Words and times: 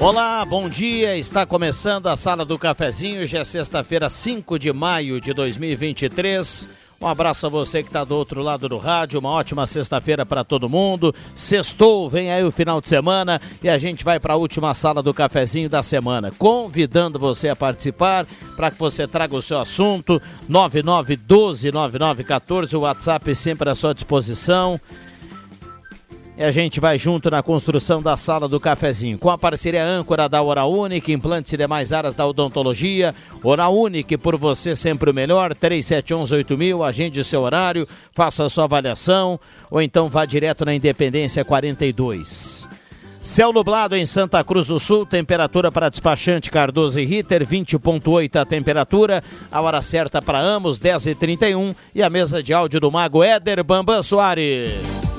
Olá, 0.00 0.44
bom 0.44 0.68
dia. 0.68 1.16
Está 1.16 1.44
começando 1.44 2.06
a 2.06 2.16
Sala 2.16 2.44
do 2.44 2.56
Cafezinho. 2.56 3.26
Já 3.26 3.40
é 3.40 3.44
sexta-feira, 3.44 4.08
5 4.08 4.56
de 4.56 4.72
maio 4.72 5.20
de 5.20 5.34
2023. 5.34 6.68
Um 7.00 7.08
abraço 7.08 7.46
a 7.46 7.48
você 7.48 7.82
que 7.82 7.88
está 7.88 8.04
do 8.04 8.14
outro 8.14 8.40
lado 8.40 8.68
do 8.68 8.78
rádio. 8.78 9.18
Uma 9.18 9.30
ótima 9.30 9.66
sexta-feira 9.66 10.24
para 10.24 10.44
todo 10.44 10.68
mundo. 10.68 11.12
Sextou, 11.34 12.08
vem 12.08 12.30
aí 12.30 12.44
o 12.44 12.52
final 12.52 12.80
de 12.80 12.88
semana 12.88 13.40
e 13.60 13.68
a 13.68 13.76
gente 13.76 14.04
vai 14.04 14.20
para 14.20 14.34
a 14.34 14.36
última 14.36 14.72
sala 14.72 15.02
do 15.02 15.12
cafezinho 15.12 15.68
da 15.68 15.82
semana. 15.82 16.30
Convidando 16.38 17.18
você 17.18 17.48
a 17.48 17.56
participar 17.56 18.24
para 18.56 18.70
que 18.70 18.78
você 18.78 19.04
traga 19.06 19.34
o 19.34 19.42
seu 19.42 19.58
assunto. 19.58 20.22
9912-9914. 20.48 22.74
O 22.74 22.82
WhatsApp 22.82 23.34
sempre 23.34 23.68
à 23.68 23.74
sua 23.74 23.92
disposição. 23.92 24.80
E 26.38 26.44
a 26.44 26.52
gente 26.52 26.78
vai 26.78 26.96
junto 26.96 27.28
na 27.32 27.42
construção 27.42 28.00
da 28.00 28.16
sala 28.16 28.46
do 28.46 28.60
cafezinho. 28.60 29.18
Com 29.18 29.28
a 29.28 29.36
parceria 29.36 29.84
âncora 29.84 30.28
da 30.28 30.40
Hora 30.40 30.64
Única, 30.66 31.10
implantes 31.10 31.52
e 31.52 31.56
demais 31.56 31.92
áreas 31.92 32.14
da 32.14 32.24
odontologia. 32.24 33.12
Hora 33.42 33.68
Única, 33.68 34.16
por 34.16 34.36
você 34.36 34.76
sempre 34.76 35.10
o 35.10 35.14
melhor. 35.14 35.52
3711-8000, 35.52 36.86
agende 36.86 37.24
seu 37.24 37.42
horário, 37.42 37.88
faça 38.12 38.48
sua 38.48 38.64
avaliação. 38.64 39.40
Ou 39.68 39.82
então 39.82 40.08
vá 40.08 40.24
direto 40.24 40.64
na 40.64 40.72
Independência 40.72 41.44
42. 41.44 42.68
Céu 43.20 43.52
nublado 43.52 43.96
em 43.96 44.06
Santa 44.06 44.44
Cruz 44.44 44.68
do 44.68 44.78
Sul, 44.78 45.04
temperatura 45.04 45.72
para 45.72 45.88
despachante 45.88 46.52
Cardoso 46.52 47.00
e 47.00 47.04
Ritter, 47.04 47.44
20.8 47.44 48.36
a 48.36 48.44
temperatura, 48.44 49.24
a 49.50 49.60
hora 49.60 49.82
certa 49.82 50.22
para 50.22 50.40
ambos, 50.40 50.78
10h31 50.78 51.74
e 51.92 52.00
a 52.00 52.08
mesa 52.08 52.40
de 52.40 52.54
áudio 52.54 52.78
do 52.78 52.92
mago 52.92 53.24
Éder 53.24 53.64
Bambam 53.64 54.04
Soares. 54.04 55.17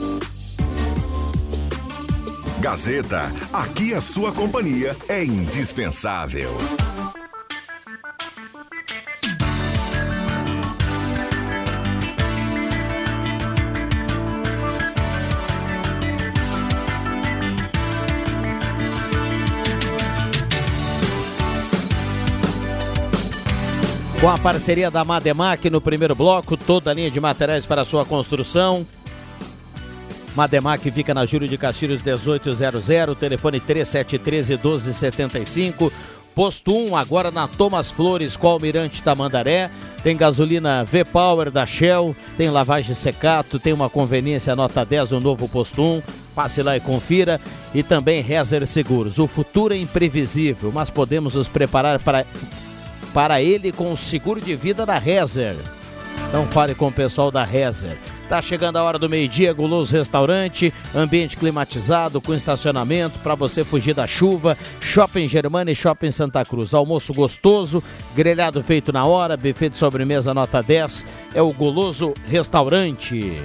Gazeta, 2.59 3.31
aqui 3.53 3.93
a 3.93 4.01
sua 4.01 4.33
companhia 4.33 4.93
é 5.07 5.23
indispensável. 5.23 6.51
Com 24.19 24.29
a 24.29 24.37
parceria 24.37 24.91
da 24.91 25.05
Mademac 25.05 25.69
no 25.69 25.79
primeiro 25.79 26.13
bloco, 26.13 26.57
toda 26.57 26.91
a 26.91 26.93
linha 26.93 27.09
de 27.09 27.21
materiais 27.21 27.65
para 27.65 27.85
sua 27.85 28.05
construção. 28.05 28.85
Mademac 30.39 30.89
fica 30.89 31.13
na 31.13 31.25
Júlio 31.25 31.49
de 31.49 31.57
Castilhos 31.57 32.01
1800, 32.01 32.87
telefone 33.19 33.59
3713 33.59 34.53
1275. 34.53 35.91
Posto 36.33 36.73
1, 36.73 36.95
agora 36.95 37.29
na 37.29 37.45
Thomas 37.45 37.91
Flores 37.91 38.37
com 38.37 38.47
Almirante 38.47 39.03
Tamandaré. 39.03 39.69
Tem 40.01 40.15
gasolina 40.15 40.85
V-Power 40.85 41.51
da 41.51 41.65
Shell, 41.65 42.15
tem 42.37 42.49
lavagem 42.49 42.95
secato, 42.95 43.59
tem 43.59 43.73
uma 43.73 43.89
conveniência 43.89 44.55
nota 44.55 44.85
10 44.85 45.11
no 45.11 45.19
novo 45.19 45.49
Posto 45.49 45.81
1. 45.81 46.01
Passe 46.33 46.63
lá 46.63 46.77
e 46.77 46.79
confira. 46.79 47.41
E 47.75 47.83
também 47.83 48.21
Rezer 48.21 48.65
Seguros. 48.65 49.19
O 49.19 49.27
futuro 49.27 49.73
é 49.73 49.77
imprevisível, 49.77 50.71
mas 50.73 50.89
podemos 50.89 51.35
nos 51.35 51.49
preparar 51.49 51.99
para, 51.99 52.25
para 53.13 53.41
ele 53.41 53.73
com 53.73 53.91
o 53.91 53.97
seguro 53.97 54.39
de 54.39 54.55
vida 54.55 54.85
da 54.85 54.97
Rezer. 54.97 55.57
Então 56.29 56.47
fale 56.47 56.73
com 56.73 56.87
o 56.87 56.91
pessoal 56.93 57.29
da 57.29 57.43
Rezer. 57.43 57.97
Tá 58.29 58.43
chegando 58.43 58.77
a 58.77 58.83
hora 58.83 58.99
do 58.99 59.09
meio-dia, 59.09 59.51
Guloso 59.51 59.91
Restaurante, 59.91 60.71
ambiente 60.93 61.35
climatizado, 61.35 62.21
com 62.21 62.31
estacionamento 62.31 63.17
para 63.23 63.33
você 63.33 63.63
fugir 63.65 63.95
da 63.95 64.05
chuva. 64.05 64.55
Shopping 64.79 65.27
Germana 65.27 65.71
e 65.71 65.75
Shopping 65.75 66.11
Santa 66.11 66.45
Cruz. 66.45 66.75
Almoço 66.75 67.11
gostoso, 67.11 67.81
grelhado 68.15 68.61
feito 68.61 68.93
na 68.93 69.03
hora, 69.03 69.35
buffet 69.35 69.69
de 69.69 69.79
sobremesa 69.79 70.31
nota 70.31 70.61
10. 70.61 71.07
É 71.33 71.41
o 71.41 71.51
Guloso 71.51 72.13
Restaurante. 72.27 73.35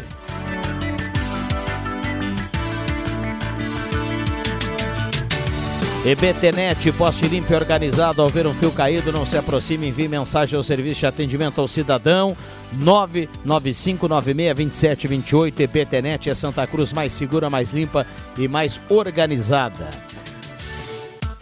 EBTNet, 6.05 6.93
poste 6.93 7.27
limpo 7.27 7.51
e 7.51 7.57
organizado. 7.57 8.21
Ao 8.21 8.29
ver 8.29 8.47
um 8.47 8.53
fio 8.53 8.71
caído, 8.71 9.11
não 9.11 9.25
se 9.25 9.39
aproxime, 9.39 9.89
envie 9.89 10.07
mensagem 10.07 10.55
ao 10.55 10.63
serviço 10.63 11.01
de 11.01 11.07
atendimento 11.07 11.63
ao 11.63 11.67
cidadão. 11.67 12.37
995962728. 12.75 15.61
EBTNet 15.61 16.31
é 16.31 16.35
Santa 16.35 16.67
Cruz 16.67 16.93
mais 16.93 17.13
segura, 17.13 17.51
mais 17.51 17.73
limpa 17.73 18.07
e 18.37 18.49
mais 18.49 18.81
organizada. 18.89 19.89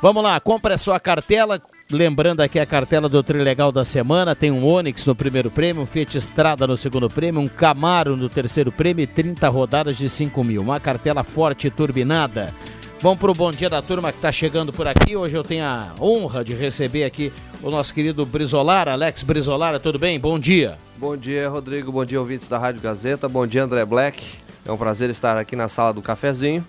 Vamos 0.01 0.23
lá, 0.23 0.39
compre 0.41 0.75
a 0.75 0.79
sua 0.79 0.99
cartela. 0.99 1.61
Lembrando 1.91 2.41
aqui 2.41 2.59
a 2.59 2.65
cartela 2.65 3.09
do 3.09 3.23
Trilegal 3.23 3.71
da 3.71 3.85
semana, 3.85 4.35
tem 4.35 4.51
um 4.51 4.65
Onix 4.65 5.05
no 5.05 5.15
primeiro 5.15 5.51
prêmio, 5.51 5.83
um 5.83 5.87
Fiat 5.87 6.17
Strada 6.17 6.67
no 6.67 6.77
segundo 6.77 7.07
prêmio, 7.09 7.41
um 7.41 7.47
Camaro 7.47 8.17
no 8.17 8.31
terceiro 8.31 8.73
prêmio 8.73 9.03
e 9.03 9.07
30 9.07 9.47
rodadas 9.49 9.99
de 9.99 10.09
5 10.09 10.43
mil. 10.43 10.63
Uma 10.63 10.81
cartela 10.81 11.23
forte 11.23 11.67
e 11.67 11.71
turbinada. 11.71 12.55
Vamos 13.01 13.19
para 13.19 13.31
o 13.31 13.35
bom 13.35 13.51
dia 13.51 13.69
da 13.69 13.83
turma 13.83 14.11
que 14.11 14.19
está 14.19 14.33
chegando 14.33 14.73
por 14.73 14.87
aqui. 14.87 15.15
Hoje 15.17 15.37
eu 15.37 15.43
tenho 15.43 15.65
a 15.65 15.93
honra 16.01 16.43
de 16.43 16.55
receber 16.55 17.05
aqui 17.05 17.31
o 17.63 17.71
nosso 17.71 17.93
querido 17.93 18.25
Brizolara, 18.25 18.93
Alex 18.93 19.23
Brizolara, 19.23 19.79
tudo 19.79 19.99
bem? 19.99 20.19
Bom 20.19 20.39
dia. 20.39 20.79
Bom 21.03 21.17
dia, 21.17 21.49
Rodrigo. 21.49 21.91
Bom 21.91 22.05
dia, 22.05 22.21
ouvintes 22.21 22.47
da 22.47 22.57
Rádio 22.57 22.81
Gazeta. 22.81 23.29
Bom 23.29 23.45
dia, 23.45 23.65
André 23.65 23.85
Black. 23.85 24.23
É 24.65 24.71
um 24.71 24.77
prazer 24.77 25.11
estar 25.11 25.37
aqui 25.37 25.57
na 25.57 25.67
sala 25.67 25.93
do 25.93 26.01
cafezinho. 26.01 26.65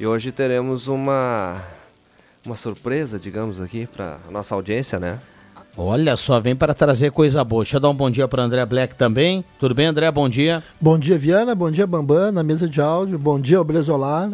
E 0.00 0.06
hoje 0.06 0.32
teremos 0.32 0.88
uma, 0.88 1.60
uma 2.46 2.56
surpresa, 2.56 3.18
digamos, 3.18 3.60
aqui 3.60 3.86
para 3.86 4.16
a 4.26 4.30
nossa 4.30 4.54
audiência, 4.54 4.98
né? 4.98 5.18
Olha 5.76 6.16
só, 6.16 6.40
vem 6.40 6.56
para 6.56 6.72
trazer 6.72 7.12
coisa 7.12 7.44
boa. 7.44 7.64
Deixa 7.64 7.76
eu 7.76 7.80
dar 7.80 7.90
um 7.90 7.94
bom 7.94 8.10
dia 8.10 8.26
para 8.26 8.42
André 8.42 8.64
Black 8.64 8.94
também. 8.94 9.44
Tudo 9.58 9.74
bem, 9.74 9.84
André? 9.84 10.10
Bom 10.10 10.26
dia. 10.26 10.62
Bom 10.80 10.98
dia, 10.98 11.18
Viana. 11.18 11.54
Bom 11.54 11.70
dia, 11.70 11.86
Bambam, 11.86 12.32
na 12.32 12.42
mesa 12.42 12.66
de 12.66 12.80
áudio. 12.80 13.18
Bom 13.18 13.38
dia, 13.38 13.62
Brizolara. 13.62 14.32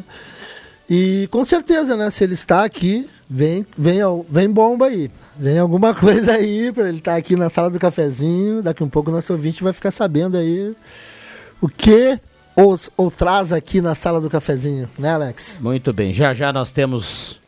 E 0.94 1.26
com 1.28 1.42
certeza, 1.42 1.96
né? 1.96 2.10
Se 2.10 2.22
ele 2.22 2.34
está 2.34 2.64
aqui, 2.64 3.08
vem, 3.28 3.66
vem, 3.78 4.00
vem 4.28 4.50
bomba 4.50 4.88
aí. 4.88 5.10
Vem 5.38 5.58
alguma 5.58 5.94
coisa 5.96 6.34
aí 6.34 6.70
para 6.70 6.86
ele 6.86 6.98
estar 6.98 7.16
aqui 7.16 7.34
na 7.34 7.48
sala 7.48 7.70
do 7.70 7.78
cafezinho. 7.78 8.60
Daqui 8.62 8.84
um 8.84 8.90
pouco 8.90 9.10
o 9.10 9.14
nosso 9.14 9.32
ouvinte 9.32 9.64
vai 9.64 9.72
ficar 9.72 9.90
sabendo 9.90 10.36
aí 10.36 10.76
o 11.62 11.66
que 11.66 12.18
os, 12.54 12.90
ou 12.94 13.10
traz 13.10 13.54
aqui 13.54 13.80
na 13.80 13.94
sala 13.94 14.20
do 14.20 14.28
cafezinho, 14.28 14.86
né, 14.98 15.12
Alex? 15.14 15.60
Muito 15.62 15.94
bem. 15.94 16.12
Já 16.12 16.34
já 16.34 16.52
nós 16.52 16.70
temos 16.70 17.40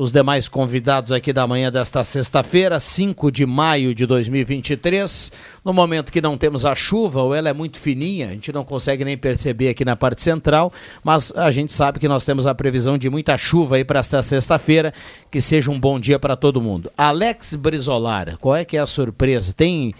os 0.00 0.10
demais 0.10 0.48
convidados 0.48 1.12
aqui 1.12 1.30
da 1.30 1.46
manhã 1.46 1.70
desta 1.70 2.02
sexta-feira, 2.02 2.80
5 2.80 3.30
de 3.30 3.44
maio 3.44 3.94
de 3.94 4.06
2023. 4.06 5.30
No 5.62 5.74
momento 5.74 6.10
que 6.10 6.22
não 6.22 6.38
temos 6.38 6.64
a 6.64 6.74
chuva, 6.74 7.20
ou 7.20 7.34
ela 7.34 7.50
é 7.50 7.52
muito 7.52 7.78
fininha, 7.78 8.28
a 8.28 8.30
gente 8.30 8.50
não 8.50 8.64
consegue 8.64 9.04
nem 9.04 9.18
perceber 9.18 9.68
aqui 9.68 9.84
na 9.84 9.94
parte 9.94 10.22
central, 10.22 10.72
mas 11.04 11.30
a 11.36 11.50
gente 11.50 11.70
sabe 11.74 11.98
que 11.98 12.08
nós 12.08 12.24
temos 12.24 12.46
a 12.46 12.54
previsão 12.54 12.96
de 12.96 13.10
muita 13.10 13.36
chuva 13.36 13.76
aí 13.76 13.84
para 13.84 14.00
esta 14.00 14.22
sexta-feira, 14.22 14.94
que 15.30 15.38
seja 15.38 15.70
um 15.70 15.78
bom 15.78 16.00
dia 16.00 16.18
para 16.18 16.34
todo 16.34 16.62
mundo. 16.62 16.90
Alex 16.96 17.54
Brizolara, 17.54 18.38
qual 18.40 18.56
é 18.56 18.64
que 18.64 18.78
é 18.78 18.80
a 18.80 18.86
surpresa? 18.86 19.52
Tem 19.52 19.94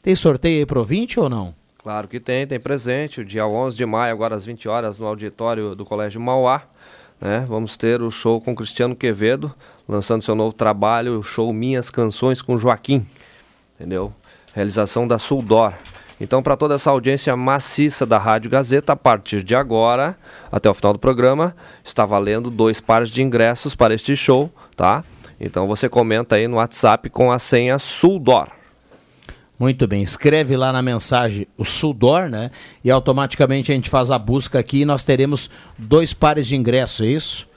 tem 0.00 0.14
sorteio 0.14 0.60
aí 0.60 0.66
pro 0.66 0.84
20 0.84 1.18
ou 1.18 1.28
não? 1.28 1.52
Claro 1.86 2.06
que 2.06 2.20
tem, 2.20 2.46
tem 2.46 2.60
presente. 2.60 3.20
O 3.20 3.24
dia 3.24 3.48
11 3.48 3.76
de 3.76 3.84
maio, 3.84 4.12
agora 4.12 4.36
às 4.36 4.44
20 4.44 4.68
horas, 4.68 5.00
no 5.00 5.06
auditório 5.06 5.74
do 5.74 5.84
Colégio 5.84 6.20
Mauá. 6.20 6.62
Né? 7.20 7.44
Vamos 7.48 7.76
ter 7.76 8.02
o 8.02 8.10
show 8.10 8.40
com 8.40 8.54
Cristiano 8.54 8.94
Quevedo, 8.94 9.54
lançando 9.88 10.22
seu 10.22 10.34
novo 10.34 10.54
trabalho, 10.54 11.18
o 11.18 11.22
show 11.22 11.52
Minhas 11.52 11.90
Canções 11.90 12.42
com 12.42 12.58
Joaquim. 12.58 13.06
Entendeu? 13.74 14.12
Realização 14.54 15.06
da 15.06 15.18
Suldor. 15.18 15.72
Então, 16.18 16.42
para 16.42 16.56
toda 16.56 16.74
essa 16.76 16.90
audiência 16.90 17.36
maciça 17.36 18.06
da 18.06 18.16
Rádio 18.16 18.50
Gazeta, 18.50 18.94
a 18.94 18.96
partir 18.96 19.42
de 19.42 19.54
agora, 19.54 20.16
até 20.50 20.68
o 20.68 20.74
final 20.74 20.94
do 20.94 20.98
programa, 20.98 21.54
está 21.84 22.06
valendo 22.06 22.50
dois 22.50 22.80
pares 22.80 23.10
de 23.10 23.22
ingressos 23.22 23.74
para 23.74 23.92
este 23.92 24.16
show, 24.16 24.50
tá? 24.74 25.04
Então 25.38 25.66
você 25.66 25.88
comenta 25.88 26.36
aí 26.36 26.48
no 26.48 26.56
WhatsApp 26.56 27.10
com 27.10 27.30
a 27.30 27.38
senha 27.38 27.78
Suldor. 27.78 28.55
Muito 29.58 29.86
bem, 29.86 30.02
escreve 30.02 30.54
lá 30.54 30.70
na 30.70 30.82
mensagem 30.82 31.46
o 31.56 31.64
Suldor, 31.64 32.28
né? 32.28 32.50
E 32.84 32.90
automaticamente 32.90 33.72
a 33.72 33.74
gente 33.74 33.88
faz 33.88 34.10
a 34.10 34.18
busca 34.18 34.58
aqui 34.58 34.80
e 34.80 34.84
nós 34.84 35.02
teremos 35.02 35.48
dois 35.78 36.12
pares 36.12 36.46
de 36.46 36.56
ingressos, 36.56 37.06
é 37.06 37.10
isso? 37.10 37.48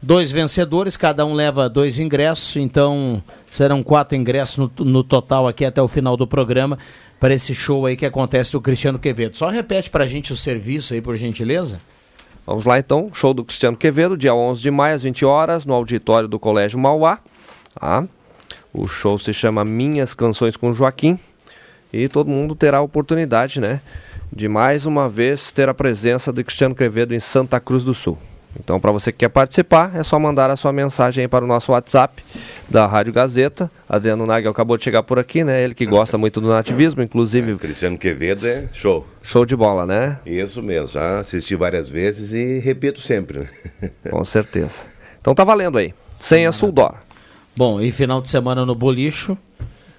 Dois 0.00 0.30
vencedores, 0.30 0.96
cada 0.96 1.24
um 1.24 1.32
leva 1.32 1.68
dois 1.68 1.98
ingressos, 1.98 2.54
então 2.56 3.22
serão 3.50 3.82
quatro 3.82 4.16
ingressos 4.16 4.56
no, 4.56 4.70
no 4.84 5.02
total 5.02 5.48
aqui 5.48 5.64
até 5.64 5.82
o 5.82 5.88
final 5.88 6.16
do 6.16 6.26
programa 6.26 6.78
para 7.18 7.34
esse 7.34 7.54
show 7.54 7.84
aí 7.86 7.96
que 7.96 8.06
acontece 8.06 8.52
do 8.52 8.60
Cristiano 8.60 8.98
Quevedo. 8.98 9.36
Só 9.36 9.48
repete 9.48 9.90
para 9.90 10.04
a 10.04 10.06
gente 10.06 10.32
o 10.32 10.36
serviço 10.36 10.94
aí, 10.94 11.00
por 11.00 11.16
gentileza. 11.16 11.80
Vamos 12.46 12.64
lá 12.64 12.78
então, 12.78 13.10
show 13.12 13.34
do 13.34 13.44
Cristiano 13.44 13.76
Quevedo, 13.76 14.16
dia 14.16 14.34
11 14.34 14.62
de 14.62 14.70
maio, 14.70 14.94
às 14.94 15.02
20 15.02 15.24
horas, 15.24 15.66
no 15.66 15.74
auditório 15.74 16.28
do 16.28 16.38
Colégio 16.38 16.78
Mauá. 16.78 17.18
Tá? 17.78 18.06
O 18.72 18.86
show 18.86 19.18
se 19.18 19.34
chama 19.34 19.64
Minhas 19.64 20.14
Canções 20.14 20.56
com 20.56 20.72
Joaquim. 20.72 21.18
E 21.92 22.08
todo 22.08 22.28
mundo 22.28 22.54
terá 22.54 22.78
a 22.78 22.82
oportunidade, 22.82 23.60
né, 23.60 23.80
de 24.32 24.48
mais 24.48 24.84
uma 24.86 25.08
vez 25.08 25.50
ter 25.50 25.68
a 25.68 25.74
presença 25.74 26.32
de 26.32 26.44
Cristiano 26.44 26.74
Quevedo 26.74 27.14
em 27.14 27.20
Santa 27.20 27.58
Cruz 27.58 27.82
do 27.82 27.94
Sul. 27.94 28.18
Então, 28.58 28.80
para 28.80 28.90
você 28.90 29.12
que 29.12 29.18
quer 29.18 29.28
participar, 29.28 29.94
é 29.94 30.02
só 30.02 30.18
mandar 30.18 30.50
a 30.50 30.56
sua 30.56 30.72
mensagem 30.72 31.22
aí 31.22 31.28
para 31.28 31.44
o 31.44 31.48
nosso 31.48 31.72
WhatsApp 31.72 32.22
da 32.68 32.86
Rádio 32.86 33.12
Gazeta. 33.12 33.70
Adriano 33.88 34.26
Nagel 34.26 34.50
acabou 34.50 34.76
de 34.76 34.84
chegar 34.84 35.02
por 35.02 35.18
aqui, 35.18 35.44
né? 35.44 35.62
Ele 35.62 35.74
que 35.74 35.86
gosta 35.86 36.16
muito 36.18 36.40
do 36.40 36.48
nativismo, 36.48 37.02
inclusive. 37.02 37.52
É, 37.52 37.56
Cristiano 37.56 37.96
Quevedo 37.96 38.46
é 38.46 38.68
show. 38.72 39.06
Show 39.22 39.44
de 39.44 39.54
bola, 39.54 39.86
né? 39.86 40.18
Isso 40.26 40.62
mesmo, 40.62 40.86
já 40.86 41.20
assisti 41.20 41.54
várias 41.54 41.88
vezes 41.88 42.32
e 42.32 42.58
repito 42.58 43.00
sempre. 43.00 43.40
Né? 43.40 43.90
Com 44.10 44.24
certeza. 44.24 44.82
Então 45.20 45.34
tá 45.34 45.44
valendo 45.44 45.78
aí. 45.78 45.94
Senha 46.18 46.50
Suldor. 46.50 46.94
Bom, 47.56 47.80
e 47.80 47.92
final 47.92 48.20
de 48.20 48.30
semana 48.30 48.64
no 48.64 48.74
Bolicho, 48.74 49.36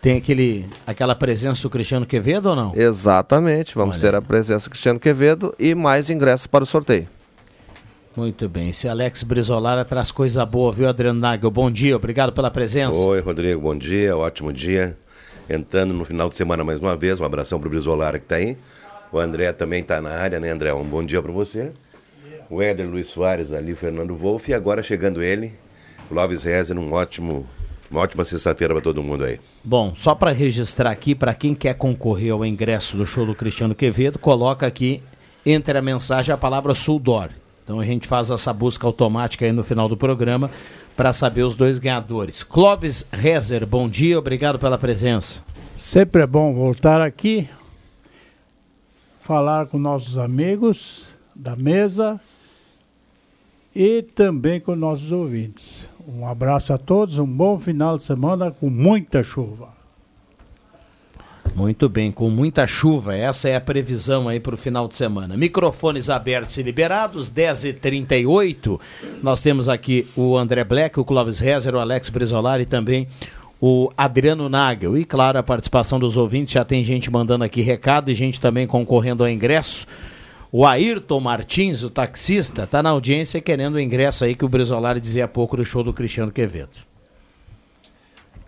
tem 0.01 0.17
aquele, 0.17 0.65
aquela 0.85 1.15
presença 1.15 1.61
do 1.61 1.69
Cristiano 1.69 2.05
Quevedo 2.05 2.49
ou 2.49 2.55
não? 2.55 2.75
Exatamente, 2.75 3.75
vamos 3.75 3.95
Olha. 3.95 4.01
ter 4.01 4.15
a 4.15 4.21
presença 4.21 4.67
do 4.67 4.71
Cristiano 4.71 4.99
Quevedo 4.99 5.53
e 5.59 5.75
mais 5.75 6.09
ingressos 6.09 6.47
para 6.47 6.63
o 6.63 6.67
sorteio. 6.67 7.07
Muito 8.15 8.49
bem. 8.49 8.73
Se 8.73 8.87
Alex 8.87 9.23
Brizolara 9.23 9.85
traz 9.85 10.11
coisa 10.11 10.45
boa, 10.45 10.73
viu, 10.73 10.89
Adriano 10.89 11.19
Nagel? 11.19 11.49
Bom 11.51 11.69
dia, 11.71 11.95
obrigado 11.95 12.33
pela 12.33 12.51
presença. 12.51 12.99
Oi, 12.99 13.21
Rodrigo, 13.21 13.61
bom 13.61 13.77
dia, 13.77 14.17
ótimo 14.17 14.51
dia. 14.51 14.97
Entrando 15.49 15.93
no 15.93 16.05
final 16.05 16.29
de 16.29 16.35
semana 16.35 16.63
mais 16.63 16.79
uma 16.79 16.95
vez, 16.95 17.19
um 17.19 17.25
abração 17.25 17.59
para 17.59 17.67
o 17.67 17.69
Brizolara 17.69 18.19
que 18.19 18.25
está 18.25 18.35
aí. 18.35 18.57
O 19.11 19.19
André 19.19 19.51
também 19.51 19.81
está 19.81 20.01
na 20.01 20.11
área, 20.11 20.39
né, 20.39 20.51
André? 20.51 20.73
Um 20.73 20.83
bom 20.83 21.03
dia 21.03 21.21
para 21.21 21.31
você. 21.31 21.71
O 22.49 22.61
Éder 22.61 22.87
Luiz 22.87 23.07
Soares 23.07 23.51
ali, 23.51 23.73
Fernando 23.73 24.15
Wolff. 24.15 24.51
E 24.51 24.53
agora 24.53 24.83
chegando 24.83 25.23
ele, 25.23 25.53
Clóvis 26.07 26.43
Rezer, 26.43 26.77
um 26.77 26.91
ótimo, 26.93 27.47
uma 27.89 28.01
ótima 28.01 28.23
sexta-feira 28.23 28.73
para 28.73 28.83
todo 28.83 29.01
mundo 29.01 29.23
aí. 29.23 29.39
Bom, 29.63 29.93
só 29.97 30.13
para 30.13 30.31
registrar 30.31 30.91
aqui, 30.91 31.15
para 31.15 31.33
quem 31.33 31.55
quer 31.55 31.73
concorrer 31.73 32.33
ao 32.33 32.45
ingresso 32.45 32.95
do 32.95 33.05
show 33.05 33.25
do 33.25 33.33
Cristiano 33.33 33.73
Quevedo, 33.73 34.19
coloca 34.19 34.67
aqui 34.67 35.01
entre 35.45 35.77
a 35.77 35.81
mensagem 35.81 36.33
a 36.33 36.37
palavra 36.37 36.75
Suldor. 36.75 37.29
Então 37.63 37.79
a 37.79 37.85
gente 37.85 38.07
faz 38.07 38.31
essa 38.31 38.51
busca 38.51 38.87
automática 38.87 39.45
aí 39.45 39.51
no 39.51 39.63
final 39.63 39.87
do 39.87 39.95
programa 39.95 40.49
para 40.95 41.13
saber 41.13 41.43
os 41.43 41.55
dois 41.55 41.79
ganhadores. 41.79 42.43
Clóvis 42.43 43.07
Rezer, 43.11 43.65
bom 43.65 43.87
dia, 43.87 44.17
obrigado 44.17 44.59
pela 44.59 44.77
presença. 44.77 45.43
Sempre 45.77 46.23
é 46.23 46.27
bom 46.27 46.53
voltar 46.53 47.01
aqui, 47.01 47.47
falar 49.21 49.67
com 49.67 49.77
nossos 49.77 50.17
amigos 50.17 51.07
da 51.35 51.55
mesa 51.55 52.19
e 53.73 54.01
também 54.01 54.59
com 54.59 54.75
nossos 54.75 55.11
ouvintes. 55.11 55.87
Um 56.11 56.25
abraço 56.25 56.73
a 56.73 56.77
todos, 56.77 57.19
um 57.19 57.25
bom 57.25 57.59
final 57.59 57.95
de 57.95 58.03
semana 58.03 58.49
com 58.49 58.67
muita 58.67 59.21
chuva. 59.21 59.69
Muito 61.55 61.87
bem, 61.87 62.11
com 62.11 62.31
muita 62.31 62.65
chuva. 62.65 63.15
Essa 63.15 63.49
é 63.49 63.55
a 63.55 63.61
previsão 63.61 64.27
aí 64.27 64.39
para 64.39 64.55
o 64.55 64.57
final 64.57 64.87
de 64.87 64.95
semana. 64.95 65.37
Microfones 65.37 66.09
abertos 66.09 66.57
e 66.57 66.63
liberados, 66.63 67.31
10h38. 67.31 68.79
Nós 69.21 69.43
temos 69.43 69.69
aqui 69.69 70.07
o 70.15 70.35
André 70.35 70.63
Black, 70.63 70.99
o 70.99 71.05
Clóvis 71.05 71.39
Rezer, 71.39 71.75
o 71.75 71.79
Alex 71.79 72.09
Brizolar 72.09 72.59
e 72.59 72.65
também 72.65 73.07
o 73.61 73.91
Adriano 73.95 74.49
Nagel. 74.49 74.97
E 74.97 75.05
claro, 75.05 75.37
a 75.37 75.43
participação 75.43 75.99
dos 75.99 76.17
ouvintes. 76.17 76.53
Já 76.55 76.65
tem 76.65 76.83
gente 76.83 77.11
mandando 77.11 77.43
aqui 77.43 77.61
recado 77.61 78.09
e 78.09 78.15
gente 78.15 78.41
também 78.41 78.65
concorrendo 78.65 79.23
ao 79.23 79.29
ingresso. 79.29 79.85
O 80.51 80.65
Ayrton 80.65 81.19
Martins, 81.19 81.83
o 81.83 81.91
taxista, 81.91 82.63
está 82.63 82.81
na 82.81 82.89
audiência 82.89 83.39
querendo 83.39 83.75
o 83.75 83.79
ingresso 83.79 84.23
aí 84.25 84.33
que 84.33 84.43
o 84.43 84.49
Brizolar 84.49 84.99
dizia 84.99 85.25
há 85.25 85.27
pouco 85.27 85.55
do 85.55 85.63
show 85.63 85.83
do 85.83 85.93
Cristiano 85.93 86.31
Quevedo. 86.31 86.71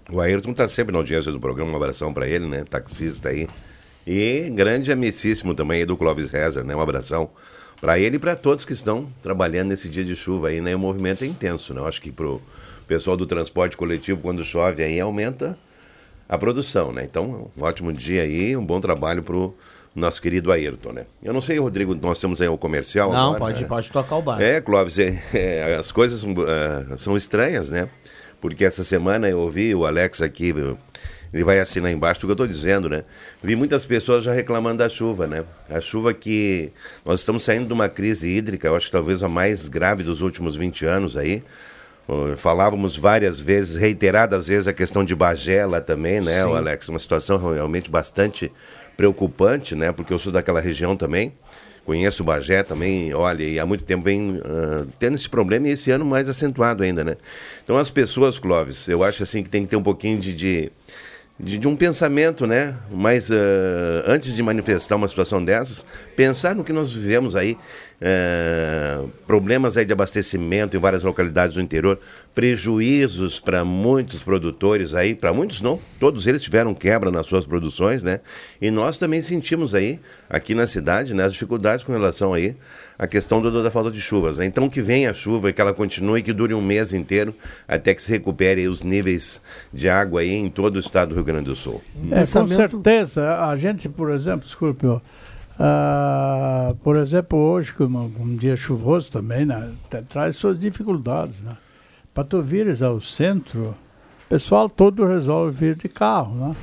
O 0.09 0.19
Ayrton 0.19 0.50
está 0.50 0.68
sempre 0.68 0.92
na 0.92 0.98
audiência 0.98 1.31
do 1.31 1.39
programa, 1.39 1.71
um 1.71 1.75
abração 1.75 2.12
para 2.12 2.27
ele, 2.27 2.48
né? 2.48 2.63
Taxista 2.68 3.30
aí. 3.30 3.48
E 4.06 4.50
grande 4.50 4.92
amicíssimo 4.92 5.53
também 5.53 5.86
do 5.86 5.95
Clóvis 5.95 6.31
Rezer, 6.31 6.63
né? 6.63 6.75
Um 6.75 6.81
abração 6.81 7.30
para 7.80 8.00
ele 8.00 8.15
e 8.15 8.19
para 8.19 8.36
todos 8.36 8.65
que 8.65 8.74
estão 8.74 9.07
trabalhando 9.21 9.69
nesse 9.69 9.88
dia 9.88 10.03
de 10.03 10.15
chuva 10.15 10.48
aí, 10.48 10.59
né? 10.59 10.75
O 10.75 10.80
movimento 10.80 11.24
é 11.24 11.27
intenso, 11.27 11.71
né? 11.71 11.81
Eu 11.81 11.88
acho 11.88 12.01
que 12.01 12.12
pro 12.12 12.42
pessoal 12.88 13.15
do 13.15 13.27
transporte 13.27 13.77
coletivo, 13.77 14.24
quando 14.24 14.44
chove 14.44 14.81
aí, 14.81 15.00
aumenta 15.00 15.56
a 16.27 16.36
produção, 16.36 16.92
né? 16.92 17.03
Então, 17.03 17.51
um 17.56 17.63
ótimo 17.63 17.94
dia 17.94 18.24
aí, 18.24 18.57
um 18.57 18.65
bom 18.65 18.81
trabalho 18.81 19.21
pro 19.21 19.56
nosso 19.93 20.21
querido 20.21 20.51
Ayrton, 20.51 20.93
né? 20.93 21.05
Eu 21.21 21.33
não 21.33 21.41
sei, 21.41 21.59
Rodrigo, 21.59 21.93
nós 21.95 22.19
temos 22.19 22.41
aí 22.41 22.47
o 22.47 22.57
comercial 22.57 23.11
Não, 23.11 23.35
agora, 23.35 23.39
pode, 23.39 23.61
né? 23.61 23.67
pode 23.67 23.91
tocar 23.91 24.15
o 24.15 24.21
bar. 24.21 24.41
É, 24.41 24.61
Clóvis, 24.61 24.97
é, 24.99 25.21
é, 25.33 25.75
as 25.75 25.91
coisas 25.91 26.23
uh, 26.23 26.97
são 26.97 27.17
estranhas, 27.17 27.69
né? 27.69 27.89
porque 28.41 28.65
essa 28.65 28.83
semana 28.83 29.29
eu 29.29 29.39
ouvi 29.39 29.73
o 29.73 29.85
Alex 29.85 30.21
aqui, 30.21 30.53
ele 31.31 31.43
vai 31.43 31.59
assinar 31.59 31.91
embaixo 31.91 32.19
o 32.19 32.21
que 32.21 32.25
eu 32.25 32.33
estou 32.33 32.47
dizendo, 32.47 32.89
né? 32.89 33.05
Vi 33.41 33.55
muitas 33.55 33.85
pessoas 33.85 34.23
já 34.23 34.33
reclamando 34.33 34.79
da 34.79 34.89
chuva, 34.89 35.27
né? 35.27 35.45
A 35.69 35.79
chuva 35.79 36.13
que 36.13 36.71
nós 37.05 37.19
estamos 37.21 37.43
saindo 37.43 37.67
de 37.67 37.73
uma 37.73 37.88
crise 37.88 38.27
hídrica, 38.27 38.67
eu 38.67 38.75
acho 38.75 38.88
que 38.88 38.91
talvez 38.91 39.24
a 39.24 39.29
mais 39.29 39.69
grave 39.69 40.03
dos 40.03 40.21
últimos 40.21 40.57
20 40.57 40.86
anos 40.86 41.15
aí. 41.15 41.43
Falávamos 42.36 42.98
várias 42.98 43.39
vezes, 43.39 43.77
reiteradas 43.77 44.48
vezes, 44.48 44.67
a 44.67 44.74
questão 44.74 45.05
de 45.05 45.15
Bagela 45.15 45.79
também, 45.79 46.19
né, 46.19 46.45
o 46.45 46.53
Alex? 46.53 46.89
Uma 46.89 47.00
situação 47.00 47.38
realmente 47.53 47.89
bastante 47.89 48.51
preocupante, 48.95 49.75
né? 49.75 49.91
Porque 49.91 50.13
eu 50.13 50.19
sou 50.19 50.31
daquela 50.31 50.60
região 50.60 50.95
também. 50.95 51.33
Conheço 51.86 52.21
o 52.21 52.25
Bagé 52.25 52.62
também, 52.62 53.12
olha, 53.13 53.43
e 53.43 53.60
há 53.60 53.65
muito 53.65 53.83
tempo 53.83 54.03
vem 54.03 54.38
uh, 54.38 54.88
tendo 55.00 55.15
esse 55.15 55.27
problema 55.27 55.67
e 55.67 55.71
esse 55.71 55.89
ano 55.89 56.05
mais 56.05 56.29
acentuado 56.29 56.83
ainda, 56.83 57.03
né? 57.03 57.17
Então 57.63 57.75
as 57.75 57.89
pessoas, 57.89 58.38
Clóvis, 58.38 58.88
eu 58.88 59.03
acho 59.03 59.24
assim 59.24 59.41
que 59.41 59.50
tem 59.50 59.63
que 59.63 59.69
ter 59.69 59.77
um 59.77 59.83
pouquinho 59.83 60.19
de, 60.19 60.31
de, 60.31 60.71
de, 61.39 61.57
de 61.57 61.67
um 61.67 61.75
pensamento, 61.75 62.45
né? 62.45 62.77
Mas 62.91 63.31
uh, 63.31 63.33
antes 64.05 64.36
de 64.36 64.43
manifestar 64.43 64.95
uma 64.95 65.07
situação 65.07 65.43
dessas, 65.43 65.83
pensar 66.21 66.55
no 66.55 66.63
que 66.63 66.71
nós 66.71 66.93
vivemos 66.93 67.35
aí, 67.35 67.57
uh, 67.99 69.09
problemas 69.25 69.75
aí 69.75 69.83
de 69.83 69.91
abastecimento 69.91 70.77
em 70.77 70.79
várias 70.79 71.01
localidades 71.01 71.55
do 71.55 71.61
interior, 71.61 71.99
prejuízos 72.35 73.39
para 73.39 73.65
muitos 73.65 74.21
produtores 74.21 74.93
aí, 74.93 75.15
para 75.15 75.33
muitos 75.33 75.61
não, 75.61 75.79
todos 75.99 76.27
eles 76.27 76.43
tiveram 76.43 76.75
quebra 76.75 77.09
nas 77.09 77.25
suas 77.25 77.47
produções, 77.47 78.03
né? 78.03 78.19
E 78.61 78.69
nós 78.69 78.99
também 78.99 79.23
sentimos 79.23 79.73
aí, 79.73 79.99
aqui 80.29 80.53
na 80.53 80.67
cidade, 80.67 81.15
né, 81.15 81.25
as 81.25 81.33
dificuldades 81.33 81.83
com 81.83 81.91
relação 81.91 82.35
aí 82.35 82.55
à 82.99 83.07
questão 83.07 83.41
do, 83.41 83.63
da 83.63 83.71
falta 83.71 83.89
de 83.89 83.99
chuvas. 83.99 84.37
Né? 84.37 84.45
Então 84.45 84.69
que 84.69 84.79
venha 84.79 85.09
a 85.09 85.13
chuva 85.15 85.49
e 85.49 85.53
que 85.53 85.59
ela 85.59 85.73
continue, 85.73 86.21
que 86.21 86.31
dure 86.31 86.53
um 86.53 86.61
mês 86.61 86.93
inteiro, 86.93 87.33
até 87.67 87.95
que 87.95 88.01
se 88.03 88.11
recupere 88.11 88.67
os 88.67 88.83
níveis 88.83 89.41
de 89.73 89.89
água 89.89 90.21
aí 90.21 90.31
em 90.31 90.51
todo 90.51 90.75
o 90.75 90.79
estado 90.79 91.09
do 91.09 91.15
Rio 91.15 91.23
Grande 91.23 91.45
do 91.45 91.55
Sul. 91.55 91.81
É, 92.11 92.19
com 92.19 92.47
certeza, 92.47 93.43
a 93.43 93.57
gente, 93.57 93.89
por 93.89 94.11
exemplo, 94.11 94.45
desculpe, 94.45 94.85
uh, 95.62 96.75
por 96.84 96.96
exemplo, 96.98 97.38
hoje, 97.38 97.72
como 97.74 98.00
um 98.20 98.36
dia 98.36 98.58
chuvoso 98.58 99.12
também, 99.12 99.46
né, 99.46 99.72
traz 100.10 100.36
suas 100.36 100.60
dificuldades, 100.60 101.41
né? 101.41 101.56
para 102.13 102.24
tu 102.24 102.41
vires 102.41 102.82
ao 102.82 103.00
centro, 103.00 103.75
o 104.25 104.30
pessoal 104.30 104.70
todo 104.70 105.06
resolve 105.06 105.51
vir 105.51 105.75
de 105.75 105.88
carro, 105.88 106.36
né? 106.36 106.56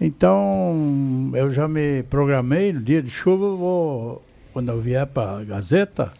Então, 0.00 1.30
eu 1.34 1.50
já 1.50 1.66
me 1.66 2.02
programei, 2.04 2.72
no 2.72 2.82
dia 2.82 3.00
de 3.00 3.08
chuva, 3.08 3.46
eu 3.46 3.56
vou, 3.56 4.22
quando 4.52 4.70
eu 4.70 4.80
vier 4.80 5.06
para 5.06 5.38
a 5.38 5.44
Gazeta, 5.44 6.12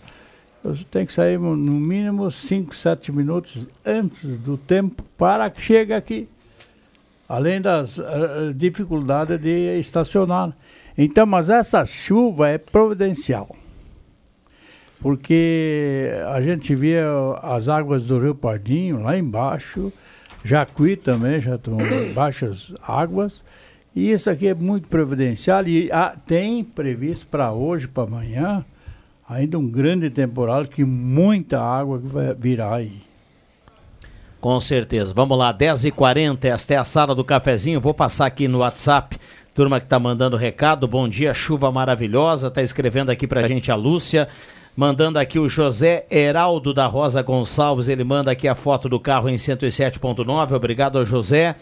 eu 0.65 0.79
tenho 0.91 1.07
que 1.07 1.13
sair 1.13 1.39
no 1.39 1.57
mínimo 1.57 2.31
5, 2.31 2.75
7 2.75 3.13
minutos 3.13 3.67
antes 3.85 4.39
do 4.39 4.57
tempo 4.57 5.03
para 5.19 5.51
que 5.51 5.61
chegue 5.61 5.93
aqui. 5.93 6.27
Além 7.29 7.61
das 7.61 7.99
uh, 7.99 8.55
dificuldades 8.55 9.39
de 9.41 9.79
estacionar. 9.79 10.57
Então, 10.97 11.27
mas 11.27 11.51
essa 11.51 11.85
chuva 11.85 12.49
é 12.49 12.59
providencial. 12.59 13.55
Porque 15.01 16.11
a 16.29 16.41
gente 16.41 16.75
via 16.75 17.05
as 17.43 17.69
águas 17.69 18.07
do 18.07 18.19
Rio 18.19 18.35
Pardinho 18.35 19.03
lá 19.03 19.19
embaixo, 19.19 19.93
Jacuí 20.45 20.97
também 20.97 21.41
já 21.41 21.57
estão 21.57 21.77
baixas 22.15 22.73
águas. 22.83 23.45
E 23.95 24.11
isso 24.11 24.29
aqui 24.29 24.49
é 24.49 24.55
muito 24.55 24.89
providencial 24.89 25.67
e 25.69 25.91
ah, 25.93 26.17
tem 26.27 26.65
previsto 26.65 27.27
para 27.29 27.53
hoje, 27.53 27.87
para 27.87 28.03
amanhã, 28.03 28.65
ainda 29.29 29.59
um 29.59 29.69
grande 29.69 30.11
temporal 30.11 30.67
que 30.67 30.85
muita 30.85 31.61
água 31.61 31.99
vai 31.99 32.35
virar 32.35 32.75
aí. 32.75 33.03
Com 34.41 34.61
certeza. 34.61 35.15
Vamos 35.15 35.39
lá, 35.39 35.55
10h40, 35.55 36.45
esta 36.45 36.75
é 36.75 36.77
a 36.77 36.85
sala 36.85 37.15
do 37.15 37.25
cafezinho. 37.25 37.81
Vou 37.81 37.95
passar 37.95 38.27
aqui 38.27 38.47
no 38.47 38.59
WhatsApp. 38.59 39.19
Turma 39.55 39.79
que 39.79 39.87
está 39.87 40.01
mandando 40.01 40.37
recado, 40.37 40.89
bom 40.89 41.09
dia, 41.09 41.33
chuva 41.33 41.71
maravilhosa. 41.71 42.49
Está 42.49 42.61
escrevendo 42.61 43.11
aqui 43.11 43.25
para 43.25 43.43
a 43.43 43.47
gente 43.47 43.71
a 43.71 43.77
Lúcia. 43.77 44.27
Mandando 44.77 45.17
aqui 45.17 45.39
o 45.39 45.49
José 45.49 46.05
Heraldo 46.11 46.75
da 46.75 46.87
Rosa 46.87 47.23
Gonçalves, 47.23 47.87
ele 47.87 48.03
manda 48.03 48.33
aqui 48.33 48.49
a 48.49 48.57
foto 48.57 48.89
do 48.89 48.99
carro 48.99 49.29
em 49.29 49.37
107.9. 49.37 50.53
Obrigado 50.53 51.07
José. 51.07 51.55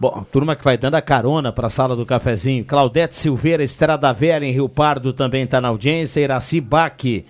Bom, 0.00 0.26
turma 0.32 0.56
que 0.56 0.64
vai 0.64 0.76
dando 0.76 0.96
a 0.96 1.00
carona 1.00 1.52
para 1.52 1.68
a 1.68 1.70
sala 1.70 1.94
do 1.94 2.04
cafezinho. 2.04 2.64
Claudete 2.64 3.16
Silveira, 3.16 3.62
Estrada 3.62 4.12
Velha, 4.12 4.44
em 4.44 4.50
Rio 4.50 4.68
Pardo, 4.68 5.12
também 5.12 5.44
está 5.44 5.60
na 5.60 5.68
audiência. 5.68 6.20
Iraci 6.20 6.60
Baque 6.60 7.24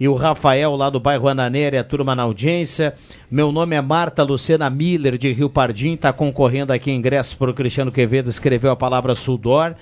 e 0.00 0.06
o 0.06 0.14
Rafael, 0.14 0.76
lá 0.76 0.88
do 0.90 1.00
bairro 1.00 1.28
Ananéria, 1.28 1.80
a 1.80 1.84
turma 1.84 2.14
na 2.14 2.22
audiência. 2.22 2.94
Meu 3.30 3.50
nome 3.50 3.74
é 3.74 3.80
Marta 3.80 4.22
Luciana 4.22 4.70
Miller, 4.70 5.18
de 5.18 5.32
Rio 5.32 5.50
Pardim, 5.50 5.94
está 5.94 6.12
concorrendo 6.12 6.72
aqui 6.72 6.90
ingressos 6.90 7.34
para 7.34 7.50
o 7.50 7.54
Cristiano 7.54 7.90
Quevedo, 7.90 8.30
escreveu 8.30 8.70
a 8.70 8.76
palavra 8.76 9.14
Sudor. 9.14 9.74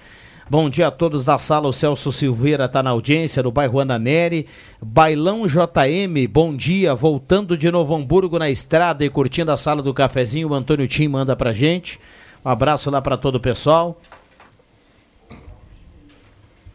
Bom 0.48 0.70
dia 0.70 0.86
a 0.86 0.90
todos 0.92 1.24
da 1.24 1.38
sala. 1.38 1.66
O 1.66 1.72
Celso 1.72 2.12
Silveira 2.12 2.66
está 2.66 2.80
na 2.80 2.90
audiência 2.90 3.42
no 3.42 3.50
bairro 3.50 3.80
Ana 3.80 3.98
Neri. 3.98 4.46
Bailão 4.80 5.44
JM, 5.44 6.28
bom 6.30 6.54
dia. 6.54 6.94
Voltando 6.94 7.58
de 7.58 7.68
Novo 7.68 7.92
Hamburgo 7.96 8.38
na 8.38 8.48
estrada 8.48 9.04
e 9.04 9.10
curtindo 9.10 9.50
a 9.50 9.56
sala 9.56 9.82
do 9.82 9.92
cafezinho. 9.92 10.50
O 10.50 10.54
Antônio 10.54 10.86
Tim 10.86 11.08
manda 11.08 11.34
pra 11.34 11.52
gente. 11.52 11.98
Um 12.44 12.48
abraço 12.48 12.88
lá 12.90 13.02
para 13.02 13.16
todo 13.16 13.34
o 13.34 13.40
pessoal. 13.40 14.00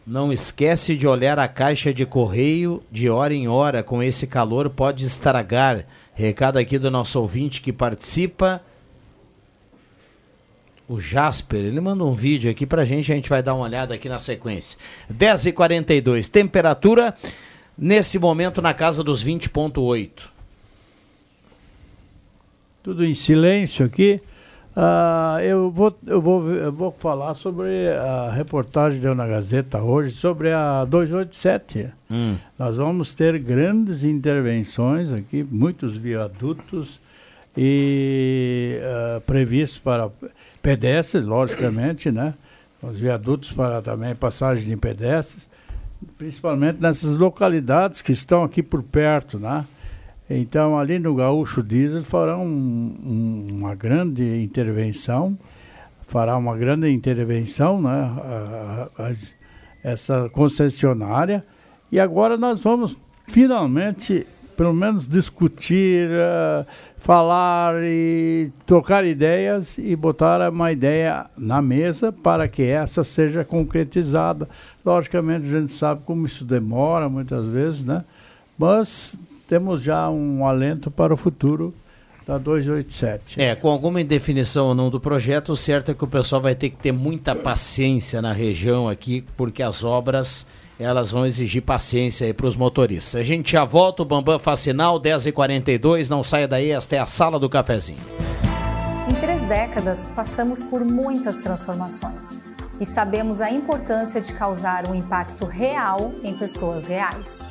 Não 0.06 0.32
esquece 0.32 0.96
de 0.96 1.06
olhar 1.06 1.38
a 1.38 1.46
caixa 1.46 1.94
de 1.94 2.04
correio 2.04 2.82
de 2.90 3.08
hora 3.08 3.32
em 3.32 3.48
hora. 3.48 3.82
Com 3.82 4.02
esse 4.02 4.26
calor 4.26 4.68
pode 4.68 5.04
estragar. 5.04 5.86
Recado 6.14 6.58
aqui 6.58 6.78
do 6.78 6.90
nosso 6.90 7.20
ouvinte 7.20 7.62
que 7.62 7.72
participa 7.72 8.62
o 10.92 11.00
Jasper, 11.00 11.64
ele 11.64 11.80
mandou 11.80 12.10
um 12.10 12.14
vídeo 12.14 12.50
aqui 12.50 12.66
pra 12.66 12.84
gente, 12.84 13.10
a 13.10 13.14
gente 13.14 13.30
vai 13.30 13.42
dar 13.42 13.54
uma 13.54 13.64
olhada 13.64 13.94
aqui 13.94 14.10
na 14.10 14.18
sequência. 14.18 14.78
10h42, 15.10 16.28
temperatura 16.28 17.14
nesse 17.78 18.18
momento 18.18 18.60
na 18.60 18.74
casa 18.74 19.02
dos 19.02 19.24
20,8. 19.24 20.10
Tudo 22.82 23.06
em 23.06 23.14
silêncio 23.14 23.86
aqui. 23.86 24.20
Uh, 24.74 25.38
eu, 25.40 25.70
vou, 25.70 25.94
eu, 26.06 26.20
vou, 26.20 26.50
eu 26.50 26.72
vou 26.72 26.90
falar 26.90 27.34
sobre 27.34 27.90
a 27.90 28.30
reportagem 28.30 29.00
deu 29.00 29.14
na 29.14 29.26
Gazeta 29.26 29.82
hoje 29.82 30.16
sobre 30.16 30.50
a 30.50 30.86
287. 30.86 31.88
Hum. 32.10 32.36
Nós 32.58 32.78
vamos 32.78 33.14
ter 33.14 33.38
grandes 33.38 34.02
intervenções 34.02 35.12
aqui, 35.12 35.42
muitos 35.42 35.94
viadutos 35.94 36.98
e 37.54 38.80
uh, 38.80 39.20
previstos 39.26 39.78
para 39.78 40.08
pedestres, 40.62 41.24
logicamente, 41.26 42.10
né? 42.10 42.32
Os 42.82 42.98
viadutos 42.98 43.52
para 43.52 43.82
também 43.82 44.14
passagem 44.14 44.64
de 44.64 44.76
pedestres, 44.76 45.50
principalmente 46.16 46.80
nessas 46.80 47.18
localidades 47.18 48.00
que 48.00 48.12
estão 48.12 48.42
aqui 48.42 48.62
por 48.62 48.82
perto, 48.82 49.38
né? 49.38 49.66
Então, 50.34 50.78
ali 50.78 50.98
no 50.98 51.14
Gaúcho 51.14 51.62
Diesel 51.62 52.04
farão 52.04 52.46
um, 52.46 52.96
um, 53.04 53.46
uma 53.50 53.74
grande 53.74 54.42
intervenção, 54.42 55.38
fará 56.00 56.38
uma 56.38 56.56
grande 56.56 56.90
intervenção, 56.90 57.82
né? 57.82 57.90
A, 57.90 58.88
a, 58.96 59.08
a, 59.08 59.14
essa 59.82 60.30
concessionária. 60.30 61.44
E 61.90 62.00
agora 62.00 62.38
nós 62.38 62.62
vamos 62.62 62.96
finalmente, 63.26 64.26
pelo 64.56 64.72
menos, 64.72 65.06
discutir, 65.06 66.08
uh, 66.08 66.66
falar 66.96 67.82
e 67.82 68.50
trocar 68.64 69.04
ideias 69.04 69.76
e 69.76 69.94
botar 69.94 70.50
uma 70.50 70.72
ideia 70.72 71.26
na 71.36 71.60
mesa 71.60 72.10
para 72.10 72.48
que 72.48 72.62
essa 72.62 73.04
seja 73.04 73.44
concretizada. 73.44 74.48
Logicamente, 74.82 75.46
a 75.46 75.60
gente 75.60 75.72
sabe 75.72 76.02
como 76.06 76.24
isso 76.24 76.42
demora 76.42 77.06
muitas 77.08 77.44
vezes, 77.48 77.84
né? 77.84 78.02
Mas 78.56 79.18
temos 79.52 79.82
já 79.82 80.08
um 80.08 80.46
alento 80.46 80.90
para 80.90 81.12
o 81.12 81.16
futuro 81.16 81.74
da 82.26 82.38
287. 82.38 83.38
É, 83.38 83.54
com 83.54 83.68
alguma 83.68 84.00
indefinição 84.00 84.68
ou 84.68 84.74
não 84.74 84.88
do 84.88 84.98
projeto, 84.98 85.52
o 85.52 85.56
certo 85.56 85.90
é 85.90 85.94
que 85.94 86.02
o 86.02 86.06
pessoal 86.06 86.40
vai 86.40 86.54
ter 86.54 86.70
que 86.70 86.76
ter 86.78 86.90
muita 86.90 87.36
paciência 87.36 88.22
na 88.22 88.32
região 88.32 88.88
aqui, 88.88 89.22
porque 89.36 89.62
as 89.62 89.84
obras 89.84 90.46
elas 90.80 91.10
vão 91.10 91.26
exigir 91.26 91.60
paciência 91.60 92.26
aí 92.26 92.32
para 92.32 92.46
os 92.46 92.56
motoristas. 92.56 93.20
A 93.20 93.22
gente 93.22 93.52
já 93.52 93.62
volta, 93.62 94.00
o 94.00 94.06
Bambam 94.06 94.38
faz 94.38 94.60
sinal, 94.60 94.98
10h42, 94.98 96.08
não 96.08 96.22
saia 96.22 96.48
daí, 96.48 96.70
esta 96.70 96.96
é 96.96 96.98
a 96.98 97.06
sala 97.06 97.38
do 97.38 97.50
cafezinho. 97.50 98.00
Em 99.06 99.12
três 99.16 99.44
décadas, 99.44 100.10
passamos 100.16 100.62
por 100.62 100.82
muitas 100.82 101.40
transformações 101.40 102.42
e 102.80 102.86
sabemos 102.86 103.42
a 103.42 103.50
importância 103.50 104.18
de 104.18 104.32
causar 104.32 104.88
um 104.88 104.94
impacto 104.94 105.44
real 105.44 106.10
em 106.24 106.32
pessoas 106.32 106.86
reais. 106.86 107.50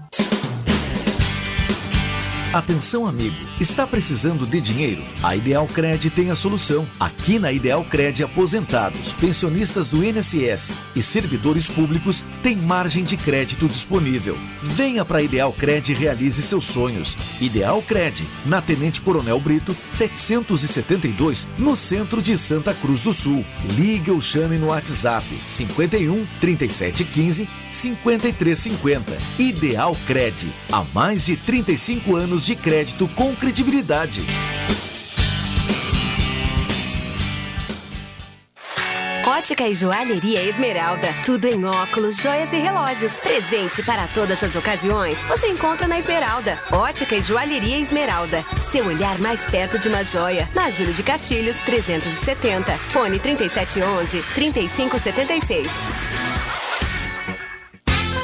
Atenção, 2.53 3.07
amigo. 3.07 3.35
Está 3.61 3.87
precisando 3.87 4.45
de 4.45 4.59
dinheiro? 4.59 5.01
A 5.23 5.37
Ideal 5.37 5.65
Cred 5.67 6.09
tem 6.09 6.31
a 6.31 6.35
solução. 6.35 6.85
Aqui 6.99 7.39
na 7.39 7.49
Ideal 7.49 7.81
Cred, 7.85 8.21
aposentados, 8.23 9.13
pensionistas 9.13 9.87
do 9.87 10.03
INSS 10.03 10.73
e 10.93 11.01
servidores 11.01 11.65
públicos 11.65 12.21
têm 12.43 12.57
margem 12.57 13.05
de 13.05 13.15
crédito 13.15 13.69
disponível. 13.69 14.37
Venha 14.61 15.05
para 15.05 15.19
a 15.19 15.23
Ideal 15.23 15.53
Cred 15.53 15.93
e 15.93 15.95
realize 15.95 16.41
seus 16.41 16.65
sonhos. 16.65 17.41
Ideal 17.41 17.81
Cred, 17.83 18.27
na 18.45 18.61
Tenente 18.61 18.99
Coronel 18.99 19.39
Brito, 19.39 19.73
772, 19.89 21.47
no 21.57 21.73
centro 21.77 22.21
de 22.21 22.37
Santa 22.37 22.73
Cruz 22.73 23.03
do 23.03 23.13
Sul. 23.13 23.45
Ligue 23.77 24.11
ou 24.11 24.19
chame 24.19 24.57
no 24.57 24.67
WhatsApp 24.67 25.23
51 25.23 26.25
3715 26.41 27.60
5350. 27.71 29.17
Ideal 29.39 29.95
Cred. 30.05 30.51
Há 30.71 30.83
mais 30.93 31.25
de 31.25 31.37
35 31.37 32.15
anos 32.15 32.45
de 32.45 32.55
crédito 32.55 33.07
com 33.15 33.35
credibilidade. 33.35 34.21
Ótica 39.41 39.67
e 39.67 39.73
Joalheria 39.73 40.43
Esmeralda. 40.43 41.07
Tudo 41.25 41.45
em 41.45 41.65
óculos, 41.65 42.17
joias 42.17 42.53
e 42.53 42.57
relógios. 42.57 43.13
Presente 43.13 43.81
para 43.81 44.07
todas 44.09 44.43
as 44.43 44.55
ocasiões. 44.55 45.23
Você 45.23 45.47
encontra 45.47 45.87
na 45.87 45.97
Esmeralda. 45.97 46.59
Ótica 46.71 47.15
e 47.15 47.21
Joalheria 47.21 47.79
Esmeralda. 47.79 48.45
Seu 48.59 48.85
olhar 48.85 49.17
mais 49.17 49.43
perto 49.45 49.79
de 49.79 49.87
uma 49.87 50.03
joia. 50.03 50.47
Na 50.53 50.69
Júlio 50.69 50.93
de 50.93 51.01
Castilhos, 51.01 51.57
370. 51.57 52.71
Fone 52.77 53.17
3711 53.17 54.21
3576. 54.35 56.30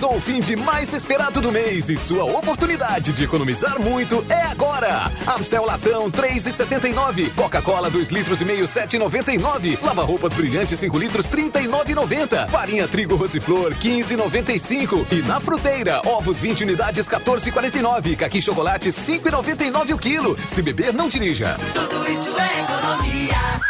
Começou 0.00 0.16
o 0.16 0.20
fim 0.20 0.40
de 0.40 0.56
mais 0.56 0.94
esperado 0.94 1.42
do 1.42 1.52
mês 1.52 1.90
e 1.90 1.96
sua 1.98 2.24
oportunidade 2.24 3.12
de 3.12 3.22
economizar 3.22 3.78
muito 3.78 4.24
é 4.30 4.46
agora. 4.46 5.12
Amstel 5.36 5.66
Latão 5.66 6.10
3,79, 6.10 7.34
Coca-Cola 7.34 7.90
2 7.90 8.08
litros 8.08 8.40
e 8.40 8.46
meio 8.46 8.64
7,99, 8.64 9.78
Lava 9.82 10.02
roupas 10.02 10.32
brilhantes 10.32 10.78
5 10.78 10.96
litros 10.96 11.28
39,90, 11.28 12.48
farinha 12.48 12.88
trigo 12.88 13.14
Rosiflor 13.14 13.74
15,95 13.74 15.06
e 15.12 15.20
na 15.20 15.38
fruteira 15.38 16.00
ovos 16.06 16.40
20 16.40 16.64
unidades 16.64 17.06
14,49, 17.06 18.16
caqui 18.16 18.40
chocolate 18.40 18.88
5,99 18.88 19.94
o 19.94 19.98
quilo. 19.98 20.34
Se 20.48 20.62
beber 20.62 20.94
não 20.94 21.10
dirija. 21.10 21.58
Tudo 21.74 22.10
isso 22.10 22.30
é 22.38 22.60
economia. 22.62 23.69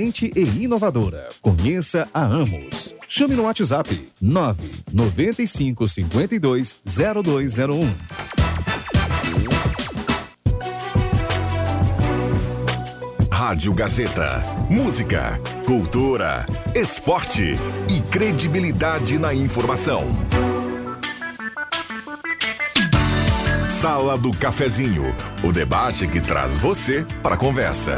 e 0.35 0.63
inovadora. 0.63 1.29
Conheça 1.41 2.09
a 2.13 2.23
Amos. 2.23 2.95
Chame 3.07 3.35
no 3.35 3.43
WhatsApp 3.43 4.09
995 4.19 5.87
52 5.87 6.81
0201. 6.85 7.93
Rádio 13.31 13.73
Gazeta. 13.73 14.41
Música, 14.69 15.39
cultura, 15.65 16.45
esporte 16.73 17.53
e 17.89 18.01
credibilidade 18.09 19.19
na 19.19 19.33
informação. 19.33 20.05
Sala 23.69 24.17
do 24.17 24.31
Cafezinho, 24.31 25.15
o 25.43 25.51
debate 25.51 26.07
que 26.07 26.21
traz 26.21 26.55
você 26.55 27.05
para 27.23 27.33
a 27.33 27.37
conversa. 27.37 27.95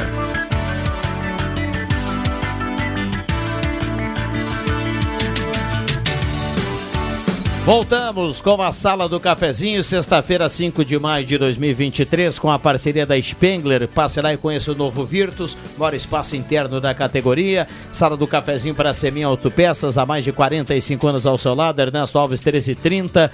Voltamos 7.65 8.41
com 8.41 8.61
a 8.61 8.73
Sala 8.73 9.07
do 9.07 9.21
Cafezinho, 9.21 9.81
sexta-feira, 9.81 10.49
5 10.49 10.83
de 10.83 10.99
maio 10.99 11.25
de 11.25 11.37
2023, 11.37 12.37
com 12.37 12.51
a 12.51 12.59
parceria 12.59 13.05
da 13.05 13.17
Spengler. 13.21 13.87
Passe 13.87 14.19
lá 14.19 14.33
e 14.33 14.37
conheça 14.37 14.73
o 14.73 14.75
novo 14.75 15.05
Virtus, 15.05 15.57
maior 15.77 15.93
espaço 15.93 16.35
interno 16.35 16.81
da 16.81 16.93
categoria. 16.93 17.65
Sala 17.93 18.17
do 18.17 18.27
Cafezinho 18.27 18.75
para 18.75 18.93
Semin 18.93 19.23
Autopeças, 19.23 19.97
há 19.97 20.05
mais 20.05 20.25
de 20.25 20.33
45 20.33 21.07
anos 21.07 21.25
ao 21.25 21.37
seu 21.37 21.53
lado. 21.53 21.81
Ernesto 21.81 22.19
Alves, 22.19 22.41
1330. 22.41 23.31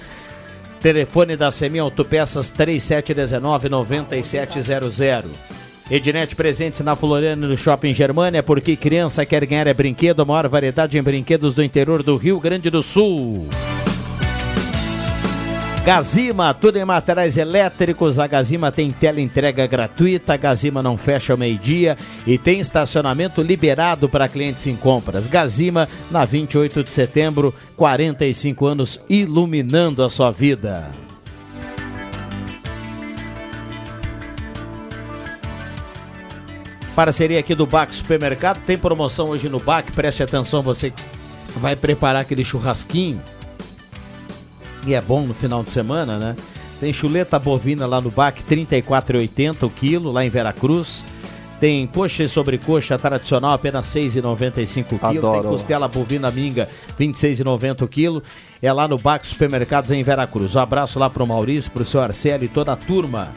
Telefone 0.80 1.36
da 1.36 1.50
Semin 1.50 1.80
Autopeças, 1.80 2.52
3719-9700. 2.56 5.24
Ednet 5.90 6.36
presentes 6.36 6.78
na 6.82 6.94
Floriana 6.94 7.48
no 7.48 7.56
Shopping 7.56 7.92
Germânia, 7.92 8.44
porque 8.44 8.76
criança 8.76 9.26
quer 9.26 9.44
ganhar 9.44 9.66
é 9.66 9.74
brinquedo, 9.74 10.22
a 10.22 10.24
maior 10.24 10.46
variedade 10.46 10.96
em 10.96 11.02
brinquedos 11.02 11.52
do 11.52 11.64
interior 11.64 12.04
do 12.04 12.16
Rio 12.16 12.38
Grande 12.38 12.70
do 12.70 12.80
Sul. 12.80 13.48
Gazima, 15.92 16.54
tudo 16.54 16.76
em 16.78 16.84
materiais 16.84 17.36
elétricos. 17.36 18.20
A 18.20 18.28
Gazima 18.28 18.70
tem 18.70 18.92
tela 18.92 19.20
entrega 19.20 19.66
gratuita. 19.66 20.34
A 20.34 20.36
Gazima 20.36 20.80
não 20.80 20.96
fecha 20.96 21.32
ao 21.32 21.36
meio-dia 21.36 21.98
e 22.24 22.38
tem 22.38 22.60
estacionamento 22.60 23.42
liberado 23.42 24.08
para 24.08 24.28
clientes 24.28 24.68
em 24.68 24.76
compras. 24.76 25.26
Gazima, 25.26 25.88
na 26.08 26.24
28 26.24 26.84
de 26.84 26.92
setembro, 26.92 27.52
45 27.76 28.66
anos 28.66 29.00
iluminando 29.08 30.04
a 30.04 30.08
sua 30.08 30.30
vida. 30.30 30.88
Parceria 36.94 37.40
aqui 37.40 37.56
do 37.56 37.66
BAC 37.66 37.96
Supermercado. 37.96 38.60
Tem 38.64 38.78
promoção 38.78 39.30
hoje 39.30 39.48
no 39.48 39.58
BAC. 39.58 39.90
Preste 39.90 40.22
atenção, 40.22 40.62
você 40.62 40.92
vai 41.56 41.74
preparar 41.74 42.22
aquele 42.22 42.44
churrasquinho 42.44 43.20
e 44.86 44.94
é 44.94 45.00
bom 45.00 45.26
no 45.26 45.34
final 45.34 45.62
de 45.62 45.70
semana, 45.70 46.18
né? 46.18 46.36
Tem 46.78 46.92
chuleta 46.92 47.38
bovina 47.38 47.86
lá 47.86 48.00
no 48.00 48.10
BAC, 48.10 48.42
R$ 48.48 48.66
34,80 48.66 49.64
o 49.64 49.70
quilo, 49.70 50.10
lá 50.10 50.24
em 50.24 50.30
Veracruz. 50.30 51.04
Tem 51.60 51.86
coxa 51.86 52.22
e 52.22 52.28
sobrecoxa 52.28 52.98
tradicional, 52.98 53.52
apenas 53.52 53.94
R$ 53.94 54.00
6,95 54.00 54.92
o 54.92 54.98
quilo. 54.98 55.32
Tem 55.32 55.42
costela 55.42 55.86
bovina 55.86 56.30
minga, 56.30 56.68
R$ 56.98 57.06
26,90 57.06 57.82
o 57.82 57.88
quilo. 57.88 58.22
É 58.62 58.72
lá 58.72 58.88
no 58.88 58.96
BAC 58.96 59.26
Supermercados 59.26 59.90
em 59.90 60.02
Veracruz. 60.02 60.56
Um 60.56 60.60
abraço 60.60 60.98
lá 60.98 61.10
pro 61.10 61.26
Maurício, 61.26 61.70
pro 61.70 61.84
seu 61.84 62.00
Arcelo 62.00 62.44
e 62.44 62.48
toda 62.48 62.72
a 62.72 62.76
turma. 62.76 63.30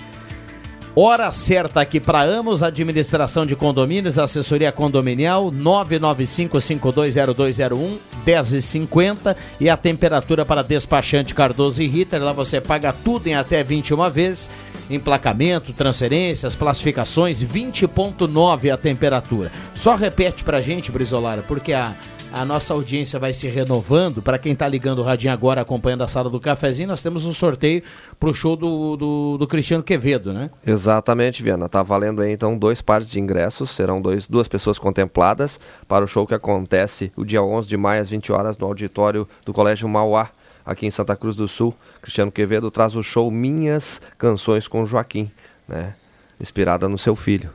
Hora 0.96 1.32
certa 1.32 1.82
aqui 1.82 2.00
para 2.00 2.22
Amos, 2.22 2.62
administração 2.62 3.48
de 3.48 3.56
condomínios, 3.56 4.20
assessoria 4.20 4.72
condominial 4.72 5.52
995520201 5.52 7.98
10h50 8.24 9.36
e 9.60 9.72
a 9.72 9.76
temperatura 9.76 10.46
para 10.46 10.62
despachante 10.62 11.34
Cardoso 11.34 11.82
e 11.82 11.88
Ritter, 11.88 12.22
lá 12.22 12.32
você 12.32 12.62
paga 12.62 12.94
tudo 12.94 13.26
em 13.26 13.34
até 13.34 13.64
21 13.64 14.08
vezes, 14.12 14.52
emplacamento, 14.88 15.74
transferências, 15.74 16.56
classificações, 16.56 17.44
20.9 17.44 18.72
a 18.72 18.78
temperatura. 18.78 19.52
Só 19.74 19.96
repete 19.96 20.44
pra 20.44 20.62
gente, 20.62 20.92
Brizolara, 20.92 21.42
porque 21.42 21.74
a 21.74 21.96
a 22.34 22.44
nossa 22.44 22.74
audiência 22.74 23.20
vai 23.20 23.32
se 23.32 23.48
renovando. 23.48 24.20
Para 24.22 24.40
quem 24.40 24.54
está 24.54 24.68
ligando 24.68 25.00
o 25.00 25.04
radinho 25.04 25.32
agora, 25.32 25.62
acompanhando 25.62 26.04
a 26.04 26.08
sala 26.08 26.32
do 26.32 26.40
cafezinho, 26.40 26.88
nós 26.88 27.04
temos 27.04 27.28
um 27.28 27.34
sorteio 27.34 27.84
para 28.20 28.28
o 28.28 28.34
show 28.34 28.56
do, 28.56 28.98
do, 28.98 29.38
do 29.38 29.48
Cristiano 29.48 29.84
Quevedo, 29.84 30.34
né? 30.34 30.50
Exatamente, 30.66 31.44
Viana. 31.44 31.70
Tá 31.70 31.84
valendo 31.84 32.24
aí 32.24 32.32
então 32.32 32.58
dois 32.58 32.82
pares 32.82 33.08
de 33.08 33.20
ingressos. 33.20 33.70
Serão 33.70 34.02
dois, 34.02 34.28
duas 34.28 34.48
pessoas 34.48 34.80
contempladas 34.80 35.60
para 35.88 36.04
o 36.04 36.08
show 36.08 36.26
que 36.26 36.34
acontece 36.34 37.12
o 37.16 37.24
dia 37.24 37.44
11 37.44 37.68
de 37.68 37.78
maio 37.78 38.02
às 38.02 38.10
20 38.10 38.32
horas 38.32 38.58
no 38.58 38.66
auditório 38.66 39.28
do 39.46 39.54
Colégio 39.54 39.88
Mauá, 39.88 40.32
aqui 40.66 40.88
em 40.88 40.92
Santa 40.92 41.16
Cruz 41.16 41.36
do 41.36 41.48
Sul. 41.48 41.76
Cristiano 42.02 42.32
Quevedo 42.32 42.72
traz 42.72 42.96
o 42.96 43.04
show 43.04 43.30
Minhas 43.30 44.02
Canções 44.18 44.68
com 44.68 44.88
Joaquim, 44.88 45.30
né? 45.68 45.94
Inspirada 46.40 46.90
no 46.90 46.98
seu 46.98 47.16
filho. 47.16 47.52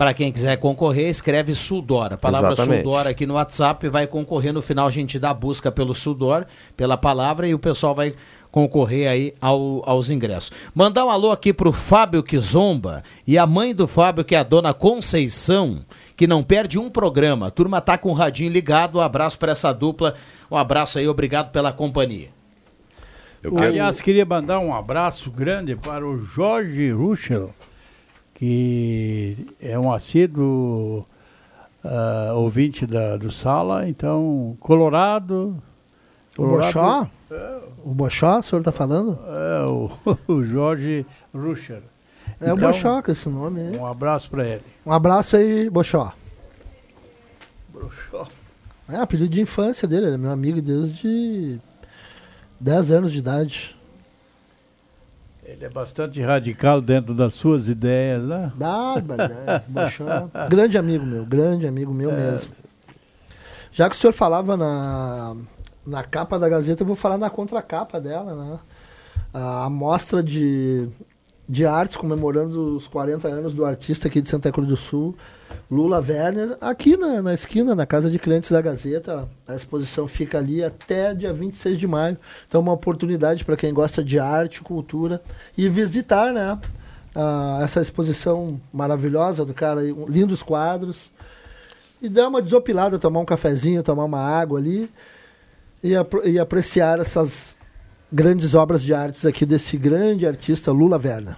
Para 0.00 0.14
quem 0.14 0.32
quiser 0.32 0.56
concorrer, 0.56 1.10
escreve 1.10 1.54
Sudor. 1.54 2.14
A 2.14 2.16
palavra 2.16 2.52
Exatamente. 2.54 2.82
Sudor 2.84 3.06
aqui 3.06 3.26
no 3.26 3.34
WhatsApp 3.34 3.86
vai 3.90 4.06
concorrer. 4.06 4.50
No 4.50 4.62
final 4.62 4.86
a 4.86 4.90
gente 4.90 5.18
dá 5.18 5.28
a 5.28 5.34
busca 5.34 5.70
pelo 5.70 5.94
Sudor, 5.94 6.46
pela 6.74 6.96
palavra, 6.96 7.46
e 7.46 7.52
o 7.52 7.58
pessoal 7.58 7.94
vai 7.94 8.14
concorrer 8.50 9.10
aí 9.10 9.34
ao- 9.38 9.82
aos 9.84 10.08
ingressos. 10.08 10.52
Mandar 10.74 11.04
um 11.04 11.10
alô 11.10 11.30
aqui 11.30 11.52
pro 11.52 11.70
Fábio 11.70 12.22
Kizomba 12.22 13.04
e 13.26 13.36
a 13.36 13.46
mãe 13.46 13.74
do 13.74 13.86
Fábio, 13.86 14.24
que 14.24 14.34
é 14.34 14.38
a 14.38 14.42
dona 14.42 14.72
Conceição, 14.72 15.84
que 16.16 16.26
não 16.26 16.42
perde 16.42 16.78
um 16.78 16.88
programa. 16.88 17.48
A 17.48 17.50
turma 17.50 17.78
tá 17.82 17.98
com 17.98 18.08
o 18.08 18.14
radinho 18.14 18.50
ligado. 18.50 18.96
Um 18.96 19.02
abraço 19.02 19.38
para 19.38 19.52
essa 19.52 19.70
dupla. 19.70 20.14
Um 20.50 20.56
abraço 20.56 20.98
aí, 20.98 21.06
obrigado 21.06 21.50
pela 21.52 21.74
companhia. 21.74 22.30
Eu 23.42 23.52
quero- 23.52 23.66
Aliás, 23.66 24.00
queria 24.00 24.24
mandar 24.24 24.60
um 24.60 24.74
abraço 24.74 25.30
grande 25.30 25.76
para 25.76 26.06
o 26.08 26.18
Jorge 26.22 26.90
Ruschel, 26.90 27.50
que 28.40 29.36
é 29.60 29.78
um 29.78 29.92
assíduo 29.92 31.04
ah, 31.84 32.32
ouvinte 32.36 32.86
da, 32.86 33.18
do 33.18 33.30
Sala, 33.30 33.86
então, 33.86 34.56
Colorado. 34.58 35.62
O 36.38 36.46
Bochó? 36.46 37.06
O 37.84 37.92
Bochó, 37.92 38.38
o 38.38 38.42
senhor 38.42 38.60
está 38.62 38.72
falando? 38.72 39.18
É, 39.28 39.66
o, 39.66 39.90
o 40.26 40.42
Jorge 40.42 41.04
Ruschel. 41.34 41.82
É 42.40 42.50
o 42.50 42.56
Então, 42.56 42.56
Bochó 42.56 43.02
com 43.02 43.10
esse 43.10 43.28
nome 43.28 43.60
aí. 43.60 43.76
Um 43.76 43.84
abraço 43.84 44.30
para 44.30 44.46
ele. 44.46 44.62
Um 44.86 44.92
abraço 44.92 45.36
aí, 45.36 45.68
Bochó. 45.68 46.14
É, 48.88 48.96
apelido 48.96 49.28
de 49.28 49.42
infância 49.42 49.86
dele, 49.86 50.06
ele 50.06 50.14
é 50.14 50.18
meu 50.18 50.30
amigo 50.30 50.62
desde 50.62 51.60
10 52.58 52.90
anos 52.90 53.12
de 53.12 53.18
idade. 53.18 53.76
Ele 55.50 55.64
é 55.64 55.68
bastante 55.68 56.20
radical 56.22 56.80
dentro 56.80 57.12
das 57.12 57.34
suas 57.34 57.68
ideias, 57.68 58.22
né? 58.22 58.52
Dá, 58.54 58.94
barbaridade, 59.00 59.64
Bochó. 59.68 60.28
Grande 60.48 60.78
amigo 60.78 61.04
meu, 61.04 61.24
grande 61.26 61.66
amigo 61.66 61.92
meu 61.92 62.10
É. 62.10 62.14
mesmo. 62.16 62.52
Já 63.72 63.88
que 63.90 63.96
o 63.96 63.98
senhor 63.98 64.12
falava 64.12 64.56
na, 64.56 65.34
na 65.84 66.04
capa 66.04 66.38
da 66.38 66.48
Gazeta, 66.48 66.82
eu 66.82 66.86
vou 66.86 66.94
falar 66.96 67.18
na 67.18 67.28
contracapa 67.30 68.00
dela, 68.00 68.34
né? 68.34 68.58
A 69.32 69.68
mostra 69.70 70.22
de, 70.22 70.88
de 71.50 71.66
artes 71.66 71.96
comemorando 71.96 72.76
os 72.76 72.86
40 72.86 73.26
anos 73.26 73.52
do 73.52 73.64
artista 73.64 74.06
aqui 74.06 74.20
de 74.20 74.28
Santa 74.28 74.52
Cruz 74.52 74.68
do 74.68 74.76
Sul, 74.76 75.16
Lula 75.68 75.98
Werner, 75.98 76.56
aqui 76.60 76.96
na, 76.96 77.20
na 77.20 77.34
esquina, 77.34 77.74
na 77.74 77.84
Casa 77.84 78.08
de 78.08 78.20
Clientes 78.20 78.52
da 78.52 78.60
Gazeta. 78.60 79.28
A 79.48 79.56
exposição 79.56 80.06
fica 80.06 80.38
ali 80.38 80.62
até 80.62 81.12
dia 81.12 81.32
26 81.32 81.76
de 81.76 81.88
maio. 81.88 82.16
Então, 82.46 82.60
uma 82.60 82.70
oportunidade 82.72 83.44
para 83.44 83.56
quem 83.56 83.74
gosta 83.74 84.00
de 84.04 84.16
arte, 84.20 84.62
cultura 84.62 85.20
e 85.58 85.68
visitar, 85.68 86.32
né? 86.32 86.56
essa 87.64 87.80
exposição 87.80 88.60
maravilhosa 88.72 89.44
do 89.44 89.52
cara, 89.52 89.80
lindos 90.08 90.44
quadros. 90.44 91.10
E 92.00 92.08
dar 92.08 92.28
uma 92.28 92.40
desopilada, 92.40 92.96
tomar 92.96 93.18
um 93.18 93.24
cafezinho, 93.24 93.82
tomar 93.82 94.04
uma 94.04 94.20
água 94.20 94.60
ali 94.60 94.88
e, 95.82 95.96
apro- 95.96 96.24
e 96.24 96.38
apreciar 96.38 97.00
essas 97.00 97.56
grandes 98.12 98.54
obras 98.54 98.82
de 98.82 98.92
artes 98.92 99.24
aqui 99.24 99.46
desse 99.46 99.76
grande 99.76 100.26
artista 100.26 100.72
Lula 100.72 101.00
Werner. 101.02 101.36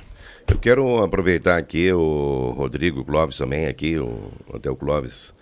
Eu 0.48 0.58
quero 0.58 1.02
aproveitar 1.02 1.56
aqui 1.56 1.92
o 1.92 2.50
Rodrigo 2.56 3.04
Clóvis 3.04 3.38
também, 3.38 3.66
aqui, 3.66 3.98
o 3.98 4.30
Hotel 4.52 4.74
Clóvis. 4.76 5.32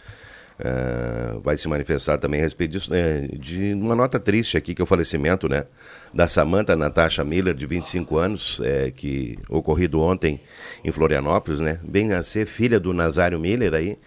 eh, 0.63 1.39
vai 1.43 1.57
se 1.57 1.67
manifestar 1.69 2.19
também 2.19 2.41
a 2.41 2.45
respeito 2.45 2.73
disso, 2.73 2.91
né, 2.93 3.27
de 3.33 3.73
uma 3.73 3.95
nota 3.95 4.21
triste 4.21 4.59
aqui, 4.59 4.75
que 4.75 4.83
é 4.83 4.85
o 4.85 4.87
falecimento 4.87 5.49
né, 5.49 5.65
da 6.13 6.29
Samantha 6.29 6.77
Natasha 6.77 7.25
Miller, 7.25 7.55
de 7.55 7.65
25 7.65 8.19
anos, 8.19 8.61
eh, 8.63 8.93
que 8.95 9.39
ocorrido 9.49 10.01
ontem 10.01 10.39
em 10.85 10.93
Florianópolis, 10.93 11.61
né? 11.61 11.81
Bem 11.83 12.13
a 12.13 12.23
ser 12.23 12.47
filha 12.47 12.79
do 12.79 12.93
Nazário 12.93 13.39
Miller 13.39 13.73
aí, 13.73 13.99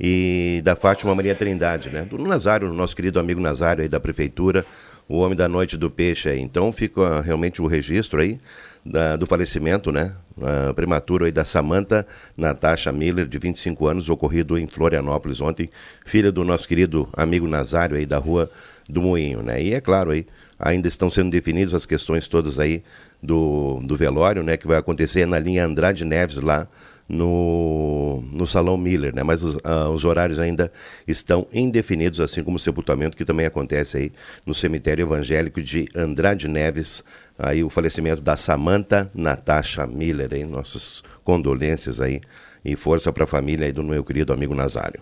e 0.00 0.60
da 0.62 0.76
Fátima 0.76 1.14
Maria 1.14 1.34
Trindade, 1.34 1.90
né? 1.90 2.02
Do 2.02 2.16
Nazário, 2.18 2.72
nosso 2.72 2.94
querido 2.94 3.18
amigo 3.18 3.40
Nazário 3.40 3.82
aí 3.82 3.88
da 3.88 3.98
prefeitura, 3.98 4.64
o 5.08 5.18
homem 5.18 5.36
da 5.36 5.48
noite 5.48 5.76
do 5.76 5.90
peixe 5.90 6.28
aí. 6.28 6.40
Então 6.40 6.72
fica 6.72 7.20
realmente 7.20 7.62
o 7.62 7.66
registro 7.66 8.20
aí 8.20 8.38
da- 8.84 9.16
do 9.16 9.26
falecimento, 9.26 9.90
né? 9.90 10.14
ah, 10.42 10.72
prematuro 10.74 11.24
aí 11.24 11.32
da 11.32 11.44
Samantha 11.44 12.06
Natasha 12.36 12.92
Miller, 12.92 13.26
de 13.26 13.38
25 13.38 13.86
anos, 13.88 14.08
ocorrido 14.08 14.56
em 14.58 14.66
Florianópolis 14.68 15.40
ontem, 15.40 15.68
filha 16.04 16.30
do 16.30 16.44
nosso 16.44 16.68
querido 16.68 17.08
amigo 17.12 17.46
Nazário 17.48 17.96
aí 17.96 18.06
da 18.06 18.18
rua 18.18 18.50
do 18.88 19.02
Moinho, 19.02 19.42
né? 19.42 19.60
E 19.62 19.74
é 19.74 19.80
claro 19.80 20.10
aí, 20.12 20.26
ainda 20.58 20.86
estão 20.88 21.10
sendo 21.10 21.30
definidas 21.30 21.74
as 21.74 21.84
questões 21.84 22.28
todas 22.28 22.58
aí 22.58 22.82
do, 23.22 23.80
do 23.82 23.96
velório, 23.96 24.42
né? 24.42 24.56
Que 24.56 24.66
vai 24.66 24.78
acontecer 24.78 25.26
na 25.26 25.38
linha 25.38 25.64
Andrade 25.66 26.04
Neves 26.04 26.36
lá 26.36 26.66
no, 27.08 28.22
no 28.30 28.46
Salão 28.46 28.76
Miller, 28.76 29.14
né? 29.14 29.22
Mas 29.22 29.42
os, 29.42 29.56
ah, 29.64 29.88
os 29.88 30.04
horários 30.04 30.38
ainda 30.38 30.70
estão 31.06 31.46
indefinidos, 31.52 32.20
assim 32.20 32.44
como 32.44 32.56
o 32.56 32.60
sepultamento 32.60 33.16
que 33.16 33.24
também 33.24 33.46
acontece 33.46 33.96
aí 33.96 34.12
no 34.44 34.52
cemitério 34.52 35.04
evangélico 35.04 35.62
de 35.62 35.88
Andrade 35.94 36.46
Neves, 36.46 37.02
aí 37.38 37.64
o 37.64 37.70
falecimento 37.70 38.20
da 38.20 38.36
Samantha 38.36 39.10
Natasha 39.14 39.86
Miller, 39.86 40.34
hein? 40.34 40.44
Nossas 40.44 41.02
condolências 41.24 42.00
aí 42.00 42.20
e 42.64 42.76
força 42.76 43.12
para 43.12 43.24
a 43.24 43.26
família 43.26 43.66
aí 43.66 43.72
do 43.72 43.82
meu 43.82 44.04
querido 44.04 44.32
amigo 44.32 44.54
Nazário. 44.54 45.00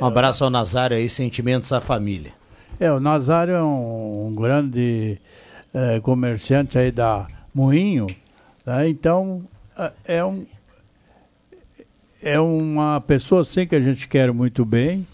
Um 0.00 0.06
abraço 0.06 0.44
ao 0.44 0.50
Nazário 0.50 0.96
aí, 0.96 1.08
sentimentos 1.08 1.72
à 1.72 1.80
família. 1.80 2.32
É, 2.78 2.92
o 2.92 3.00
Nazário 3.00 3.54
é 3.54 3.62
um, 3.62 4.28
um 4.28 4.30
grande 4.30 5.18
eh, 5.74 6.00
comerciante 6.00 6.78
aí 6.78 6.92
da 6.92 7.26
Moinho, 7.52 8.06
né? 8.64 8.88
então 8.88 9.42
eh, 9.76 9.92
é 10.04 10.24
um 10.24 10.46
é 12.22 12.38
uma 12.38 13.00
pessoa 13.00 13.42
assim 13.42 13.66
que 13.66 13.74
a 13.74 13.80
gente 13.80 14.08
quer 14.08 14.32
muito 14.32 14.64
bem 14.64 15.06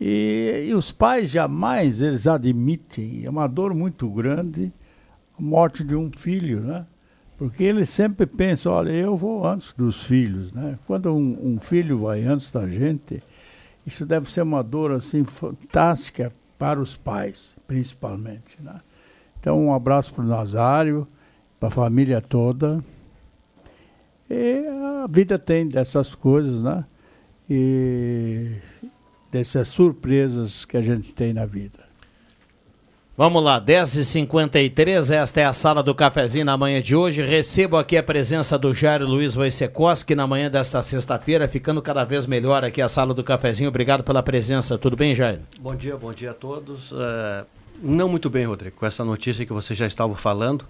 e, 0.00 0.66
e 0.68 0.74
os 0.74 0.92
pais 0.92 1.30
jamais 1.30 2.02
eles 2.02 2.26
admitem, 2.26 3.24
é 3.24 3.30
uma 3.30 3.46
dor 3.46 3.74
muito 3.74 4.08
grande 4.08 4.72
a 5.38 5.42
morte 5.42 5.82
de 5.82 5.94
um 5.94 6.10
filho, 6.10 6.60
né? 6.60 6.86
Porque 7.36 7.64
eles 7.64 7.90
sempre 7.90 8.26
pensam, 8.26 8.72
olha, 8.72 8.92
eu 8.92 9.16
vou 9.16 9.44
antes 9.46 9.72
dos 9.72 10.04
filhos, 10.04 10.52
né? 10.52 10.78
Quando 10.86 11.12
um, 11.12 11.54
um 11.54 11.58
filho 11.60 11.98
vai 11.98 12.22
antes 12.22 12.50
da 12.50 12.68
gente, 12.68 13.22
isso 13.84 14.06
deve 14.06 14.30
ser 14.30 14.42
uma 14.42 14.62
dor 14.62 14.92
assim 14.92 15.24
fantástica 15.24 16.32
para 16.58 16.80
os 16.80 16.96
pais, 16.96 17.56
principalmente, 17.66 18.56
né? 18.60 18.80
Então, 19.40 19.66
um 19.66 19.74
abraço 19.74 20.14
para 20.14 20.24
o 20.24 20.26
Nazário, 20.26 21.06
para 21.58 21.68
a 21.68 21.72
família 21.72 22.20
toda. 22.20 22.82
E 24.30 24.66
a 25.02 25.06
vida 25.08 25.38
tem 25.38 25.66
dessas 25.66 26.14
coisas, 26.14 26.62
né? 26.62 26.84
E 27.48 28.52
dessas 29.30 29.68
surpresas 29.68 30.64
que 30.64 30.76
a 30.76 30.82
gente 30.82 31.12
tem 31.12 31.32
na 31.32 31.44
vida. 31.44 31.84
Vamos 33.16 33.44
lá, 33.44 33.60
10h53, 33.60 35.14
esta 35.14 35.40
é 35.40 35.44
a 35.44 35.52
sala 35.52 35.84
do 35.84 35.94
cafezinho 35.94 36.44
na 36.44 36.56
manhã 36.56 36.82
de 36.82 36.96
hoje. 36.96 37.22
Recebo 37.22 37.76
aqui 37.76 37.96
a 37.96 38.02
presença 38.02 38.58
do 38.58 38.74
Jairo 38.74 39.06
Luiz 39.06 39.36
Wojciechowski 39.36 40.16
na 40.16 40.26
manhã 40.26 40.50
desta 40.50 40.82
sexta-feira, 40.82 41.46
ficando 41.46 41.80
cada 41.80 42.02
vez 42.02 42.26
melhor 42.26 42.64
aqui 42.64 42.82
a 42.82 42.88
sala 42.88 43.14
do 43.14 43.22
cafezinho. 43.22 43.68
Obrigado 43.68 44.02
pela 44.02 44.20
presença. 44.20 44.76
Tudo 44.76 44.96
bem, 44.96 45.14
Jairo? 45.14 45.42
Bom 45.60 45.76
dia, 45.76 45.96
bom 45.96 46.10
dia 46.10 46.32
a 46.32 46.34
todos. 46.34 46.92
É, 46.92 47.44
não 47.80 48.08
muito 48.08 48.28
bem, 48.28 48.46
Rodrigo, 48.46 48.76
com 48.76 48.84
essa 48.84 49.04
notícia 49.04 49.46
que 49.46 49.52
você 49.52 49.76
já 49.76 49.86
estava 49.86 50.16
falando, 50.16 50.64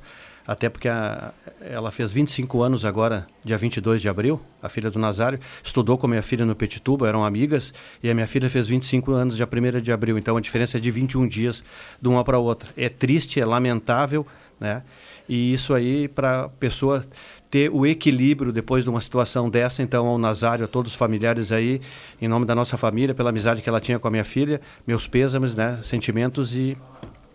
até 0.46 0.68
porque 0.68 0.88
a- 0.88 1.32
ela 1.60 1.90
fez 1.90 2.12
25 2.12 2.62
anos 2.62 2.84
agora, 2.84 3.26
dia 3.44 3.56
22 3.56 4.00
de 4.02 4.08
abril, 4.08 4.40
a 4.62 4.68
filha 4.68 4.90
do 4.90 4.98
Nazário, 4.98 5.38
estudou 5.62 5.96
com 5.96 6.06
a 6.06 6.10
minha 6.10 6.22
filha 6.22 6.44
no 6.44 6.54
Petituba, 6.54 7.08
eram 7.08 7.24
amigas, 7.24 7.72
e 8.02 8.10
a 8.10 8.14
minha 8.14 8.26
filha 8.26 8.50
fez 8.50 8.66
25 8.68 9.12
anos 9.12 9.36
dia 9.36 9.46
1 9.46 9.80
de 9.80 9.92
abril, 9.92 10.18
então 10.18 10.36
a 10.36 10.40
diferença 10.40 10.76
é 10.76 10.80
de 10.80 10.90
21 10.90 11.26
dias 11.26 11.64
de 12.00 12.08
uma 12.08 12.22
para 12.24 12.38
outra. 12.38 12.68
É 12.76 12.88
triste, 12.88 13.40
é 13.40 13.44
lamentável, 13.44 14.26
né? 14.60 14.82
E 15.26 15.54
isso 15.54 15.72
aí, 15.72 16.06
para 16.06 16.42
a 16.44 16.48
pessoa 16.50 17.04
ter 17.50 17.70
o 17.72 17.86
equilíbrio 17.86 18.52
depois 18.52 18.84
de 18.84 18.90
uma 18.90 19.00
situação 19.00 19.48
dessa, 19.48 19.82
então 19.82 20.06
ao 20.06 20.18
Nazário, 20.18 20.66
a 20.66 20.68
todos 20.68 20.92
os 20.92 20.98
familiares 20.98 21.50
aí, 21.50 21.80
em 22.20 22.28
nome 22.28 22.44
da 22.44 22.54
nossa 22.54 22.76
família, 22.76 23.14
pela 23.14 23.30
amizade 23.30 23.62
que 23.62 23.68
ela 23.68 23.80
tinha 23.80 23.98
com 23.98 24.06
a 24.06 24.10
minha 24.10 24.24
filha, 24.24 24.60
meus 24.86 25.06
pêsames, 25.06 25.54
né, 25.54 25.78
sentimentos 25.82 26.54
e 26.56 26.76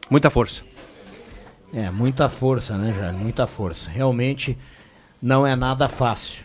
muita 0.10 0.30
força. 0.30 0.69
É, 1.74 1.90
muita 1.92 2.28
força, 2.28 2.78
né, 2.78 2.94
Jairo? 2.98 3.18
Muita 3.18 3.46
força. 3.46 3.90
Realmente 3.90 4.58
não 5.22 5.46
é 5.46 5.56
nada 5.56 5.88
fácil. 5.88 6.44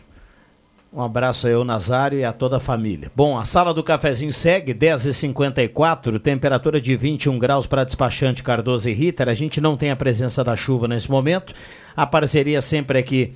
Um 0.92 1.02
abraço 1.02 1.48
aí 1.48 1.52
ao 1.52 1.64
Nazário 1.64 2.20
e 2.20 2.24
a 2.24 2.32
toda 2.32 2.58
a 2.58 2.60
família. 2.60 3.10
Bom, 3.16 3.36
a 3.36 3.44
sala 3.44 3.74
do 3.74 3.82
cafezinho 3.82 4.32
segue, 4.32 4.72
10h54, 4.72 6.20
temperatura 6.20 6.80
de 6.80 6.94
21 6.94 7.36
graus 7.36 7.66
para 7.66 7.82
despachante 7.82 8.44
Cardoso 8.44 8.88
e 8.88 8.92
Ritter. 8.92 9.28
A 9.28 9.34
gente 9.34 9.60
não 9.60 9.76
tem 9.76 9.90
a 9.90 9.96
presença 9.96 10.44
da 10.44 10.54
chuva 10.54 10.86
nesse 10.86 11.10
momento. 11.10 11.52
A 11.96 12.06
parceria 12.06 12.62
sempre 12.62 12.96
aqui 12.96 13.34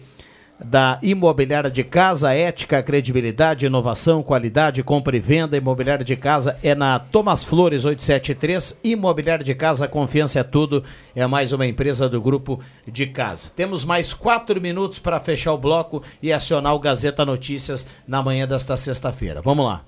da 0.62 0.98
Imobiliária 1.02 1.70
de 1.70 1.84
Casa, 1.84 2.34
ética, 2.34 2.82
credibilidade, 2.82 3.66
inovação, 3.66 4.22
qualidade, 4.22 4.82
compra 4.82 5.16
e 5.16 5.20
venda. 5.20 5.56
Imobiliária 5.56 6.04
de 6.04 6.16
Casa 6.16 6.58
é 6.62 6.74
na 6.74 6.98
Thomas 6.98 7.44
Flores 7.44 7.84
873. 7.84 8.80
Imobiliária 8.82 9.44
de 9.44 9.54
Casa, 9.54 9.86
confiança 9.86 10.40
é 10.40 10.42
tudo. 10.42 10.82
É 11.14 11.26
mais 11.26 11.52
uma 11.52 11.66
empresa 11.66 12.08
do 12.08 12.20
grupo 12.20 12.60
de 12.86 13.06
casa. 13.06 13.50
Temos 13.54 13.84
mais 13.84 14.12
quatro 14.12 14.60
minutos 14.60 14.98
para 14.98 15.20
fechar 15.20 15.52
o 15.52 15.58
bloco 15.58 16.02
e 16.22 16.32
acionar 16.32 16.74
o 16.74 16.80
Gazeta 16.80 17.24
Notícias 17.24 17.86
na 18.06 18.22
manhã 18.22 18.46
desta 18.46 18.76
sexta-feira. 18.76 19.40
Vamos 19.40 19.66
lá. 19.66 19.84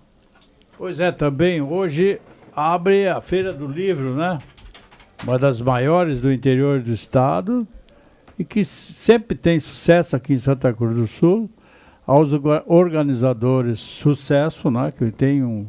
Pois 0.79 1.01
é, 1.01 1.11
também 1.13 1.61
hoje 1.61 2.21
abre 2.55 3.09
a 3.09 3.21
Feira 3.21 3.53
do 3.53 3.67
Livro, 3.67 4.15
né? 4.15 4.39
Uma 5.23 5.39
das 5.39 5.61
maiores 5.61 6.21
do 6.21 6.33
interior 6.33 6.81
do 6.81 6.93
estado 6.93 7.69
e 8.41 8.45
que 8.45 8.65
sempre 8.65 9.37
tem 9.37 9.61
sucesso 9.61 10.17
aqui 10.17 10.33
em 10.33 10.39
Santa 10.39 10.73
Cruz 10.73 10.97
do 10.97 11.07
Sul. 11.07 11.51
Aos 12.07 12.33
orga- 12.33 12.63
organizadores, 12.67 13.79
sucesso, 13.79 14.71
né? 14.71 14.91
Que 14.91 15.11
tem 15.11 15.45
um, 15.45 15.67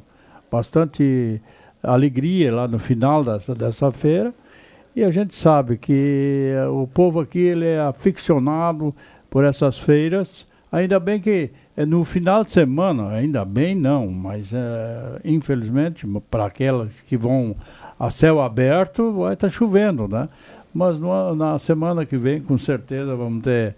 bastante 0.49 1.41
alegria 1.83 2.55
lá 2.55 2.69
no 2.69 2.79
final 2.79 3.25
dessa, 3.25 3.53
dessa 3.53 3.91
feira. 3.91 4.33
E 4.95 5.03
a 5.03 5.11
gente 5.11 5.35
sabe 5.35 5.77
que 5.77 6.53
eh, 6.55 6.65
o 6.67 6.87
povo 6.87 7.19
aqui 7.19 7.39
ele 7.39 7.65
é 7.65 7.81
aficionado 7.81 8.95
por 9.29 9.43
essas 9.43 9.77
feiras. 9.77 10.47
Ainda 10.71 10.97
bem 10.97 11.19
que 11.19 11.51
é 11.75 11.85
no 11.85 12.05
final 12.05 12.45
de 12.45 12.51
semana, 12.51 13.09
ainda 13.09 13.43
bem 13.43 13.75
não, 13.75 14.07
mas 14.07 14.53
eh, 14.53 15.19
infelizmente 15.25 16.07
para 16.29 16.45
aquelas 16.45 17.01
que 17.01 17.17
vão 17.17 17.53
a 17.99 18.09
céu 18.09 18.39
aberto 18.39 19.11
vai 19.11 19.33
estar 19.33 19.49
chovendo, 19.49 20.07
né? 20.07 20.29
Mas 20.73 20.97
no- 20.99 21.35
na 21.35 21.59
semana 21.59 22.05
que 22.05 22.17
vem, 22.17 22.41
com 22.41 22.57
certeza, 22.57 23.15
vamos 23.15 23.43
ter 23.43 23.75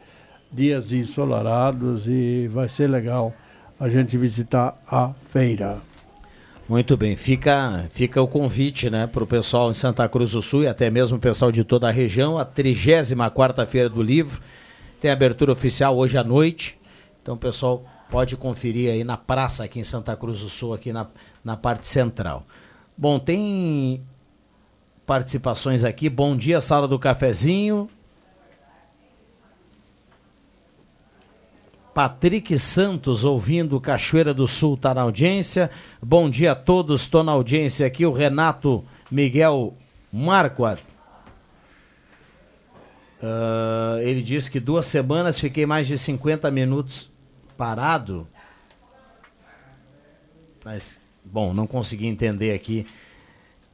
dias 0.52 0.92
ensolarados 0.92 2.06
e 2.08 2.48
vai 2.48 2.70
ser 2.70 2.88
legal 2.90 3.34
a 3.80 3.90
gente 3.90 4.16
visitar 4.18 4.80
a 4.88 5.12
feira. 5.28 5.78
Muito 6.70 6.96
bem, 6.96 7.16
fica, 7.18 7.86
fica 7.90 8.22
o 8.22 8.28
convite 8.28 8.90
né, 8.90 9.06
para 9.06 9.24
o 9.24 9.28
pessoal 9.28 9.70
em 9.70 9.74
Santa 9.74 10.08
Cruz 10.08 10.32
do 10.32 10.42
Sul 10.42 10.64
e 10.64 10.68
até 10.68 10.90
mesmo 10.90 11.18
o 11.18 11.20
pessoal 11.20 11.52
de 11.52 11.64
toda 11.64 11.88
a 11.90 11.92
região, 11.92 12.38
a 12.38 12.46
34 12.46 13.68
Feira 13.68 13.90
do 13.90 14.02
Livro. 14.02 14.40
Tem 15.02 15.12
abertura 15.12 15.52
oficial 15.52 15.98
hoje 15.98 16.18
à 16.18 16.24
noite, 16.24 16.80
então 17.22 17.36
o 17.36 17.38
pessoal 17.38 17.84
pode 18.10 18.38
conferir 18.38 18.92
aí 18.92 19.04
na 19.04 19.18
praça 19.18 19.66
aqui 19.66 19.80
em 19.80 19.84
Santa 19.84 20.16
Cruz 20.16 20.40
do 20.40 20.48
Sul, 20.48 20.74
aqui 20.74 20.94
na, 20.94 21.08
na 21.44 21.58
parte 21.58 21.88
central. 21.88 22.46
Bom, 22.98 23.20
tem 23.20 24.02
participações 25.06 25.84
aqui. 25.84 26.10
Bom 26.10 26.36
dia, 26.36 26.62
sala 26.62 26.88
do 26.88 26.98
cafezinho. 27.00 27.90
Patrick 31.94 32.58
Santos 32.58 33.24
ouvindo 33.24 33.80
Cachoeira 33.80 34.34
do 34.34 34.48
Sul 34.48 34.76
tá 34.76 34.94
na 34.96 35.02
audiência. 35.02 35.70
Bom 36.02 36.28
dia 36.28 36.54
a 36.54 36.56
todos, 36.56 37.02
estou 37.02 37.24
na 37.24 37.32
audiência 37.32 37.86
aqui. 37.86 38.06
O 38.06 38.12
Renato 38.12 38.84
Miguel 39.12 39.76
Marquardt. 40.12 40.84
Ah, 43.22 44.00
ele 44.02 44.22
disse 44.22 44.52
que 44.52 44.60
duas 44.60 44.86
semanas 44.86 45.40
fiquei 45.40 45.66
mais 45.66 45.88
de 45.88 45.98
50 45.98 46.50
minutos 46.52 47.12
parado. 47.56 48.28
Mas, 50.66 51.00
bom, 51.24 51.54
não 51.54 51.68
consegui 51.68 52.08
entender 52.08 52.54
aqui. 52.54 52.86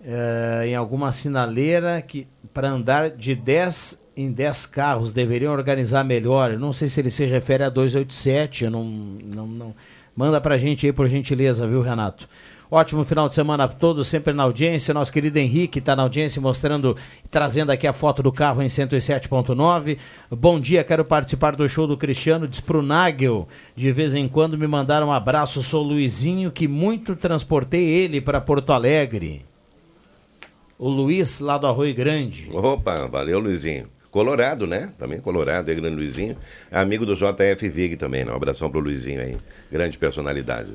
Eh, 0.02 0.68
em 0.68 0.76
alguma 0.76 1.12
sinaleira 1.12 2.02
que 2.02 2.26
para 2.54 2.70
andar 2.70 3.10
de 3.10 3.36
10 3.36 4.00
em 4.16 4.32
10 4.32 4.66
carros 4.66 5.14
deveriam 5.14 5.54
organizar 5.54 6.04
melhor. 6.04 6.52
Eu 6.52 6.60
não 6.60 6.74
sei 6.74 6.88
se 6.90 7.00
ele 7.00 7.10
se 7.10 7.26
refere 7.26 7.64
a 7.64 7.70
287. 7.70 8.66
Eu 8.66 8.72
não, 8.72 8.84
não, 8.84 9.48
não. 9.48 9.76
Manda 10.16 10.42
pra 10.42 10.58
gente 10.58 10.86
aí, 10.86 10.92
por 10.92 11.08
gentileza, 11.08 11.68
viu, 11.68 11.82
Renato? 11.82 12.28
Ótimo 12.72 13.04
final 13.04 13.28
de 13.28 13.34
semana 13.34 13.64
a 13.64 13.68
todos, 13.68 14.08
sempre 14.08 14.32
na 14.32 14.44
audiência. 14.44 14.94
Nosso 14.94 15.12
querido 15.12 15.40
Henrique 15.40 15.80
está 15.80 15.96
na 15.96 16.04
audiência 16.04 16.42
mostrando, 16.42 16.96
trazendo 17.32 17.72
aqui 17.72 17.88
a 17.88 17.94
foto 17.94 18.22
do 18.22 18.32
carro 18.32 18.62
em 18.62 18.68
107.9. 18.68 19.98
Bom 20.30 20.60
dia, 20.60 20.84
quero 20.84 21.04
participar 21.04 21.56
do 21.56 21.68
show 21.68 21.88
do 21.88 21.98
Cristiano. 21.98 22.48
Diz 22.48 22.60
pro 22.60 22.82
Nagel, 22.82 23.48
de 23.76 23.92
vez 23.92 24.14
em 24.14 24.28
quando 24.28 24.58
me 24.58 24.68
mandaram 24.68 25.08
um 25.08 25.12
abraço. 25.12 25.64
Sou 25.64 25.82
Luizinho, 25.82 26.52
que 26.52 26.68
muito 26.68 27.16
transportei 27.16 27.84
ele 27.84 28.22
para 28.22 28.40
Porto 28.40 28.72
Alegre. 28.72 29.49
O 30.80 30.88
Luiz, 30.90 31.40
lá 31.42 31.58
do 31.58 31.68
Arroio 31.68 31.94
Grande. 31.94 32.50
Opa, 32.54 33.06
valeu, 33.08 33.38
Luizinho. 33.40 33.88
Colorado, 34.10 34.66
né? 34.66 34.92
Também 34.98 35.20
Colorado, 35.20 35.70
é 35.70 35.76
grande 35.76 35.96
Luizinho. 35.98 36.36
Amigo 36.72 37.06
do 37.06 37.14
JF 37.16 37.70
Vig 37.70 37.96
também, 37.98 38.24
né? 38.26 38.32
Um 38.32 38.36
abração 38.36 38.72
pro 38.72 38.80
Luizinho 38.80 39.22
aí. 39.22 39.38
Grande 39.72 39.98
personalidade. 40.00 40.72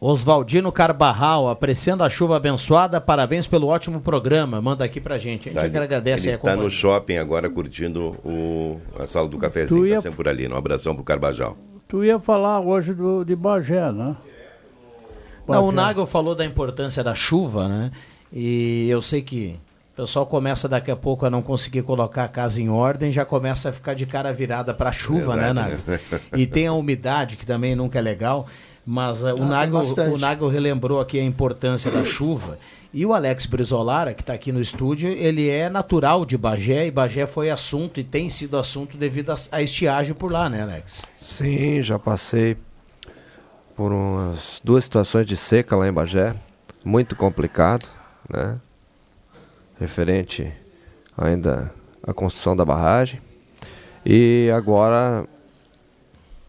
Oswaldino 0.00 0.72
Carbarral, 0.72 1.50
apreciando 1.50 2.02
a 2.02 2.08
chuva 2.08 2.36
abençoada, 2.36 2.98
parabéns 3.02 3.46
pelo 3.46 3.66
ótimo 3.66 4.00
programa. 4.00 4.58
Manda 4.62 4.82
aqui 4.82 4.98
pra 4.98 5.18
gente. 5.18 5.50
A 5.50 5.52
gente 5.52 5.72
Tá, 5.72 5.82
agradece 5.82 6.28
ele 6.28 6.36
aí 6.36 6.36
a 6.36 6.42
tá 6.42 6.56
no 6.56 6.70
shopping 6.70 7.16
agora 7.18 7.50
curtindo 7.50 8.16
o, 8.24 8.80
a 8.98 9.06
sala 9.06 9.28
do 9.28 9.36
cafezinho, 9.36 9.80
Tu 9.82 9.86
ia- 9.88 9.96
tá 9.96 10.00
sempre 10.02 10.16
por 10.16 10.26
ali. 10.28 10.48
né? 10.48 10.54
Um 10.54 10.58
abração 10.58 10.94
pro 10.94 11.04
Carbajal. 11.04 11.54
Tu 11.86 12.04
ia 12.04 12.18
falar 12.18 12.60
hoje 12.60 12.94
do, 12.94 13.24
de 13.24 13.36
Bagé, 13.36 13.92
né? 13.92 14.16
Não, 15.46 15.64
o 15.64 15.72
Bagé. 15.72 15.76
Nagel 15.76 16.06
falou 16.06 16.34
da 16.34 16.46
importância 16.46 17.04
da 17.04 17.14
chuva, 17.14 17.68
né? 17.68 17.90
E 18.32 18.88
eu 18.88 19.02
sei 19.02 19.22
que 19.22 19.58
o 19.92 19.96
pessoal 20.02 20.24
começa 20.24 20.68
daqui 20.68 20.90
a 20.90 20.96
pouco 20.96 21.26
a 21.26 21.30
não 21.30 21.42
conseguir 21.42 21.82
colocar 21.82 22.24
a 22.24 22.28
casa 22.28 22.62
em 22.62 22.68
ordem, 22.68 23.10
já 23.10 23.24
começa 23.24 23.70
a 23.70 23.72
ficar 23.72 23.94
de 23.94 24.06
cara 24.06 24.32
virada 24.32 24.72
pra 24.72 24.92
chuva, 24.92 25.36
né, 25.36 25.46
Verdade, 25.46 25.70
Nagel? 25.70 26.00
né? 26.12 26.20
E 26.36 26.46
tem 26.46 26.66
a 26.66 26.72
umidade, 26.72 27.36
que 27.36 27.44
também 27.44 27.74
nunca 27.74 27.98
é 27.98 28.02
legal. 28.02 28.46
Mas 28.86 29.22
uh, 29.22 29.34
o, 29.34 29.36
tem 29.36 29.46
Nagel, 29.46 30.14
o 30.14 30.18
Nagel 30.18 30.48
relembrou 30.48 31.00
aqui 31.00 31.18
a 31.18 31.24
importância 31.24 31.90
da 31.90 32.04
chuva. 32.04 32.58
E 32.92 33.06
o 33.06 33.12
Alex 33.12 33.46
Brizolara, 33.46 34.12
que 34.14 34.22
está 34.22 34.32
aqui 34.32 34.50
no 34.50 34.60
estúdio, 34.60 35.08
ele 35.10 35.48
é 35.48 35.68
natural 35.68 36.24
de 36.24 36.36
Bagé, 36.36 36.86
e 36.86 36.90
Bagé 36.90 37.24
foi 37.26 37.50
assunto 37.50 38.00
e 38.00 38.04
tem 38.04 38.28
sido 38.28 38.56
assunto 38.58 38.96
devido 38.96 39.30
a, 39.30 39.34
a 39.52 39.62
estiagem 39.62 40.12
por 40.12 40.32
lá, 40.32 40.48
né, 40.48 40.62
Alex? 40.62 41.02
Sim, 41.20 41.82
já 41.82 41.98
passei 42.00 42.56
por 43.76 43.92
umas 43.92 44.60
duas 44.64 44.82
situações 44.84 45.24
de 45.24 45.36
seca 45.36 45.76
lá 45.76 45.86
em 45.86 45.92
Bagé. 45.92 46.34
Muito 46.84 47.14
complicado, 47.14 47.86
né? 48.32 48.58
Referente 49.78 50.52
ainda 51.16 51.72
à 52.06 52.12
construção 52.12 52.54
da 52.56 52.64
barragem. 52.64 53.20
E 54.04 54.50
agora 54.54 55.26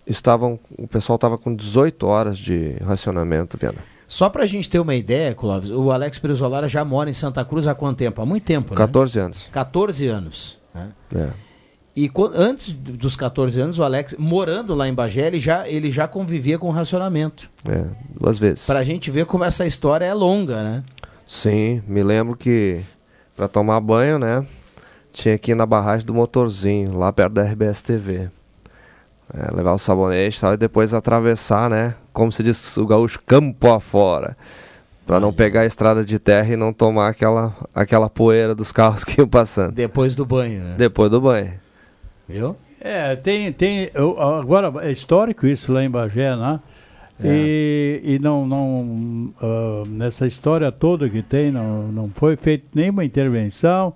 estavam, 0.06 0.60
o 0.78 0.88
pessoal 0.88 1.16
estava 1.16 1.38
com 1.38 1.56
18 1.56 2.06
horas 2.06 2.38
de 2.38 2.76
racionamento, 2.84 3.58
Viana. 3.58 3.80
Só 4.08 4.30
pra 4.30 4.46
gente 4.46 4.70
ter 4.70 4.80
uma 4.80 4.94
ideia, 4.94 5.34
Clóvis, 5.34 5.70
o 5.70 5.90
Alex 5.90 6.18
Brizolara 6.18 6.68
já 6.68 6.84
mora 6.84 7.10
em 7.10 7.14
Santa 7.14 7.46
Cruz 7.46 7.66
há 7.66 7.74
quanto 7.74 7.98
tempo? 7.98 8.22
Há 8.22 8.26
muito 8.26 8.44
tempo, 8.44 8.74
né? 8.74 8.78
14 8.78 9.20
anos. 9.20 9.48
14 9.52 10.08
anos. 10.08 10.60
né? 10.74 10.90
É. 11.16 11.30
E 11.96 12.10
antes 12.36 12.72
dos 12.74 13.16
14 13.16 13.60
anos, 13.60 13.80
o 13.80 13.84
Alex, 13.84 14.16
morando 14.18 14.74
lá 14.74 14.88
em 14.88 14.94
Bagé, 14.94 15.28
ele 15.28 15.40
já, 15.40 15.68
ele 15.68 15.92
já 15.92 16.08
convivia 16.08 16.58
com 16.58 16.70
racionamento. 16.70 17.50
É, 17.66 17.86
duas 18.20 18.38
vezes. 18.38 18.66
Pra 18.66 18.84
gente 18.84 19.12
ver 19.12 19.26
como 19.26 19.44
essa 19.44 19.66
história 19.66 20.06
é 20.06 20.14
longa, 20.14 20.64
né? 20.64 20.84
Sim, 21.34 21.82
me 21.88 22.04
lembro 22.04 22.36
que 22.36 22.82
para 23.38 23.48
tomar 23.48 23.80
banho, 23.80 24.20
né, 24.20 24.46
tinha 25.14 25.38
que 25.38 25.52
ir 25.54 25.56
na 25.56 25.66
barragem 25.66 26.06
do 26.06 26.14
motorzinho, 26.14 26.98
lá 26.98 27.12
perto 27.14 27.32
da 27.32 27.44
RBS 27.44 27.82
TV. 27.82 28.30
É, 29.34 29.56
levar 29.56 29.72
o 29.72 29.78
sabonete 29.78 30.38
e 30.38 30.42
tal, 30.42 30.54
e 30.54 30.58
depois 30.58 30.94
atravessar, 30.94 31.70
né, 31.70 31.96
como 32.12 32.34
se 32.34 32.44
diz 32.44 32.76
o 32.76 32.86
gaúcho, 32.86 33.18
campo 33.26 33.72
afora. 33.72 34.36
Pra 35.08 35.22
não 35.22 35.32
pegar 35.32 35.62
a 35.62 35.66
estrada 35.66 36.04
de 36.04 36.20
terra 36.20 36.54
e 36.54 36.58
não 36.58 36.74
tomar 36.74 37.08
aquela, 37.08 37.56
aquela 37.74 38.10
poeira 38.10 38.54
dos 38.54 38.74
carros 38.74 39.06
que 39.06 39.22
iam 39.22 39.28
passando. 39.28 39.72
Depois 39.72 40.16
do 40.16 40.26
banho, 40.26 40.62
né? 40.62 40.76
Depois 40.78 41.10
do 41.10 41.22
banho. 41.22 41.54
Viu? 42.28 42.58
É, 42.82 43.16
tem, 43.16 43.54
tem. 43.54 43.90
eu- 43.94 44.22
Agora, 44.22 44.70
é 44.86 44.92
histórico 44.92 45.48
isso 45.48 45.72
lá 45.72 45.82
em 45.82 45.90
Bagé, 45.90 46.36
né? 46.36 46.60
E, 47.24 48.02
e 48.04 48.20
não, 48.20 48.46
não 48.48 49.34
ah, 49.42 49.84
nessa 49.88 50.26
história 50.28 50.72
toda 50.72 51.10
que 51.10 51.22
tem, 51.22 51.52
não, 51.52 51.84
não 51.92 52.10
foi 52.14 52.36
feita 52.36 52.66
nenhuma 52.74 53.04
intervenção, 53.06 53.94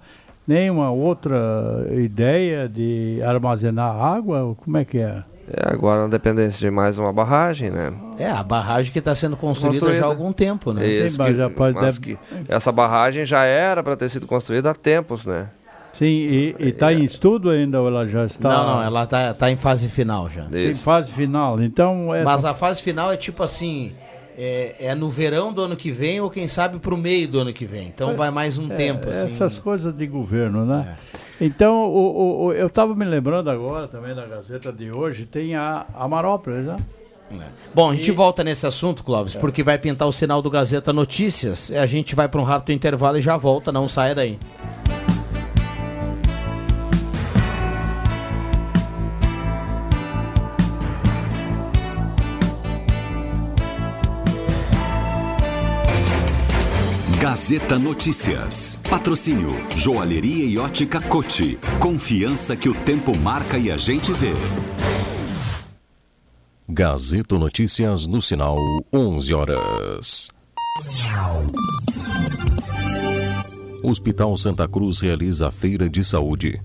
nenhuma 0.47 0.91
outra 0.91 1.88
ideia 1.91 2.67
de 2.69 3.19
armazenar 3.23 3.95
água? 3.95 4.55
Como 4.63 4.77
é 4.77 4.85
que 4.85 4.97
é? 4.99 5.23
É, 5.47 5.71
agora 5.71 6.01
na 6.01 6.07
dependência 6.07 6.59
de 6.59 6.71
mais 6.71 6.97
uma 6.97 7.13
barragem, 7.13 7.69
né? 7.69 7.93
É, 8.17 8.31
a 8.31 8.41
barragem 8.41 8.91
que 8.91 8.97
está 8.97 9.13
sendo 9.13 9.38
construída, 9.38 9.73
Construída. 9.79 9.99
já 9.99 10.05
há 10.05 10.09
algum 10.09 10.33
tempo, 10.33 10.73
né? 10.73 10.88
Isso, 10.88 11.17
mas 11.19 11.27
que- 11.27 11.35
já 11.35 11.49
pode- 11.51 11.75
mas 11.75 11.99
deve- 11.99 12.15
que 12.15 12.19
essa 12.47 12.71
barragem 12.71 13.25
já 13.27 13.43
era 13.43 13.83
para 13.83 13.95
ter 13.95 14.09
sido 14.09 14.25
construída 14.25 14.71
há 14.71 14.73
tempos, 14.73 15.23
né? 15.25 15.49
Sim, 15.97 16.05
e 16.05 16.55
está 16.60 16.91
em 16.93 17.03
estudo 17.03 17.49
ainda 17.49 17.81
ou 17.81 17.88
ela 17.88 18.05
já 18.08 18.25
está? 18.25 18.49
Não, 18.49 18.65
não, 18.65 18.84
ela 18.84 19.03
está 19.03 19.34
tá 19.34 19.49
em 19.49 19.55
fase 19.55 19.88
final 19.89 20.29
já. 20.29 20.45
Sim, 20.49 20.73
fase 20.73 21.12
final. 21.12 21.62
Então, 21.62 22.13
essa... 22.13 22.25
Mas 22.25 22.45
a 22.45 22.53
fase 22.53 22.81
final 22.81 23.12
é 23.12 23.17
tipo 23.17 23.41
assim, 23.41 23.93
é, 24.38 24.75
é 24.79 24.95
no 24.95 25.10
verão 25.10 25.53
do 25.53 25.62
ano 25.62 25.75
que 25.75 25.91
vem 25.91 26.19
ou 26.19 26.29
quem 26.29 26.47
sabe 26.47 26.79
para 26.79 26.93
o 26.93 26.97
meio 26.97 27.27
do 27.27 27.39
ano 27.39 27.53
que 27.53 27.65
vem. 27.65 27.88
Então 27.88 28.15
vai 28.15 28.29
mais 28.29 28.58
um 28.58 28.69
É, 28.71 28.75
tempo. 28.75 29.10
Assim. 29.10 29.27
Essas 29.27 29.58
coisas 29.58 29.95
de 29.95 30.05
governo, 30.05 30.65
né? 30.65 30.97
Então, 31.39 31.86
o, 31.86 31.97
o- 31.97 32.45
o- 32.47 32.53
eu 32.53 32.67
estava 32.67 32.93
me 32.95 33.03
lembrando 33.05 33.49
agora 33.49 33.88
também 33.88 34.13
da 34.15 34.25
Gazeta 34.25 34.71
de 34.71 34.91
hoje, 34.91 35.25
tem 35.25 35.55
a 35.55 35.86
Amarópolis, 35.93 36.65
né? 36.65 36.75
Bom, 37.73 37.89
a 37.89 37.95
gente 37.95 38.12
volta 38.12 38.43
nesse 38.43 38.67
assunto, 38.67 39.03
Clóvis, 39.03 39.34
porque 39.34 39.63
vai 39.63 39.77
pintar 39.79 40.08
o 40.08 40.12
sinal 40.12 40.41
do 40.41 40.49
Gazeta 40.49 40.93
Notícias. 40.93 41.71
A 41.71 41.86
gente 41.88 42.13
vai 42.15 42.27
para 42.29 42.39
um 42.39 42.43
rápido 42.43 42.71
intervalo 42.71 43.17
e 43.17 43.21
já 43.21 43.36
volta, 43.36 43.71
não 43.71 43.89
saia 43.89 44.13
daí. 44.13 44.38
Gazeta 57.47 57.77
Notícias. 57.77 58.79
Patrocínio 58.89 59.49
Joalheria 59.75 60.45
e 60.45 60.58
Ótica 60.58 60.99
Cote. 60.99 61.60
Confiança 61.79 62.55
que 62.55 62.67
o 62.67 62.73
tempo 62.73 63.15
marca 63.15 63.55
e 63.55 63.69
a 63.69 63.77
gente 63.77 64.12
vê. 64.13 64.34
Gazeta 66.67 67.38
Notícias 67.38 68.08
no 68.08 68.19
sinal 68.19 68.58
11 68.91 69.34
horas. 69.36 70.29
Hospital 73.84 74.36
Santa 74.38 74.67
Cruz 74.67 74.99
realiza 75.01 75.49
a 75.49 75.51
feira 75.51 75.88
de 75.88 76.03
saúde. 76.03 76.60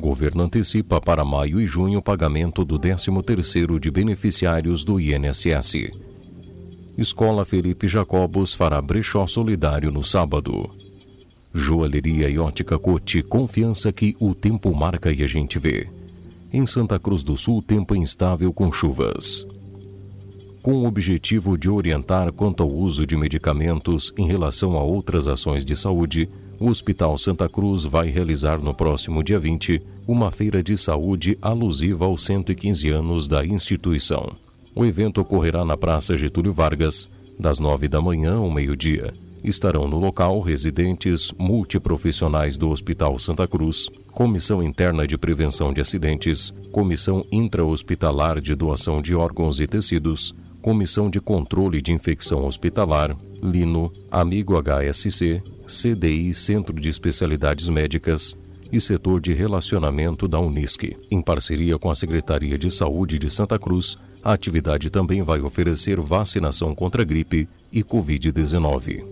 Governo 0.00 0.42
antecipa 0.42 1.00
para 1.00 1.24
maio 1.24 1.60
e 1.60 1.66
junho 1.68 2.00
o 2.00 2.02
pagamento 2.02 2.64
do 2.64 2.76
13º 2.76 3.78
de 3.78 3.88
beneficiários 3.88 4.82
do 4.82 4.98
INSS. 4.98 6.13
Escola 6.96 7.44
Felipe 7.44 7.88
Jacobos 7.88 8.54
fará 8.54 8.80
brechó 8.80 9.26
solidário 9.26 9.90
no 9.90 10.04
sábado. 10.04 10.70
Joalheria 11.52 12.28
e 12.28 12.38
ótica 12.38 12.78
Cote, 12.78 13.20
confiança 13.20 13.92
que 13.92 14.16
o 14.20 14.32
tempo 14.32 14.72
marca 14.74 15.12
e 15.12 15.22
a 15.24 15.26
gente 15.26 15.58
vê. 15.58 15.88
Em 16.52 16.64
Santa 16.66 16.96
Cruz 16.98 17.24
do 17.24 17.36
Sul, 17.36 17.60
tempo 17.60 17.96
instável 17.96 18.52
com 18.52 18.70
chuvas. 18.70 19.44
Com 20.62 20.74
o 20.74 20.86
objetivo 20.86 21.58
de 21.58 21.68
orientar 21.68 22.32
quanto 22.32 22.62
ao 22.62 22.70
uso 22.70 23.04
de 23.04 23.16
medicamentos 23.16 24.12
em 24.16 24.28
relação 24.28 24.78
a 24.78 24.82
outras 24.82 25.26
ações 25.26 25.64
de 25.64 25.76
saúde, 25.76 26.28
o 26.60 26.68
Hospital 26.68 27.18
Santa 27.18 27.48
Cruz 27.48 27.82
vai 27.82 28.08
realizar 28.08 28.60
no 28.60 28.72
próximo 28.72 29.22
dia 29.22 29.40
20 29.40 29.82
uma 30.06 30.30
feira 30.30 30.62
de 30.62 30.76
saúde 30.78 31.36
alusiva 31.42 32.04
aos 32.04 32.24
115 32.24 32.88
anos 32.88 33.26
da 33.26 33.44
instituição. 33.44 34.32
O 34.74 34.84
evento 34.84 35.20
ocorrerá 35.20 35.64
na 35.64 35.76
Praça 35.76 36.16
Getúlio 36.16 36.52
Vargas, 36.52 37.08
das 37.38 37.60
9 37.60 37.86
da 37.86 38.00
manhã 38.00 38.36
ao 38.36 38.50
meio-dia. 38.50 39.12
Estarão 39.44 39.86
no 39.86 39.98
local 39.98 40.40
residentes 40.40 41.30
multiprofissionais 41.38 42.56
do 42.56 42.70
Hospital 42.70 43.16
Santa 43.18 43.46
Cruz, 43.46 43.88
Comissão 44.12 44.62
Interna 44.62 45.06
de 45.06 45.16
Prevenção 45.16 45.72
de 45.72 45.80
Acidentes, 45.80 46.50
Comissão 46.72 47.24
Intra-Hospitalar 47.30 48.40
de 48.40 48.54
Doação 48.54 49.00
de 49.00 49.14
Órgãos 49.14 49.60
e 49.60 49.66
Tecidos, 49.66 50.34
Comissão 50.60 51.08
de 51.10 51.20
Controle 51.20 51.80
de 51.80 51.92
Infecção 51.92 52.44
Hospitalar, 52.46 53.14
Lino, 53.42 53.92
Amigo 54.10 54.54
HSC, 54.60 55.42
CDI 55.66 56.32
Centro 56.34 56.80
de 56.80 56.88
Especialidades 56.88 57.68
Médicas 57.68 58.34
e 58.72 58.80
Setor 58.80 59.20
de 59.20 59.34
Relacionamento 59.34 60.26
da 60.26 60.40
Unisc. 60.40 60.96
Em 61.10 61.20
parceria 61.20 61.78
com 61.78 61.90
a 61.90 61.94
Secretaria 61.94 62.58
de 62.58 62.70
Saúde 62.70 63.18
de 63.18 63.30
Santa 63.30 63.58
Cruz, 63.58 63.96
a 64.24 64.32
atividade 64.32 64.88
também 64.88 65.20
vai 65.22 65.42
oferecer 65.42 66.00
vacinação 66.00 66.74
contra 66.74 67.02
a 67.02 67.04
gripe 67.04 67.46
e 67.70 67.84
Covid-19. 67.84 69.04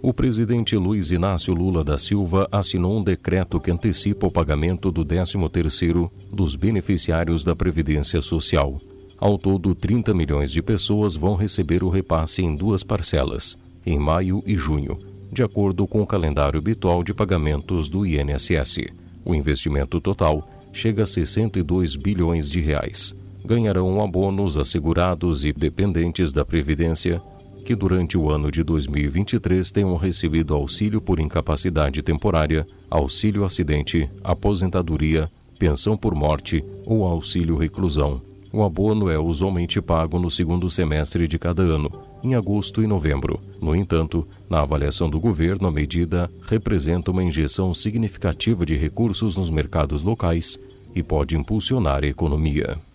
O 0.00 0.14
presidente 0.14 0.74
Luiz 0.74 1.10
Inácio 1.10 1.52
Lula 1.52 1.84
da 1.84 1.98
Silva 1.98 2.48
assinou 2.50 2.98
um 2.98 3.04
decreto 3.04 3.60
que 3.60 3.70
antecipa 3.70 4.26
o 4.26 4.30
pagamento 4.30 4.90
do 4.90 5.04
13º 5.04 6.10
dos 6.32 6.54
beneficiários 6.54 7.44
da 7.44 7.54
Previdência 7.54 8.22
Social. 8.22 8.78
Ao 9.20 9.36
todo, 9.36 9.74
30 9.74 10.14
milhões 10.14 10.50
de 10.50 10.62
pessoas 10.62 11.14
vão 11.14 11.34
receber 11.34 11.82
o 11.82 11.90
repasse 11.90 12.40
em 12.40 12.56
duas 12.56 12.82
parcelas, 12.82 13.58
em 13.84 13.98
maio 13.98 14.42
e 14.46 14.56
junho, 14.56 14.96
de 15.30 15.42
acordo 15.42 15.86
com 15.86 16.00
o 16.00 16.06
calendário 16.06 16.58
habitual 16.58 17.02
de 17.02 17.12
pagamentos 17.12 17.86
do 17.88 18.06
INSS. 18.06 18.86
O 19.26 19.34
investimento 19.34 20.00
total 20.00 20.48
chega 20.72 21.02
a 21.02 21.06
62 21.06 21.96
bilhões 21.96 22.48
de 22.48 22.60
reais. 22.60 23.14
Ganharão 23.48 23.98
abonos 24.02 24.58
assegurados 24.58 25.42
e 25.42 25.54
dependentes 25.54 26.30
da 26.32 26.44
Previdência 26.44 27.18
que 27.64 27.74
durante 27.74 28.18
o 28.18 28.30
ano 28.30 28.50
de 28.50 28.62
2023 28.62 29.70
tenham 29.70 29.96
recebido 29.96 30.54
auxílio 30.54 31.00
por 31.00 31.18
incapacidade 31.18 32.02
temporária, 32.02 32.66
auxílio 32.90 33.46
acidente, 33.46 34.06
aposentadoria, 34.22 35.30
pensão 35.58 35.96
por 35.96 36.14
morte 36.14 36.62
ou 36.84 37.06
auxílio 37.06 37.56
reclusão. 37.56 38.20
O 38.52 38.62
abono 38.62 39.08
é 39.08 39.18
usualmente 39.18 39.80
pago 39.80 40.18
no 40.18 40.30
segundo 40.30 40.68
semestre 40.68 41.26
de 41.26 41.38
cada 41.38 41.62
ano, 41.62 41.90
em 42.22 42.34
agosto 42.34 42.82
e 42.82 42.86
novembro. 42.86 43.40
No 43.62 43.74
entanto, 43.74 44.28
na 44.50 44.60
avaliação 44.60 45.08
do 45.08 45.18
governo, 45.18 45.68
a 45.68 45.70
medida 45.70 46.30
representa 46.46 47.10
uma 47.10 47.24
injeção 47.24 47.74
significativa 47.74 48.66
de 48.66 48.76
recursos 48.76 49.36
nos 49.36 49.48
mercados 49.48 50.04
locais 50.04 50.58
e 50.94 51.02
pode 51.02 51.34
impulsionar 51.34 52.04
a 52.04 52.06
economia. 52.06 52.87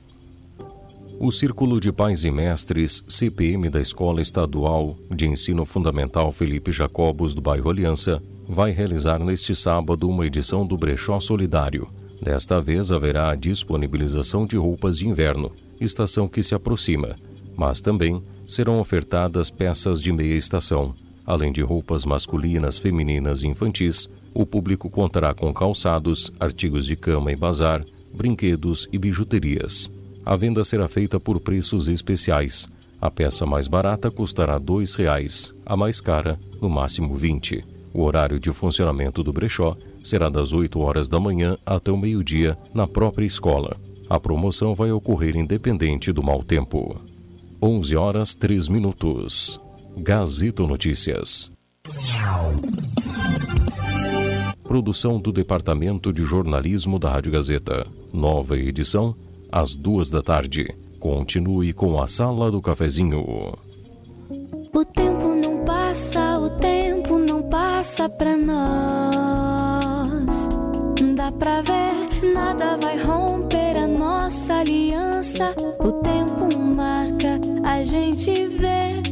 O 1.19 1.31
Círculo 1.31 1.79
de 1.79 1.91
Pais 1.91 2.23
e 2.23 2.31
Mestres, 2.31 3.03
CPM 3.07 3.69
da 3.69 3.79
Escola 3.79 4.21
Estadual 4.21 4.97
de 5.09 5.27
Ensino 5.27 5.65
Fundamental 5.65 6.31
Felipe 6.31 6.71
Jacobos 6.71 7.33
do 7.33 7.41
bairro 7.41 7.69
Aliança, 7.69 8.21
vai 8.47 8.71
realizar 8.71 9.19
neste 9.19 9.55
sábado 9.55 10.09
uma 10.09 10.25
edição 10.25 10.65
do 10.65 10.75
Brechó 10.75 11.19
Solidário. 11.19 11.87
Desta 12.21 12.59
vez 12.59 12.91
haverá 12.91 13.29
a 13.29 13.35
disponibilização 13.35 14.45
de 14.45 14.57
roupas 14.57 14.97
de 14.97 15.07
inverno, 15.07 15.51
estação 15.79 16.27
que 16.27 16.43
se 16.43 16.55
aproxima, 16.55 17.15
mas 17.55 17.79
também 17.79 18.21
serão 18.47 18.79
ofertadas 18.79 19.49
peças 19.49 20.01
de 20.01 20.11
meia 20.11 20.35
estação. 20.35 20.93
Além 21.25 21.53
de 21.53 21.61
roupas 21.61 22.05
masculinas, 22.05 22.77
femininas 22.77 23.43
e 23.43 23.47
infantis, 23.47 24.09
o 24.33 24.45
público 24.45 24.89
contará 24.89 25.33
com 25.33 25.53
calçados, 25.53 26.31
artigos 26.39 26.85
de 26.85 26.97
cama 26.97 27.31
e 27.31 27.35
bazar, 27.35 27.85
brinquedos 28.13 28.87
e 28.91 28.97
bijuterias. 28.97 29.89
A 30.25 30.35
venda 30.35 30.63
será 30.63 30.87
feita 30.87 31.19
por 31.19 31.39
preços 31.39 31.87
especiais. 31.87 32.67
A 33.01 33.11
peça 33.11 33.45
mais 33.45 33.67
barata 33.67 34.09
custará 34.09 34.53
R$ 34.53 34.63
2,00, 34.63 35.51
a 35.65 35.75
mais 35.75 35.99
cara, 35.99 36.39
no 36.61 36.69
máximo 36.69 37.13
R$ 37.13 37.19
20. 37.19 37.65
O 37.93 38.03
horário 38.03 38.39
de 38.39 38.51
funcionamento 38.53 39.21
do 39.21 39.33
brechó 39.33 39.75
será 40.03 40.29
das 40.29 40.53
8 40.53 40.79
horas 40.79 41.09
da 41.09 41.19
manhã 41.19 41.57
até 41.65 41.91
o 41.91 41.97
meio-dia 41.97 42.57
na 42.73 42.87
própria 42.87 43.25
escola. 43.25 43.77
A 44.09 44.19
promoção 44.19 44.73
vai 44.73 44.91
ocorrer 44.91 45.35
independente 45.35 46.11
do 46.11 46.23
mau 46.23 46.43
tempo. 46.43 46.95
11 47.61 47.95
horas 47.95 48.33
3 48.33 48.67
minutos. 48.69 49.59
Gazeta 49.97 50.63
Notícias. 50.63 51.51
Produção 54.63 55.19
do 55.19 55.31
Departamento 55.31 56.11
de 56.11 56.23
Jornalismo 56.23 56.97
da 56.97 57.11
Rádio 57.11 57.31
Gazeta. 57.31 57.85
Nova 58.11 58.57
edição, 58.57 59.13
às 59.53 59.75
duas 59.75 60.09
da 60.09 60.23
tarde. 60.23 60.73
Continue 60.99 61.71
com 61.73 62.01
a 62.01 62.07
Sala 62.07 62.49
do 62.49 62.59
Cafezinho. 62.59 63.53
O 64.73 64.85
tempo 64.85 65.35
não 65.35 65.63
passa, 65.63 66.39
o 66.39 66.49
tempo 66.49 67.19
não 67.19 67.43
passa 67.43 68.09
pra 68.09 68.35
nós. 68.35 69.43
Dá 71.15 71.31
pra 71.31 71.61
ver, 71.61 72.33
nada 72.33 72.77
vai 72.77 72.97
romper 73.03 73.77
a 73.77 73.87
nossa 73.87 74.55
aliança. 74.55 75.53
O 75.79 75.91
tempo 76.01 76.57
marca, 76.57 77.39
a 77.63 77.83
gente 77.83 78.45
vê. 78.45 79.03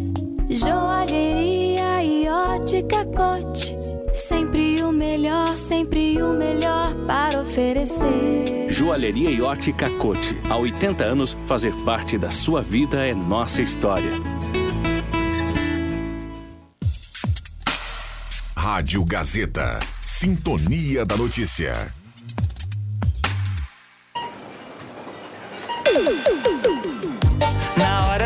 Joalheria 0.49 2.03
e 2.03 2.27
ótica 2.27 3.05
cote. 3.05 3.77
Sempre 4.13 4.83
o 4.83 4.91
melhor, 4.91 5.57
sempre 5.57 6.21
o 6.21 6.33
melhor 6.33 6.93
para 7.07 7.41
oferecer. 7.41 8.67
Joalheria 8.69 9.29
e 9.29 9.41
ótica 9.41 9.89
Cote. 9.91 10.37
Há 10.49 10.57
80 10.57 11.03
anos, 11.03 11.37
fazer 11.45 11.73
parte 11.85 12.17
da 12.17 12.29
sua 12.29 12.61
vida 12.61 13.05
é 13.05 13.13
nossa 13.13 13.61
história. 13.61 14.11
Rádio 18.55 19.05
Gazeta. 19.05 19.79
Sintonia 20.01 21.05
da 21.05 21.15
Notícia. 21.15 21.73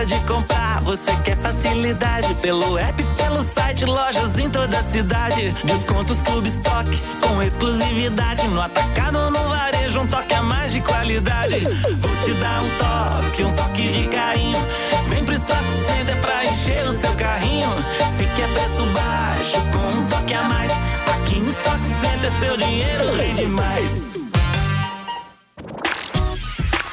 De 0.05 0.19
comprar, 0.21 0.81
você 0.81 1.11
quer 1.23 1.35
facilidade 1.37 2.33
pelo 2.35 2.77
app, 2.77 3.03
pelo 3.17 3.43
site, 3.43 3.85
lojas 3.85 4.37
em 4.37 4.49
toda 4.49 4.77
a 4.77 4.83
cidade. 4.83 5.49
Descontos 5.63 6.21
Clube 6.21 6.47
Stock 6.47 6.89
com 7.21 7.41
exclusividade. 7.41 8.47
No 8.47 8.61
atacado 8.61 9.17
ou 9.17 9.31
no 9.31 9.49
varejo, 9.49 10.01
um 10.01 10.07
toque 10.07 10.33
a 10.33 10.43
mais 10.43 10.71
de 10.71 10.81
qualidade. 10.81 11.61
Vou 11.97 12.15
te 12.17 12.33
dar 12.33 12.61
um 12.61 12.69
toque, 12.77 13.43
um 13.43 13.53
toque 13.53 13.87
de 13.91 14.07
carinho. 14.07 14.59
Vem 15.07 15.25
pro 15.25 15.33
Stock 15.35 15.63
Center 15.87 16.17
pra 16.21 16.45
encher 16.45 16.87
o 16.87 16.91
seu 16.91 17.13
carrinho. 17.13 17.69
Se 18.15 18.25
quer 18.35 18.47
preço 18.53 18.85
baixo, 18.93 19.57
com 19.71 19.99
um 19.99 20.05
toque 20.05 20.33
a 20.33 20.43
mais. 20.43 20.71
Aqui 21.15 21.39
no 21.39 21.49
Stock 21.49 21.83
Center, 21.83 22.31
seu 22.39 22.57
dinheiro 22.57 23.15
rende 23.15 23.45
mais. 23.47 24.24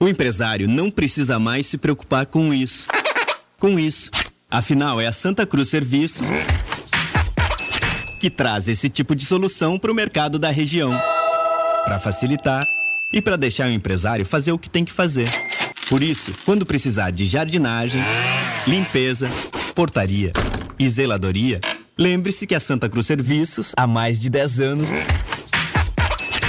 O 0.00 0.08
empresário 0.08 0.66
não 0.66 0.90
precisa 0.90 1.38
mais 1.38 1.66
se 1.66 1.76
preocupar 1.76 2.24
com 2.24 2.54
isso. 2.54 2.88
Com 3.58 3.78
isso. 3.78 4.10
Afinal, 4.50 5.00
é 5.00 5.06
a 5.06 5.12
Santa 5.12 5.46
Cruz 5.46 5.68
Serviços 5.68 6.26
que 8.20 8.30
traz 8.30 8.68
esse 8.68 8.88
tipo 8.88 9.14
de 9.14 9.26
solução 9.26 9.78
para 9.78 9.92
o 9.92 9.94
mercado 9.94 10.38
da 10.38 10.50
região. 10.50 10.98
Para 11.84 12.00
facilitar 12.00 12.64
e 13.12 13.20
para 13.20 13.36
deixar 13.36 13.68
o 13.68 13.72
empresário 13.72 14.24
fazer 14.24 14.52
o 14.52 14.58
que 14.58 14.70
tem 14.70 14.84
que 14.84 14.92
fazer. 14.92 15.28
Por 15.90 16.02
isso, 16.02 16.32
quando 16.44 16.64
precisar 16.64 17.10
de 17.10 17.26
jardinagem, 17.26 18.02
limpeza, 18.66 19.30
portaria 19.74 20.32
e 20.78 20.88
zeladoria, 20.88 21.60
lembre-se 21.98 22.46
que 22.46 22.54
a 22.54 22.60
Santa 22.60 22.88
Cruz 22.88 23.06
Serviços, 23.06 23.72
há 23.76 23.86
mais 23.86 24.18
de 24.18 24.30
10 24.30 24.60
anos, 24.60 24.88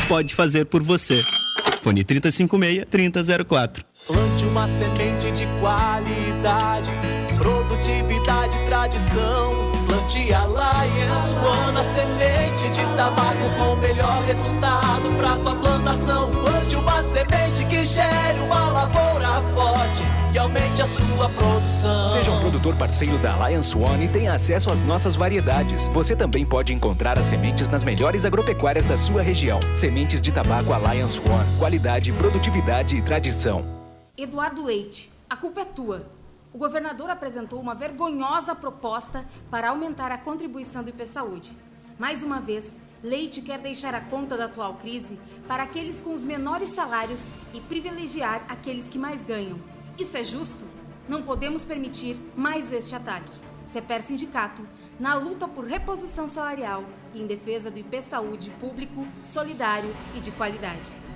pode 0.07 0.33
fazer 0.33 0.65
por 0.65 0.81
você. 0.81 1.21
Fone 1.81 2.03
3056-3004. 2.03 3.83
Plante 4.07 4.45
uma 4.45 4.67
semente 4.67 5.31
de 5.31 5.45
qualidade, 5.59 6.91
produtividade, 7.37 8.57
tradição. 8.65 9.71
Plante 9.87 10.33
Alliance 10.33 11.35
One, 11.35 11.77
a 11.77 11.83
semente 11.83 12.69
de 12.69 12.95
tabaco 12.95 13.49
com 13.57 13.75
melhor 13.77 14.23
resultado 14.23 15.17
para 15.17 15.37
sua 15.37 15.55
plantação. 15.55 16.31
Plante 16.31 16.75
uma 16.75 17.03
semente 17.03 17.63
gere 17.87 18.39
uma 18.39 18.69
lavoura 18.69 19.41
forte 19.53 20.03
e 20.33 20.37
aumente 20.37 20.81
a 20.81 20.87
sua 20.87 21.29
produção. 21.29 22.07
Seja 22.11 22.31
um 22.31 22.39
produtor 22.39 22.75
parceiro 22.75 23.17
da 23.19 23.33
Alliance 23.33 23.75
One 23.77 24.05
e 24.05 24.07
tenha 24.09 24.33
acesso 24.33 24.69
às 24.71 24.81
nossas 24.81 25.15
variedades. 25.15 25.87
Você 25.87 26.15
também 26.15 26.45
pode 26.45 26.73
encontrar 26.73 27.17
as 27.17 27.25
sementes 27.25 27.69
nas 27.69 27.83
melhores 27.83 28.25
agropecuárias 28.25 28.85
da 28.85 28.97
sua 28.97 29.21
região. 29.21 29.59
Sementes 29.75 30.21
de 30.21 30.31
tabaco 30.31 30.73
Alliance 30.73 31.19
One. 31.19 31.57
Qualidade, 31.57 32.11
produtividade 32.11 32.97
e 32.97 33.01
tradição. 33.01 33.65
Eduardo 34.17 34.63
Leite, 34.63 35.09
a 35.29 35.37
culpa 35.37 35.61
é 35.61 35.65
tua. 35.65 36.05
O 36.53 36.57
governador 36.57 37.09
apresentou 37.09 37.59
uma 37.59 37.75
vergonhosa 37.75 38.53
proposta 38.53 39.25
para 39.49 39.69
aumentar 39.69 40.11
a 40.11 40.17
contribuição 40.17 40.83
do 40.83 40.89
IP 40.89 41.05
Saúde. 41.05 41.51
Mais 41.97 42.21
uma 42.21 42.39
vez, 42.39 42.81
Leite 43.03 43.41
quer 43.41 43.59
deixar 43.59 43.93
a 43.93 44.01
conta 44.01 44.35
da 44.35 44.45
atual 44.45 44.75
crise 44.75 45.19
para 45.47 45.63
aqueles 45.63 46.01
com 46.01 46.13
os 46.13 46.23
menores 46.23 46.69
salários 46.69 47.27
e 47.53 47.61
privilegiar 47.61 48.43
aqueles 48.49 48.89
que 48.89 48.97
mais 48.97 49.23
ganham. 49.23 49.59
Isso 49.99 50.17
é 50.17 50.23
justo? 50.23 50.67
Não 51.07 51.21
podemos 51.21 51.63
permitir 51.63 52.19
mais 52.35 52.71
este 52.71 52.95
ataque. 52.95 53.31
CEPER 53.65 54.01
Sindicato, 54.01 54.67
na 54.99 55.13
luta 55.13 55.47
por 55.47 55.65
reposição 55.65 56.27
salarial 56.27 56.83
e 57.13 57.21
em 57.21 57.27
defesa 57.27 57.69
do 57.69 57.77
IP 57.77 58.01
Saúde 58.01 58.49
público, 58.59 59.05
solidário 59.21 59.93
e 60.15 60.19
de 60.19 60.31
qualidade. 60.31 61.06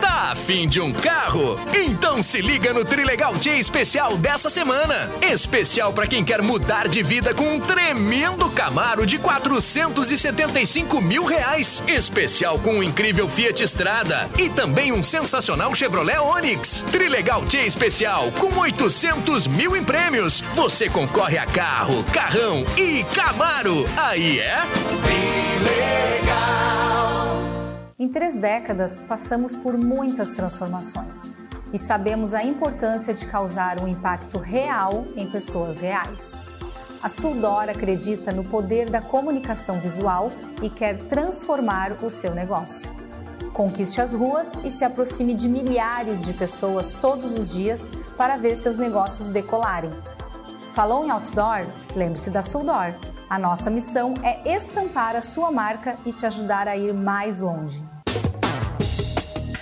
Tá 0.00 0.32
afim 0.32 0.68
de 0.68 0.80
um 0.80 0.92
carro? 0.92 1.58
Então 1.74 2.22
se 2.22 2.40
liga 2.40 2.72
no 2.72 2.84
Trilegal 2.84 3.34
T 3.34 3.50
especial 3.58 4.16
dessa 4.16 4.48
semana. 4.50 5.10
Especial 5.22 5.92
para 5.92 6.06
quem 6.06 6.24
quer 6.24 6.42
mudar 6.42 6.88
de 6.88 7.02
vida 7.02 7.34
com 7.34 7.54
um 7.54 7.60
tremendo 7.60 8.50
Camaro 8.50 9.06
de 9.06 9.18
475 9.18 11.00
mil 11.00 11.24
reais. 11.24 11.82
Especial 11.86 12.58
com 12.58 12.76
um 12.76 12.82
incrível 12.82 13.28
Fiat 13.28 13.62
Strada 13.64 14.28
e 14.38 14.48
também 14.48 14.92
um 14.92 15.02
sensacional 15.02 15.74
Chevrolet 15.74 16.18
Onix. 16.18 16.84
Trilegal 16.90 17.44
T 17.44 17.58
especial 17.66 18.30
com 18.32 18.58
800 18.58 19.46
mil 19.46 19.76
em 19.76 19.84
prêmios. 19.84 20.42
Você 20.54 20.88
concorre 20.88 21.38
a 21.38 21.46
carro, 21.46 22.04
carrão 22.12 22.64
e 22.76 23.04
Camaro. 23.14 23.84
Aí 23.96 24.40
é? 24.40 24.62
Em 27.98 28.10
três 28.10 28.36
décadas, 28.36 29.00
passamos 29.00 29.56
por 29.56 29.74
muitas 29.74 30.32
transformações 30.32 31.34
e 31.72 31.78
sabemos 31.78 32.34
a 32.34 32.44
importância 32.44 33.14
de 33.14 33.26
causar 33.26 33.80
um 33.80 33.88
impacto 33.88 34.36
real 34.36 35.04
em 35.16 35.26
pessoas 35.30 35.78
reais. 35.78 36.42
A 37.02 37.08
Suldor 37.08 37.70
acredita 37.70 38.32
no 38.32 38.44
poder 38.44 38.90
da 38.90 39.00
comunicação 39.00 39.80
visual 39.80 40.28
e 40.60 40.68
quer 40.68 40.98
transformar 41.04 41.92
o 42.04 42.10
seu 42.10 42.34
negócio. 42.34 42.90
Conquiste 43.54 43.98
as 43.98 44.12
ruas 44.12 44.58
e 44.62 44.70
se 44.70 44.84
aproxime 44.84 45.32
de 45.32 45.48
milhares 45.48 46.22
de 46.26 46.34
pessoas 46.34 46.96
todos 46.96 47.34
os 47.34 47.50
dias 47.50 47.88
para 48.14 48.36
ver 48.36 48.58
seus 48.58 48.76
negócios 48.76 49.30
decolarem. 49.30 49.90
Falou 50.74 51.06
em 51.06 51.10
outdoor? 51.10 51.66
Lembre-se 51.94 52.28
da 52.28 52.42
Suldor. 52.42 52.92
A 53.28 53.40
nossa 53.40 53.68
missão 53.70 54.14
é 54.22 54.54
estampar 54.54 55.16
a 55.16 55.20
sua 55.20 55.50
marca 55.50 55.98
e 56.06 56.12
te 56.12 56.24
ajudar 56.24 56.68
a 56.68 56.76
ir 56.76 56.94
mais 56.94 57.40
longe. 57.40 57.95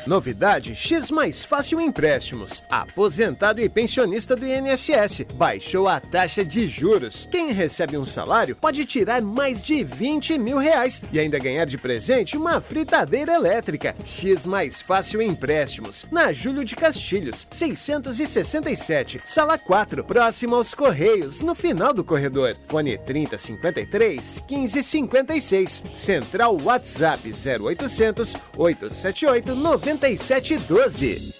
Novidade 0.07 0.75
X 0.75 1.11
Mais 1.11 1.45
Fácil 1.45 1.81
Empréstimos. 1.81 2.63
Aposentado 2.71 3.61
e 3.61 3.69
pensionista 3.69 4.37
do 4.37 4.47
INSS 4.47 5.25
baixou 5.35 5.89
a 5.89 5.99
taxa 5.99 6.45
de 6.45 6.67
juros. 6.67 7.27
Quem 7.31 7.53
recebe 7.53 7.97
um 7.97 8.05
salário 8.05 8.55
pode 8.55 8.85
tirar 8.85 9.23
mais 9.23 9.63
de 9.63 9.83
20 9.83 10.39
mil 10.39 10.59
reais 10.59 11.03
e 11.11 11.19
ainda 11.19 11.39
ganhar 11.39 11.65
de 11.65 11.79
presente 11.79 12.37
uma 12.37 12.61
fritadeira 12.61 13.33
elétrica. 13.33 13.95
X 14.05 14.45
Mais 14.45 14.83
Fácil 14.83 15.23
Empréstimos. 15.23 16.07
Na 16.11 16.33
Júlio 16.33 16.65
de 16.65 16.77
Castilhos, 16.77 17.47
667, 17.51 19.23
sala 19.25 19.57
4, 19.57 20.05
próximo 20.05 20.57
aos 20.57 20.75
Correios, 20.75 21.41
no 21.41 21.55
final 21.55 21.95
do 21.95 22.05
corredor. 22.05 22.55
Fone 22.65 22.99
3053 22.99 24.43
1556. 24.49 25.85
Central 25.95 26.59
WhatsApp 26.63 27.23
0800 27.31 28.37
878 28.57 29.55
9712. 29.95 31.35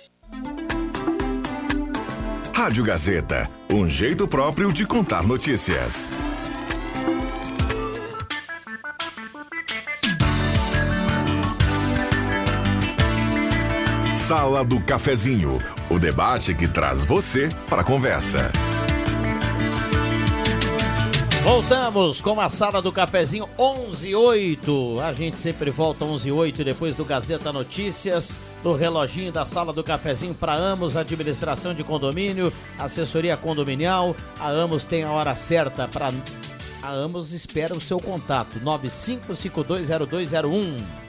Rádio 2.55 2.85
Gazeta, 2.85 3.43
um 3.69 3.89
jeito 3.89 4.29
próprio 4.29 4.73
de 4.73 4.87
contar 4.87 5.25
notícias. 5.25 6.11
Sala 14.17 14.65
do 14.65 14.81
Cafezinho, 14.81 15.59
o 15.91 15.99
debate 15.99 16.55
que 16.55 16.69
traz 16.69 17.05
você 17.05 17.49
para 17.69 17.83
a 17.83 17.85
conversa. 17.85 18.51
Voltamos 21.45 22.21
com 22.23 22.41
a 22.41 22.49
sala 22.49 22.81
do 22.81 22.91
cafezinho 22.91 23.47
118. 23.59 24.99
A 25.01 25.13
gente 25.13 25.37
sempre 25.37 25.71
volta 25.71 26.07
118 26.07 26.65
depois 26.65 26.95
do 26.95 27.05
Gazeta 27.05 27.53
Notícias, 27.53 28.41
do 28.63 28.75
reloginho 28.75 29.31
da 29.31 29.45
sala 29.45 29.71
do 29.71 29.85
cafezinho 29.85 30.33
para 30.33 30.55
Amos, 30.55 30.97
administração 30.97 31.75
de 31.75 31.85
condomínio, 31.85 32.51
assessoria 32.79 33.37
condominial. 33.37 34.17
A 34.41 34.49
Amos 34.49 34.87
tem 34.87 35.03
a 35.03 35.11
hora 35.11 35.37
certa 35.37 35.87
para 35.87 36.09
a 36.83 36.91
Amos 36.91 37.35
espera 37.35 37.77
o 37.77 37.81
seu 37.81 38.01
contato 38.01 38.59
95520201. 38.61 41.04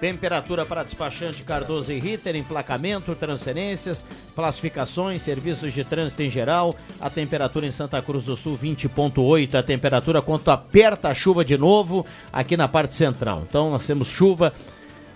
Temperatura 0.00 0.64
para 0.66 0.82
despachante 0.82 1.42
Cardoso 1.42 1.90
e 1.90 1.98
Ritter, 1.98 2.36
emplacamento, 2.36 3.14
transferências, 3.14 4.04
classificações, 4.34 5.22
serviços 5.22 5.72
de 5.72 5.82
trânsito 5.84 6.22
em 6.22 6.30
geral. 6.30 6.74
A 7.00 7.08
temperatura 7.08 7.66
em 7.66 7.72
Santa 7.72 8.02
Cruz 8.02 8.26
do 8.26 8.36
Sul 8.36 8.58
20.8, 8.62 9.54
a 9.54 9.62
temperatura 9.62 10.20
quando 10.20 10.50
aperta 10.50 11.08
a 11.08 11.14
chuva 11.14 11.42
de 11.42 11.56
novo 11.56 12.04
aqui 12.30 12.58
na 12.58 12.68
parte 12.68 12.94
central. 12.94 13.44
Então 13.48 13.70
nós 13.70 13.86
temos 13.86 14.08
chuva 14.08 14.52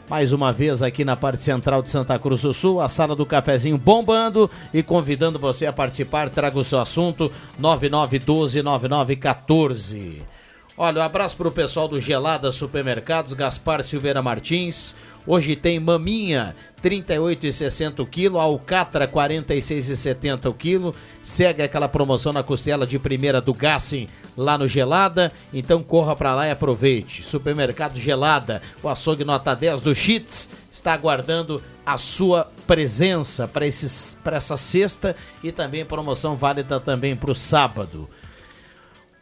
mais 0.09 0.33
uma 0.33 0.51
vez 0.53 0.83
aqui 0.83 1.05
na 1.05 1.15
parte 1.15 1.43
central 1.45 1.83
de 1.83 1.91
Santa 1.91 2.19
Cruz 2.19 2.41
do 2.43 2.55
Sul, 2.55 2.81
a 2.81 2.89
sala 2.89 3.15
do 3.15 3.27
cafezinho 3.27 3.77
bombando 3.79 4.51
e 4.75 4.83
convidando 4.83 5.39
você 5.39 5.67
a 5.67 5.73
participar. 5.73 6.29
Traga 6.31 6.59
o 6.59 6.65
seu 6.65 6.81
assunto 6.81 7.31
99129914. 7.61 10.40
Olha, 10.83 11.03
um 11.03 11.05
abraço 11.05 11.37
para 11.37 11.47
o 11.47 11.53
pessoal 11.53 11.87
do 11.87 12.01
Gelada 12.01 12.51
Supermercados, 12.51 13.35
Gaspar 13.35 13.85
Silveira 13.85 14.23
Martins. 14.23 14.95
Hoje 15.27 15.55
tem 15.55 15.79
maminha 15.79 16.57
38,60 16.83 18.01
o 18.01 18.07
quilo, 18.07 18.41
alcatra 18.41 19.07
46,70 19.07 20.47
o 20.49 20.55
quilo. 20.55 20.95
Segue 21.23 21.63
aquela 21.63 21.87
promoção 21.87 22.33
na 22.33 22.43
costela 22.43 22.87
de 22.87 22.99
primeira 22.99 23.43
do 23.43 23.53
Gassin 23.53 24.09
lá 24.35 24.57
no 24.57 24.67
Gelada. 24.67 25.31
Então 25.53 25.83
corra 25.83 26.17
para 26.17 26.35
lá 26.35 26.49
e 26.49 26.51
aproveite. 26.51 27.23
Supermercado 27.23 28.01
Gelada, 28.01 28.63
o 28.83 28.89
açougue 28.89 29.23
nota 29.23 29.55
10 29.55 29.83
do 29.83 29.95
Cheats 29.95 30.49
está 30.73 30.95
aguardando 30.95 31.63
a 31.85 31.99
sua 31.99 32.51
presença 32.67 33.47
para 33.47 33.67
essa 33.67 34.57
sexta 34.57 35.15
e 35.45 35.53
também 35.53 35.85
promoção 35.85 36.37
válida 36.37 36.81
também 36.81 37.15
para 37.15 37.33
o 37.33 37.35
sábado. 37.35 38.09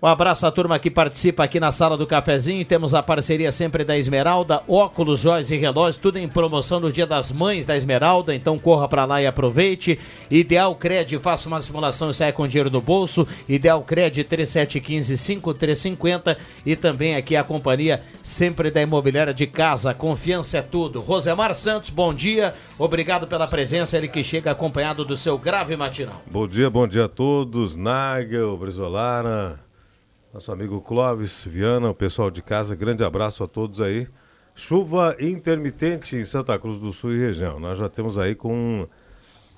Um 0.00 0.06
abraço 0.06 0.46
à 0.46 0.52
turma 0.52 0.78
que 0.78 0.92
participa 0.92 1.42
aqui 1.42 1.58
na 1.58 1.72
sala 1.72 1.96
do 1.96 2.06
cafezinho. 2.06 2.64
Temos 2.64 2.94
a 2.94 3.02
parceria 3.02 3.50
sempre 3.50 3.82
da 3.82 3.98
Esmeralda, 3.98 4.62
óculos, 4.68 5.18
joias 5.18 5.50
e 5.50 5.56
relógios, 5.56 5.96
tudo 5.96 6.20
em 6.20 6.28
promoção 6.28 6.78
no 6.78 6.92
Dia 6.92 7.04
das 7.04 7.32
Mães 7.32 7.66
da 7.66 7.76
Esmeralda. 7.76 8.32
Então 8.32 8.60
corra 8.60 8.86
para 8.86 9.04
lá 9.04 9.20
e 9.20 9.26
aproveite. 9.26 9.98
Ideal 10.30 10.76
Cred, 10.76 11.18
faça 11.18 11.48
uma 11.48 11.60
simulação 11.60 12.10
e 12.10 12.14
saia 12.14 12.32
com 12.32 12.46
dinheiro 12.46 12.70
no 12.70 12.80
bolso. 12.80 13.26
Ideal 13.48 13.82
Cred 13.82 14.22
3715-5350. 14.22 16.36
E 16.64 16.76
também 16.76 17.16
aqui 17.16 17.34
a 17.34 17.42
companhia 17.42 18.00
sempre 18.22 18.70
da 18.70 18.80
Imobiliária 18.80 19.34
de 19.34 19.48
Casa. 19.48 19.92
Confiança 19.92 20.58
é 20.58 20.62
tudo. 20.62 21.00
Rosemar 21.00 21.56
Santos, 21.56 21.90
bom 21.90 22.14
dia. 22.14 22.54
Obrigado 22.78 23.26
pela 23.26 23.48
presença. 23.48 23.96
Ele 23.96 24.06
que 24.06 24.22
chega 24.22 24.52
acompanhado 24.52 25.04
do 25.04 25.16
seu 25.16 25.36
grave 25.36 25.76
matinal. 25.76 26.22
Bom 26.30 26.46
dia, 26.46 26.70
bom 26.70 26.86
dia 26.86 27.06
a 27.06 27.08
todos. 27.08 27.74
Nagel, 27.74 28.56
Brizolara 28.56 29.66
nosso 30.32 30.52
amigo 30.52 30.80
Clóvis 30.80 31.44
Viana, 31.44 31.90
o 31.90 31.94
pessoal 31.94 32.30
de 32.30 32.42
casa, 32.42 32.76
grande 32.76 33.02
abraço 33.02 33.42
a 33.42 33.46
todos 33.46 33.80
aí. 33.80 34.08
Chuva 34.54 35.16
intermitente 35.20 36.16
em 36.16 36.24
Santa 36.24 36.58
Cruz 36.58 36.80
do 36.80 36.92
Sul 36.92 37.14
e 37.14 37.18
região. 37.18 37.58
Nós 37.58 37.78
já 37.78 37.88
temos 37.88 38.18
aí 38.18 38.34
com 38.34 38.86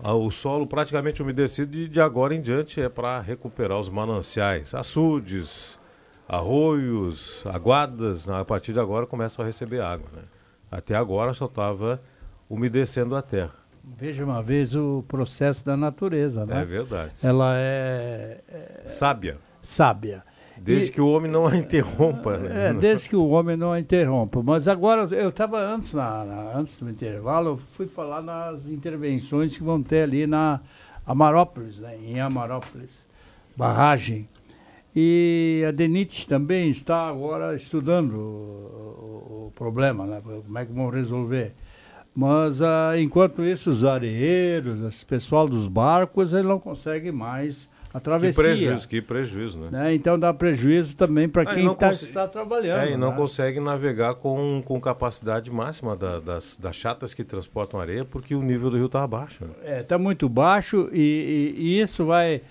o 0.03 0.31
solo 0.31 0.67
praticamente 0.67 1.23
umedecido 1.23 1.77
e 1.77 1.89
de 1.89 2.01
agora 2.01 2.35
em 2.35 2.41
diante 2.41 2.81
é 2.81 2.89
para 2.89 3.21
recuperar 3.21 3.79
os 3.79 3.89
mananciais, 3.89 4.75
açudes, 4.75 5.79
arroios, 6.29 7.45
aguadas. 7.47 8.29
A 8.29 8.45
partir 8.45 8.73
de 8.73 8.79
agora 8.79 9.07
começam 9.07 9.43
a 9.43 9.47
receber 9.47 9.81
água. 9.81 10.09
Né? 10.13 10.23
Até 10.71 10.95
agora 10.95 11.33
só 11.33 11.47
estava 11.47 12.01
umedecendo 12.49 13.17
a 13.17 13.23
terra. 13.23 13.55
Veja 13.83 14.25
uma 14.25 14.43
vez 14.43 14.77
o 14.77 15.03
processo 15.09 15.65
da 15.65 15.77
natureza, 15.77 16.45
né? 16.45 16.61
É 16.61 16.65
verdade. 16.65 17.13
Ela 17.23 17.55
é, 17.57 18.41
é 18.49 18.83
sábia. 18.87 19.39
Sábia. 19.63 20.23
Desde 20.63 20.91
e, 20.91 20.93
que 20.93 21.01
o 21.01 21.09
homem 21.09 21.31
não 21.31 21.47
a 21.47 21.57
interrompa. 21.57 22.37
Né? 22.37 22.69
É, 22.69 22.73
desde 22.75 23.09
que 23.09 23.17
o 23.17 23.29
homem 23.29 23.57
não 23.57 23.73
a 23.73 23.81
interrompa. 23.81 24.43
Mas 24.43 24.69
agora, 24.69 25.03
eu 25.15 25.31
estava 25.31 25.59
antes, 25.59 25.95
na, 25.95 26.25
na, 26.25 26.57
antes 26.57 26.77
do 26.77 26.89
intervalo, 26.89 27.51
eu 27.51 27.57
fui 27.57 27.87
falar 27.87 28.21
nas 28.23 28.67
intervenções 28.67 29.57
que 29.57 29.63
vão 29.63 29.83
ter 29.83 30.03
ali 30.03 30.27
na 30.27 30.61
Amarópolis, 31.07 31.79
né, 31.79 31.97
em 32.03 32.21
Amarópolis, 32.21 33.07
barragem. 33.57 34.29
E 34.95 35.65
a 35.67 35.71
DENIT 35.71 36.27
também 36.29 36.69
está 36.69 37.03
agora 37.03 37.55
estudando 37.55 38.15
o, 38.15 38.19
o, 38.19 39.47
o 39.47 39.53
problema, 39.55 40.05
né, 40.05 40.21
como 40.23 40.59
é 40.59 40.67
que 40.67 40.73
vão 40.73 40.91
resolver. 40.91 41.55
Mas, 42.15 42.61
ah, 42.61 43.01
enquanto 43.01 43.43
isso, 43.43 43.71
os 43.71 43.85
areeiros, 43.85 45.03
o 45.03 45.07
pessoal 45.07 45.49
dos 45.49 45.69
barcos, 45.69 46.33
ele 46.33 46.49
não 46.49 46.59
consegue 46.59 47.11
mais 47.11 47.71
a 47.93 48.01
travessia. 48.01 48.43
Que 48.43 48.49
prejuízo, 48.49 48.89
que 48.89 49.03
prejuízo, 49.03 49.59
né? 49.59 49.69
né? 49.71 49.95
Então 49.95 50.19
dá 50.19 50.33
prejuízo 50.33 50.97
também 50.97 51.29
para 51.29 51.45
quem 51.45 51.75
tá, 51.75 51.91
está 51.91 52.29
trabalhando. 52.29 52.81
É, 52.81 52.93
e 52.93 52.97
não 52.97 53.11
né? 53.11 53.17
consegue 53.17 53.59
navegar 53.59 54.15
com, 54.15 54.63
com 54.65 54.81
capacidade 54.81 55.51
máxima 55.51 55.97
da, 55.97 56.21
das, 56.21 56.57
das 56.57 56.77
chatas 56.77 57.13
que 57.13 57.25
transportam 57.25 57.81
areia, 57.81 58.05
porque 58.05 58.35
o 58.35 58.43
nível 58.43 58.71
do 58.71 58.77
rio 58.77 58.87
está 58.87 59.07
baixo. 59.07 59.45
Né? 59.45 59.51
É, 59.63 59.81
está 59.81 59.99
muito 59.99 60.29
baixo 60.29 60.89
e, 60.93 61.57
e, 61.59 61.63
e 61.63 61.81
isso 61.81 62.05
vai 62.05 62.43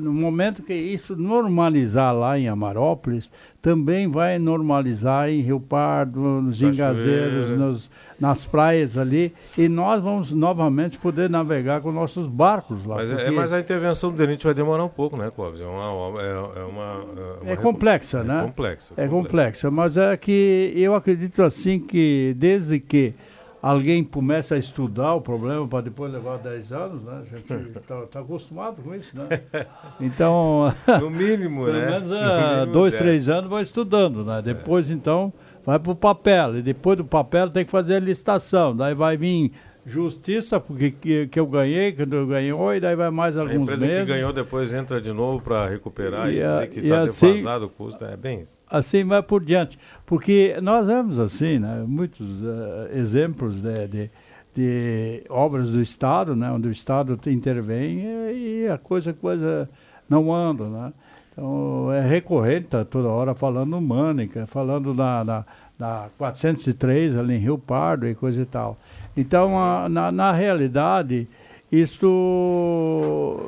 no 0.00 0.12
momento 0.12 0.62
que 0.62 0.72
isso 0.72 1.14
normalizar 1.16 2.14
lá 2.14 2.38
em 2.38 2.48
Amarópolis, 2.48 3.30
também 3.60 4.08
vai 4.08 4.38
normalizar 4.38 5.28
em 5.28 5.40
Rio 5.40 5.60
Pardo, 5.60 6.20
nos 6.20 6.62
Engazeiros, 6.62 7.50
nos, 7.50 7.90
nas 8.18 8.44
praias 8.44 8.96
ali, 8.96 9.34
e 9.56 9.68
nós 9.68 10.02
vamos 10.02 10.32
novamente 10.32 10.96
poder 10.96 11.28
navegar 11.28 11.80
com 11.80 11.92
nossos 11.92 12.26
barcos 12.26 12.84
lá. 12.84 12.96
Mas, 12.96 13.10
é, 13.10 13.26
é, 13.26 13.30
mas 13.30 13.52
a 13.52 13.60
intervenção 13.60 14.10
do 14.10 14.16
DENIT 14.16 14.44
vai 14.44 14.54
demorar 14.54 14.84
um 14.84 14.88
pouco, 14.88 15.16
né, 15.16 15.30
Clóvis? 15.34 15.60
É 15.60 15.66
uma, 15.66 16.22
é, 16.22 16.30
é 16.30 16.64
uma, 16.64 17.04
é, 17.16 17.42
uma 17.42 17.52
é 17.52 17.56
complexa, 17.56 18.22
né? 18.22 18.38
É 18.38 18.42
complexa. 18.42 18.94
É 18.96 19.08
complexa, 19.08 19.70
mas 19.70 19.96
é 19.96 20.16
que 20.16 20.72
eu 20.76 20.94
acredito 20.94 21.42
assim 21.42 21.78
que 21.78 22.34
desde 22.38 22.78
que 22.78 23.14
alguém 23.60 24.04
começa 24.04 24.54
a 24.54 24.58
estudar 24.58 25.14
o 25.14 25.20
problema 25.20 25.66
para 25.66 25.82
depois 25.82 26.12
levar 26.12 26.38
10 26.38 26.72
anos, 26.72 27.02
né? 27.02 27.22
A 27.22 27.36
gente 27.36 27.52
está 27.78 28.02
tá 28.06 28.20
acostumado 28.20 28.82
com 28.82 28.94
isso, 28.94 29.16
né? 29.16 29.28
Então. 30.00 30.72
No 31.00 31.10
mínimo, 31.10 31.64
pelo 31.64 31.78
né? 31.78 31.90
menos 31.90 32.12
é, 32.12 32.66
dois, 32.66 32.94
três 32.94 33.28
anos 33.28 33.50
vai 33.50 33.62
estudando, 33.62 34.24
né? 34.24 34.40
Depois, 34.42 34.90
é. 34.90 34.94
então, 34.94 35.32
vai 35.64 35.78
para 35.78 35.92
o 35.92 35.96
papel. 35.96 36.58
E 36.58 36.62
depois 36.62 36.96
do 36.96 37.04
papel 37.04 37.50
tem 37.50 37.64
que 37.64 37.70
fazer 37.70 37.96
a 37.96 38.00
licitação. 38.00 38.76
Daí 38.76 38.94
vai 38.94 39.16
vir 39.16 39.52
justiça, 39.88 40.60
porque 40.60 40.90
que, 40.90 41.26
que 41.26 41.40
eu 41.40 41.46
ganhei, 41.46 41.92
que 41.92 42.02
eu 42.02 42.26
ganhou, 42.26 42.74
e 42.74 42.80
daí 42.80 42.94
vai 42.94 43.10
mais 43.10 43.36
alguns 43.36 43.52
meses. 43.52 43.68
A 43.68 43.74
empresa 43.74 43.86
meses. 43.86 44.06
que 44.06 44.12
ganhou 44.12 44.32
depois 44.32 44.74
entra 44.74 45.00
de 45.00 45.12
novo 45.12 45.42
para 45.42 45.68
recuperar 45.68 46.28
e, 46.28 46.38
e 46.38 46.42
dizer 46.42 46.70
que 46.70 46.80
está 46.80 47.02
assim, 47.02 47.32
defasado 47.32 47.66
o 47.66 47.68
custo. 47.68 48.04
É 48.04 48.16
bem 48.16 48.42
isso. 48.42 48.58
Assim 48.68 49.04
vai 49.04 49.22
por 49.22 49.44
diante. 49.44 49.78
Porque 50.04 50.56
nós 50.62 50.86
vemos 50.86 51.18
assim, 51.18 51.58
né, 51.58 51.84
muitos 51.86 52.26
uh, 52.42 52.88
exemplos 52.92 53.60
de, 53.60 53.88
de, 53.88 54.10
de, 54.54 55.24
obras 55.28 55.70
do 55.70 55.80
Estado, 55.80 56.36
né, 56.36 56.50
onde 56.50 56.68
o 56.68 56.72
Estado 56.72 57.18
intervém 57.26 58.00
e, 58.00 58.64
e 58.64 58.68
a 58.68 58.78
coisa, 58.78 59.12
coisa 59.12 59.68
não 60.08 60.34
anda, 60.34 60.68
né? 60.68 60.92
Então, 61.38 61.92
é 61.92 62.00
recorrente, 62.00 62.66
tá 62.66 62.84
toda 62.84 63.08
hora 63.08 63.32
falando 63.32 63.80
Mânica, 63.80 64.44
falando 64.48 64.92
na, 64.92 65.24
na, 65.24 65.44
na 65.78 66.08
403 66.18 67.16
ali 67.16 67.34
em 67.34 67.38
Rio 67.38 67.56
Pardo 67.56 68.08
e 68.08 68.14
coisa 68.14 68.42
e 68.42 68.44
tal. 68.44 68.76
Então, 69.16 69.58
a, 69.58 69.88
na, 69.88 70.12
na 70.12 70.32
realidade, 70.32 71.28
isto 71.70 73.38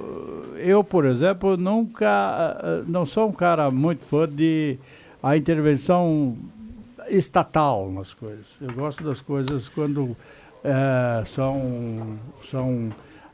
eu, 0.57 0.85
por 0.85 1.07
exemplo, 1.07 1.57
nunca 1.57 2.83
não 2.87 3.07
sou 3.07 3.29
um 3.29 3.33
cara 3.33 3.71
muito 3.71 4.05
fã 4.05 4.29
de 4.29 4.79
a 5.23 5.37
intervenção 5.37 6.37
estatal 7.09 7.91
nas 7.91 8.13
coisas. 8.13 8.47
Eu 8.61 8.73
gosto 8.73 9.03
das 9.03 9.21
coisas 9.21 9.69
quando 9.69 10.17
é, 10.65 11.25
são 11.27 12.19
são 12.51 12.91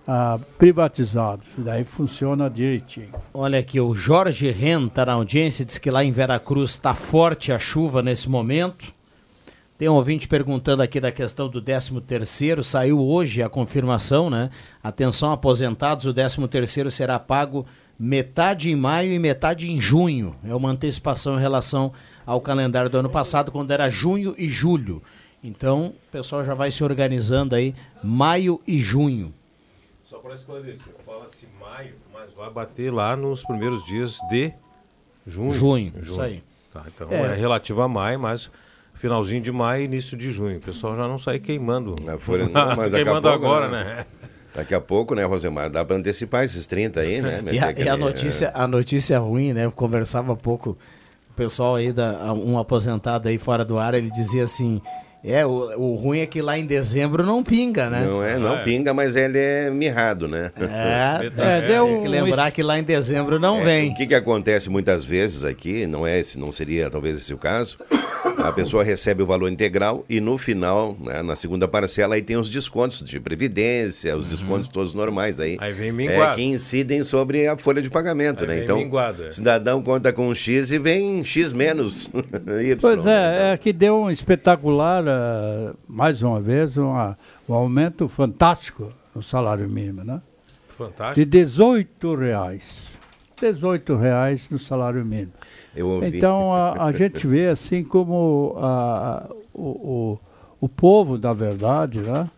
ah, 0.06 0.38
privatizados. 0.58 1.46
Daí 1.58 1.84
funciona 1.84 2.48
direitinho. 2.48 3.12
Olha 3.34 3.58
aqui, 3.58 3.80
o 3.80 3.94
Jorge 3.94 4.50
Ren 4.50 4.86
está 4.86 5.04
na 5.04 5.12
audiência, 5.14 5.64
diz 5.64 5.78
que 5.78 5.90
lá 5.90 6.04
em 6.04 6.12
Veracruz 6.12 6.70
está 6.70 6.94
forte 6.94 7.52
a 7.52 7.58
chuva 7.58 8.02
nesse 8.02 8.28
momento. 8.28 8.94
Tem 9.78 9.90
um 9.90 9.94
ouvinte 9.94 10.26
perguntando 10.26 10.82
aqui 10.82 10.98
da 10.98 11.12
questão 11.12 11.50
do 11.50 11.60
13 11.60 12.00
terceiro, 12.00 12.64
saiu 12.64 12.98
hoje 12.98 13.42
a 13.42 13.48
confirmação, 13.48 14.30
né? 14.30 14.48
Atenção 14.82 15.32
aposentados, 15.32 16.06
o 16.06 16.14
13 16.14 16.48
terceiro 16.48 16.90
será 16.90 17.18
pago 17.18 17.66
metade 17.98 18.70
em 18.70 18.74
maio 18.76 19.12
e 19.12 19.18
metade 19.18 19.70
em 19.70 19.78
junho. 19.78 20.34
É 20.42 20.54
uma 20.54 20.70
antecipação 20.70 21.36
em 21.36 21.40
relação 21.42 21.92
ao 22.24 22.40
calendário 22.40 22.88
do 22.88 22.96
ano 22.96 23.10
passado, 23.10 23.52
quando 23.52 23.70
era 23.70 23.90
junho 23.90 24.34
e 24.38 24.48
julho. 24.48 25.02
Então, 25.44 25.88
o 26.08 26.10
pessoal 26.10 26.42
já 26.42 26.54
vai 26.54 26.70
se 26.70 26.82
organizando 26.82 27.54
aí, 27.54 27.74
maio 28.02 28.62
e 28.66 28.80
junho. 28.80 29.32
Só 30.04 30.18
para 30.18 30.34
esclarecer, 30.34 30.94
fala-se 31.04 31.46
maio, 31.60 31.96
mas 32.14 32.32
vai 32.32 32.50
bater 32.50 32.90
lá 32.90 33.14
nos 33.14 33.44
primeiros 33.44 33.84
dias 33.84 34.18
de 34.30 34.54
junho. 35.26 35.52
Junho, 35.52 35.92
junho. 35.96 36.02
isso 36.02 36.20
aí. 36.20 36.42
Tá, 36.72 36.84
então 36.86 37.10
é. 37.10 37.20
é 37.20 37.34
relativo 37.34 37.82
a 37.82 37.88
maio, 37.88 38.18
mas 38.18 38.50
finalzinho 38.96 39.40
de 39.40 39.52
maio 39.52 39.84
início 39.84 40.16
de 40.16 40.32
junho. 40.32 40.58
O 40.58 40.60
pessoal 40.60 40.96
já 40.96 41.06
não 41.06 41.18
sai 41.18 41.38
queimando. 41.38 41.94
Não, 42.02 42.18
foi, 42.18 42.48
não, 42.48 42.76
mas 42.76 42.90
queimando 42.92 43.28
pouco, 43.28 43.46
agora, 43.46 43.68
né? 43.68 43.84
né? 43.84 44.06
Daqui 44.54 44.74
a 44.74 44.80
pouco, 44.80 45.14
né, 45.14 45.22
Rosemar? 45.24 45.68
Dá 45.68 45.84
para 45.84 45.96
antecipar 45.96 46.44
esses 46.44 46.66
30 46.66 47.00
aí, 47.00 47.20
né? 47.20 47.42
e, 47.52 47.58
a, 47.58 47.72
e 47.72 47.88
a, 47.88 47.96
notícia, 47.96 48.50
a 48.54 48.66
notícia 48.66 49.18
ruim, 49.18 49.52
né? 49.52 49.66
Eu 49.66 49.72
conversava 49.72 50.32
há 50.32 50.36
pouco, 50.36 50.78
o 51.30 51.34
pessoal 51.34 51.74
aí, 51.74 51.92
da, 51.92 52.32
um 52.32 52.58
aposentado 52.58 53.28
aí 53.28 53.36
fora 53.36 53.66
do 53.66 53.78
ar, 53.78 53.92
ele 53.92 54.10
dizia 54.10 54.44
assim. 54.44 54.80
É, 55.22 55.44
o, 55.44 55.50
o 55.50 55.94
ruim 55.96 56.20
é 56.20 56.26
que 56.26 56.40
lá 56.40 56.56
em 56.56 56.64
dezembro 56.64 57.24
não 57.24 57.42
pinga, 57.42 57.90
né? 57.90 58.04
Não 58.06 58.22
é, 58.22 58.38
não 58.38 58.54
é. 58.54 58.62
pinga, 58.62 58.94
mas 58.94 59.16
ele 59.16 59.38
é 59.38 59.70
mirrado, 59.70 60.28
né? 60.28 60.52
É, 60.56 61.26
é, 61.36 61.58
é 61.58 61.60
tem 61.60 62.02
que 62.02 62.08
lembrar 62.08 62.50
que 62.52 62.62
lá 62.62 62.78
em 62.78 62.84
dezembro 62.84 63.38
não 63.38 63.60
é, 63.60 63.64
vem. 63.64 63.90
O 63.90 63.94
que, 63.94 64.06
que 64.06 64.14
acontece 64.14 64.70
muitas 64.70 65.04
vezes 65.04 65.44
aqui, 65.44 65.86
não 65.86 66.06
é, 66.06 66.22
não 66.38 66.52
seria 66.52 66.88
talvez 66.88 67.18
esse 67.18 67.34
o 67.34 67.38
caso, 67.38 67.76
a 68.48 68.52
pessoa 68.52 68.82
recebe 68.84 69.22
o 69.22 69.26
valor 69.26 69.48
integral 69.50 70.04
e 70.08 70.20
no 70.20 70.36
final, 70.38 70.96
né, 71.00 71.22
na 71.22 71.36
segunda 71.36 71.66
parcela, 71.68 72.14
aí 72.14 72.22
tem 72.22 72.36
os 72.36 72.50
descontos 72.50 73.02
de 73.04 73.18
previdência, 73.20 74.16
os 74.16 74.24
descontos 74.24 74.68
todos 74.68 74.94
normais 74.94 75.38
aí. 75.40 75.52
Uhum. 75.56 75.62
Aí 75.62 75.72
vem 75.72 75.88
é, 75.88 75.92
minguado. 75.92 76.34
que 76.36 76.42
incidem 76.42 77.02
sobre 77.02 77.46
a 77.46 77.56
folha 77.56 77.80
de 77.82 77.90
pagamento, 77.90 78.42
Aí 78.44 78.48
né? 78.48 78.54
vem 78.56 78.64
Então, 78.64 78.76
minguado, 78.78 79.24
é. 79.24 79.30
cidadão 79.32 79.82
conta 79.82 80.12
com 80.12 80.34
X 80.34 80.70
e 80.70 80.78
vem 80.78 81.24
X 81.24 81.52
menos. 81.52 82.10
Y, 82.62 82.76
Pois 82.80 83.04
né? 83.04 83.50
é, 83.50 83.52
é 83.52 83.56
que 83.56 83.72
deu 83.72 83.96
um 83.98 84.10
espetacular, 84.10 85.04
eh, 85.06 85.72
mais 85.88 86.22
uma 86.22 86.40
vez, 86.40 86.76
uma- 86.76 87.16
um 87.48 87.54
aumento 87.54 88.08
fantástico 88.08 88.92
no 89.14 89.22
salário 89.22 89.68
mínimo, 89.68 90.04
né? 90.04 90.20
Fantástico. 90.68 91.14
De 91.14 91.24
18 91.24 92.14
reais. 92.14 92.62
18 93.40 93.96
reais 93.96 94.48
no 94.50 94.58
salário 94.58 95.04
mínimo. 95.04 95.32
Então 96.16 96.52
a, 96.54 96.84
a 96.84 96.92
gente 96.92 97.26
vê 97.26 97.48
assim 97.48 97.84
como 97.84 98.54
a- 98.58 99.28
o, 99.52 99.62
o, 99.62 100.18
o 100.60 100.68
povo, 100.68 101.16
da 101.18 101.32
verdade, 101.32 102.00
né? 102.00 102.28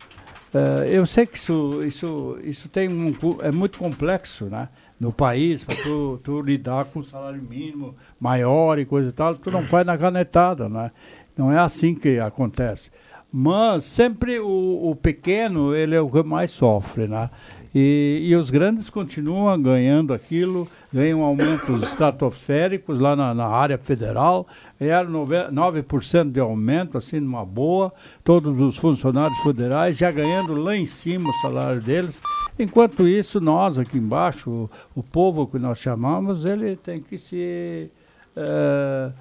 Eh, 0.53 0.89
eu 0.91 1.05
sei 1.05 1.25
que 1.25 1.37
isso, 1.37 1.81
isso, 1.85 2.37
isso 2.43 2.69
tem 2.69 2.89
um, 2.89 3.13
é 3.41 3.51
muito 3.51 3.77
complexo, 3.77 4.45
né? 4.45 4.67
No 4.99 5.13
país, 5.13 5.63
para 5.63 5.75
tu, 5.75 6.19
tu 6.23 6.41
lidar 6.41 6.85
com 6.85 7.01
salário 7.03 7.41
mínimo 7.41 7.95
maior 8.19 8.77
e 8.79 8.85
coisa 8.85 9.09
e 9.09 9.11
tal, 9.13 9.35
tu 9.35 9.49
não 9.49 9.63
faz 9.63 9.85
na 9.85 9.97
canetada, 9.97 10.67
né? 10.67 10.91
Não 11.37 11.51
é 11.53 11.57
assim 11.59 11.95
que 11.95 12.19
acontece. 12.19 12.91
Mas 13.31 13.83
sempre 13.83 14.39
o, 14.39 14.89
o 14.89 14.95
pequeno, 14.95 15.73
ele 15.75 15.95
é 15.95 16.01
o 16.01 16.09
que 16.09 16.23
mais 16.23 16.49
sofre, 16.51 17.07
né? 17.07 17.29
E, 17.73 18.25
e 18.27 18.35
os 18.35 18.49
grandes 18.49 18.89
continuam 18.89 19.61
ganhando 19.61 20.13
aquilo, 20.13 20.67
ganham 20.91 21.21
aumentos 21.21 21.83
estratosféricos 21.83 22.99
lá 22.99 23.15
na, 23.15 23.33
na 23.33 23.45
área 23.47 23.77
federal, 23.77 24.47
ganharam 24.79 25.09
nove- 25.09 25.49
9% 25.51 26.31
de 26.31 26.39
aumento, 26.39 26.97
assim, 26.97 27.19
numa 27.19 27.45
boa, 27.45 27.93
todos 28.23 28.59
os 28.59 28.75
funcionários 28.75 29.37
federais 29.39 29.95
já 29.95 30.09
ganhando 30.11 30.55
lá 30.55 30.75
em 30.75 30.87
cima 30.87 31.29
o 31.29 31.41
salário 31.41 31.79
deles. 31.81 32.21
Enquanto 32.57 33.07
isso, 33.07 33.39
nós 33.39 33.77
aqui 33.77 33.97
embaixo, 33.97 34.49
o, 34.49 34.69
o 34.95 35.03
povo 35.03 35.45
que 35.45 35.59
nós 35.59 35.77
chamamos, 35.79 36.45
ele 36.45 36.75
tem 36.75 36.99
que 37.01 37.17
se 37.17 37.89
eh, 38.35 39.11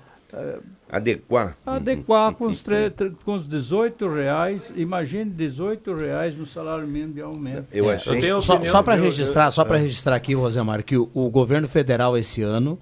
Adequar. 0.90 1.56
adequar 1.66 2.32
com 2.34 2.46
os, 2.46 2.62
tre- 2.62 2.90
tre- 2.90 3.12
com 3.24 3.34
os 3.34 3.46
18 3.48 4.08
reais. 4.08 4.72
Imagine 4.76 5.30
18 5.30 5.94
reais 5.94 6.36
no 6.36 6.46
salário 6.46 6.86
mínimo 6.86 7.14
de 7.14 7.20
aumento. 7.20 7.66
Eu 7.72 7.90
É, 7.90 7.94
achei. 7.94 8.20
só, 8.42 8.64
só 8.64 8.82
para 8.82 8.94
registrar, 8.94 9.50
só 9.50 9.64
para 9.64 9.76
registrar 9.78 10.16
aqui, 10.16 10.34
Rosemar, 10.34 10.82
que 10.82 10.96
o, 10.96 11.10
o 11.14 11.28
governo 11.30 11.68
federal 11.68 12.16
esse 12.16 12.42
ano 12.42 12.78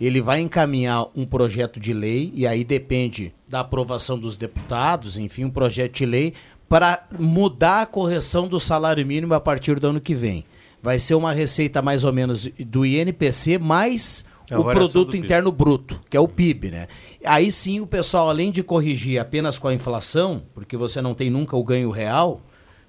ele 0.00 0.20
vai 0.20 0.40
encaminhar 0.40 1.06
um 1.16 1.26
projeto 1.26 1.80
de 1.80 1.92
lei 1.92 2.30
e 2.34 2.46
aí 2.46 2.62
depende 2.64 3.34
da 3.48 3.60
aprovação 3.60 4.18
dos 4.18 4.36
deputados, 4.36 5.18
enfim, 5.18 5.44
um 5.44 5.50
projeto 5.50 5.92
de 5.94 6.06
lei 6.06 6.34
para 6.68 7.04
mudar 7.18 7.82
a 7.82 7.86
correção 7.86 8.46
do 8.46 8.60
salário 8.60 9.04
mínimo 9.06 9.34
a 9.34 9.40
partir 9.40 9.80
do 9.80 9.88
ano 9.88 10.00
que 10.00 10.14
vem. 10.14 10.44
Vai 10.82 10.98
ser 10.98 11.14
uma 11.14 11.32
receita 11.32 11.82
mais 11.82 12.04
ou 12.04 12.12
menos 12.12 12.48
do 12.60 12.86
INPC 12.86 13.58
mais 13.58 14.24
o 14.56 14.62
variação 14.62 14.88
produto 14.90 15.16
interno 15.16 15.52
bruto, 15.52 16.00
que 16.08 16.16
é 16.16 16.20
o 16.20 16.28
PIB, 16.28 16.70
né? 16.70 16.88
Aí 17.24 17.50
sim 17.50 17.80
o 17.80 17.86
pessoal, 17.86 18.28
além 18.28 18.50
de 18.50 18.62
corrigir 18.62 19.20
apenas 19.20 19.58
com 19.58 19.68
a 19.68 19.74
inflação, 19.74 20.42
porque 20.54 20.76
você 20.76 21.02
não 21.02 21.14
tem 21.14 21.28
nunca 21.30 21.56
o 21.56 21.62
ganho 21.64 21.90
real, 21.90 22.40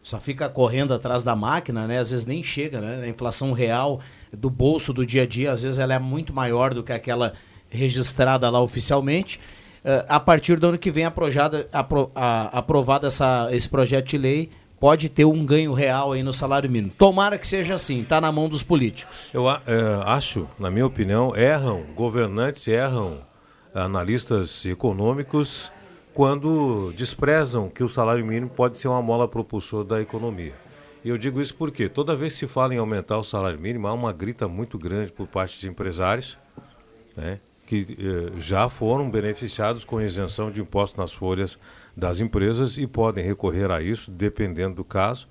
só 0.02 0.20
fica 0.20 0.48
correndo 0.48 0.94
atrás 0.94 1.24
da 1.24 1.36
máquina, 1.36 1.86
né? 1.86 2.00
Às 2.00 2.12
vezes 2.12 2.26
nem 2.26 2.42
chega, 2.42 2.80
né? 2.80 3.02
A 3.04 3.08
inflação 3.08 3.52
real 3.52 4.00
do 4.32 4.50
bolso 4.50 4.94
do 4.94 5.06
dia 5.06 5.24
a 5.24 5.26
dia, 5.26 5.52
às 5.52 5.64
vezes 5.64 5.78
ela 5.80 5.94
é 5.94 6.00
muito 6.00 6.34
maior 6.34 6.74
do 6.74 6.82
que 6.84 6.94
aquela 6.94 7.34
registrada 7.70 8.50
lá 8.50 8.62
oficialmente. 8.62 9.40
Eh, 9.84 10.06
a 10.10 10.20
partir 10.20 10.58
do 10.60 10.68
ano 10.68 10.78
que 10.78 10.92
vem 10.92 11.06
aprojada, 11.06 11.68
apro, 11.72 12.12
a- 12.16 12.50
aprovado 12.58 13.08
essa, 13.08 13.48
esse 13.52 13.68
projeto 13.70 14.08
de 14.08 14.18
lei, 14.18 14.50
pode 14.80 15.10
ter 15.10 15.26
um 15.26 15.46
ganho 15.46 15.74
real 15.74 16.14
aí 16.14 16.24
no 16.24 16.34
salário 16.34 16.70
mínimo. 16.70 16.94
Tomara 16.98 17.38
que 17.38 17.48
seja 17.48 17.74
assim, 17.74 18.04
tá 18.04 18.22
na 18.22 18.32
mão 18.32 18.48
dos 18.48 18.64
políticos. 18.64 19.30
Eu 19.34 19.50
é, 19.50 19.60
acho, 20.06 20.48
na 20.58 20.72
minha 20.72 20.86
opinião, 20.86 21.36
erram 21.36 21.84
governantes, 21.96 22.68
erram 22.68 23.20
analistas 23.74 24.66
econômicos 24.66 25.72
quando 26.14 26.92
desprezam 26.96 27.70
que 27.70 27.84
o 27.84 27.90
salário 27.90 28.26
mínimo 28.26 28.50
pode 28.50 28.78
ser 28.78 28.88
uma 28.88 29.02
mola 29.02 29.28
propulsora 29.28 29.84
da 29.84 30.02
economia. 30.02 30.54
E 31.04 31.10
eu 31.10 31.18
digo 31.18 31.42
isso 31.42 31.56
porque 31.56 31.88
toda 31.88 32.16
vez 32.16 32.34
que 32.34 32.40
se 32.40 32.48
fala 32.48 32.74
em 32.74 32.78
aumentar 32.78 33.18
o 33.18 33.24
salário 33.24 33.60
mínimo, 33.60 33.88
há 33.88 33.94
uma 33.94 34.12
grita 34.12 34.48
muito 34.48 34.78
grande 34.78 35.12
por 35.12 35.28
parte 35.28 35.60
de 35.60 35.68
empresários, 35.68 36.38
né, 37.16 37.40
que 37.66 37.98
eh, 37.98 38.40
já 38.40 38.68
foram 38.68 39.10
beneficiados 39.10 39.86
com 39.86 40.02
isenção 40.02 40.52
de 40.52 40.60
impostos 40.60 40.98
nas 40.98 41.14
folhas 41.14 41.58
das 42.00 42.20
empresas 42.20 42.78
e 42.78 42.88
podem 42.88 43.24
recorrer 43.24 43.70
a 43.70 43.82
isso, 43.82 44.10
dependendo 44.10 44.76
do 44.76 44.84
caso. 44.84 45.28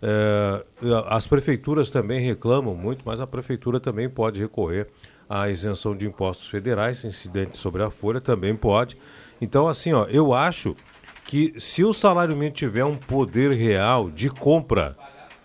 Eh, 0.00 0.66
as 1.06 1.26
prefeituras 1.26 1.90
também 1.90 2.20
reclamam 2.20 2.74
muito, 2.74 3.02
mas 3.04 3.20
a 3.20 3.26
prefeitura 3.26 3.80
também 3.80 4.08
pode 4.08 4.40
recorrer 4.40 4.88
à 5.28 5.48
isenção 5.48 5.96
de 5.96 6.06
impostos 6.06 6.48
federais, 6.48 7.04
incidentes 7.04 7.60
sobre 7.60 7.82
a 7.82 7.90
folha 7.90 8.20
também 8.20 8.54
pode. 8.54 8.96
Então, 9.40 9.68
assim, 9.68 9.92
ó, 9.92 10.04
eu 10.04 10.34
acho 10.34 10.76
que 11.24 11.52
se 11.58 11.84
o 11.84 11.92
salário 11.92 12.34
mínimo 12.36 12.56
tiver 12.56 12.84
um 12.84 12.96
poder 12.96 13.52
real 13.52 14.10
de 14.10 14.30
compra, 14.30 14.96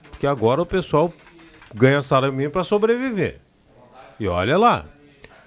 porque 0.10 0.26
agora 0.26 0.62
o 0.62 0.66
pessoal 0.66 1.14
ganha 1.74 2.02
salário 2.02 2.34
mínimo 2.34 2.54
para 2.54 2.64
sobreviver. 2.64 3.42
E 4.20 4.28
olha 4.28 4.58
lá, 4.58 4.86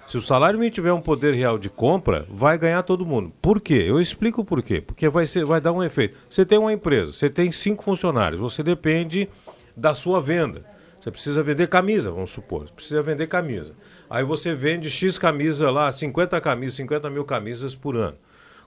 se 0.07 0.17
o 0.17 0.21
salário 0.21 0.57
mínimo 0.57 0.73
tiver 0.73 0.93
um 0.93 1.01
poder 1.01 1.33
real 1.33 1.59
de 1.59 1.69
compra, 1.69 2.25
vai 2.29 2.57
ganhar 2.57 2.81
todo 2.83 3.05
mundo. 3.05 3.33
Por 3.41 3.59
quê? 3.59 3.83
Eu 3.85 3.99
explico 3.99 4.45
por 4.45 4.63
quê. 4.63 4.79
Porque 4.79 5.09
vai, 5.09 5.27
ser, 5.27 5.43
vai 5.43 5.59
dar 5.59 5.73
um 5.73 5.83
efeito. 5.83 6.17
Você 6.29 6.45
tem 6.45 6.57
uma 6.57 6.71
empresa, 6.71 7.11
você 7.11 7.29
tem 7.29 7.51
cinco 7.51 7.83
funcionários, 7.83 8.39
você 8.39 8.63
depende 8.63 9.27
da 9.75 9.93
sua 9.93 10.21
venda. 10.21 10.65
Você 10.97 11.11
precisa 11.11 11.43
vender 11.43 11.67
camisa, 11.67 12.09
vamos 12.09 12.29
supor. 12.29 12.67
Você 12.67 12.73
precisa 12.73 13.03
vender 13.03 13.27
camisa. 13.27 13.75
Aí 14.09 14.23
você 14.23 14.53
vende 14.53 14.89
X 14.89 15.19
camisa 15.19 15.69
lá, 15.69 15.91
50 15.91 16.39
camisas, 16.39 16.75
50 16.75 17.09
mil 17.09 17.25
camisas 17.25 17.75
por 17.75 17.97
ano. 17.97 18.17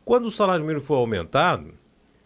Quando 0.05 0.27
o 0.27 0.31
salário 0.31 0.65
mínimo 0.65 0.85
for 0.85 0.97
aumentado, 0.97 1.73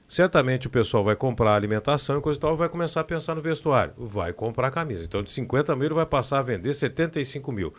certamente 0.09 0.67
o 0.67 0.71
pessoal 0.71 1.05
vai 1.05 1.15
comprar 1.15 1.55
alimentação 1.55 2.19
e 2.19 2.21
coisa 2.21 2.39
e 2.39 2.41
tal, 2.41 2.57
vai 2.57 2.69
começar 2.69 3.01
a 3.01 3.05
pensar 3.05 3.37
no 3.37 3.41
vestuário. 3.41 3.95
Vai 3.97 4.33
comprar 4.33 4.73
camisa. 4.73 5.05
Então, 5.05 5.23
de 5.23 5.31
50 5.31 5.77
mil, 5.77 5.95
vai 5.95 6.07
passar 6.07 6.41
a 6.41 6.43
vender 6.43 6.75
75 6.75 7.53
mil. 7.53 7.73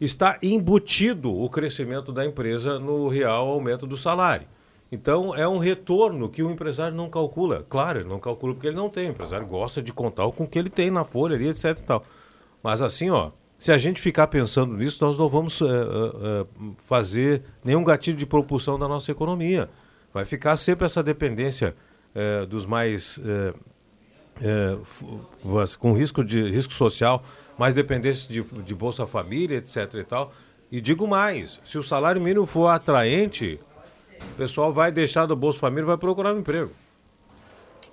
Está 0.00 0.38
embutido 0.42 1.34
o 1.34 1.48
crescimento 1.50 2.10
da 2.12 2.24
empresa 2.24 2.78
no 2.78 3.08
real 3.08 3.48
aumento 3.48 3.86
do 3.86 3.96
salário. 3.96 4.46
Então, 4.92 5.34
é 5.34 5.46
um 5.46 5.58
retorno 5.58 6.28
que 6.28 6.42
o 6.42 6.50
empresário 6.50 6.96
não 6.96 7.08
calcula. 7.08 7.64
Claro, 7.68 8.00
ele 8.00 8.08
não 8.08 8.18
calcula 8.18 8.54
porque 8.54 8.66
ele 8.66 8.76
não 8.76 8.88
tem. 8.88 9.08
O 9.08 9.10
empresário 9.10 9.46
gosta 9.46 9.80
de 9.80 9.92
contar 9.92 10.28
com 10.32 10.44
o 10.44 10.48
que 10.48 10.58
ele 10.58 10.70
tem 10.70 10.90
na 10.90 11.04
folha 11.04 11.36
ali, 11.36 11.48
etc 11.48 11.78
e 11.78 11.82
tal. 11.82 12.02
Mas 12.62 12.82
assim, 12.82 13.10
ó, 13.10 13.30
se 13.60 13.70
a 13.70 13.76
gente 13.76 14.00
ficar 14.00 14.26
pensando 14.28 14.74
nisso, 14.74 15.04
nós 15.04 15.18
não 15.18 15.28
vamos 15.28 15.60
eh, 15.60 15.66
eh, 15.66 15.68
eh, 15.68 16.46
fazer 16.86 17.42
nenhum 17.62 17.84
gatilho 17.84 18.16
de 18.16 18.24
propulsão 18.24 18.78
da 18.78 18.88
nossa 18.88 19.12
economia. 19.12 19.68
Vai 20.14 20.24
ficar 20.24 20.56
sempre 20.56 20.86
essa 20.86 21.02
dependência 21.02 21.76
dos 22.48 22.66
mais 22.66 23.20
com 25.78 25.92
risco 25.92 26.24
de 26.24 26.50
risco 26.50 26.72
social, 26.72 27.22
mais 27.60 27.74
dependentes 27.74 28.26
de, 28.26 28.40
de 28.40 28.74
Bolsa 28.74 29.06
Família, 29.06 29.58
etc. 29.58 29.92
e 29.96 30.04
tal. 30.04 30.32
E 30.72 30.80
digo 30.80 31.06
mais, 31.06 31.60
se 31.62 31.76
o 31.76 31.82
salário 31.82 32.18
mínimo 32.18 32.46
for 32.46 32.68
atraente, 32.68 33.60
o 34.32 34.34
pessoal 34.34 34.72
vai 34.72 34.90
deixar 34.90 35.26
do 35.26 35.36
Bolsa 35.36 35.58
Família 35.58 35.82
e 35.82 35.86
vai 35.88 35.98
procurar 35.98 36.32
um 36.32 36.38
emprego. 36.38 36.70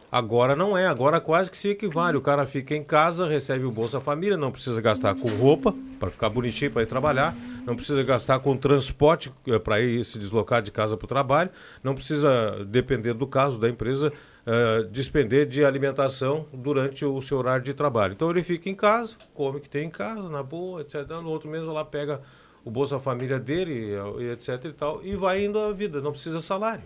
Agora 0.10 0.56
não 0.56 0.78
é, 0.78 0.88
agora 0.88 1.20
quase 1.20 1.52
que 1.52 1.58
se 1.58 1.68
equivale. 1.68 2.16
O 2.16 2.22
cara 2.22 2.46
fica 2.46 2.74
em 2.74 2.82
casa, 2.82 3.28
recebe 3.28 3.66
o 3.66 3.72
Bolsa 3.72 4.00
Família, 4.00 4.38
não 4.38 4.54
precisa 4.54 4.80
gastar 4.80 5.16
com 5.16 5.28
roupa 5.28 5.76
para 6.00 6.10
ficar 6.10 6.30
bonitinho 6.30 6.72
para 6.72 6.84
ir 6.84 6.88
trabalhar, 6.88 7.36
não 7.66 7.76
precisa 7.76 8.02
gastar 8.04 8.40
com 8.40 8.56
transporte 8.56 9.34
para 9.66 9.82
ir 9.82 10.06
se 10.06 10.18
deslocar 10.18 10.62
de 10.62 10.72
casa 10.72 10.96
para 10.96 11.04
o 11.04 11.10
trabalho, 11.10 11.50
não 11.84 11.94
precisa, 11.94 12.66
dependendo 12.66 13.20
do 13.20 13.28
caso 13.28 13.60
da 13.60 13.68
empresa, 13.68 14.14
eh, 14.50 14.88
despender 14.90 15.46
de 15.46 15.66
alimentação 15.66 16.46
durante 16.54 17.04
o 17.04 17.22
seu 17.22 17.38
horário 17.38 17.66
de 17.66 17.74
trabalho. 17.74 18.14
Então 18.14 18.30
ele 18.30 18.42
fica 18.42 18.70
em 18.70 18.76
casa, 18.76 19.18
come 19.34 19.58
o 19.58 19.60
que 19.60 19.68
tem 19.68 19.88
em 19.88 19.90
casa, 19.90 20.30
na 20.30 20.42
boa, 20.42 20.80
etc. 20.80 21.06
No 21.22 21.30
outro 21.30 21.50
mês 21.50 21.66
lá 21.66 21.84
pega 21.84 22.22
o 22.64 22.72
Bolsa 22.72 22.98
Família 22.98 23.42
dele, 23.42 23.92
etc 24.32 24.64
e 24.64 24.72
tal, 24.72 25.02
e 25.04 25.18
vai 25.18 25.44
indo 25.44 25.60
a 25.60 25.74
vida, 25.74 26.00
não 26.00 26.14
precisa 26.14 26.40
salário. 26.40 26.86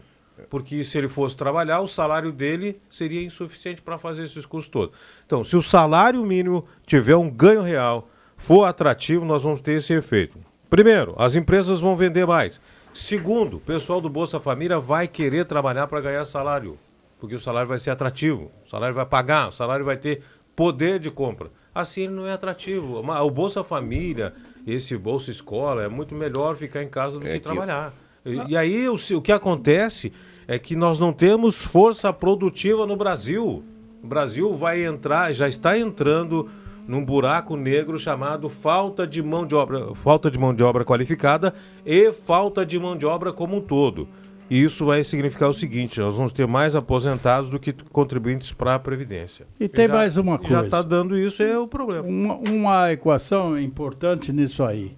Porque 0.50 0.84
se 0.84 0.98
ele 0.98 1.08
fosse 1.08 1.38
trabalhar, 1.38 1.82
o 1.82 1.88
salário 1.88 2.32
dele 2.32 2.82
seria 2.90 3.22
insuficiente 3.22 3.80
para 3.80 4.00
fazer 4.00 4.24
esses 4.24 4.44
custos 4.44 4.72
todos. 4.72 4.96
Então, 5.28 5.44
se 5.44 5.56
o 5.56 5.62
salário 5.62 6.26
mínimo 6.26 6.66
tiver 6.88 7.16
um 7.16 7.30
ganho 7.30 7.62
real, 7.62 8.10
for 8.38 8.64
atrativo, 8.64 9.24
nós 9.24 9.44
vamos 9.44 9.62
ter 9.62 9.74
esse 9.74 9.94
efeito. 9.94 10.40
Primeiro, 10.68 11.14
as 11.16 11.36
empresas 11.36 11.80
vão 11.80 11.96
vender 11.96 12.26
mais. 12.26 12.60
Segundo, 12.92 13.58
o 13.58 13.60
pessoal 13.60 14.02
do 14.02 14.10
Bolsa 14.10 14.40
Família 14.40 14.80
vai 14.80 15.08
querer 15.08 15.46
trabalhar 15.46 15.86
para 15.86 16.02
ganhar 16.02 16.26
salário, 16.26 16.80
porque 17.22 17.36
o 17.36 17.40
salário 17.40 17.70
vai 17.70 17.78
ser 17.80 17.92
atrativo, 17.92 18.52
o 18.66 18.70
salário 18.70 18.96
vai 18.96 19.06
pagar, 19.06 19.50
o 19.50 19.52
salário 19.52 19.86
vai 19.86 19.96
ter 19.96 20.24
poder 20.56 21.00
de 21.00 21.12
compra. 21.12 21.52
Assim 21.74 22.02
ele 22.02 22.14
não 22.14 22.28
é 22.28 22.34
atrativo. 22.34 22.98
O 23.00 23.32
Bolsa 23.32 23.64
Família, 23.64 24.34
esse 24.68 24.98
Bolsa 24.98 25.30
Escola, 25.32 25.84
é 25.84 25.88
muito 25.88 26.16
melhor 26.16 26.56
ficar 26.58 26.84
em 26.84 26.90
casa 26.90 27.20
do 27.20 27.24
que, 27.26 27.34
que- 27.34 27.40
trabalhar. 27.40 27.94
E, 28.26 28.52
e 28.52 28.58
aí 28.58 28.90
o, 28.90 28.96
o 28.96 29.22
que 29.22 29.32
acontece 29.32 30.12
é 30.48 30.58
que 30.60 30.76
nós 30.76 31.00
não 31.00 31.14
temos 31.14 31.56
força 31.56 32.12
produtiva 32.12 32.86
no 32.86 32.96
Brasil. 32.98 33.64
O 34.04 34.08
Brasil 34.08 34.54
vai 34.56 34.84
entrar, 34.84 35.32
já 35.32 35.48
está 35.48 35.78
entrando 35.78 36.50
num 36.88 37.06
buraco 37.06 37.56
negro 37.56 37.98
chamado 38.00 38.50
falta 38.50 39.06
de 39.08 39.22
mão 39.22 39.46
de 39.46 39.54
obra, 39.56 39.94
falta 39.96 40.30
de 40.30 40.38
mão 40.40 40.54
de 40.54 40.64
obra 40.64 40.84
qualificada 40.84 41.54
e 41.86 42.12
falta 42.12 42.66
de 42.66 42.78
mão 42.80 42.98
de 42.98 43.06
obra 43.06 43.32
como 43.32 43.58
um 43.58 43.62
todo. 43.62 44.08
E 44.54 44.62
isso 44.62 44.84
vai 44.84 45.02
significar 45.06 45.50
o 45.50 45.54
seguinte: 45.54 45.98
nós 46.02 46.18
vamos 46.18 46.34
ter 46.34 46.46
mais 46.46 46.76
aposentados 46.76 47.50
do 47.50 47.58
que 47.58 47.72
contribuintes 47.72 48.52
para 48.52 48.76
a 48.76 48.80
Previdência. 48.80 49.48
E 49.58 49.70
tem 49.70 49.88
já- 49.88 49.94
mais 49.94 50.18
uma 50.18 50.34
Já 50.34 50.40
coisa. 50.40 50.66
está 50.66 50.82
dando 50.82 51.18
isso, 51.18 51.42
é 51.42 51.58
o 51.58 51.66
problema. 51.70 52.06
Uma, 52.06 52.36
uma 52.36 52.92
equação 52.92 53.58
importante 53.58 54.34
nisso 54.34 54.62
aí. 54.62 54.94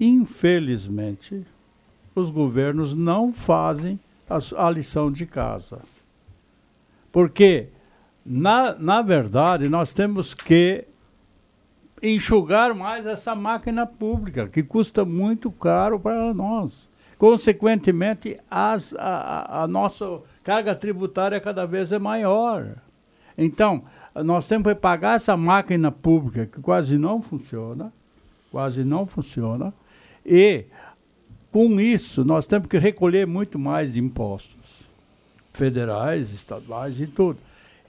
Infelizmente, 0.00 1.44
os 2.14 2.30
governos 2.30 2.94
não 2.94 3.34
fazem 3.34 4.00
a, 4.30 4.38
a 4.66 4.70
lição 4.70 5.12
de 5.12 5.26
casa. 5.26 5.80
Porque, 7.12 7.66
na, 8.24 8.74
na 8.78 9.02
verdade, 9.02 9.68
nós 9.68 9.92
temos 9.92 10.32
que 10.32 10.84
enxugar 12.02 12.74
mais 12.74 13.04
essa 13.04 13.34
máquina 13.34 13.86
pública, 13.86 14.48
que 14.48 14.62
custa 14.62 15.04
muito 15.04 15.50
caro 15.50 16.00
para 16.00 16.32
nós. 16.32 16.88
Consequentemente, 17.18 18.38
as, 18.50 18.94
a, 18.94 19.62
a- 19.62 19.68
nossa 19.68 20.20
carga 20.44 20.74
tributária 20.74 21.40
cada 21.40 21.64
vez 21.66 21.90
é 21.92 21.98
maior. 21.98 22.76
Então, 23.36 23.84
nós 24.14 24.46
temos 24.46 24.68
que 24.68 24.74
pagar 24.78 25.16
essa 25.16 25.36
máquina 25.36 25.90
pública 25.90 26.46
que 26.46 26.60
quase 26.60 26.98
não 26.98 27.20
funciona, 27.22 27.92
quase 28.50 28.84
não 28.84 29.06
funciona, 29.06 29.72
e 30.24 30.64
com 31.50 31.80
isso 31.80 32.24
nós 32.24 32.46
temos 32.46 32.68
que 32.68 32.78
recolher 32.78 33.26
muito 33.26 33.58
mais 33.58 33.96
impostos 33.96 34.84
federais, 35.52 36.32
estaduais 36.32 37.00
e 37.00 37.06
tudo. 37.06 37.38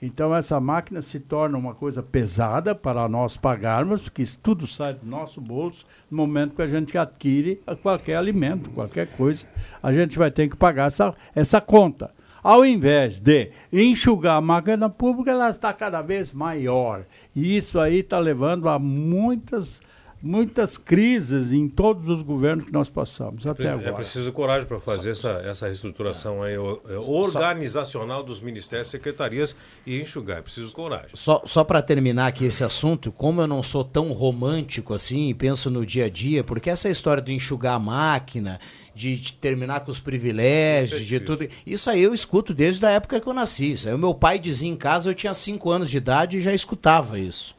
Então 0.00 0.34
essa 0.34 0.60
máquina 0.60 1.02
se 1.02 1.18
torna 1.18 1.58
uma 1.58 1.74
coisa 1.74 2.02
pesada 2.02 2.74
para 2.74 3.08
nós 3.08 3.36
pagarmos, 3.36 4.02
porque 4.02 4.22
isso 4.22 4.38
tudo 4.42 4.66
sai 4.66 4.94
do 4.94 5.04
nosso 5.04 5.40
bolso 5.40 5.84
no 6.10 6.16
momento 6.16 6.54
que 6.54 6.62
a 6.62 6.68
gente 6.68 6.96
adquire 6.96 7.60
qualquer 7.82 8.16
alimento, 8.16 8.70
qualquer 8.70 9.08
coisa, 9.08 9.44
a 9.82 9.92
gente 9.92 10.16
vai 10.16 10.30
ter 10.30 10.48
que 10.48 10.56
pagar 10.56 10.86
essa, 10.86 11.14
essa 11.34 11.60
conta. 11.60 12.12
Ao 12.42 12.64
invés 12.64 13.18
de 13.18 13.50
enxugar 13.72 14.36
a 14.36 14.40
máquina 14.40 14.88
pública, 14.88 15.32
ela 15.32 15.50
está 15.50 15.72
cada 15.72 16.00
vez 16.00 16.32
maior. 16.32 17.04
E 17.34 17.56
isso 17.56 17.80
aí 17.80 17.98
está 17.98 18.18
levando 18.18 18.68
a 18.68 18.78
muitas, 18.78 19.82
muitas 20.20 20.76
crises 20.76 21.52
em 21.52 21.68
todos 21.68 22.08
os 22.08 22.22
governos 22.22 22.64
que 22.64 22.72
nós 22.72 22.88
passamos 22.88 23.46
até 23.46 23.64
É 23.66 23.70
agora. 23.70 23.92
preciso 23.94 24.32
coragem 24.32 24.66
para 24.66 24.80
fazer 24.80 25.10
essa, 25.10 25.30
essa 25.44 25.66
reestruturação 25.66 26.42
aí, 26.42 26.58
o- 26.58 26.80
é, 26.88 26.96
organizacional 26.96 28.22
dos 28.22 28.40
ministérios, 28.40 28.88
secretarias 28.88 29.54
e 29.86 30.00
enxugar. 30.00 30.38
É 30.38 30.42
preciso 30.42 30.72
coragem. 30.72 31.10
Só, 31.14 31.42
só 31.46 31.62
para 31.64 31.80
terminar 31.82 32.26
aqui 32.26 32.44
esse 32.44 32.64
assunto, 32.64 33.10
como 33.12 33.40
eu 33.40 33.46
não 33.46 33.62
sou 33.62 33.84
tão 33.84 34.12
romântico 34.12 34.94
assim 34.94 35.28
e 35.28 35.34
penso 35.34 35.70
no 35.70 35.84
dia 35.86 36.06
a 36.06 36.10
dia, 36.10 36.42
porque 36.42 36.70
essa 36.70 36.88
história 36.88 37.22
de 37.22 37.32
enxugar 37.32 37.74
a 37.74 37.78
máquina, 37.78 38.58
de, 38.94 39.16
de 39.16 39.32
terminar 39.34 39.80
com 39.80 39.90
os 39.90 40.00
privilégios, 40.00 41.04
de 41.06 41.20
tudo, 41.20 41.46
isso 41.66 41.88
aí 41.88 42.02
eu 42.02 42.12
escuto 42.12 42.52
desde 42.52 42.84
a 42.84 42.90
época 42.90 43.20
que 43.20 43.26
eu 43.28 43.32
nasci. 43.32 43.72
Isso 43.72 43.88
aí 43.88 43.94
o 43.94 43.98
meu 43.98 44.14
pai 44.14 44.38
dizia 44.38 44.68
em 44.68 44.76
casa, 44.76 45.08
eu 45.10 45.14
tinha 45.14 45.32
5 45.32 45.70
anos 45.70 45.88
de 45.90 45.96
idade 45.96 46.38
e 46.38 46.40
já 46.40 46.52
escutava 46.52 47.18
isso. 47.18 47.56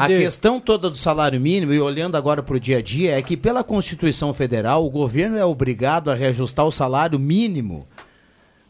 A 0.00 0.06
questão 0.06 0.60
toda 0.60 0.90
do 0.90 0.96
salário 0.96 1.40
mínimo, 1.40 1.72
e 1.72 1.80
olhando 1.80 2.16
agora 2.16 2.42
para 2.42 2.56
o 2.56 2.60
dia 2.60 2.78
a 2.78 2.82
dia, 2.82 3.18
é 3.18 3.22
que 3.22 3.36
pela 3.36 3.64
Constituição 3.64 4.32
Federal, 4.32 4.84
o 4.84 4.90
governo 4.90 5.36
é 5.36 5.44
obrigado 5.44 6.10
a 6.10 6.14
reajustar 6.14 6.66
o 6.66 6.72
salário 6.72 7.18
mínimo 7.18 7.86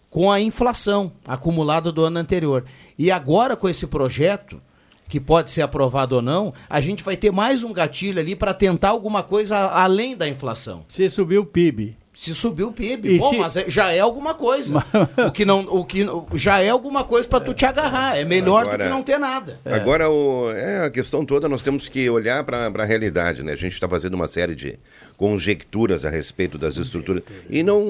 com 0.09 0.31
a 0.31 0.41
inflação 0.41 1.13
acumulada 1.27 1.93
do 1.93 2.05
ano 2.05 2.19
anterior. 2.19 2.65
E 2.99 3.11
agora, 3.11 3.57
com 3.57 3.69
esse 3.69 3.87
projeto, 3.87 4.61
que 5.09 5.21
pode 5.21 5.51
ser 5.51 5.63
aprovado 5.63 6.17
ou 6.17 6.23
não, 6.23 6.55
a 6.69 6.81
gente 6.81 7.03
vai 7.03 7.17
ter 7.17 7.31
mais 7.31 7.63
um 7.63 7.73
gatilho 7.73 8.19
ali 8.19 8.35
para 8.35 8.55
tentar 8.55 8.91
alguma 8.91 9.23
coisa 9.23 9.59
além 9.59 10.17
da 10.17 10.29
inflação. 10.29 10.85
Se 10.89 11.09
subir 11.11 11.39
o 11.39 11.45
PIB. 11.45 11.97
Se 12.19 12.35
subir 12.35 12.65
o 12.65 12.73
PIB, 12.73 13.11
E 13.11 13.19
bom, 13.19 13.29
se- 13.29 13.37
mas 13.39 13.57
é- 13.59 13.69
já 13.69 13.93
é 13.93 14.01
alguma 14.01 14.33
coisa. 14.35 14.83
o 15.29 15.31
que 15.31 15.45
não, 15.45 15.61
o 15.61 15.85
que 15.85 16.03
já 16.35 16.61
é 16.61 16.71
alguma 16.71 17.05
coisa 17.05 17.29
para 17.29 17.41
tu 17.41 17.53
te 17.53 17.67
agarrar. 17.67 18.17
É 18.19 18.25
melhor 18.25 18.63
do 18.65 18.69
Agora- 18.71 18.85
que 18.85 18.91
não 18.91 19.03
ter 19.03 19.19
nada. 19.19 19.61
Agora, 19.67 20.09
o, 20.11 20.51
é, 20.51 20.87
a 20.87 20.91
questão 20.91 21.27
toda, 21.27 21.47
nós 21.47 21.61
temos 21.63 21.91
que 21.91 22.09
olhar 22.09 22.43
para 22.43 22.69
a 22.69 22.85
realidade, 22.85 23.43
né? 23.43 23.53
A 23.53 23.57
gente 23.57 23.75
está 23.75 23.87
fazendo 23.87 24.15
uma 24.15 24.27
série 24.27 24.55
de 24.55 24.79
conjecturas 25.17 26.07
a 26.07 26.11
respeito 26.11 26.57
das 26.57 26.77
estruturas. 26.79 27.23
E 27.51 27.63
não, 27.63 27.83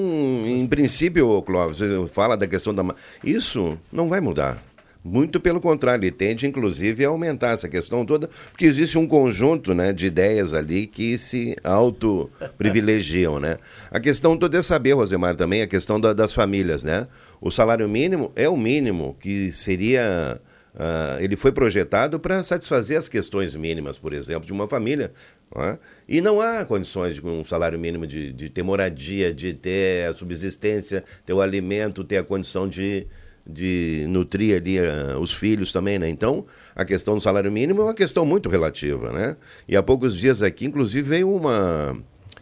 em 0.45 0.67
princípio, 0.67 1.41
Clóvis, 1.43 1.77
você 1.77 2.07
fala 2.11 2.35
da 2.35 2.47
questão 2.47 2.73
da... 2.73 2.83
Isso 3.23 3.77
não 3.91 4.09
vai 4.09 4.19
mudar. 4.19 4.61
Muito 5.09 5.39
pelo 5.39 5.61
contrário, 5.61 6.03
ele 6.03 6.11
tende, 6.11 6.45
inclusive, 6.45 7.05
a 7.05 7.07
aumentar 7.07 7.51
essa 7.51 7.69
questão 7.69 8.05
toda, 8.05 8.29
porque 8.51 8.65
existe 8.65 8.97
um 8.97 9.07
conjunto 9.07 9.73
né, 9.73 9.93
de 9.93 10.05
ideias 10.07 10.53
ali 10.53 10.85
que 10.85 11.17
se 11.17 11.55
auto-privilegiam, 11.63 13.39
né? 13.39 13.57
A 13.89 13.99
questão 13.99 14.37
toda 14.37 14.57
é 14.57 14.61
saber, 14.61 14.93
Rosemar, 14.93 15.35
também, 15.35 15.61
a 15.61 15.67
questão 15.67 15.99
da- 15.99 16.13
das 16.13 16.33
famílias, 16.33 16.83
né? 16.83 17.07
O 17.39 17.49
salário 17.49 17.87
mínimo 17.87 18.31
é 18.35 18.49
o 18.49 18.57
mínimo 18.57 19.15
que 19.19 19.51
seria... 19.51 20.41
ah, 20.75 21.17
ele 21.21 21.35
foi 21.35 21.51
projetado 21.51 22.19
para 22.19 22.43
satisfazer 22.43 22.97
as 22.97 23.07
questões 23.07 23.55
mínimas, 23.55 23.97
por 23.97 24.13
exemplo, 24.13 24.45
de 24.45 24.51
uma 24.53 24.67
família. 24.67 25.11
é? 25.55 25.77
E 26.07 26.19
não 26.21 26.41
há 26.41 26.65
condições 26.65 27.15
de, 27.15 27.25
um 27.25 27.43
salário 27.45 27.79
mínimo 27.79 28.05
de, 28.05 28.33
de 28.33 28.49
ter 28.49 28.63
moradia, 28.63 29.33
de 29.33 29.53
ter 29.53 30.07
a 30.09 30.13
subsistência, 30.13 31.03
ter 31.25 31.33
o 31.33 31.41
alimento, 31.41 32.03
ter 32.03 32.17
a 32.17 32.23
condição 32.23 32.67
de, 32.67 33.07
de 33.47 34.05
nutrir 34.09 34.57
ali 34.57 34.79
ah, 34.79 35.17
os 35.19 35.33
filhos 35.33 35.71
também, 35.71 35.97
né? 35.97 36.09
Então, 36.09 36.45
a 36.75 36.83
questão 36.83 37.15
do 37.15 37.21
salário 37.21 37.51
mínimo 37.51 37.81
é 37.81 37.85
uma 37.85 37.93
questão 37.93 38.25
muito 38.25 38.49
relativa, 38.49 39.11
né? 39.11 39.37
E 39.67 39.77
há 39.77 39.83
poucos 39.83 40.15
dias 40.15 40.41
aqui, 40.41 40.65
inclusive, 40.65 41.07
veio 41.07 41.33
uma, 41.33 41.97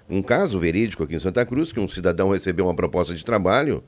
um 0.09 0.21
caso 0.21 0.57
verídico 0.59 1.03
aqui 1.03 1.15
em 1.15 1.19
Santa 1.19 1.45
Cruz, 1.45 1.71
que 1.71 1.79
um 1.79 1.87
cidadão 1.87 2.29
recebeu 2.29 2.65
uma 2.65 2.75
proposta 2.75 3.13
de 3.13 3.23
trabalho 3.23 3.83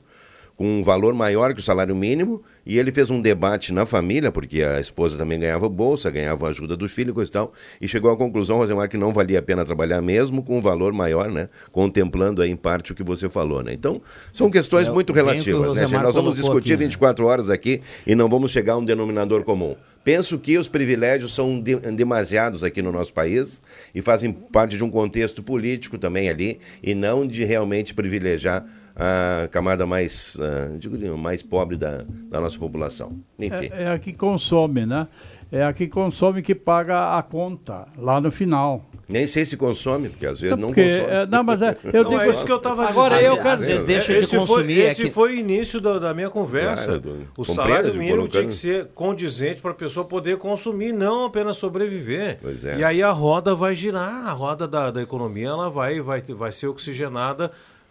com 0.58 0.66
um 0.80 0.82
valor 0.82 1.14
maior 1.14 1.54
que 1.54 1.60
o 1.60 1.62
salário 1.62 1.94
mínimo, 1.94 2.42
e 2.66 2.78
ele 2.80 2.90
fez 2.90 3.10
um 3.10 3.20
debate 3.22 3.72
na 3.72 3.86
família, 3.86 4.32
porque 4.32 4.60
a 4.60 4.80
esposa 4.80 5.16
também 5.16 5.38
ganhava 5.38 5.68
bolsa, 5.68 6.10
ganhava 6.10 6.48
ajuda 6.48 6.76
dos 6.76 6.90
filhos 6.92 7.12
e 7.12 7.14
coisa 7.14 7.30
e 7.30 7.32
tal, 7.32 7.52
e 7.80 7.86
chegou 7.86 8.10
à 8.10 8.16
conclusão, 8.16 8.56
Rosemar, 8.56 8.88
que 8.88 8.96
não 8.96 9.12
valia 9.12 9.38
a 9.38 9.42
pena 9.42 9.64
trabalhar 9.64 10.02
mesmo 10.02 10.42
com 10.42 10.58
um 10.58 10.60
valor 10.60 10.92
maior, 10.92 11.30
né? 11.30 11.48
Contemplando 11.70 12.42
aí 12.42 12.50
em 12.50 12.56
parte 12.56 12.90
o 12.90 12.94
que 12.96 13.04
você 13.04 13.28
falou, 13.28 13.62
né? 13.62 13.72
Então, 13.72 14.00
são 14.32 14.50
questões 14.50 14.88
É, 14.88 14.90
muito 14.90 15.12
relativas, 15.12 15.76
né? 15.76 15.86
Nós 16.02 16.14
vamos 16.16 16.34
discutir 16.34 16.72
aqui, 16.72 16.82
né? 16.82 16.88
24 16.88 17.24
horas 17.24 17.48
aqui 17.48 17.80
e 18.04 18.16
não 18.16 18.28
vamos 18.28 18.50
chegar 18.50 18.72
a 18.72 18.76
um 18.78 18.84
denominador 18.84 19.44
comum. 19.44 19.76
Penso 20.02 20.38
que 20.40 20.58
os 20.58 20.68
privilégios 20.68 21.34
são 21.36 21.60
de- 21.60 21.76
demasiados 21.92 22.64
aqui 22.64 22.82
no 22.82 22.90
nosso 22.90 23.12
país 23.12 23.62
e 23.94 24.02
fazem 24.02 24.32
parte 24.32 24.76
de 24.76 24.82
um 24.82 24.90
contexto 24.90 25.40
político 25.40 25.98
também 25.98 26.28
ali 26.28 26.58
e 26.82 26.96
não 26.96 27.24
de 27.24 27.44
realmente 27.44 27.94
privilegiar 27.94 28.64
a 28.98 29.46
camada 29.48 29.86
mais, 29.86 30.36
ah, 30.40 30.76
digo, 30.78 31.16
mais 31.16 31.42
pobre 31.42 31.76
da, 31.76 32.04
da 32.28 32.40
nossa 32.40 32.58
população. 32.58 33.12
Enfim. 33.38 33.70
É, 33.72 33.84
é 33.84 33.88
a 33.92 33.98
que 33.98 34.12
consome, 34.12 34.84
né? 34.84 35.06
É 35.50 35.62
a 35.64 35.72
que 35.72 35.86
consome 35.86 36.42
que 36.42 36.54
paga 36.54 37.16
a 37.16 37.22
conta 37.22 37.86
lá 37.96 38.20
no 38.20 38.30
final. 38.30 38.84
Nem 39.08 39.26
sei 39.26 39.46
se 39.46 39.56
consome, 39.56 40.10
porque 40.10 40.26
às 40.26 40.38
vezes 40.42 40.58
não 40.58 40.68
porque, 40.68 40.82
consome. 40.98 41.14
é, 41.16 41.26
não, 41.26 41.42
mas 41.42 41.62
é- 41.62 41.74
eu 41.90 42.02
Não, 42.04 42.10
digo- 42.10 42.20
é 42.22 42.28
isso 42.30 42.44
que 42.44 42.52
eu 42.52 42.58
estava 42.58 42.86
Agora, 42.86 43.16
dizendo. 43.16 43.30
eu 43.32 43.36
quero 43.38 43.48
Às 43.48 43.60
vezes 43.60 43.72
dizer- 43.80 43.86
deixa 43.86 44.12
esse 44.12 44.20
de 44.22 44.26
foi- 44.36 44.38
consumir. 44.46 44.78
Esse 44.80 45.00
é 45.00 45.04
que- 45.06 45.10
foi 45.10 45.32
o 45.32 45.34
início 45.38 45.80
da, 45.80 45.98
da 45.98 46.12
minha 46.12 46.28
conversa. 46.28 46.84
Claro, 46.84 47.00
do- 47.00 47.12
o 47.34 47.46
compreendo, 47.46 47.54
salário 47.54 47.94
mínimo 47.94 48.06
tinha 48.06 48.16
colocando- 48.18 48.46
que 48.48 48.54
ser 48.54 48.86
condizente 48.94 49.62
para 49.62 49.70
a 49.70 49.74
pessoa 49.74 50.04
poder 50.04 50.36
consumir, 50.36 50.92
não 50.92 51.24
apenas 51.24 51.56
sobreviver. 51.56 52.38
Pois 52.42 52.62
é. 52.62 52.76
E 52.76 52.84
aí 52.84 53.02
a 53.02 53.10
roda 53.10 53.54
vai 53.54 53.74
girar, 53.74 54.26
a 54.26 54.32
roda 54.32 54.68
da, 54.68 54.90
da 54.90 55.00
economia 55.00 55.48
ela 55.48 55.70
vai, 55.70 55.98
vai, 56.02 56.20
vai 56.20 56.52
ser 56.52 56.66
oxigenada 56.66 57.50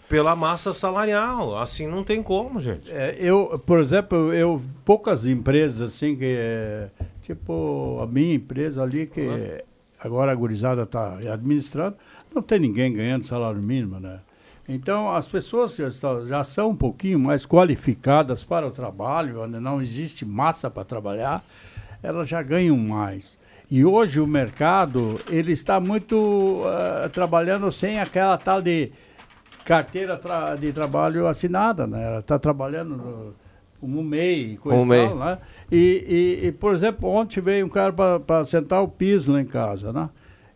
pela 0.10 0.36
massa 0.36 0.74
salarial. 0.74 1.58
Assim 1.58 1.88
não 1.88 2.04
tem 2.04 2.22
como, 2.24 2.62
gente. 2.62 2.90
É, 2.92 3.16
eu, 3.20 3.62
por 3.66 3.80
exemplo, 3.80 4.34
eu 4.34 4.62
poucas 4.86 5.26
empresas 5.26 5.94
assim 5.94 6.16
que 6.16 6.36
é, 6.38 6.90
tipo 7.22 8.00
a 8.02 8.08
minha 8.08 8.36
empresa 8.36 8.84
ali 8.84 9.06
que 9.06 9.28
agora 10.00 10.32
a 10.32 10.36
gurizada 10.36 10.84
está 10.84 11.16
administrando, 11.32 11.98
não 12.34 12.42
tem 12.42 12.60
ninguém 12.60 12.94
ganhando 12.94 13.26
salário 13.26 13.62
mínimo, 13.62 14.00
né? 14.00 14.20
Então 14.70 15.16
as 15.16 15.28
pessoas 15.28 15.76
já, 15.76 15.90
já 16.28 16.44
são 16.44 16.72
um 16.72 16.76
pouquinho 16.76 17.18
mais 17.20 17.46
qualificadas 17.46 18.44
para 18.44 18.68
o 18.68 18.72
trabalho, 18.72 19.42
onde 19.42 19.60
não 19.60 19.82
existe 19.82 20.26
massa 20.26 20.70
para 20.70 20.84
trabalhar, 20.84 21.44
elas 22.04 22.28
já 22.28 22.42
ganham 22.42 22.78
mais. 22.78 23.38
E 23.72 23.84
hoje 23.84 24.20
o 24.20 24.28
mercado 24.28 25.20
ele 25.30 25.54
está 25.54 25.80
muito 25.80 26.64
ah, 26.66 27.10
trabalhando 27.10 27.72
sem 27.72 28.00
aquela 28.00 28.38
tal 28.38 28.62
de 28.62 28.92
carteira 29.68 30.16
tra- 30.18 30.56
de 30.56 30.72
trabalho 30.72 31.28
assinada, 31.28 31.86
né? 31.86 32.02
Ela 32.02 32.20
está 32.20 32.40
trabalhando 32.40 32.96
no, 32.96 33.34
como 33.82 34.00
um 34.00 34.04
MEI, 34.04 34.54
e 34.54 34.58
coisa 34.58 34.80
Um 34.80 34.94
e 34.94 35.08
tal, 35.08 35.18
né? 35.18 35.38
E, 35.70 36.40
e, 36.42 36.48
e, 36.48 36.52
por 36.54 36.74
exemplo, 36.74 37.10
ontem 37.10 37.42
veio 37.42 37.66
um 37.66 37.70
cara 37.70 37.92
para 38.20 38.46
sentar 38.46 38.82
o 38.82 38.88
piso 38.88 39.32
lá 39.32 39.42
em 39.42 39.46
casa, 39.46 39.92
né? 39.92 40.10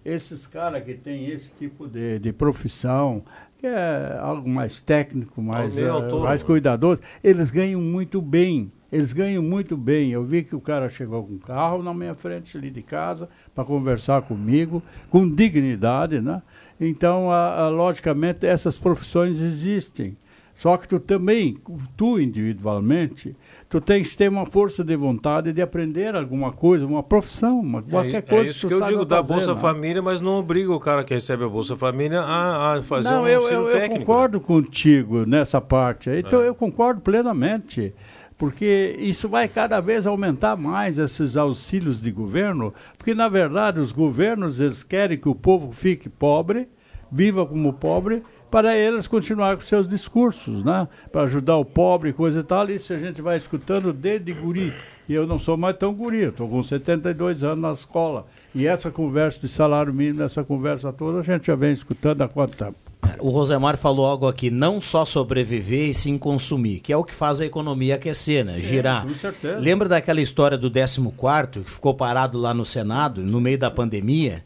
Esses 0.03 0.47
caras 0.47 0.83
que 0.83 0.93
têm 0.93 1.29
esse 1.29 1.53
tipo 1.53 1.87
de, 1.87 2.17
de 2.19 2.31
profissão, 2.33 3.21
que 3.59 3.67
é 3.67 4.17
algo 4.19 4.49
mais 4.49 4.79
técnico, 4.81 5.41
mais, 5.41 5.77
autônomo. 5.77 6.23
mais 6.23 6.41
cuidadoso, 6.41 7.01
eles 7.23 7.51
ganham 7.51 7.81
muito 7.81 8.21
bem. 8.21 8.71
Eles 8.91 9.13
ganham 9.13 9.43
muito 9.43 9.77
bem. 9.77 10.11
Eu 10.11 10.23
vi 10.23 10.43
que 10.43 10.55
o 10.55 10.59
cara 10.59 10.89
chegou 10.89 11.23
com 11.23 11.33
um 11.33 11.37
carro 11.37 11.83
na 11.83 11.93
minha 11.93 12.13
frente 12.13 12.57
ali 12.57 12.69
de 12.69 12.81
casa 12.81 13.29
para 13.53 13.63
conversar 13.63 14.21
comigo, 14.23 14.81
com 15.09 15.29
dignidade, 15.29 16.19
né? 16.19 16.41
Então, 16.81 17.31
a- 17.31 17.65
a- 17.65 17.69
logicamente, 17.69 18.45
essas 18.45 18.77
profissões 18.77 19.39
existem. 19.39 20.17
Só 20.55 20.77
que 20.77 20.87
tu 20.87 20.99
também, 20.99 21.57
tu 21.97 22.19
individualmente, 22.19 23.35
tu 23.69 23.81
tens 23.81 24.11
que 24.11 24.17
ter 24.17 24.29
uma 24.29 24.45
força 24.45 24.83
de 24.83 24.95
vontade 24.95 25.51
de 25.53 25.61
aprender 25.61 26.15
alguma 26.15 26.51
coisa, 26.51 26.85
uma 26.85 27.01
profissão, 27.01 27.59
uma, 27.59 27.81
qualquer 27.81 28.17
é, 28.17 28.21
coisa 28.21 28.49
é 28.49 28.51
isso 28.51 28.67
que 28.67 28.73
eu 28.73 28.81
digo 28.85 29.05
da 29.05 29.23
Bolsa 29.23 29.55
né? 29.55 29.59
Família, 29.59 30.01
mas 30.01 30.21
não 30.21 30.33
obriga 30.39 30.71
o 30.71 30.79
cara 30.79 31.03
que 31.03 31.13
recebe 31.15 31.43
a 31.45 31.49
Bolsa 31.49 31.75
Família 31.75 32.21
a, 32.21 32.75
a 32.75 32.83
fazer 32.83 33.09
Não, 33.09 33.23
um 33.23 33.27
eu, 33.27 33.41
eu, 33.47 33.67
eu 33.69 33.71
técnico. 33.73 33.99
né? 33.99 34.05
concordo 34.05 34.39
contigo 34.39 35.25
nessa 35.25 35.59
parte. 35.59 36.09
Então 36.11 36.41
É. 36.41 36.47
eu 36.47 36.53
concordo 36.53 37.01
plenamente. 37.01 37.93
Porque 38.41 38.95
isso 38.97 39.29
vai 39.29 39.47
cada 39.47 39.79
vez 39.79 40.07
aumentar 40.07 40.57
mais 40.57 40.97
esses 40.97 41.37
auxílios 41.37 42.01
de 42.01 42.09
governo, 42.09 42.73
porque 42.97 43.13
na 43.13 43.29
verdade 43.29 43.79
os 43.79 43.91
governos 43.91 44.59
eles 44.59 44.81
querem 44.81 45.15
que 45.15 45.29
o 45.29 45.35
povo 45.35 45.71
fique 45.71 46.09
pobre, 46.09 46.67
viva 47.11 47.45
como 47.45 47.71
pobre, 47.71 48.23
para 48.49 48.75
eles 48.75 49.07
continuar 49.07 49.55
com 49.57 49.61
seus 49.61 49.87
discursos, 49.87 50.63
né? 50.63 50.87
Para 51.11 51.21
ajudar 51.21 51.57
o 51.57 51.63
pobre, 51.63 52.13
coisa 52.13 52.39
e 52.39 52.43
tal. 52.43 52.67
Isso 52.71 52.91
a 52.91 52.97
gente 52.97 53.21
vai 53.21 53.37
escutando 53.37 53.93
desde 53.93 54.33
guri. 54.33 54.73
E 55.07 55.13
eu 55.13 55.27
não 55.27 55.37
sou 55.37 55.55
mais 55.55 55.77
tão 55.77 55.93
guri, 55.93 56.23
estou 56.23 56.49
com 56.49 56.63
72 56.63 57.43
anos 57.43 57.61
na 57.61 57.73
escola. 57.73 58.25
E 58.55 58.65
essa 58.65 58.89
conversa 58.89 59.39
de 59.39 59.49
salário 59.49 59.93
mínimo, 59.93 60.23
essa 60.23 60.43
conversa 60.43 60.91
toda, 60.91 61.19
a 61.19 61.23
gente 61.23 61.45
já 61.45 61.53
vem 61.53 61.73
escutando 61.73 62.23
há 62.23 62.27
quanto 62.27 62.57
tempo? 62.57 62.90
O 63.19 63.29
Rosemar 63.29 63.77
falou 63.77 64.05
algo 64.05 64.27
aqui, 64.27 64.49
não 64.49 64.81
só 64.81 65.05
sobreviver 65.05 65.89
e 65.89 65.93
sim 65.93 66.17
consumir, 66.17 66.79
que 66.79 66.91
é 66.93 66.97
o 66.97 67.03
que 67.03 67.13
faz 67.13 67.41
a 67.41 67.45
economia 67.45 67.95
aquecer, 67.95 68.43
né? 68.45 68.59
Girar. 68.59 69.05
com 69.05 69.13
certeza. 69.13 69.57
Lembra 69.59 69.87
daquela 69.89 70.21
história 70.21 70.57
do 70.57 70.69
14º, 70.71 71.63
que 71.63 71.69
ficou 71.69 71.93
parado 71.93 72.37
lá 72.37 72.53
no 72.53 72.65
Senado, 72.65 73.21
no 73.21 73.39
meio 73.41 73.57
da 73.57 73.69
pandemia, 73.69 74.43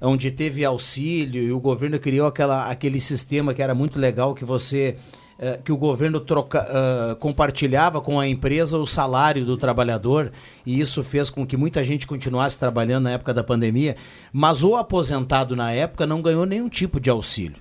onde 0.00 0.30
teve 0.30 0.64
auxílio 0.64 1.42
e 1.42 1.52
o 1.52 1.60
governo 1.60 1.98
criou 1.98 2.26
aquela, 2.26 2.70
aquele 2.70 3.00
sistema 3.00 3.52
que 3.54 3.62
era 3.62 3.74
muito 3.74 3.98
legal, 3.98 4.34
que 4.34 4.44
você... 4.44 4.96
eh, 5.38 5.58
que 5.64 5.72
o 5.72 5.76
governo 5.76 6.20
troca, 6.20 6.66
eh, 6.68 7.14
compartilhava 7.16 8.00
com 8.00 8.18
a 8.18 8.26
empresa 8.26 8.78
o 8.78 8.86
salário 8.86 9.44
do 9.44 9.56
trabalhador 9.56 10.32
e 10.64 10.80
isso 10.80 11.02
fez 11.04 11.28
com 11.30 11.46
que 11.46 11.56
muita 11.56 11.82
gente 11.84 12.06
continuasse 12.06 12.58
trabalhando 12.58 13.04
na 13.04 13.12
época 13.12 13.32
da 13.34 13.42
pandemia, 13.44 13.96
mas 14.32 14.62
o 14.64 14.74
aposentado 14.76 15.54
na 15.54 15.70
época 15.72 16.06
não 16.06 16.22
ganhou 16.22 16.44
nenhum 16.46 16.68
tipo 16.68 16.98
de 17.00 17.10
auxílio 17.10 17.56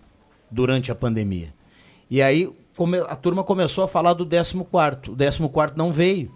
durante 0.52 0.92
a 0.92 0.96
pandemia. 0.96 1.54
E 2.10 2.22
aí 2.22 2.50
a 3.08 3.16
turma 3.16 3.44
começou 3.44 3.84
a 3.84 3.88
falar 3.88 4.14
do 4.14 4.26
14º. 4.26 5.10
O 5.10 5.16
14º 5.16 5.74
não 5.76 5.92
veio. 5.92 6.32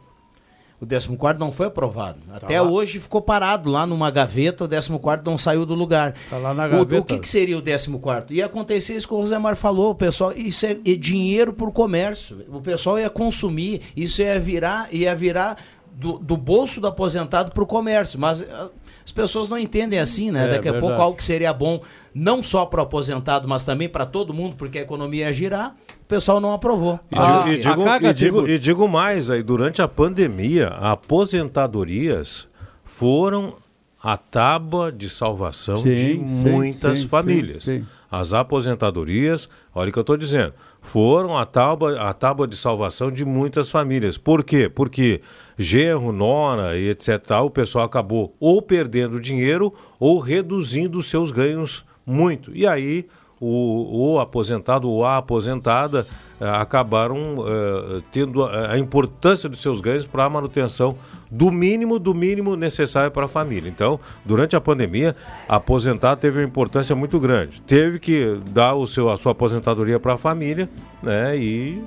O 0.82 0.86
14º 0.86 1.38
não 1.38 1.50
foi 1.50 1.68
aprovado. 1.68 2.20
Até 2.30 2.60
lá. 2.60 2.68
hoje 2.70 3.00
ficou 3.00 3.22
parado 3.22 3.70
lá 3.70 3.88
numa 3.88 4.12
gaveta, 4.12 4.66
o 4.66 4.68
14º 4.68 5.26
não 5.26 5.38
saiu 5.38 5.66
do 5.66 5.74
lugar. 5.74 6.14
Tá 6.30 6.38
lá 6.38 6.54
na 6.54 6.66
O- 6.66 6.70
gaveta. 6.70 7.02
O, 7.02 7.04
que, 7.06 7.20
que 7.20 7.30
seria 7.30 7.58
o 7.58 7.62
14º? 7.62 8.32
Ia 8.32 8.48
acontecer 8.48 8.96
isso 8.98 9.08
que 9.08 9.14
o 9.14 9.18
Rosemar 9.18 9.56
falou, 9.56 9.92
o 9.92 9.96
pessoal, 9.96 10.34
isso 10.34 10.66
é, 10.66 10.72
é 10.72 10.96
dinheiro 10.96 11.54
por 11.54 11.72
comércio. 11.72 12.46
O 12.50 12.60
pessoal 12.60 13.00
ia 13.00 13.10
consumir, 13.10 13.82
isso 13.96 14.22
ia 14.22 14.38
virar, 14.40 14.94
ia 14.94 15.16
virar 15.16 15.58
do, 15.94 16.20
do 16.20 16.36
bolso 16.36 16.82
do 16.82 16.88
aposentado 16.88 17.52
para 17.54 17.64
o 17.64 17.68
comércio. 17.68 18.20
Mas 18.20 18.42
ah, 18.42 18.70
as 19.06 19.12
pessoas 19.12 19.50
não 19.50 19.58
entendem 19.58 20.00
assim, 20.00 20.32
né? 20.32 20.46
É, 20.46 20.48
Daqui 20.50 20.68
a 20.68 20.72
pouco 20.72 20.88
verdade. 20.88 21.04
algo 21.04 21.18
que 21.18 21.24
seria 21.24 21.52
bom 21.54 21.82
não 22.16 22.44
só 22.44 22.66
para 22.66 22.80
o 22.80 22.84
aposentado, 22.84 23.48
mas 23.48 23.66
também 23.66 23.90
para 23.90 24.06
todo 24.06 24.34
mundo, 24.34 24.56
porque 24.56 24.78
a 24.80 24.82
economia 24.82 25.26
ia 25.28 25.34
girar, 25.34 25.76
o 26.02 26.06
pessoal 26.06 26.40
não 26.40 26.54
aprovou. 26.54 27.00
E, 27.12 27.16
Ah, 27.18 27.44
digo, 27.44 27.50
e, 27.50 27.58
digo, 27.58 27.82
e, 28.08 28.14
digo, 28.14 28.48
e 28.50 28.60
digo 28.60 28.88
mais, 28.88 29.30
aí, 29.30 29.42
durante 29.42 29.82
a 29.82 29.88
pandemia, 29.88 30.68
aposentadorias 30.68 32.48
foram 32.84 33.56
a 34.02 34.18
tábua 34.18 34.92
de 34.92 35.10
salvação 35.10 35.78
Sim, 35.78 35.84
de 35.96 36.14
sim, 36.14 36.18
muitas 36.20 37.00
sim, 37.00 37.08
famílias. 37.08 37.64
sim, 37.64 37.80
sim. 37.80 37.86
As 38.12 38.32
aposentadorias, 38.32 39.50
olha 39.74 39.90
o 39.90 39.92
que 39.92 39.98
eu 39.98 40.02
estou 40.02 40.16
dizendo, 40.18 40.54
foram 40.82 41.36
a 41.36 41.46
tábua, 41.48 42.00
a 42.00 42.14
tábua 42.14 42.48
de 42.48 42.56
salvação 42.56 43.12
de 43.12 43.26
muitas 43.26 43.72
famílias. 43.72 44.18
Por 44.20 44.44
quê? 44.44 44.70
Porque 44.70 45.22
genro, 45.58 46.12
nora 46.12 46.78
e 46.78 46.90
etc. 46.90 47.20
o 47.44 47.50
pessoal 47.50 47.86
acabou 47.86 48.36
ou 48.40 48.62
perdendo 48.62 49.20
dinheiro 49.20 49.74
ou 50.00 50.20
reduzindo 50.20 51.02
seus 51.04 51.32
ganhos 51.32 51.86
muito. 52.06 52.56
E 52.56 52.68
aí 52.68 53.08
o, 53.40 54.14
o 54.14 54.20
aposentado 54.20 54.90
ou 54.90 55.04
a 55.04 55.18
aposentada 55.18 56.08
eh, 56.40 56.50
acabaram 56.50 57.44
eh, 57.46 58.02
tendo 58.12 58.44
a, 58.44 58.78
importância 58.78 59.50
dos 59.50 59.62
seus 59.62 59.82
ganhos 59.82 60.06
para 60.06 60.24
a 60.24 60.30
manutenção 60.30 60.96
do 61.30 61.52
mínimo 61.52 62.00
do 62.00 62.14
mínimo 62.14 62.56
necessário 62.56 63.12
para 63.12 63.26
a 63.26 63.28
família. 63.28 63.70
Então, 63.70 64.00
durante 64.24 64.56
a 64.56 64.62
pandemia, 64.62 65.16
a 65.48 65.58
aposentada 65.58 66.16
teve 66.16 66.40
uma 66.40 66.46
importância 66.46 66.96
muito 66.96 67.20
grande. 67.20 67.62
Teve 67.64 68.00
que 68.00 68.40
dar 68.52 68.76
o 68.76 68.88
seu, 68.88 69.10
a 69.10 69.18
sua 69.18 69.32
aposentadoria 69.34 70.00
para 70.00 70.14
a 70.14 70.18
família, 70.18 70.70
né? 71.02 71.38
E 71.38 71.84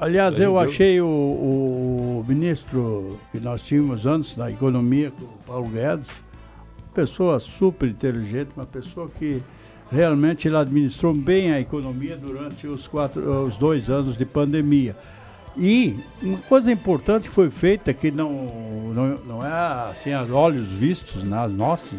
Aliás, 0.00 0.34
Aí 0.36 0.42
eu 0.42 0.52
deu- 0.52 0.58
achei 0.58 1.00
o, 1.00 1.06
o 1.06 2.24
ministro 2.26 3.18
que 3.32 3.40
nós 3.40 3.62
tínhamos 3.62 4.06
antes 4.06 4.34
da 4.34 4.50
economia, 4.50 5.12
o 5.20 5.28
Paulo 5.46 5.68
Guedes, 5.68 6.08
uma 6.10 6.94
pessoa 6.94 7.40
super 7.40 7.88
inteligente, 7.88 8.50
uma 8.56 8.66
pessoa 8.66 9.10
que 9.18 9.42
realmente 9.90 10.46
ele 10.46 10.56
administrou 10.56 11.12
bem 11.14 11.52
a 11.52 11.60
economia 11.60 12.16
durante 12.16 12.66
os, 12.66 12.86
quatro, 12.86 13.42
os 13.42 13.56
dois 13.56 13.88
anos 13.90 14.16
de 14.16 14.24
pandemia. 14.24 14.94
E 15.56 15.96
uma 16.22 16.38
coisa 16.48 16.70
importante 16.70 17.28
foi 17.28 17.50
feita 17.50 17.92
que 17.92 18.10
não, 18.12 18.32
não, 18.94 19.18
não 19.26 19.44
é 19.46 19.90
assim 19.90 20.12
a 20.12 20.22
olhos 20.22 20.68
vistos, 20.68 21.24
nas 21.24 21.50
nossos, 21.50 21.98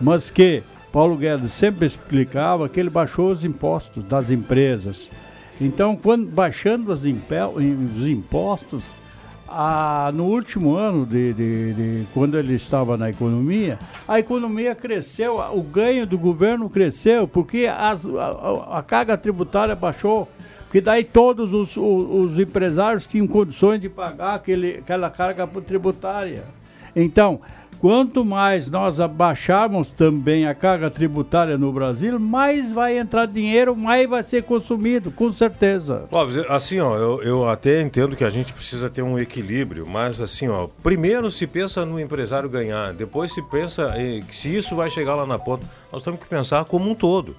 mas 0.00 0.30
que 0.30 0.62
Paulo 0.92 1.16
Guedes 1.16 1.52
sempre 1.52 1.86
explicava 1.86 2.68
que 2.68 2.80
ele 2.80 2.90
baixou 2.90 3.30
os 3.30 3.44
impostos 3.44 4.02
das 4.04 4.30
empresas. 4.30 5.08
Então, 5.60 5.96
quando 5.96 6.26
baixando 6.26 6.92
os 6.92 7.04
impostos, 8.06 8.84
ah, 9.48 10.10
no 10.14 10.24
último 10.24 10.74
ano 10.74 11.06
de, 11.06 11.32
de- 11.32 11.72
de- 11.74 12.06
quando 12.12 12.36
ele 12.38 12.54
estava 12.54 12.96
na 12.96 13.08
economia, 13.08 13.78
a 14.06 14.18
economia 14.18 14.74
cresceu, 14.74 15.38
o 15.38 15.62
ganho 15.62 16.06
do 16.06 16.18
governo 16.18 16.68
cresceu, 16.68 17.26
porque 17.26 17.66
as- 17.66 18.06
a, 18.06 18.10
a- 18.74 18.78
a 18.78 18.82
carga 18.82 19.16
tributária 19.16 19.74
baixou. 19.74 20.28
Porque 20.64 20.80
daí 20.80 21.04
todos 21.04 21.52
os, 21.54 21.76
os- 21.76 22.32
os 22.32 22.38
empresários 22.38 23.06
tinham 23.06 23.26
condições 23.26 23.80
de 23.80 23.88
pagar 23.88 24.34
aquele, 24.34 24.78
aquela 24.78 25.08
carga 25.08 25.46
tributária. 25.46 26.42
Então, 26.94 27.40
quanto 27.86 28.24
mais 28.24 28.68
nós 28.68 28.98
abaixarmos 28.98 29.92
também 29.92 30.44
a 30.44 30.52
carga 30.56 30.90
tributária 30.90 31.56
no 31.56 31.70
Brasil, 31.70 32.18
mais 32.18 32.72
vai 32.72 32.98
entrar 32.98 33.26
dinheiro, 33.26 33.76
mais 33.76 34.10
vai 34.10 34.24
ser 34.24 34.42
consumido, 34.42 35.12
com 35.12 35.32
certeza. 35.32 36.02
Clóvis, 36.10 36.38
assim, 36.48 36.80
ó, 36.80 36.96
eu, 36.96 37.22
eu 37.22 37.48
até 37.48 37.80
entendo 37.80 38.16
que 38.16 38.24
a 38.24 38.28
gente 38.28 38.52
precisa 38.52 38.90
ter 38.90 39.02
um 39.02 39.16
equilíbrio, 39.16 39.86
mas 39.86 40.20
assim, 40.20 40.48
ó, 40.48 40.66
primeiro 40.82 41.30
se 41.30 41.46
pensa 41.46 41.86
no 41.86 42.00
empresário 42.00 42.48
ganhar, 42.48 42.92
depois 42.92 43.32
se 43.32 43.40
pensa 43.40 43.94
em 43.96 44.20
que 44.20 44.34
se 44.34 44.48
isso 44.48 44.74
vai 44.74 44.90
chegar 44.90 45.14
lá 45.14 45.24
na 45.24 45.38
ponta. 45.38 45.64
Nós 45.92 46.02
temos 46.02 46.18
que 46.18 46.26
pensar 46.26 46.64
como 46.64 46.90
um 46.90 46.94
todo. 46.96 47.36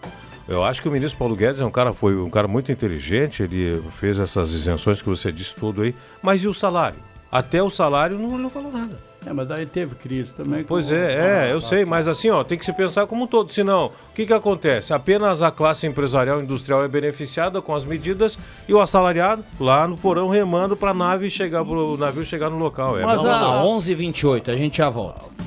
Eu 0.48 0.64
acho 0.64 0.82
que 0.82 0.88
o 0.88 0.92
ministro 0.94 1.20
Paulo 1.20 1.36
Guedes 1.36 1.60
é 1.60 1.66
um 1.66 1.72
cara, 1.72 1.92
foi 1.92 2.16
um 2.16 2.30
cara 2.30 2.48
muito 2.48 2.72
inteligente, 2.72 3.44
ele 3.44 3.84
fez 4.00 4.18
essas 4.18 4.52
isenções 4.52 5.02
que 5.02 5.10
você 5.10 5.30
disse 5.30 5.54
tudo 5.56 5.82
aí, 5.82 5.94
mas 6.24 6.42
e 6.42 6.48
o 6.48 6.54
salário? 6.54 7.00
Até 7.30 7.62
o 7.62 7.70
salário 7.70 8.18
não, 8.18 8.38
não 8.38 8.50
falou 8.50 8.72
nada. 8.72 8.98
É, 9.28 9.34
mas 9.34 9.48
daí 9.50 9.66
teve 9.66 9.94
crise 9.96 10.34
também. 10.34 10.64
Pois 10.64 10.90
é, 10.90 11.48
é, 11.48 11.52
eu 11.52 11.58
Ah, 11.58 11.62
sei, 11.62 11.84
mas 11.84 12.08
assim, 12.08 12.30
ó, 12.30 12.44
tem 12.46 12.58
que 12.58 12.64
se 12.66 12.72
pensar 12.72 13.06
como 13.08 13.26
um 13.26 13.28
todo. 13.28 13.52
Senão, 13.52 13.88
o 13.88 14.14
que 14.16 14.26
que 14.26 14.34
acontece? 14.34 14.94
Apenas 14.94 15.42
a 15.42 15.52
classe 15.52 15.86
empresarial 15.86 16.42
industrial 16.42 16.84
é 16.84 16.88
beneficiada 16.88 17.62
com 17.62 17.76
as 17.76 17.84
medidas 17.84 18.40
e 18.68 18.74
o 18.74 18.80
assalariado 18.80 19.44
lá 19.60 19.86
no 19.86 19.98
porão 19.98 20.30
remando 20.30 20.78
para 20.78 20.94
nave 20.94 21.30
chegar 21.30 21.66
pro 21.66 21.98
navio 21.98 22.24
chegar 22.24 22.50
no 22.50 22.58
local. 22.58 22.98
É 22.98 23.04
Mas 23.06 23.24
a... 23.24 23.40
não. 23.42 23.78
11h28, 23.78 24.48
a 24.50 24.56
gente 24.56 24.78
já 24.78 24.90
volta. 24.90 25.47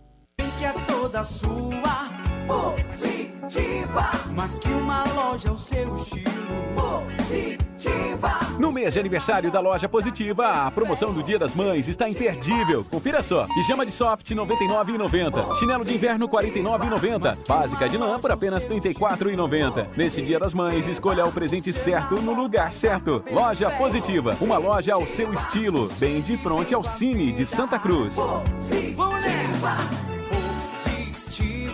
É 1.11 1.17
toda 1.17 1.25
sua, 1.25 2.09
positiva. 2.47 4.11
Mas 4.33 4.53
que 4.53 4.69
uma 4.69 5.03
loja 5.13 5.49
é 5.49 5.51
o 5.51 5.57
seu 5.57 5.95
estilo, 5.95 6.31
positiva. 6.73 8.39
No 8.57 8.71
mês 8.71 8.93
de 8.93 8.99
aniversário 8.99 9.51
da 9.51 9.59
loja 9.59 9.89
Positiva, 9.89 10.67
a 10.67 10.71
promoção 10.71 11.11
do 11.11 11.23
Dia 11.23 11.39
das 11.39 11.55
Mães 11.55 11.87
está 11.87 12.07
imperdível. 12.07 12.85
Confira 12.85 13.21
só: 13.23 13.47
pijama 13.47 13.85
de 13.85 13.91
soft 13.91 14.29
R$ 14.29 14.35
99,90, 14.35 15.55
chinelo 15.57 15.83
de 15.83 15.93
inverno 15.93 16.27
R$ 16.27 16.49
49,90, 16.49 17.47
básica 17.47 17.89
de 17.89 17.97
lã 17.97 18.19
por 18.19 18.31
apenas 18.31 18.65
R$ 18.65 18.79
34,90. 18.79 19.87
Nesse 19.97 20.21
Dia 20.21 20.39
das 20.39 20.53
Mães, 20.53 20.87
escolha 20.87 21.25
o 21.25 21.31
presente 21.31 21.73
certo 21.73 22.21
no 22.21 22.33
lugar 22.33 22.73
certo. 22.73 23.23
Loja 23.31 23.69
Positiva, 23.71 24.37
uma 24.39 24.57
loja 24.57 24.93
ao 24.93 25.05
seu 25.07 25.33
estilo, 25.33 25.89
bem 25.99 26.21
de 26.21 26.37
frente 26.37 26.73
ao 26.73 26.83
Cine 26.83 27.31
de 27.31 27.45
Santa 27.45 27.79
Cruz. 27.79 28.15
Positiva, 28.15 29.77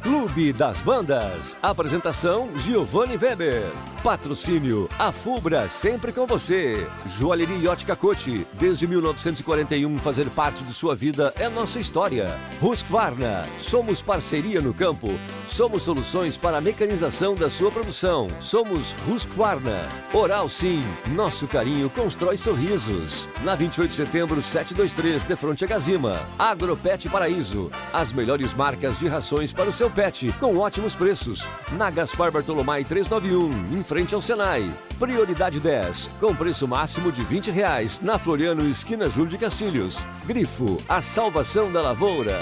Clube 0.00 0.52
das 0.52 0.80
Bandas. 0.80 1.56
Apresentação 1.62 2.48
Giovanni 2.56 3.18
Weber. 3.18 3.70
Patrocínio 4.02 4.88
A 4.98 5.12
Fubra, 5.12 5.68
sempre 5.68 6.10
com 6.10 6.26
você. 6.26 6.86
Joalheria 7.18 7.70
Ótica 7.70 7.94
Cote. 7.94 8.46
Desde 8.54 8.86
1941, 8.86 9.98
fazer 9.98 10.30
parte 10.30 10.64
de 10.64 10.72
sua 10.72 10.94
vida 10.96 11.34
é 11.38 11.50
nossa 11.50 11.78
história. 11.78 12.34
Husqvarna. 12.62 13.44
Somos 13.58 14.00
parceria 14.00 14.62
no 14.62 14.72
campo. 14.72 15.08
Somos 15.46 15.82
soluções 15.82 16.36
para 16.36 16.58
a 16.58 16.60
mecanização 16.62 17.34
da 17.34 17.50
sua 17.50 17.70
produção. 17.70 18.28
Somos 18.40 18.94
Husqvarna. 19.06 19.86
Oral 20.14 20.48
Sim. 20.48 20.82
Nosso 21.08 21.46
carinho 21.46 21.90
constrói 21.90 22.38
sorrisos. 22.38 23.28
Na 23.44 23.54
28 23.54 23.90
de 23.90 23.96
setembro, 23.96 24.40
723, 24.40 25.26
de 25.26 25.36
fronte 25.36 25.64
a 25.64 25.68
Gazima. 25.68 26.20
Agropet 26.38 27.06
Paraíso. 27.10 27.70
As 27.92 28.12
melhores 28.12 28.54
marcas 28.54 28.98
de 28.98 29.06
rações 29.06 29.52
para 29.52 29.68
o 29.68 29.72
seu 29.72 29.89
pet, 29.90 30.32
com 30.40 30.56
ótimos 30.56 30.94
preços. 30.94 31.46
Na 31.72 31.90
Gaspar 31.90 32.30
Bartolomai 32.30 32.84
391, 32.84 33.78
em 33.78 33.82
frente 33.82 34.14
ao 34.14 34.22
Senai. 34.22 34.70
Prioridade 34.98 35.60
10, 35.60 36.10
com 36.18 36.34
preço 36.34 36.66
máximo 36.66 37.10
de 37.12 37.22
20 37.22 37.50
reais. 37.50 38.00
Na 38.00 38.18
Floriano, 38.18 38.68
esquina 38.68 39.08
Júlio 39.08 39.30
de 39.30 39.38
Castilhos. 39.38 39.98
Grifo, 40.26 40.78
a 40.88 41.02
salvação 41.02 41.70
da 41.70 41.80
lavoura. 41.82 42.38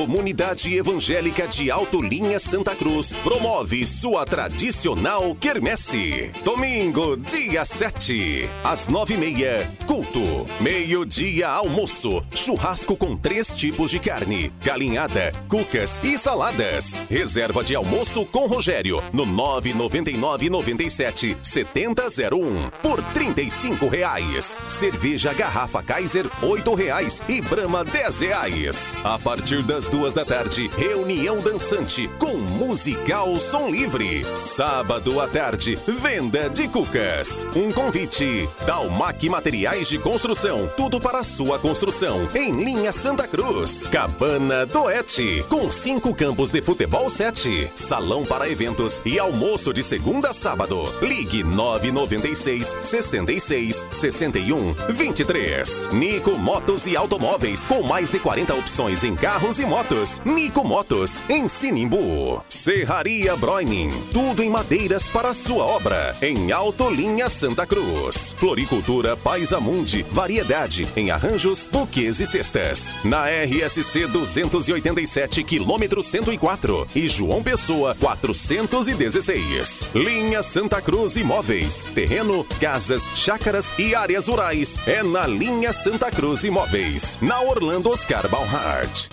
Comunidade 0.00 0.74
evangélica 0.74 1.46
de 1.46 1.70
Alto 1.70 2.00
Linha 2.00 2.38
Santa 2.38 2.74
Cruz 2.74 3.18
promove 3.22 3.86
sua 3.86 4.24
tradicional 4.24 5.36
quermesse. 5.38 6.30
Domingo, 6.42 7.18
dia 7.18 7.66
7, 7.66 8.48
às 8.64 8.88
nove 8.88 9.12
e 9.12 9.16
meia, 9.18 9.70
culto. 9.86 10.46
Meio-dia, 10.58 11.50
almoço. 11.50 12.22
Churrasco 12.34 12.96
com 12.96 13.14
três 13.14 13.54
tipos 13.54 13.90
de 13.90 13.98
carne: 13.98 14.50
galinhada, 14.64 15.32
cucas 15.46 16.00
e 16.02 16.16
saladas. 16.16 17.02
Reserva 17.10 17.62
de 17.62 17.74
almoço 17.74 18.24
com 18.24 18.46
Rogério 18.46 19.02
no 19.12 19.26
999 19.26 20.48
97 20.48 21.36
7001 21.42 22.70
por 22.80 23.02
35 23.12 23.86
reais. 23.86 24.62
Cerveja 24.66 25.34
garrafa 25.34 25.82
Kaiser, 25.82 26.24
8 26.42 26.74
reais 26.74 27.22
e 27.28 27.42
Brahma, 27.42 27.84
10 27.84 28.20
reais. 28.20 28.94
A 29.04 29.18
partir 29.18 29.62
das 29.62 29.89
duas 29.90 30.14
da 30.14 30.24
tarde, 30.24 30.70
reunião 30.76 31.40
dançante 31.40 32.08
com 32.18 32.36
musical 32.36 33.40
som 33.40 33.68
livre. 33.68 34.24
Sábado 34.36 35.20
à 35.20 35.26
tarde, 35.26 35.76
venda 35.86 36.48
de 36.48 36.68
cucas. 36.68 37.46
Um 37.56 37.72
convite. 37.72 38.48
Dalmac 38.64 39.28
Materiais 39.28 39.88
de 39.88 39.98
Construção. 39.98 40.70
Tudo 40.76 41.00
para 41.00 41.24
sua 41.24 41.58
construção. 41.58 42.28
Em 42.34 42.62
linha 42.62 42.92
Santa 42.92 43.26
Cruz. 43.26 43.86
Cabana 43.88 44.64
Doete. 44.64 45.44
Com 45.48 45.70
cinco 45.70 46.14
campos 46.14 46.50
de 46.50 46.62
futebol 46.62 47.10
7. 47.10 47.72
Salão 47.74 48.24
para 48.24 48.48
eventos 48.48 49.00
e 49.04 49.18
almoço 49.18 49.72
de 49.72 49.82
segunda 49.82 50.30
a 50.30 50.32
sábado. 50.32 50.94
Ligue 51.02 51.42
996 51.42 52.76
66 52.80 53.86
61 53.90 54.72
23. 54.90 55.88
Nico 55.92 56.38
Motos 56.38 56.86
e 56.86 56.96
Automóveis. 56.96 57.66
Com 57.66 57.82
mais 57.82 58.10
de 58.10 58.20
40 58.20 58.54
opções 58.54 59.02
em 59.02 59.16
carros 59.16 59.58
e 59.58 59.66
motos. 59.66 59.79
Nico 60.26 60.62
Motos, 60.62 61.22
em 61.26 61.48
Sinimbu. 61.48 62.44
Serraria 62.48 63.34
Broining. 63.34 63.90
Tudo 64.12 64.42
em 64.42 64.50
madeiras 64.50 65.08
para 65.08 65.32
sua 65.32 65.64
obra. 65.64 66.14
Em 66.20 66.52
Alto 66.52 66.90
Linha 66.90 67.30
Santa 67.30 67.66
Cruz. 67.66 68.34
Floricultura 68.36 69.16
Paisamundi. 69.16 70.04
Variedade 70.12 70.86
em 70.94 71.10
arranjos, 71.10 71.66
buquês 71.66 72.20
e 72.20 72.26
cestas. 72.26 72.94
Na 73.02 73.24
RSC 73.24 74.06
287, 74.06 75.42
quilômetro 75.44 76.02
104. 76.02 76.86
E 76.94 77.08
João 77.08 77.42
Pessoa 77.42 77.96
416. 77.98 79.86
Linha 79.94 80.42
Santa 80.42 80.82
Cruz 80.82 81.16
Imóveis. 81.16 81.86
Terreno, 81.94 82.44
casas, 82.60 83.10
chácaras 83.14 83.72
e 83.78 83.94
áreas 83.94 84.28
rurais. 84.28 84.78
É 84.86 85.02
na 85.02 85.26
Linha 85.26 85.72
Santa 85.72 86.10
Cruz 86.10 86.44
Imóveis. 86.44 87.16
Na 87.22 87.40
Orlando 87.40 87.88
Oscar 87.88 88.28
Balhart. 88.28 89.08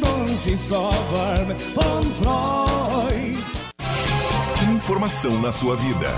Informação 4.75 5.41
na 5.41 5.51
sua 5.51 5.75
vida. 5.75 6.09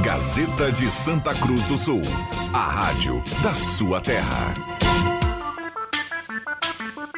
Gazeta 0.00 0.70
de 0.70 0.88
Santa 0.88 1.34
Cruz 1.34 1.66
do 1.66 1.76
Sul. 1.76 2.02
A 2.52 2.70
rádio 2.70 3.20
da 3.42 3.52
sua 3.52 4.00
terra. 4.00 4.54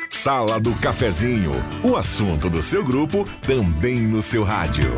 Sala 0.09 0.59
do 0.59 0.75
Cafezinho. 0.77 1.53
O 1.85 1.95
assunto 1.95 2.49
do 2.49 2.63
seu 2.63 2.83
grupo 2.83 3.25
também 3.43 4.01
no 4.01 4.23
seu 4.23 4.43
rádio. 4.43 4.97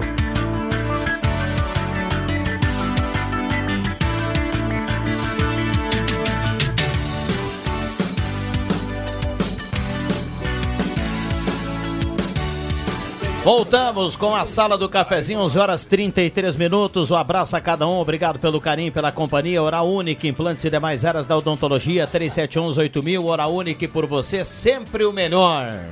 Voltamos 13.45 14.17
com 14.17 14.35
a 14.35 14.45
sala 14.45 14.77
do 14.77 14.89
cafezinho, 14.89 15.39
11 15.41 15.59
horas 15.59 15.85
33 15.85 16.57
minutos. 16.57 17.13
Um 17.13 17.17
abraço 17.17 17.57
a 17.57 17.61
cada 17.61 17.87
um, 17.87 18.01
obrigado 18.01 18.39
pelo 18.39 18.61
carinho, 18.61 18.93
pela 18.93 19.13
companhia. 19.13 19.63
Oral 19.63 19.89
Unique, 19.89 20.27
implantes 20.27 20.65
e 20.65 20.71
demais 20.71 21.05
áreas 21.05 21.25
da 21.25 21.37
odontologia, 21.37 22.05
3711-8000. 22.07 23.25
Oral 23.25 23.55
Unique 23.55 23.87
por 23.87 24.07
você, 24.07 24.45
sempre 24.45 25.05
o 25.05 25.13
melhor. 25.13 25.85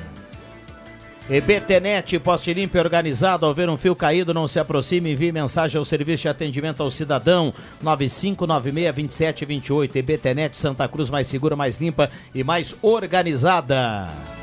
EBTNet, 1.30 2.18
poste 2.18 2.52
limpo 2.52 2.76
e 2.76 2.80
organizado. 2.80 3.46
Ao 3.46 3.54
ver 3.54 3.70
um 3.70 3.76
fio 3.76 3.94
caído, 3.96 4.34
não 4.34 4.46
se 4.46 4.60
aproxime. 4.60 5.12
Envie 5.12 5.32
mensagem 5.32 5.78
ao 5.78 5.84
serviço 5.84 6.22
de 6.22 6.28
atendimento 6.28 6.82
ao 6.82 6.90
cidadão. 6.90 7.54
9596-2728. 7.82 9.96
EBTNet, 9.96 10.58
Santa 10.58 10.86
Cruz, 10.88 11.10
mais 11.10 11.28
segura, 11.28 11.56
mais 11.56 11.78
limpa 11.78 12.10
e 12.34 12.44
mais 12.44 12.74
organizada. 12.82 14.35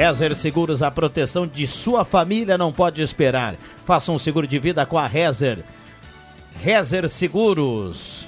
Rezer 0.00 0.34
Seguros, 0.34 0.82
a 0.82 0.90
proteção 0.90 1.46
de 1.46 1.68
sua 1.68 2.06
família 2.06 2.56
não 2.56 2.72
pode 2.72 3.02
esperar. 3.02 3.56
Faça 3.84 4.10
um 4.10 4.16
seguro 4.16 4.46
de 4.46 4.58
vida 4.58 4.86
com 4.86 4.96
a 4.96 5.06
Rezer. 5.06 5.58
Rezer 6.62 7.06
Seguros. 7.06 8.26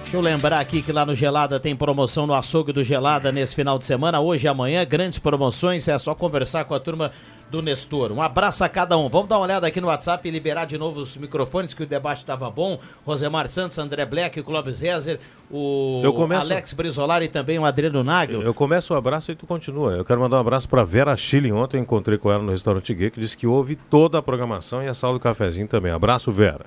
Deixa 0.00 0.16
eu 0.16 0.20
lembrar 0.22 0.58
aqui 0.58 0.80
que 0.80 0.92
lá 0.92 1.04
no 1.04 1.14
Gelada 1.14 1.60
tem 1.60 1.76
promoção 1.76 2.26
no 2.26 2.32
açougue 2.32 2.72
do 2.72 2.82
Gelada 2.82 3.30
nesse 3.30 3.54
final 3.54 3.78
de 3.78 3.84
semana, 3.84 4.18
hoje 4.18 4.46
e 4.46 4.48
amanhã, 4.48 4.82
grandes 4.82 5.18
promoções, 5.18 5.88
é 5.88 5.98
só 5.98 6.14
conversar 6.14 6.64
com 6.64 6.72
a 6.72 6.80
turma 6.80 7.12
do 7.50 7.62
Nestor. 7.62 8.10
Um 8.12 8.20
abraço 8.20 8.64
a 8.64 8.68
cada 8.68 8.96
um. 8.98 9.08
Vamos 9.08 9.28
dar 9.28 9.36
uma 9.36 9.44
olhada 9.44 9.66
aqui 9.66 9.80
no 9.80 9.86
WhatsApp 9.88 10.26
e 10.26 10.30
liberar 10.30 10.64
de 10.64 10.76
novo 10.76 11.00
os 11.00 11.16
microfones, 11.16 11.74
que 11.74 11.82
o 11.82 11.86
debate 11.86 12.18
estava 12.18 12.50
bom. 12.50 12.78
Rosemar 13.04 13.48
Santos, 13.48 13.78
André 13.78 14.04
Black, 14.04 14.42
Clóvis 14.42 14.80
Rezer, 14.80 15.20
o 15.50 16.00
Eu 16.02 16.12
começo- 16.12 16.40
Alex 16.42 16.72
Brizolar 16.72 17.22
e 17.22 17.28
também 17.28 17.58
o 17.58 17.64
Adriano 17.64 18.02
Nagel. 18.02 18.42
Eu 18.42 18.52
começo 18.52 18.92
o 18.92 18.96
abraço 18.96 19.30
e 19.30 19.34
tu 19.36 19.46
continua. 19.46 19.92
Eu 19.92 20.04
quero 20.04 20.20
mandar 20.20 20.38
um 20.38 20.40
abraço 20.40 20.68
para 20.68 20.82
Vera 20.84 21.16
Chile. 21.16 21.52
Ontem 21.52 21.76
eu 21.76 21.82
encontrei 21.82 22.18
com 22.18 22.30
ela 22.30 22.42
no 22.42 22.50
restaurante 22.50 22.92
Gay, 22.92 23.10
que 23.10 23.20
disse 23.20 23.36
que 23.36 23.46
ouve 23.46 23.76
toda 23.76 24.18
a 24.18 24.22
programação 24.22 24.82
e 24.82 24.88
a 24.88 24.94
sala 24.94 25.14
do 25.14 25.20
cafezinho 25.20 25.68
também. 25.68 25.92
Abraço, 25.92 26.32
Vera. 26.32 26.66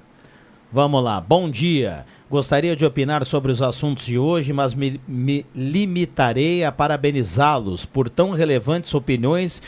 Vamos 0.72 1.04
lá, 1.04 1.20
bom 1.20 1.50
dia. 1.50 2.06
Gostaria 2.30 2.76
de 2.76 2.86
opinar 2.86 3.26
sobre 3.26 3.52
os 3.52 3.60
assuntos 3.60 4.06
de 4.06 4.20
hoje, 4.20 4.54
mas 4.54 4.74
me, 4.76 5.02
me 5.08 5.44
limitarei 5.56 6.64
a 6.64 6.72
parabenizá-los 6.72 7.86
por 7.88 8.08
tão 8.08 8.30
relevantes 8.32 8.94
opiniões 8.94 9.64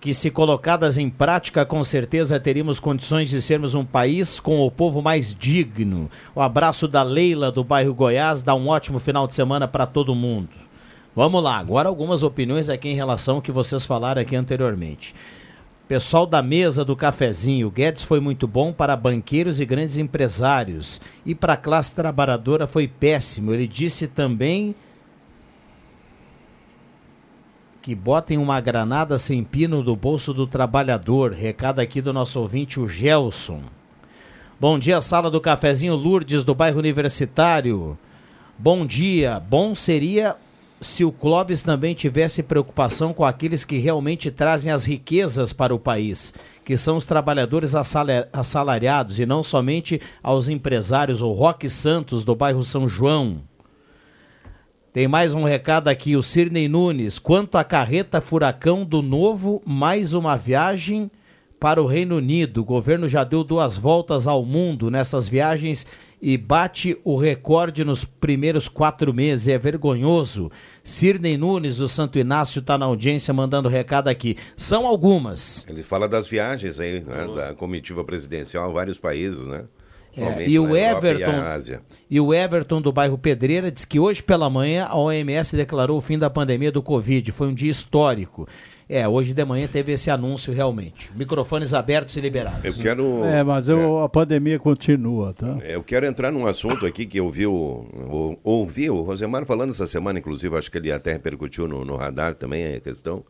que, 0.00 0.14
se 0.14 0.30
colocadas 0.30 0.96
em 0.96 1.10
prática, 1.10 1.64
com 1.64 1.82
certeza 1.82 2.38
teríamos 2.38 2.78
condições 2.78 3.28
de 3.28 3.42
sermos 3.42 3.74
um 3.74 3.84
país 3.84 4.38
com 4.38 4.58
o 4.60 4.70
povo 4.70 5.02
mais 5.02 5.34
digno. 5.34 6.10
O 6.34 6.40
abraço 6.40 6.86
da 6.86 7.02
Leila, 7.02 7.50
do 7.50 7.64
bairro 7.64 7.94
Goiás, 7.94 8.42
dá 8.42 8.54
um 8.54 8.68
ótimo 8.68 8.98
final 8.98 9.26
de 9.26 9.34
semana 9.34 9.66
para 9.66 9.86
todo 9.86 10.14
mundo. 10.14 10.50
Vamos 11.14 11.42
lá, 11.42 11.58
agora 11.58 11.88
algumas 11.88 12.22
opiniões 12.22 12.68
aqui 12.68 12.88
em 12.88 12.94
relação 12.94 13.36
ao 13.36 13.42
que 13.42 13.50
vocês 13.50 13.84
falaram 13.84 14.22
aqui 14.22 14.36
anteriormente. 14.36 15.14
Pessoal 15.88 16.26
da 16.26 16.42
mesa 16.42 16.84
do 16.84 16.94
cafezinho, 16.94 17.70
Guedes 17.70 18.04
foi 18.04 18.20
muito 18.20 18.46
bom 18.46 18.74
para 18.74 18.94
banqueiros 18.94 19.58
e 19.58 19.64
grandes 19.64 19.96
empresários. 19.96 21.00
E 21.24 21.34
para 21.34 21.54
a 21.54 21.56
classe 21.56 21.94
trabalhadora 21.94 22.66
foi 22.66 22.86
péssimo. 22.86 23.54
Ele 23.54 23.66
disse 23.66 24.06
também 24.06 24.74
que 27.80 27.94
botem 27.94 28.38
uma 28.38 28.60
granada 28.60 29.18
sem 29.18 29.42
pino 29.42 29.82
do 29.82 29.94
bolso 29.94 30.34
do 30.34 30.46
trabalhador. 30.46 31.32
Recado 31.32 31.80
aqui 31.80 32.00
do 32.00 32.12
nosso 32.12 32.40
ouvinte, 32.40 32.80
o 32.80 32.88
Gelson. 32.88 33.62
Bom 34.60 34.78
dia, 34.78 35.00
sala 35.00 35.30
do 35.30 35.40
cafezinho 35.40 35.94
Lourdes, 35.94 36.42
do 36.44 36.54
bairro 36.54 36.78
Universitário. 36.78 37.96
Bom 38.58 38.84
dia. 38.84 39.40
Bom 39.40 39.74
seria 39.74 40.36
se 40.80 41.04
o 41.04 41.12
Clóvis 41.12 41.62
também 41.62 41.94
tivesse 41.94 42.42
preocupação 42.42 43.12
com 43.12 43.24
aqueles 43.24 43.64
que 43.64 43.78
realmente 43.78 44.30
trazem 44.30 44.70
as 44.70 44.84
riquezas 44.84 45.52
para 45.52 45.74
o 45.74 45.78
país, 45.78 46.34
que 46.64 46.76
são 46.76 46.96
os 46.96 47.06
trabalhadores 47.06 47.74
assala- 47.74 48.28
assalariados 48.32 49.18
e 49.18 49.26
não 49.26 49.42
somente 49.42 50.00
aos 50.22 50.48
empresários. 50.48 51.22
O 51.22 51.32
Roque 51.32 51.68
Santos, 51.68 52.24
do 52.24 52.34
bairro 52.34 52.62
São 52.62 52.88
João. 52.88 53.47
Tem 54.98 55.06
mais 55.06 55.32
um 55.32 55.44
recado 55.44 55.86
aqui, 55.86 56.16
o 56.16 56.24
Cirnei 56.24 56.66
Nunes. 56.66 57.20
Quanto 57.20 57.56
à 57.56 57.62
carreta 57.62 58.20
furacão 58.20 58.84
do 58.84 59.00
novo, 59.00 59.62
mais 59.64 60.12
uma 60.12 60.34
viagem 60.34 61.08
para 61.60 61.80
o 61.80 61.86
Reino 61.86 62.16
Unido. 62.16 62.62
O 62.62 62.64
governo 62.64 63.08
já 63.08 63.22
deu 63.22 63.44
duas 63.44 63.76
voltas 63.76 64.26
ao 64.26 64.44
mundo 64.44 64.90
nessas 64.90 65.28
viagens 65.28 65.86
e 66.20 66.36
bate 66.36 66.98
o 67.04 67.16
recorde 67.16 67.84
nos 67.84 68.04
primeiros 68.04 68.68
quatro 68.68 69.14
meses. 69.14 69.46
É 69.46 69.56
vergonhoso. 69.56 70.50
Cirnei 70.82 71.36
Nunes, 71.36 71.76
do 71.76 71.88
Santo 71.88 72.18
Inácio, 72.18 72.58
está 72.58 72.76
na 72.76 72.86
audiência 72.86 73.32
mandando 73.32 73.68
recado 73.68 74.08
aqui. 74.08 74.36
São 74.56 74.84
algumas. 74.84 75.64
Ele 75.68 75.84
fala 75.84 76.08
das 76.08 76.26
viagens 76.26 76.80
aí, 76.80 76.98
né, 76.98 77.28
da 77.36 77.54
comitiva 77.54 78.02
presidencial 78.02 78.68
a 78.68 78.72
vários 78.72 78.98
países, 78.98 79.46
né? 79.46 79.62
É, 80.20 80.48
e 80.48 80.58
o 80.58 80.76
Everton 80.76 81.32
E 82.10 82.16
e 82.16 82.20
o 82.20 82.34
Everton 82.34 82.80
do 82.80 82.90
bairro 82.92 83.16
Pedreira 83.18 83.70
diz 83.70 83.84
que 83.84 83.98
hoje 84.00 84.22
pela 84.22 84.48
manhã 84.50 84.86
a 84.88 84.96
OMS 84.96 85.54
declarou 85.56 85.98
o 85.98 86.00
fim 86.00 86.18
da 86.18 86.28
pandemia 86.30 86.72
do 86.72 86.82
Covid. 86.82 87.30
Foi 87.32 87.48
um 87.48 87.54
dia 87.54 87.70
histórico. 87.70 88.48
É, 88.90 89.06
hoje 89.06 89.34
de 89.34 89.44
manhã 89.44 89.68
teve 89.68 89.92
esse 89.92 90.10
anúncio 90.10 90.50
realmente. 90.52 91.10
Microfones 91.14 91.74
abertos 91.74 92.16
e 92.16 92.20
liberados. 92.22 92.64
Eu 92.64 92.72
quero. 92.72 93.22
É, 93.24 93.42
mas 93.44 93.68
eu- 93.68 93.98
a 94.02 94.08
pandemia 94.08 94.58
continua, 94.58 95.34
tá? 95.34 95.58
É, 95.62 95.74
Eu 95.76 95.82
quero 95.82 96.06
entrar 96.06 96.32
num 96.32 96.46
assunto 96.46 96.86
aqui 96.86 97.04
que 97.04 97.20
eu 97.20 97.28
vi 97.28 97.46
o, 97.46 97.52
o- 97.52 98.38
ouvi 98.42 98.88
o 98.88 99.02
Rosemar 99.02 99.44
falando 99.44 99.70
essa 99.70 99.84
semana, 99.86 100.18
inclusive, 100.18 100.56
acho 100.56 100.70
que 100.70 100.78
ele 100.78 100.90
até 100.90 101.12
repercutiu 101.12 101.68
no, 101.68 101.84
no 101.84 101.96
radar 101.96 102.34
também 102.34 102.76
a 102.76 102.80
questão. 102.80 103.22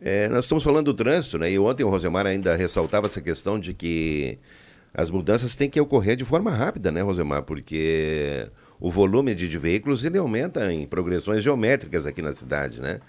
É, 0.00 0.28
nós 0.28 0.44
estamos 0.46 0.64
falando 0.64 0.86
do 0.86 0.94
trânsito, 0.94 1.38
né? 1.38 1.50
E 1.50 1.58
ontem 1.58 1.84
o 1.84 1.88
Rosemar 1.90 2.26
ainda 2.26 2.56
ressaltava 2.56 3.06
essa 3.06 3.20
questão 3.20 3.58
de 3.60 3.74
que 3.74 4.38
as 4.96 5.10
mudanças 5.10 5.54
têm 5.54 5.68
que 5.68 5.78
ocorrer 5.78 6.16
de 6.16 6.24
forma 6.24 6.50
rápida, 6.50 6.90
né, 6.90 7.02
Rosemar? 7.02 7.42
Porque 7.42 8.48
o 8.80 8.90
volume 8.90 9.34
de, 9.34 9.58
veículos 9.58 10.02
ele 10.02 10.16
aumenta 10.16 10.72
em 10.72 10.86
progressões 10.86 11.44
geométricas 11.44 12.06
aqui 12.06 12.22
na 12.22 12.32
cidade, 12.32 12.80
né? 12.80 13.00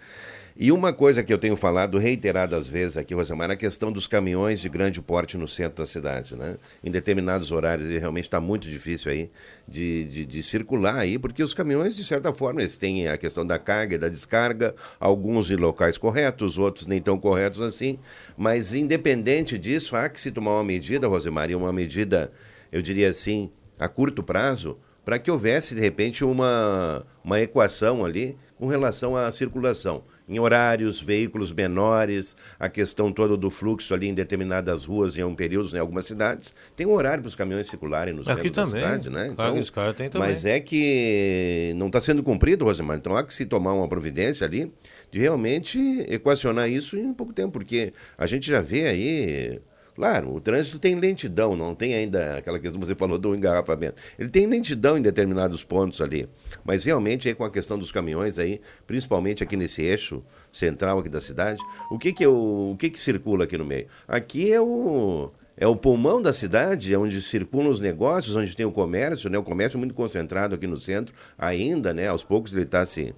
E 0.60 0.72
uma 0.72 0.91
coisa 0.91 1.22
que 1.22 1.32
eu 1.32 1.38
tenho 1.38 1.55
falado 1.55 1.99
reiteradas 1.99 2.68
vezes 2.68 2.97
aqui, 2.97 3.14
Rosemar, 3.14 3.51
é 3.51 3.53
a 3.53 3.55
questão 3.55 3.91
dos 3.91 4.08
caminhões 4.08 4.60
de 4.60 4.68
grande 4.68 4.99
porte 4.99 5.38
no 5.38 5.47
centro 5.47 5.84
da 5.84 5.86
cidade, 5.86 6.36
né? 6.36 6.58
Em 6.84 6.89
determinados 6.89 7.51
horários, 7.51 7.88
e 7.91 7.99
realmente 7.99 8.24
está 8.24 8.41
muito 8.41 8.68
difícil 8.68 9.12
aí 9.12 9.30
de, 9.68 10.05
de, 10.05 10.26
de 10.26 10.41
circular 10.41 10.95
aí, 10.95 11.20
porque 11.20 11.43
os 11.43 11.53
caminhões, 11.53 11.95
de 11.95 12.03
certa 12.03 12.34
forma, 12.34 12.62
eles 12.62 12.76
têm 12.76 13.08
a 13.08 13.20
questão 13.20 13.45
da 13.45 13.60
carga 13.60 13.93
e 13.93 13.97
da 13.99 14.10
descarga, 14.10 14.74
alguns 14.99 15.51
em 15.51 15.55
locais 15.55 15.95
corretos, 15.95 16.58
outros 16.58 16.88
nem 16.88 16.99
tão 16.99 17.20
corretos 17.20 17.62
assim, 17.62 17.99
mas 18.36 18.74
independente 18.74 19.60
disso, 19.60 19.95
há 19.95 20.10
que 20.10 20.20
se 20.20 20.32
tomar 20.32 20.55
uma 20.55 20.64
medida, 20.64 21.08
Rosemar, 21.08 21.51
e 21.51 21.55
uma 21.55 21.72
medida, 21.72 22.32
eu 22.72 22.82
diria 22.82 23.12
assim, 23.12 23.51
a 23.78 23.88
curto 23.88 24.24
prazo, 24.24 24.80
para 25.05 25.20
que 25.20 25.30
houvesse, 25.30 25.76
de 25.76 25.82
repente, 25.82 26.26
uma, 26.26 27.05
uma 27.24 27.39
equação 27.39 28.03
ali 28.03 28.36
com 28.58 28.66
relação 28.66 29.16
à 29.16 29.32
circulação. 29.32 30.03
Em 30.28 30.40
horários, 30.40 31.02
veículos 31.02 31.54
menores, 31.54 32.36
a 32.60 32.68
questão 32.68 33.14
toda 33.14 33.38
do 33.38 33.50
fluxo 33.50 33.94
ali 33.94 34.08
em 34.08 34.14
determinadas 34.14 34.84
ruas, 34.84 35.18
em 35.18 35.24
um 35.24 35.34
período, 35.34 35.74
em 35.74 35.80
algumas 35.80 36.06
cidades, 36.06 36.54
tem 36.76 36.86
um 36.86 36.92
horário 36.92 37.24
para 37.24 37.30
os 37.30 37.36
caminhões 37.36 37.68
circularem 37.68 38.14
no 38.14 38.26
centro 38.26 38.40
Aqui 38.40 38.50
da 38.50 38.66
também. 38.66 38.84
cidade, 38.84 39.10
né? 39.10 39.32
Claro, 39.34 39.58
esse 39.58 39.72
cara 39.72 39.94
tem 39.94 40.10
também. 40.10 40.28
Mas 40.28 40.44
é 40.44 40.60
que 40.60 41.72
não 41.78 41.88
está 41.88 42.02
sendo 42.02 42.22
cumprido, 42.22 42.66
Rosemar. 42.66 42.98
Então 42.98 43.16
há 43.16 43.24
que 43.24 43.34
se 43.34 43.46
tomar 43.46 43.72
uma 43.74 43.88
providência 43.88 44.46
ali 44.46 44.72
de 45.10 45.20
realmente 45.20 45.80
equacionar 46.10 46.70
isso 46.70 46.98
em 46.98 47.14
pouco 47.14 47.32
tempo, 47.32 47.52
porque 47.54 47.94
a 48.18 48.28
gente 48.28 48.50
já 48.50 48.60
vê 48.60 48.88
aí. 48.88 49.62
Claro, 49.98 50.36
o 50.36 50.39
trânsito 50.39 50.78
tem 50.78 50.93
lentidão, 50.93 51.56
não 51.56 51.74
tem 51.74 51.95
ainda 51.95 52.38
aquela 52.38 52.60
questão 52.60 52.80
que 52.80 52.86
você 52.86 52.93
falou 52.93 53.18
do 53.18 53.34
engarrafamento. 53.34 54.00
Ele 54.20 54.30
tem 54.30 54.45
lentidão 54.45 54.95
em 54.95 55.02
determinados 55.02 55.64
pontos 55.64 56.00
ali. 56.02 56.30
Mas 56.64 56.84
realmente 56.84 57.28
aí 57.28 57.34
com 57.34 57.43
a 57.43 57.50
questão 57.50 57.80
dos 57.80 57.91
caminhões 57.91 58.38
aí, 58.38 58.62
principalmente 58.86 59.41
aqui 59.41 59.58
nesse 59.58 59.82
eixo 59.82 60.24
central 60.54 61.00
aqui 61.00 61.10
da 61.10 61.20
cidade, 61.20 61.60
o 61.89 61.98
que 61.98 62.14
que, 62.14 62.24
é 62.24 62.28
o, 62.28 62.74
o 62.74 62.78
que, 62.78 62.91
que 62.91 63.00
circula 63.00 63.45
aqui 63.45 63.58
no 63.58 63.66
meio? 63.66 63.88
Aqui 64.08 64.54
é 64.54 64.62
o, 64.62 65.32
é 65.58 65.66
o 65.66 65.76
pulmão 65.76 66.22
da 66.22 66.32
cidade, 66.32 66.93
é 66.93 66.98
onde 67.00 67.20
circulam 67.20 67.72
os 67.72 67.82
negócios, 67.82 68.36
onde 68.36 68.56
tem 68.56 68.68
o 68.68 68.72
comércio, 68.72 69.32
né? 69.32 69.39
O 69.39 69.43
comércio 69.43 69.78
é 69.78 69.80
muito 69.80 69.95
concentrado 69.95 70.54
aqui 70.54 70.68
no 70.68 70.78
centro 70.78 71.12
ainda, 71.36 71.91
né? 71.91 72.08
Aos 72.08 72.24
poucos 72.24 72.54
ele 72.54 72.66
está 72.66 72.86
se, 72.86 73.16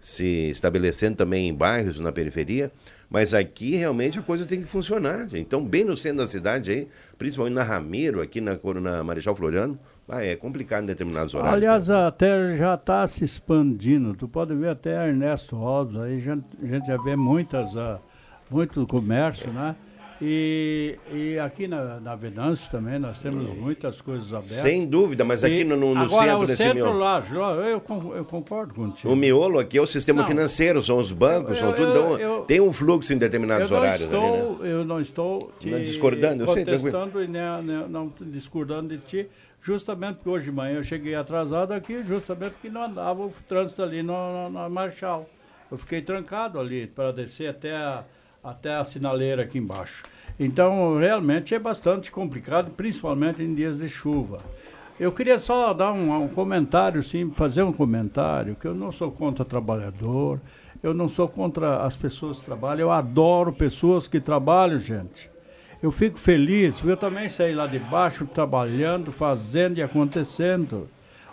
se 0.00 0.48
estabelecendo 0.48 1.16
também 1.16 1.48
em 1.48 1.52
bairros 1.52 1.98
na 1.98 2.12
periferia, 2.12 2.70
mas 3.10 3.34
aqui 3.34 3.74
realmente 3.74 4.18
a 4.20 4.22
coisa 4.22 4.46
tem 4.46 4.62
que 4.62 4.68
funcionar. 4.68 5.28
Então, 5.34 5.64
bem 5.64 5.84
no 5.84 5.96
centro 5.96 6.18
da 6.18 6.26
cidade 6.28 6.70
aí, 6.70 6.88
principalmente 7.18 7.56
na 7.56 7.64
Ramiro, 7.64 8.22
aqui 8.22 8.40
na, 8.40 8.56
na 8.80 9.02
Marechal 9.02 9.34
Floriano, 9.34 9.76
ah, 10.08 10.24
é 10.24 10.36
complicado 10.36 10.84
em 10.84 10.86
determinados 10.86 11.34
horários. 11.34 11.54
Aliás, 11.54 11.90
até 11.90 12.56
já 12.56 12.74
está 12.74 13.06
se 13.06 13.24
expandindo. 13.24 14.14
Tu 14.14 14.28
pode 14.28 14.54
ver 14.54 14.70
até 14.70 15.08
Ernesto 15.08 15.56
Alves, 15.56 16.00
aí 16.00 16.16
a 16.16 16.66
gente 16.66 16.86
já 16.86 16.96
vê 16.96 17.16
muitas, 17.16 17.76
ah, 17.76 17.98
muito 18.48 18.86
comércio, 18.86 19.52
né? 19.52 19.74
E, 20.22 20.98
e 21.10 21.38
aqui 21.38 21.66
na, 21.66 21.98
na 21.98 22.14
Venâncio 22.14 22.70
também 22.70 22.98
nós 22.98 23.18
temos 23.20 23.56
muitas 23.56 24.02
coisas 24.02 24.28
abertas. 24.28 24.50
Sem 24.58 24.86
dúvida, 24.86 25.24
mas 25.24 25.42
aqui 25.42 25.60
E 25.60 25.64
no- 25.64 25.76
no- 25.78 25.98
agora, 25.98 26.30
centro 26.32 26.46
desse 26.46 26.62
centro 26.62 26.74
miolo. 26.76 26.98
lá, 26.98 27.24
eu, 27.32 27.82
eu 28.14 28.24
concordo 28.26 28.74
contigo. 28.74 29.10
O 29.10 29.16
miolo 29.16 29.58
aqui 29.58 29.78
é 29.78 29.80
o 29.80 29.86
sistema 29.86 30.20
Não. 30.20 30.28
financeiro, 30.28 30.82
são 30.82 30.98
os 30.98 31.10
bancos, 31.10 31.56
Eu- 31.56 31.62
são 31.66 31.72
tudo. 31.72 31.88
eu- 31.88 31.90
Então, 31.90 32.18
eu- 32.20 32.40
tem 32.42 32.60
um 32.60 32.70
fluxo 32.70 33.14
em 33.14 33.16
determinados 33.16 33.70
não 33.70 33.78
horários 33.78 34.02
ali, 34.08 34.12
né? 34.14 34.38
estou, 34.38 34.66
Eu 34.66 34.84
não 34.84 35.00
estou 35.00 35.52
te 35.58 35.70
Não, 35.70 35.82
discordando, 35.82 36.42
eu 36.42 36.52
sei, 36.52 36.64
tranquilo. 36.66 37.22
e 37.22 37.26
nem, 37.26 37.62
nem- 37.62 37.88
não 37.88 38.12
discordando 38.20 38.94
de 38.94 39.02
ti, 39.02 39.26
justamente 39.62 40.16
porque 40.16 40.28
hoje 40.28 40.44
de 40.46 40.52
manhã 40.52 40.76
eu 40.76 40.84
cheguei 40.84 41.14
atrasado 41.14 41.72
aqui, 41.72 42.04
justamente 42.04 42.50
porque 42.52 42.68
não 42.68 42.84
andava 42.84 43.22
o 43.24 43.32
trânsito 43.48 43.82
ali 43.82 44.02
na 44.02 44.68
Marchal. 44.68 45.26
Eu 45.70 45.78
fiquei 45.78 46.02
trancado 46.02 46.60
ali 46.60 46.86
para 46.86 47.10
descer 47.10 47.48
até 47.48 47.74
a, 47.74 48.04
até 48.42 48.74
a 48.74 48.84
sinaleira 48.84 49.42
aqui 49.42 49.58
embaixo. 49.58 50.02
Então, 50.38 50.98
realmente 50.98 51.54
é 51.54 51.58
bastante 51.58 52.10
complicado, 52.10 52.70
principalmente 52.70 53.42
em 53.42 53.54
dias 53.54 53.78
de 53.78 53.88
chuva. 53.88 54.40
Eu 54.98 55.12
queria 55.12 55.38
só 55.38 55.72
dar 55.72 55.92
um, 55.92 56.24
um 56.24 56.28
comentário, 56.28 57.02
sim, 57.02 57.30
fazer 57.32 57.62
um 57.62 57.72
comentário, 57.72 58.56
que 58.56 58.66
eu 58.66 58.74
não 58.74 58.92
sou 58.92 59.10
contra 59.10 59.44
trabalhador, 59.44 60.40
eu 60.82 60.94
não 60.94 61.08
sou 61.08 61.28
contra 61.28 61.82
as 61.82 61.96
pessoas 61.96 62.38
que 62.38 62.46
trabalham, 62.46 62.80
eu 62.80 62.90
adoro 62.90 63.52
pessoas 63.52 64.06
que 64.06 64.20
trabalham, 64.20 64.78
gente. 64.78 65.30
Eu 65.82 65.90
fico 65.90 66.18
feliz, 66.18 66.82
eu 66.84 66.96
também 66.96 67.28
saí 67.28 67.54
lá 67.54 67.66
de 67.66 67.78
baixo 67.78 68.26
trabalhando, 68.26 69.12
fazendo 69.12 69.78
e 69.78 69.82
acontecendo. 69.82 70.88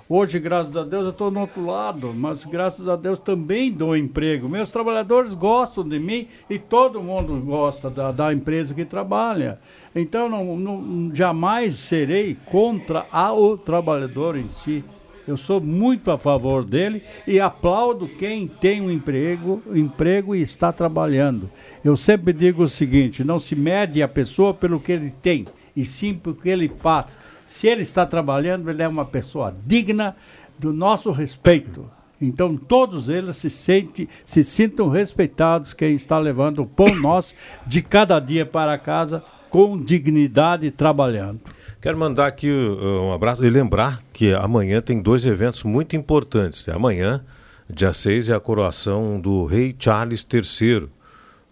Hoje, 0.09 0.39
graças 0.39 0.77
a 0.77 0.83
Deus, 0.85 1.03
eu 1.03 1.09
estou 1.09 1.29
no 1.29 1.41
outro 1.41 1.65
lado, 1.65 2.13
mas 2.15 2.45
graças 2.45 2.87
a 2.87 2.95
Deus 2.95 3.19
também 3.19 3.69
dou 3.69 3.95
emprego. 3.95 4.47
Meus 4.47 4.71
trabalhadores 4.71 5.33
gostam 5.33 5.87
de 5.87 5.99
mim 5.99 6.29
e 6.49 6.57
todo 6.57 7.03
mundo 7.03 7.35
gosta 7.41 7.89
da, 7.89 8.09
da 8.13 8.33
empresa 8.33 8.73
que 8.73 8.85
trabalha. 8.85 9.59
Então, 9.93 10.29
não, 10.29 10.55
não- 10.55 11.13
jamais 11.13 11.75
serei 11.75 12.37
contra 12.45 13.05
o 13.33 13.57
trabalhador 13.57 14.37
em 14.37 14.47
si. 14.47 14.81
Eu 15.27 15.35
sou 15.35 15.59
muito 15.59 16.09
a 16.09 16.17
favor 16.17 16.63
dele 16.63 17.03
e 17.27 17.37
aplaudo 17.37 18.07
quem 18.07 18.47
tem 18.47 18.79
um 18.79 18.89
emprego, 18.89 19.61
emprego 19.75 20.33
e 20.33 20.41
está 20.41 20.71
trabalhando. 20.71 21.49
Eu 21.83 21.97
sempre 21.97 22.31
digo 22.31 22.63
o 22.63 22.69
seguinte: 22.69 23.25
não 23.25 23.37
se 23.41 23.53
mede 23.53 24.01
a 24.01 24.07
pessoa 24.07 24.53
pelo 24.53 24.79
que 24.79 24.93
ele 24.93 25.11
tem, 25.21 25.43
e 25.75 25.85
sim 25.85 26.13
pelo 26.13 26.33
que 26.33 26.47
ele 26.47 26.69
faz. 26.69 27.19
Se 27.47 27.67
ele 27.67 27.81
está 27.81 28.05
trabalhando, 28.05 28.69
ele 28.69 28.83
é 28.83 28.87
uma 28.87 29.05
pessoa 29.05 29.55
digna 29.65 30.15
do 30.59 30.73
nosso 30.73 31.11
respeito. 31.11 31.89
Então 32.21 32.57
todos 32.57 33.09
eles 33.09 33.37
se, 33.37 33.49
sente, 33.49 34.09
se 34.25 34.43
sintam 34.43 34.89
respeitados 34.89 35.73
quem 35.73 35.95
está 35.95 36.17
levando 36.17 36.59
o 36.59 36.65
pão 36.65 36.93
nosso 36.95 37.33
de 37.65 37.81
cada 37.81 38.19
dia 38.19 38.45
para 38.45 38.77
casa 38.77 39.23
com 39.49 39.81
dignidade 39.81 40.69
trabalhando. 40.71 41.39
Quero 41.79 41.97
mandar 41.97 42.27
aqui 42.27 42.49
uh, 42.49 43.01
um 43.03 43.13
abraço 43.13 43.45
e 43.45 43.49
lembrar 43.49 44.01
que 44.11 44.33
amanhã 44.33 44.81
tem 44.81 45.01
dois 45.01 45.25
eventos 45.25 45.63
muito 45.63 45.95
importantes. 45.95 46.67
Amanhã, 46.67 47.21
dia 47.69 47.93
6, 47.93 48.29
é 48.29 48.35
a 48.35 48.39
coroação 48.39 49.19
do 49.19 49.45
rei 49.45 49.75
Charles 49.77 50.27
III, 50.31 50.89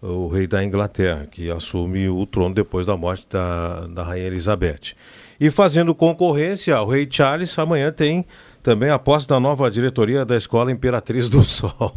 o 0.02 0.28
rei 0.28 0.46
da 0.46 0.64
Inglaterra, 0.64 1.26
que 1.30 1.50
assume 1.50 2.08
o 2.08 2.26
trono 2.26 2.54
depois 2.54 2.84
da 2.84 2.96
morte 2.96 3.26
da, 3.30 3.86
da 3.86 4.02
rainha 4.02 4.26
Elizabeth. 4.26 4.94
E 5.40 5.50
fazendo 5.50 5.94
concorrência 5.94 6.74
ao 6.76 6.88
rei 6.88 7.06
Charles, 7.10 7.58
amanhã 7.58 7.92
tem 7.92 8.26
também 8.66 8.90
a 8.90 8.98
posse 8.98 9.28
da 9.28 9.38
nova 9.38 9.70
diretoria 9.70 10.24
da 10.24 10.36
Escola 10.36 10.72
Imperatriz 10.72 11.28
do 11.28 11.44
Sol. 11.44 11.94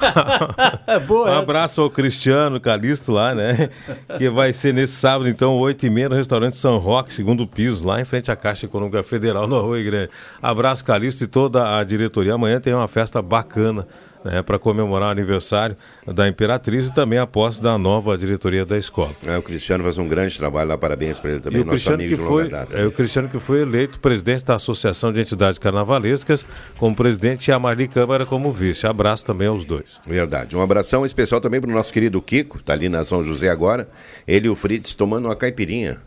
Boa 1.06 1.32
um 1.32 1.38
abraço 1.38 1.82
ao 1.82 1.90
Cristiano 1.90 2.58
Calisto 2.58 3.12
lá, 3.12 3.34
né? 3.34 3.68
Que 4.16 4.30
vai 4.30 4.54
ser 4.54 4.72
nesse 4.72 4.94
sábado, 4.94 5.28
então, 5.28 5.58
8 5.58 5.84
e 5.84 5.90
meia, 5.90 6.08
no 6.08 6.14
restaurante 6.14 6.56
São 6.56 6.78
Roque, 6.78 7.12
segundo 7.12 7.46
piso, 7.46 7.86
lá 7.86 8.00
em 8.00 8.06
frente 8.06 8.30
à 8.30 8.36
Caixa 8.36 8.64
Econômica 8.64 9.02
Federal, 9.02 9.46
na 9.46 9.56
Rua 9.56 9.78
Igreja. 9.78 10.08
Abraço, 10.40 10.82
Calixto 10.82 11.24
e 11.24 11.26
toda 11.26 11.78
a 11.78 11.84
diretoria. 11.84 12.32
Amanhã 12.32 12.58
tem 12.58 12.72
uma 12.72 12.88
festa 12.88 13.20
bacana. 13.20 13.86
Né, 14.24 14.42
para 14.42 14.58
comemorar 14.58 15.08
o 15.08 15.12
aniversário 15.12 15.76
da 16.04 16.26
Imperatriz 16.28 16.88
e 16.88 16.92
também 16.92 17.20
a 17.20 17.26
posse 17.26 17.62
da 17.62 17.78
nova 17.78 18.18
diretoria 18.18 18.66
da 18.66 18.76
escola. 18.76 19.14
É, 19.24 19.36
o 19.38 19.42
Cristiano 19.42 19.84
faz 19.84 19.96
um 19.96 20.08
grande 20.08 20.36
trabalho 20.36 20.70
lá, 20.70 20.76
parabéns 20.76 21.20
para 21.20 21.30
ele 21.30 21.40
também, 21.40 21.60
E 21.60 21.62
o 21.62 21.64
nosso 21.64 21.74
Cristiano, 21.74 22.02
amigo 22.02 22.16
que 22.16 22.20
de 22.22 22.26
foi, 22.28 22.48
data. 22.48 22.76
é, 22.76 22.84
o 22.84 22.90
Cristiano 22.90 23.28
que 23.28 23.38
foi 23.38 23.60
eleito 23.62 24.00
presidente 24.00 24.44
da 24.44 24.56
Associação 24.56 25.12
de 25.12 25.20
Entidades 25.20 25.58
Carnavalescas 25.60 26.44
como 26.78 26.96
presidente 26.96 27.46
e 27.48 27.52
a 27.52 27.58
Marli 27.60 27.86
Câmara 27.86 28.26
como 28.26 28.50
vice. 28.52 28.86
Abraço 28.88 29.24
também 29.24 29.46
aos 29.46 29.64
dois. 29.64 30.00
Verdade. 30.04 30.56
Um 30.56 30.62
abração 30.62 31.06
especial 31.06 31.40
também 31.40 31.60
para 31.60 31.70
o 31.70 31.72
nosso 31.72 31.92
querido 31.92 32.20
Kiko, 32.20 32.60
tá 32.60 32.72
ali 32.72 32.88
na 32.88 33.04
São 33.04 33.24
José 33.24 33.48
agora. 33.48 33.88
Ele 34.26 34.48
e 34.48 34.50
o 34.50 34.54
Fritz 34.56 34.94
tomando 34.94 35.26
uma 35.26 35.36
caipirinha. 35.36 35.98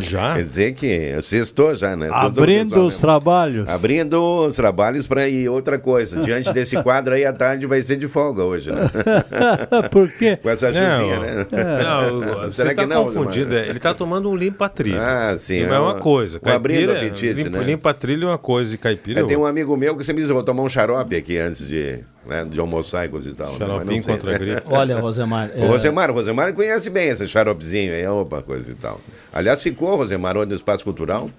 Já? 0.00 0.34
Quer 0.36 0.42
dizer 0.42 0.74
que 0.74 1.18
sextou 1.22 1.74
já, 1.74 1.94
né? 1.94 2.06
Sextou 2.08 2.42
Abrindo 2.42 2.76
os 2.86 2.94
mesmo. 2.94 3.00
trabalhos. 3.00 3.68
Abrindo 3.68 4.46
os 4.46 4.56
trabalhos 4.56 5.06
para 5.06 5.28
ir 5.28 5.48
outra 5.50 5.78
coisa. 5.78 6.22
Diante 6.22 6.50
desse 6.52 6.80
quadro 6.82 7.12
aí, 7.14 7.24
a 7.26 7.32
tarde 7.32 7.66
vai 7.66 7.82
ser 7.82 7.96
de 7.96 8.08
folga 8.08 8.42
hoje, 8.42 8.72
né? 8.72 8.88
Por 9.92 10.10
quê? 10.10 10.38
Com 10.42 10.48
essa 10.48 10.72
chuvinha, 10.72 11.16
Não, 11.16 11.20
né? 11.20 11.46
não, 11.52 12.46
você 12.52 12.68
está 12.68 12.86
confundindo. 12.86 13.54
é, 13.54 13.68
Ele 13.68 13.76
está 13.78 13.92
tomando 13.92 14.30
um 14.30 14.34
limpa-trilho. 14.36 15.00
Ah, 15.00 15.34
sim. 15.38 15.62
É 15.62 15.78
uma 15.78 15.96
coisa. 15.96 16.40
Um 16.42 16.48
abrindo 16.50 16.86
Caipira, 16.86 17.06
apetite, 17.06 17.32
limpa, 17.34 17.58
né? 17.58 17.64
Limpa-trilho 17.64 18.24
é 18.28 18.30
uma 18.30 18.38
coisa 18.38 18.74
e 18.74 18.78
caipira 18.78 19.20
É, 19.20 19.22
é 19.22 19.26
tem 19.26 19.36
um 19.36 19.44
amigo 19.44 19.76
meu 19.76 19.94
que 19.96 20.04
sempre 20.04 20.22
diz, 20.22 20.30
eu 20.30 20.36
vou 20.36 20.44
tomar 20.44 20.62
um 20.62 20.68
xarope 20.68 21.14
aqui 21.16 21.36
antes 21.36 21.68
de, 21.68 21.98
né, 22.26 22.44
de 22.44 22.58
almoçar 22.58 23.06
e 23.06 23.08
coisa 23.08 23.30
e 23.30 23.34
tal. 23.34 23.52
né? 23.52 23.58
Xaropinho 23.58 24.02
sei. 24.02 24.14
contra 24.14 24.34
a 24.34 24.38
gripe. 24.38 24.62
Olha, 24.70 24.98
Rosemar. 25.00 25.50
O 25.56 25.66
Rosemar, 25.66 26.10
o 26.10 26.14
Rosemar 26.14 26.52
conhece 26.52 26.90
bem 26.90 27.08
esse 27.08 27.26
xaropezinho 27.26 27.92
aí, 27.94 28.06
opa, 28.06 28.42
coisa 28.42 28.70
e 28.72 28.74
tal. 28.74 29.00
Aliás, 29.32 29.62
ficou, 29.62 29.96
Rosemar, 29.96 30.36
onde 30.36 30.50
no 30.50 30.56
Espaço 30.56 30.84
Cultural, 30.84 31.30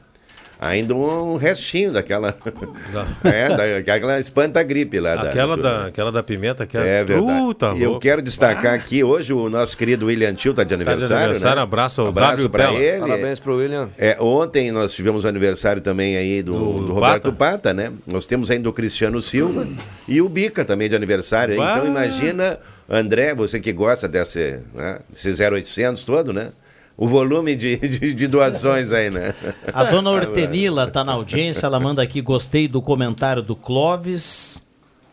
ainda 0.59 0.95
um 0.95 1.35
restinho 1.35 1.91
daquela. 1.91 2.35
é, 3.23 3.81
daquela 3.81 4.19
espanta-gripe 4.19 4.99
lá. 4.99 5.15
da- 5.15 5.29
Aquela 5.29 5.55
do- 5.55 5.63
da, 5.63 5.85
aquela 5.87 6.11
da 6.11 6.23
pimenta, 6.23 6.63
aquela. 6.63 6.85
É 6.85 7.03
verdade. 7.03 7.39
Puta, 7.39 7.73
e 7.75 7.81
eu 7.83 7.89
louco. 7.91 8.01
quero 8.01 8.21
destacar 8.21 8.73
aqui, 8.73 9.03
hoje 9.03 9.33
o 9.33 9.49
nosso 9.49 9.77
querido 9.77 10.05
William 10.07 10.33
Tio 10.33 10.51
está 10.51 10.63
de 10.63 10.73
aniversário. 10.73 11.15
aniversário, 11.15 11.55
né? 11.57 11.61
abraço 11.63 12.01
ao 12.01 12.07
abraço 12.07 12.49
para 12.49 12.73
ele. 12.73 12.99
Parabéns 12.99 13.39
pro 13.39 13.55
William. 13.57 13.89
É, 13.97 14.17
ontem 14.19 14.71
nós 14.71 14.93
tivemos 14.93 15.23
o 15.23 15.27
aniversário 15.27 15.81
também 15.81 16.17
aí 16.17 16.41
do, 16.41 16.53
do 16.53 16.93
Roberto 16.93 17.31
Pata. 17.33 17.73
né? 17.73 17.91
Nós 18.05 18.25
temos 18.25 18.49
ainda 18.51 18.69
o 18.69 18.73
Cristiano 18.73 19.19
Silva 19.21 19.67
e 20.07 20.21
o 20.21 20.29
Bica 20.29 20.63
também 20.65 20.89
de 20.89 20.95
aniversário. 20.95 21.53
aí. 21.53 21.57
Bah! 21.59 21.75
Então 21.77 21.87
imagina, 21.87 22.59
André, 22.89 23.33
você 23.35 23.59
que 23.59 23.71
gosta 23.73 24.07
desse, 24.07 24.59
né, 24.73 24.99
desse 25.09 25.29
0800 25.43 26.03
todo, 26.03 26.31
né? 26.33 26.49
O 26.97 27.05
volume 27.07 27.55
de, 27.55 27.77
de, 27.77 28.13
de 28.13 28.27
doações 28.27 28.91
aí, 28.91 29.11
né? 29.11 29.35
A 29.71 29.83
dona 29.83 30.09
Hortenila 30.09 30.87
tá 30.87 31.03
na 31.03 31.13
audiência, 31.13 31.67
ela 31.67 31.79
manda 31.79 32.01
aqui, 32.01 32.21
gostei 32.21 32.67
do 32.67 32.81
comentário 32.81 33.43
do 33.43 33.55
Clóvis, 33.55 34.59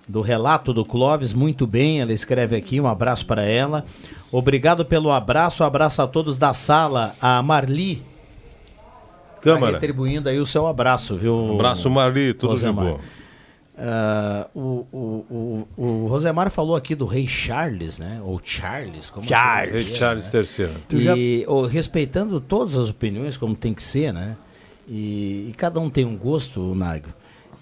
do 0.08 0.22
relato 0.22 0.72
do 0.72 0.82
Clóvis, 0.82 1.34
muito 1.34 1.66
bem, 1.66 2.00
ela 2.00 2.12
escreve 2.12 2.56
aqui, 2.56 2.80
um 2.80 2.86
abraço 2.86 3.26
para 3.26 3.42
ela. 3.42 3.84
Obrigado 4.32 4.84
pelo 4.84 5.10
abraço, 5.12 5.62
abraço 5.62 6.00
a 6.00 6.06
todos 6.06 6.38
da 6.38 6.54
sala, 6.54 7.14
a 7.20 7.42
Marli. 7.42 7.96
Tá 7.96 9.40
Câmara. 9.42 9.74
retribuindo 9.74 10.28
aí 10.30 10.40
o 10.40 10.46
seu 10.46 10.66
abraço, 10.66 11.16
viu? 11.16 11.52
Abraço, 11.52 11.90
Marli, 11.90 12.32
tudo 12.32 12.56
de 12.56 12.64
Rosemar. 12.64 12.96
Ah, 13.76 14.48
o, 14.54 14.86
o, 14.92 15.66
o, 15.76 15.82
o 15.84 16.06
Rosemar 16.06 16.48
falou 16.48 16.76
aqui 16.76 16.94
do 16.94 17.06
rei 17.06 17.26
Charles, 17.26 17.98
né? 17.98 18.20
Ou 18.22 18.40
Charles, 18.42 19.10
como 19.10 19.26
Charles. 19.26 19.70
que 19.70 19.70
é, 19.70 19.74
Rei 19.74 19.82
Charles 20.22 20.32
III. 20.32 20.68
E 20.92 21.44
ô, 21.48 21.66
respeitando 21.66 22.40
todas 22.40 22.76
as 22.76 22.88
opiniões, 22.88 23.36
como 23.36 23.56
tem 23.56 23.74
que 23.74 23.82
ser, 23.82 24.12
né? 24.12 24.36
E, 24.86 25.48
e 25.48 25.54
cada 25.56 25.80
um 25.80 25.90
tem 25.90 26.04
um 26.04 26.16
gosto, 26.16 26.74
Nagro. 26.74 27.12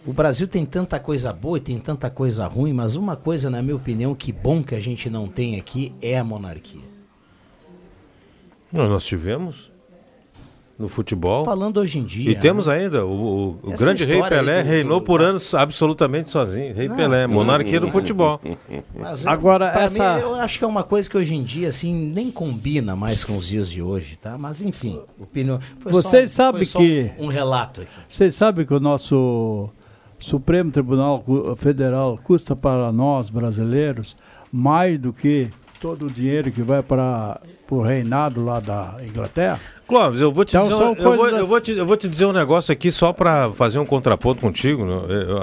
O 0.05 0.13
Brasil 0.13 0.47
tem 0.49 0.67
tanta 0.67 0.99
coisa 0.99 1.33
boa 1.33 1.57
e 1.59 1.61
tem 1.61 1.79
tanta 1.79 2.11
coisa 2.11 2.47
ruim, 2.47 2.73
mas 2.73 2.97
uma 2.97 3.17
coisa, 3.17 3.49
na 3.49 3.63
minha 3.63 3.77
opinião, 3.77 4.15
que 4.15 4.33
bom 4.33 4.63
que 4.63 4.75
a 4.75 4.81
gente 4.81 5.09
não 5.09 5.29
tem 5.29 5.59
aqui 5.59 5.95
é 6.03 6.19
a 6.19 6.25
monarquia. 6.25 6.83
Não, 8.71 8.89
nós 8.89 9.05
tivemos 9.05 9.72
no 10.83 10.89
futebol. 10.89 11.45
Falando 11.45 11.79
hoje 11.79 11.99
em 11.99 12.05
dia. 12.05 12.31
E 12.31 12.35
temos 12.35 12.69
ainda 12.69 13.07
o, 13.07 13.57
o- 13.63 13.71
grande 13.79 14.05
rei 14.05 14.21
Pelé 14.23 14.63
do- 14.63 14.69
reinou 14.69 15.01
do- 15.01 15.07
por 15.07 15.23
anos 15.23 15.55
absolutamente 15.55 16.29
sozinho. 16.29 16.75
Rei 16.75 16.89
Não, 16.89 16.97
Pelé, 16.97 17.27
monarquia 17.27 17.81
do 17.81 17.89
futebol. 17.89 18.41
Mas, 18.95 19.27
Agora, 19.27 19.67
essa- 19.69 20.15
mim, 20.17 20.21
eu 20.21 20.35
acho 20.35 20.59
que 20.59 20.65
é 20.65 20.69
uma 20.69 20.83
coisa 20.83 21.09
que 21.09 21.17
hoje 21.17 21.35
em 21.35 21.43
dia, 21.43 21.69
assim, 21.69 21.95
nem 21.95 22.31
combina 22.31 22.95
mais 22.97 23.23
com 23.25 23.33
os 23.33 23.47
dias 23.47 23.71
de 23.71 23.81
hoje, 23.81 24.17
tá? 24.17 24.37
Mas, 24.37 24.61
enfim, 24.61 25.01
opinião. 25.21 25.59
foi 25.79 25.93
só- 25.93 26.03
Vocês 26.03 26.31
sabem 26.33 26.67
que. 26.67 27.11
Um 27.19 27.29
relato 27.29 27.83
aqui. 27.83 27.91
Vocês 28.09 28.35
sabem 28.35 28.67
que 28.67 28.75
o 28.75 28.81
nosso 28.81 29.69
Supremo 30.19 30.71
Tribunal 30.71 31.25
Federal 31.57 32.19
custa 32.23 32.55
para 32.55 32.91
nós, 32.93 33.31
brasileiros, 33.31 34.15
mais 34.53 34.99
do 34.99 35.13
que 35.13 35.49
todo 35.81 36.07
o 36.07 36.11
dinheiro 36.11 36.51
que 36.53 36.63
vai 36.63 36.83
para 36.83 37.41
o 37.71 37.81
reinado 37.81 38.45
lá 38.45 38.61
da 38.61 38.97
Inglaterra? 39.05 39.59
Clóvis, 39.87 40.21
eu 40.21 40.33
vou 40.33 40.45
te, 40.45 40.57
Então, 40.57 40.63
dizer, 40.69 40.75
um- 40.83 40.89
eu, 40.95 40.95
vou, 40.95 41.17
coisas 41.17 41.41
eu, 41.41 41.47
vou 41.47 41.61
te, 41.61 41.73
eu 41.73 41.87
vou 41.87 41.97
te 41.97 42.09
dizer 42.09 42.25
um 42.27 42.33
negócio 42.33 42.73
aqui 42.73 42.91
só 42.91 43.13
para 43.13 43.53
fazer 43.53 43.79
um 43.79 43.85
contraponto 43.87 44.41
contigo. 44.41 44.85
né? 44.85 44.95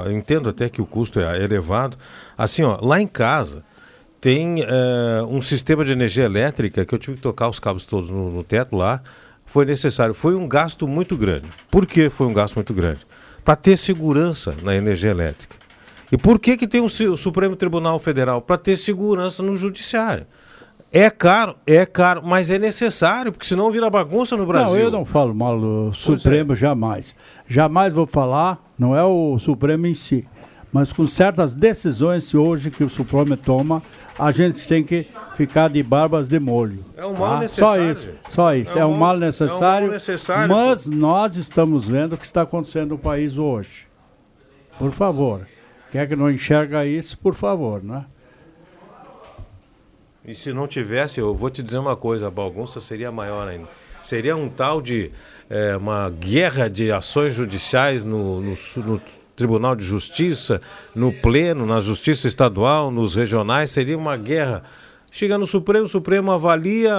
Eu, 0.05 0.11
entendo 0.11 0.49
até 0.49 0.69
que 0.69 0.81
o 0.81 0.85
custo 0.85 1.19
é 1.19 1.43
elevado. 1.43 1.97
Assim, 2.37 2.63
ó, 2.63 2.79
lá 2.81 2.99
em 3.01 3.07
casa 3.07 3.63
tem 4.21 4.61
eh, 4.63 5.21
um 5.29 5.41
sistema 5.41 5.85
de 5.85 5.91
energia 5.91 6.23
elétrica 6.25 6.85
que 6.85 6.93
eu 6.93 6.99
tive 6.99 7.17
que 7.17 7.21
tocar 7.21 7.47
os 7.49 7.59
cabos 7.59 7.85
todos 7.85 8.09
no, 8.09 8.31
no 8.31 8.43
teto 8.43 8.75
lá. 8.75 9.01
Foi 9.45 9.65
necessário. 9.65 10.13
Foi 10.13 10.35
um 10.35 10.47
gasto 10.47 10.87
muito 10.87 11.15
grande. 11.17 11.47
Por 11.69 11.85
que 11.85 12.09
foi 12.09 12.27
um 12.27 12.33
gasto 12.33 12.55
muito 12.55 12.73
grande? 12.73 12.99
Para 13.43 13.55
ter 13.55 13.77
segurança 13.77 14.55
na 14.63 14.75
energia 14.75 15.11
elétrica. 15.11 15.55
E 16.11 16.17
por 16.17 16.39
que, 16.39 16.57
que 16.57 16.67
tem 16.67 16.81
o, 16.81 16.85
o 16.85 17.17
Supremo 17.17 17.55
Tribunal 17.55 17.99
Federal? 17.99 18.41
Para 18.41 18.57
ter 18.57 18.75
segurança 18.77 19.43
no 19.43 19.55
judiciário. 19.55 20.25
É 20.91 21.09
caro, 21.09 21.55
é 21.67 21.85
caro, 21.85 22.21
mas 22.25 22.49
é 22.49 22.57
necessário, 22.57 23.31
porque 23.31 23.45
senão 23.45 23.69
vira 23.69 23.89
bagunça 23.89 24.35
no 24.35 24.45
Brasil. 24.45 24.73
Não, 24.73 24.79
eu 24.79 24.91
não 24.91 25.05
falo 25.05 25.35
mal 25.35 25.59
do 25.59 25.93
Supremo 25.93 26.55
jamais. 26.55 27.15
Jamais 27.47 27.93
vou 27.93 28.07
falar, 28.07 28.57
não 28.77 28.95
é 28.95 29.03
o 29.03 29.37
Supremo 29.37 29.85
em 29.85 29.93
si. 29.93 30.27
Mas 30.71 30.91
com 30.91 31.05
certas 31.07 31.53
decisões 31.53 32.33
hoje 32.33 32.71
que 32.71 32.83
o 32.83 32.89
Supremo 32.89 33.37
toma, 33.37 33.83
a 34.17 34.31
gente 34.31 34.67
tem 34.67 34.83
que 34.83 35.07
ficar 35.35 35.69
de 35.69 35.81
barbas 35.81 36.27
de 36.27 36.39
molho. 36.39 36.83
É 36.97 37.05
um 37.05 37.13
mal 37.13 37.33
tá? 37.33 37.39
necessário. 37.39 37.83
Só 37.83 37.91
isso, 37.91 38.09
só 38.29 38.55
isso. 38.55 38.79
É, 38.79 38.85
um 38.85 38.93
mal 38.93 39.17
necessário. 39.17 39.85
é 39.85 39.87
um 39.87 39.91
mal 39.91 39.93
necessário, 39.93 40.55
mas 40.55 40.87
nós 40.87 41.35
estamos 41.37 41.87
vendo 41.87 42.13
o 42.13 42.17
que 42.17 42.25
está 42.25 42.41
acontecendo 42.41 42.89
no 42.89 42.97
país 42.97 43.37
hoje. 43.37 43.87
Por 44.77 44.91
favor. 44.91 45.47
Quer 45.91 46.07
que 46.07 46.15
não 46.15 46.29
enxerga 46.29 46.85
isso, 46.85 47.17
por 47.17 47.33
favor, 47.33 47.83
né? 47.83 48.05
E 50.29 50.35
se 50.35 50.53
não 50.53 50.67
tivesse, 50.67 51.19
eu 51.19 51.33
vou 51.33 51.49
te 51.49 51.63
dizer 51.63 51.79
uma 51.79 51.95
coisa, 51.95 52.27
a 52.27 52.29
bagunça 52.29 52.79
seria 52.79 53.11
maior 53.11 53.47
ainda. 53.47 53.67
Seria 53.99 54.35
um 54.35 54.47
tal 54.47 54.79
de 54.79 55.09
é, 55.49 55.75
uma 55.75 56.07
guerra 56.11 56.69
de 56.69 56.91
ações 56.91 57.33
judiciais 57.33 58.05
no, 58.05 58.39
no, 58.39 58.55
no 58.77 59.01
Tribunal 59.35 59.75
de 59.75 59.83
Justiça, 59.83 60.61
no 60.93 61.11
Pleno, 61.11 61.65
na 61.65 61.81
Justiça 61.81 62.27
Estadual, 62.27 62.91
nos 62.91 63.15
regionais, 63.15 63.71
seria 63.71 63.97
uma 63.97 64.15
guerra. 64.15 64.61
Chega 65.11 65.35
no 65.35 65.47
Supremo, 65.47 65.87
o 65.87 65.89
Supremo 65.89 66.31
avalia, 66.31 66.93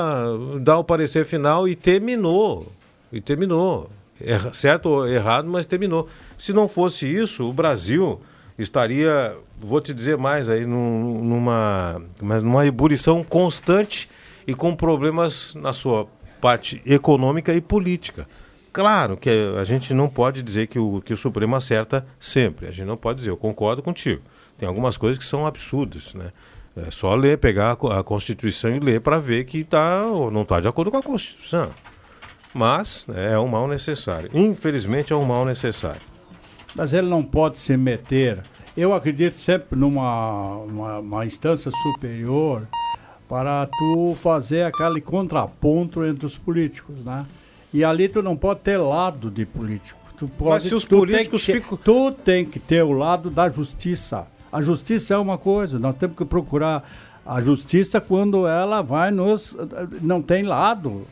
dá 0.61 0.77
o 0.77 0.83
parecer 0.83 1.25
final 1.25 1.69
e 1.69 1.77
terminou. 1.77 2.73
E 3.13 3.21
terminou. 3.21 3.89
Erra- 4.21 4.53
certo 4.53 4.87
ou 4.87 5.07
errado, 5.07 5.49
mas 5.49 5.67
terminou. 5.67 6.09
Se 6.37 6.53
não 6.53 6.67
fosse 6.67 7.07
isso, 7.07 7.49
o 7.49 7.53
Brasil 7.53 8.21
estaria, 8.63 9.35
vou 9.61 9.81
te 9.81 9.93
dizer 9.95 10.17
mais 10.17 10.49
aí, 10.49 10.65
num- 10.67 11.23
numa, 11.25 12.01
mas 12.21 12.43
numa 12.43 12.67
ebulição 12.67 13.23
constante 13.25 14.09
e 14.47 14.55
com 14.55 14.75
problemas 14.75 15.55
na 15.55 15.73
sua 15.73 16.07
parte 16.41 16.81
econômica 16.87 17.53
e 17.55 17.61
política. 17.61 18.27
Claro 18.73 19.17
que 19.17 19.29
a 19.59 19.65
gente 19.65 19.93
não 19.93 20.09
pode 20.09 20.43
dizer 20.43 20.67
que 20.69 20.79
o, 20.79 21.03
que 21.05 21.13
o 21.13 21.17
Supremo 21.17 21.57
acerta 21.57 22.07
sempre. 22.19 22.69
A 22.69 22.71
gente 22.71 22.87
não 22.87 22.97
pode 22.97 23.19
dizer, 23.19 23.31
eu 23.31 23.37
concordo 23.37 23.83
contigo. 23.83 24.23
Tem 24.57 24.69
algumas 24.69 24.97
coisas 24.97 25.19
que 25.19 25.25
são 25.25 25.47
absurdas, 25.47 26.15
né? 26.15 26.31
É 26.77 26.91
só 26.91 27.15
ler, 27.17 27.37
pegar 27.39 27.73
a 27.73 27.77
co- 27.77 27.91
a 27.91 28.05
Constituição 28.05 28.75
e 28.75 28.79
ler 28.79 29.01
para 29.01 29.19
ver 29.19 29.45
que 29.45 29.65
tá 29.65 30.07
ou 30.07 30.31
não 30.31 30.43
está 30.43 30.61
de 30.61 30.69
acordo 30.69 30.91
com 30.91 30.99
a 30.99 31.03
Constituição. 31.03 31.71
Mas 32.55 33.05
é 33.15 33.39
um 33.39 33.49
mal 33.49 33.67
necessário. 33.67 34.31
Infelizmente 34.33 35.13
é 35.13 35.17
um 35.17 35.25
mal 35.25 35.45
necessário. 35.45 36.01
Mas 36.75 36.93
ele 36.93 37.09
não 37.09 37.23
pode 37.23 37.59
se 37.59 37.77
meter. 37.77 38.41
Eu 38.77 38.93
acredito 38.95 39.39
sempre 39.39 39.79
numa 39.79 40.57
uma, 40.59 40.99
uma 40.99 41.27
instância 41.27 41.71
superior 41.83 42.67
para 43.29 43.67
tu 43.67 44.17
fazer 44.21 44.65
aquele 44.65 45.01
contraponto 45.01 46.05
entre 46.05 46.27
os 46.27 46.37
políticos, 46.37 46.97
né? 47.05 47.27
E 47.73 47.85
ali 47.85 48.09
tu 48.09 48.23
não 48.23 48.37
pode 48.37 48.61
ter 48.61 48.77
lado 48.77 49.31
de 49.31 49.45
político. 49.47 49.99
Tu 50.19 50.27
pode, 50.29 50.69
se 50.69 50.75
os 50.75 50.85
políticos 50.85 51.47
ter- 51.47 51.55
ficam- 51.61 51.79
Tu 51.83 52.13
tem 52.25 52.45
que 52.45 52.59
ter 52.59 52.83
o 52.83 52.93
lado 52.93 53.31
da 53.31 53.49
justiça. 53.49 54.27
A 54.53 54.61
justiça 54.61 55.15
é 55.15 55.17
uma 55.19 55.39
coisa, 55.39 55.79
nós 55.79 55.95
temos 55.95 56.17
que 56.17 56.25
procurar 56.25 56.83
a 57.25 57.41
justiça 57.41 58.01
quando 58.01 58.47
ela 58.47 58.83
vai 58.83 59.11
nos. 59.11 59.57
não 60.03 60.21
tem 60.21 60.43
lado. 60.43 61.07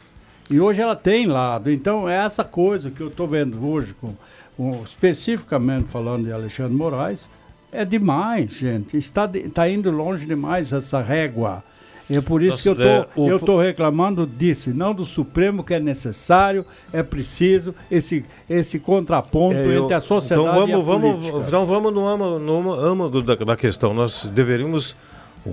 E 0.50 0.60
hoje 0.60 0.80
ela 0.80 0.96
tem 0.96 1.26
lado. 1.26 1.70
Então 1.70 2.08
é 2.08 2.16
essa 2.24 2.42
coisa 2.42 2.90
que 2.90 3.00
eu 3.00 3.08
estou 3.08 3.28
vendo 3.28 3.64
hoje, 3.66 3.94
com, 3.94 4.14
com- 4.58 4.82
especificamente 4.84 5.88
falando 5.88 6.24
de 6.24 6.32
Alexandre 6.32 6.74
Moraes, 6.76 7.30
é 7.72 7.84
demais, 7.84 8.50
gente. 8.50 8.96
Está, 8.98 9.24
de- 9.24 9.38
está 9.38 9.66
indo 9.68 9.90
longe 9.90 10.26
demais 10.26 10.72
essa 10.72 11.00
régua. 11.00 11.62
É 12.10 12.22
por 12.22 12.42
isso 12.42 12.62
que 12.62 12.68
eu 12.70 12.74
Nossa, 12.74 13.08
tô, 13.14 13.28
é, 13.28 13.32
o- 13.34 13.36
estou 13.36 13.60
reclamando 13.60 14.26
disso, 14.26 14.72
não 14.74 14.94
do 14.94 15.04
Supremo, 15.04 15.62
que 15.62 15.74
é 15.74 15.78
necessário, 15.80 16.64
é 16.90 17.02
preciso 17.02 17.74
esse, 17.90 18.24
esse 18.48 18.78
contraponto 18.78 19.54
É, 19.56 19.66
eu- 19.66 19.82
entre 19.84 19.94
a 19.94 20.00
sociedade 20.00 20.48
então 20.48 20.66
e 20.66 20.72
a 20.72 20.76
vamos, 20.78 20.86
vamos, 20.86 21.16
política. 21.18 21.44
então 21.46 21.66
vamos 21.66 21.92
no 21.92 22.06
âmago, 22.08 22.38
no 22.38 22.72
âmago 22.72 23.22
da, 23.22 23.34
da 23.34 23.56
questão. 23.56 23.92
Nós 23.92 24.24
deveríamos, 24.24 24.96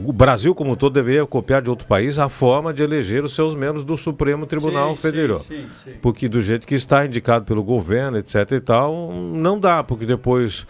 o 0.06 0.12
Brasil 0.12 0.54
como 0.56 0.72
um 0.72 0.76
todo 0.76 0.94
deveria 0.94 1.26
copiar 1.26 1.62
de 1.62 1.70
outro 1.70 1.88
país 1.88 2.18
a 2.20 2.28
forma 2.30 2.74
de 2.74 2.84
eleger 2.84 3.24
os 3.24 3.34
seus 3.36 3.56
membros 3.56 3.84
do 3.84 3.96
Supremo 3.96 4.46
Tribunal 4.46 4.96
Sim, 4.96 5.02
Federal. 5.02 5.40
sim, 5.40 5.56
sim, 5.56 5.68
sim. 5.84 5.92
Porque 6.02 6.28
do 6.28 6.42
jeito 6.42 6.66
que 6.66 6.76
está 6.76 7.06
indicado 7.06 7.46
pelo 7.46 7.64
governo, 7.64 8.18
etc 8.18 8.52
e 8.52 8.60
tal, 8.60 9.12
não 9.14 9.60
dá, 9.60 9.84
porque 9.84 10.06
depois 10.06 10.66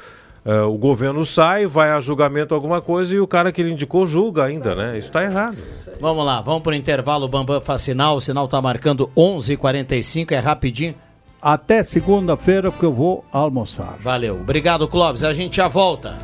eh, 0.46 0.62
o 0.62 0.78
governo 0.78 1.26
sai, 1.26 1.66
vai 1.66 1.92
a 1.92 2.00
julgamento 2.00 2.54
alguma 2.54 2.80
coisa 2.80 3.16
e 3.16 3.20
o 3.20 3.26
cara 3.26 3.52
que 3.52 3.62
ele 3.62 3.72
indicou 3.72 4.06
julga 4.06 4.44
ainda, 4.44 4.76
né? 4.76 4.98
Isso 4.98 5.08
está 5.08 5.24
errado. 5.24 5.58
Vamos 6.00 6.24
lá, 6.24 6.42
vamos 6.42 6.76
intervalo, 6.76 7.26
o 7.26 7.28
Bambam 7.28 7.60
faz 7.62 7.82
sinal, 7.82 8.18
o 8.18 8.22
sinal 8.22 8.48
tá 8.48 8.62
marcando 8.62 9.10
11h45, 9.18 10.32
é 10.32 10.40
rapidinho. 10.40 10.94
Até 11.42 11.84
segunda-feira 11.84 12.72
que 12.72 12.84
eu 12.84 12.94
vou 12.94 13.26
almoçar. 13.32 13.98
Valeu, 14.04 14.36
obrigado 14.36 14.88
Clóvis, 14.88 15.24
a 15.24 15.34
gente 15.34 15.58
já 15.58 15.68
volta. 15.68 16.16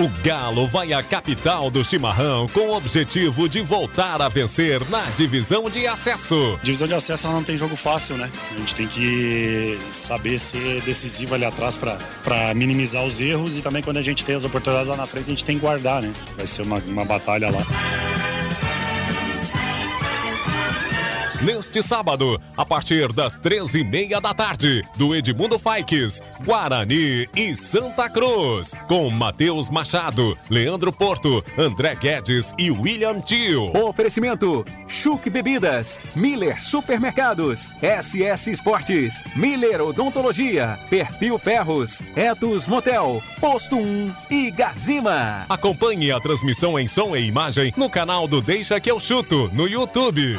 O 0.00 0.08
Galo 0.24 0.66
vai 0.66 0.94
à 0.94 1.02
capital 1.02 1.70
do 1.70 1.84
chimarrão 1.84 2.48
com 2.48 2.60
o 2.60 2.74
objetivo 2.74 3.46
de 3.46 3.60
voltar 3.60 4.22
a 4.22 4.30
vencer 4.30 4.80
na 4.88 5.02
divisão 5.10 5.68
de 5.68 5.86
acesso. 5.86 6.58
Divisão 6.62 6.88
de 6.88 6.94
acesso 6.94 7.28
não 7.28 7.44
tem 7.44 7.54
jogo 7.54 7.76
fácil, 7.76 8.16
né? 8.16 8.30
A 8.50 8.56
gente 8.56 8.74
tem 8.74 8.86
que 8.86 9.78
saber 9.92 10.38
ser 10.38 10.80
decisivo 10.80 11.34
ali 11.34 11.44
atrás 11.44 11.76
para 11.76 12.54
minimizar 12.54 13.04
os 13.04 13.20
erros 13.20 13.58
e 13.58 13.60
também 13.60 13.82
quando 13.82 13.98
a 13.98 14.02
gente 14.02 14.24
tem 14.24 14.34
as 14.34 14.42
oportunidades 14.42 14.88
lá 14.88 14.96
na 14.96 15.06
frente 15.06 15.26
a 15.26 15.30
gente 15.30 15.44
tem 15.44 15.56
que 15.56 15.60
guardar, 15.60 16.00
né? 16.00 16.14
Vai 16.34 16.46
ser 16.46 16.62
uma, 16.62 16.78
uma 16.78 17.04
batalha 17.04 17.50
lá. 17.50 17.60
Neste 21.42 21.82
sábado, 21.82 22.38
a 22.54 22.66
partir 22.66 23.10
das 23.14 23.38
13h30 23.38 24.20
da 24.20 24.34
tarde, 24.34 24.82
do 24.98 25.14
Edmundo 25.14 25.58
Faix, 25.58 26.20
Guarani 26.44 27.26
e 27.34 27.56
Santa 27.56 28.10
Cruz, 28.10 28.74
com 28.86 29.08
Matheus 29.08 29.70
Machado, 29.70 30.36
Leandro 30.50 30.92
Porto, 30.92 31.42
André 31.56 31.94
Guedes 31.94 32.52
e 32.58 32.70
William 32.70 33.18
Tio. 33.20 33.74
Oferecimento: 33.74 34.66
Chuc 34.86 35.30
Bebidas, 35.30 35.98
Miller 36.14 36.62
Supermercados, 36.62 37.70
SS 37.80 38.50
Esportes, 38.50 39.24
Miller 39.34 39.80
Odontologia, 39.80 40.78
Perfil 40.90 41.38
Ferros, 41.38 42.02
Etos 42.14 42.66
Motel, 42.66 43.22
Posto 43.40 43.76
1 43.78 44.14
e 44.30 44.50
Gazima. 44.50 45.46
Acompanhe 45.48 46.12
a 46.12 46.20
transmissão 46.20 46.78
em 46.78 46.86
som 46.86 47.16
e 47.16 47.26
imagem 47.26 47.72
no 47.78 47.88
canal 47.88 48.28
do 48.28 48.42
Deixa 48.42 48.78
que 48.78 48.90
eu 48.90 49.00
chuto 49.00 49.50
no 49.54 49.66
YouTube. 49.66 50.38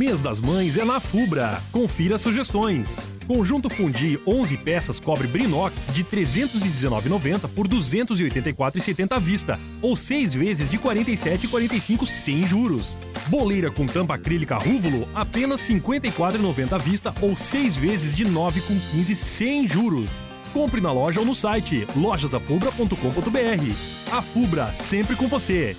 Mês 0.00 0.20
das 0.20 0.40
Mães 0.40 0.78
é 0.78 0.84
na 0.84 0.98
Fubra. 0.98 1.60
Confira 1.70 2.18
sugestões. 2.18 2.96
Conjunto 3.26 3.68
Fundi 3.68 4.18
11 4.26 4.56
peças 4.56 4.98
cobre 4.98 5.28
Brinox 5.28 5.86
de 5.88 6.02
R$ 6.02 6.24
319,90 6.24 7.48
por 7.54 7.66
R$ 7.66 7.76
284,70 7.76 9.12
à 9.12 9.18
vista, 9.18 9.60
ou 9.82 9.94
6 9.94 10.34
vezes 10.34 10.70
de 10.70 10.78
R$ 10.78 10.82
47,45 10.82 12.06
sem 12.06 12.42
juros. 12.42 12.98
Boleira 13.26 13.70
com 13.70 13.86
tampa 13.86 14.14
acrílica 14.14 14.56
Rúvulo 14.56 15.06
apenas 15.14 15.68
R$ 15.68 15.80
54,90 15.80 16.72
à 16.72 16.78
vista, 16.78 17.14
ou 17.20 17.36
6 17.36 17.76
vezes 17.76 18.14
de 18.14 18.24
R$ 18.24 18.30
9,15 18.30 19.14
sem 19.14 19.68
juros. 19.68 20.10
Compre 20.52 20.80
na 20.80 20.92
loja 20.92 21.20
ou 21.20 21.26
no 21.26 21.34
site 21.34 21.86
lojasafubra.com.br. 21.94 24.16
A 24.16 24.22
Fubra, 24.22 24.74
sempre 24.74 25.14
com 25.14 25.28
você. 25.28 25.76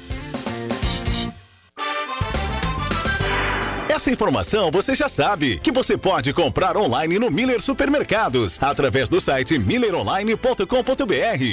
Essa 4.01 4.09
informação 4.09 4.71
você 4.71 4.95
já 4.95 5.07
sabe, 5.07 5.59
que 5.59 5.71
você 5.71 5.95
pode 5.95 6.33
comprar 6.33 6.75
online 6.75 7.19
no 7.19 7.29
Miller 7.29 7.61
Supermercados, 7.61 8.57
através 8.59 9.07
do 9.07 9.21
site 9.21 9.59
milleronline.com.br 9.59 10.65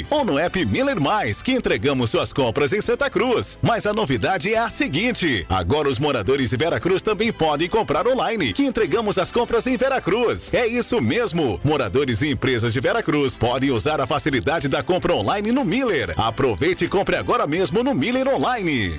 ou 0.08 0.24
no 0.24 0.38
app 0.38 0.64
Miller 0.64 0.98
Mais, 0.98 1.42
que 1.42 1.52
entregamos 1.52 2.08
suas 2.08 2.32
compras 2.32 2.72
em 2.72 2.80
Santa 2.80 3.10
Cruz. 3.10 3.58
Mas 3.60 3.84
a 3.84 3.92
novidade 3.92 4.54
é 4.54 4.56
a 4.56 4.70
seguinte: 4.70 5.44
agora 5.46 5.90
os 5.90 5.98
moradores 5.98 6.48
de 6.48 6.56
Veracruz 6.56 7.02
também 7.02 7.30
podem 7.30 7.68
comprar 7.68 8.08
online, 8.08 8.54
que 8.54 8.64
entregamos 8.64 9.18
as 9.18 9.30
compras 9.30 9.66
em 9.66 9.76
Veracruz. 9.76 10.50
É 10.54 10.66
isso 10.66 11.02
mesmo. 11.02 11.60
Moradores 11.62 12.22
e 12.22 12.30
empresas 12.30 12.72
de 12.72 12.80
Veracruz 12.80 13.36
podem 13.36 13.72
usar 13.72 14.00
a 14.00 14.06
facilidade 14.06 14.68
da 14.68 14.82
compra 14.82 15.14
online 15.14 15.52
no 15.52 15.66
Miller. 15.66 16.14
Aproveite 16.16 16.86
e 16.86 16.88
compre 16.88 17.16
agora 17.16 17.46
mesmo 17.46 17.82
no 17.82 17.94
Miller 17.94 18.26
Online. 18.26 18.98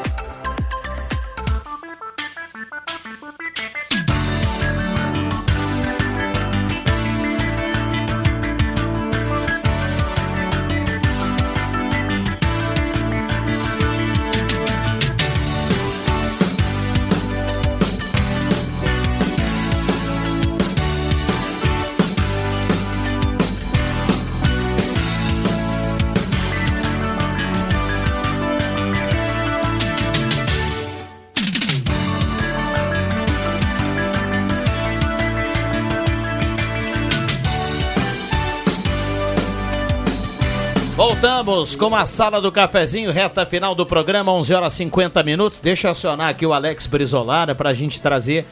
Voltamos 41.51 41.75
com 41.75 41.93
a 41.93 42.05
sala 42.05 42.39
do 42.39 42.49
cafezinho, 42.49 43.11
reta 43.11 43.45
final 43.45 43.75
do 43.75 43.85
programa, 43.85 44.31
11 44.31 44.53
horas 44.53 44.71
50 44.71 45.21
minutos. 45.21 45.59
Deixa 45.59 45.87
eu 45.87 45.91
acionar 45.91 46.29
aqui 46.29 46.45
o 46.45 46.53
Alex 46.53 46.87
Brizolara 46.87 47.53
para 47.53 47.71
a 47.71 47.73
gente 47.73 48.01
trazer 48.01 48.45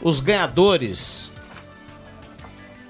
os 0.00 0.20
ganhadores 0.20 1.28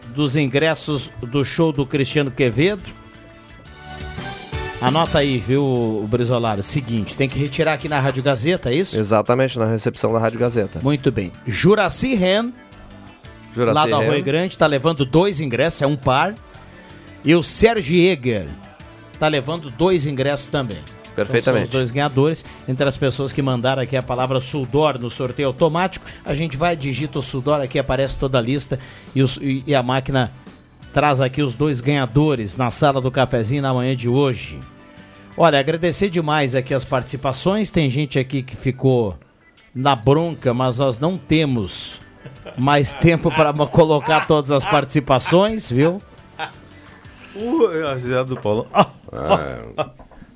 dos 0.08 0.36
ingressos 0.36 1.10
do 1.22 1.42
show 1.46 1.72
do 1.72 1.86
Cristiano 1.86 2.30
Quevedo. 2.30 2.82
Anota 4.82 5.20
aí, 5.20 5.38
viu, 5.38 6.06
Brizolara? 6.10 6.62
Seguinte, 6.62 7.16
tem 7.16 7.26
que 7.26 7.38
retirar 7.38 7.72
aqui 7.72 7.88
na 7.88 7.98
Rádio 7.98 8.22
Gazeta, 8.22 8.70
é 8.70 8.74
isso? 8.74 9.00
Exatamente, 9.00 9.58
na 9.58 9.64
recepção 9.64 10.12
da 10.12 10.18
Rádio 10.18 10.38
Gazeta. 10.38 10.78
Muito 10.82 11.10
bem. 11.10 11.32
Juraci 11.46 12.14
Ren, 12.14 12.52
Juraci 13.54 13.74
lá 13.74 13.86
do 13.86 13.94
Arroio 13.94 14.12
Ren. 14.12 14.22
Grande, 14.22 14.58
tá 14.58 14.66
levando 14.66 15.06
dois 15.06 15.40
ingressos, 15.40 15.80
é 15.80 15.86
um 15.86 15.96
par. 15.96 16.34
E 17.24 17.34
o 17.34 17.42
Sérgio 17.42 17.96
Eger 17.96 18.46
tá 19.18 19.28
levando 19.28 19.70
dois 19.70 20.06
ingressos 20.06 20.48
também. 20.48 20.78
Perfeitamente. 21.14 21.42
Então, 21.48 21.54
são 21.54 21.62
os 21.64 21.68
dois 21.70 21.90
ganhadores. 21.92 22.44
Entre 22.66 22.88
as 22.88 22.96
pessoas 22.96 23.32
que 23.32 23.40
mandaram 23.40 23.80
aqui 23.82 23.96
a 23.96 24.02
palavra 24.02 24.40
Suldor 24.40 24.98
no 24.98 25.08
sorteio 25.08 25.48
automático, 25.48 26.04
a 26.24 26.34
gente 26.34 26.56
vai, 26.56 26.74
digita 26.74 27.18
o 27.18 27.22
Suldor, 27.22 27.60
aqui 27.60 27.78
aparece 27.78 28.16
toda 28.16 28.38
a 28.38 28.40
lista 28.40 28.78
e, 29.14 29.22
os- 29.22 29.38
e- 29.40 29.62
e 29.66 29.74
a 29.74 29.82
máquina 29.82 30.32
traz 30.92 31.20
aqui 31.20 31.40
os 31.42 31.54
dois 31.54 31.80
ganhadores 31.80 32.56
na 32.56 32.70
sala 32.70 33.00
do 33.00 33.10
cafezinho 33.12 33.62
na 33.62 33.72
manhã 33.72 33.94
de 33.94 34.08
hoje. 34.08 34.58
Olha, 35.36 35.58
agradecer 35.58 36.10
demais 36.10 36.54
aqui 36.54 36.72
as 36.74 36.84
participações. 36.84 37.70
Tem 37.70 37.88
gente 37.90 38.18
aqui 38.18 38.42
que 38.42 38.56
ficou 38.56 39.16
na 39.74 39.94
bronca, 39.96 40.52
mas 40.54 40.78
nós 40.78 40.98
não 40.98 41.16
temos 41.18 41.98
mais 42.56 42.92
tempo 42.92 43.30
para 43.30 43.52
colocar 43.66 44.26
todas 44.26 44.50
as 44.52 44.64
participações, 44.64 45.70
viu? 45.70 46.00
Uh, 47.36 47.86
a 47.86 47.94
risada 47.94 48.24
do 48.24 48.36
Paulo. 48.40 48.66
Ah, 48.72 48.90
Ah, 49.12 49.90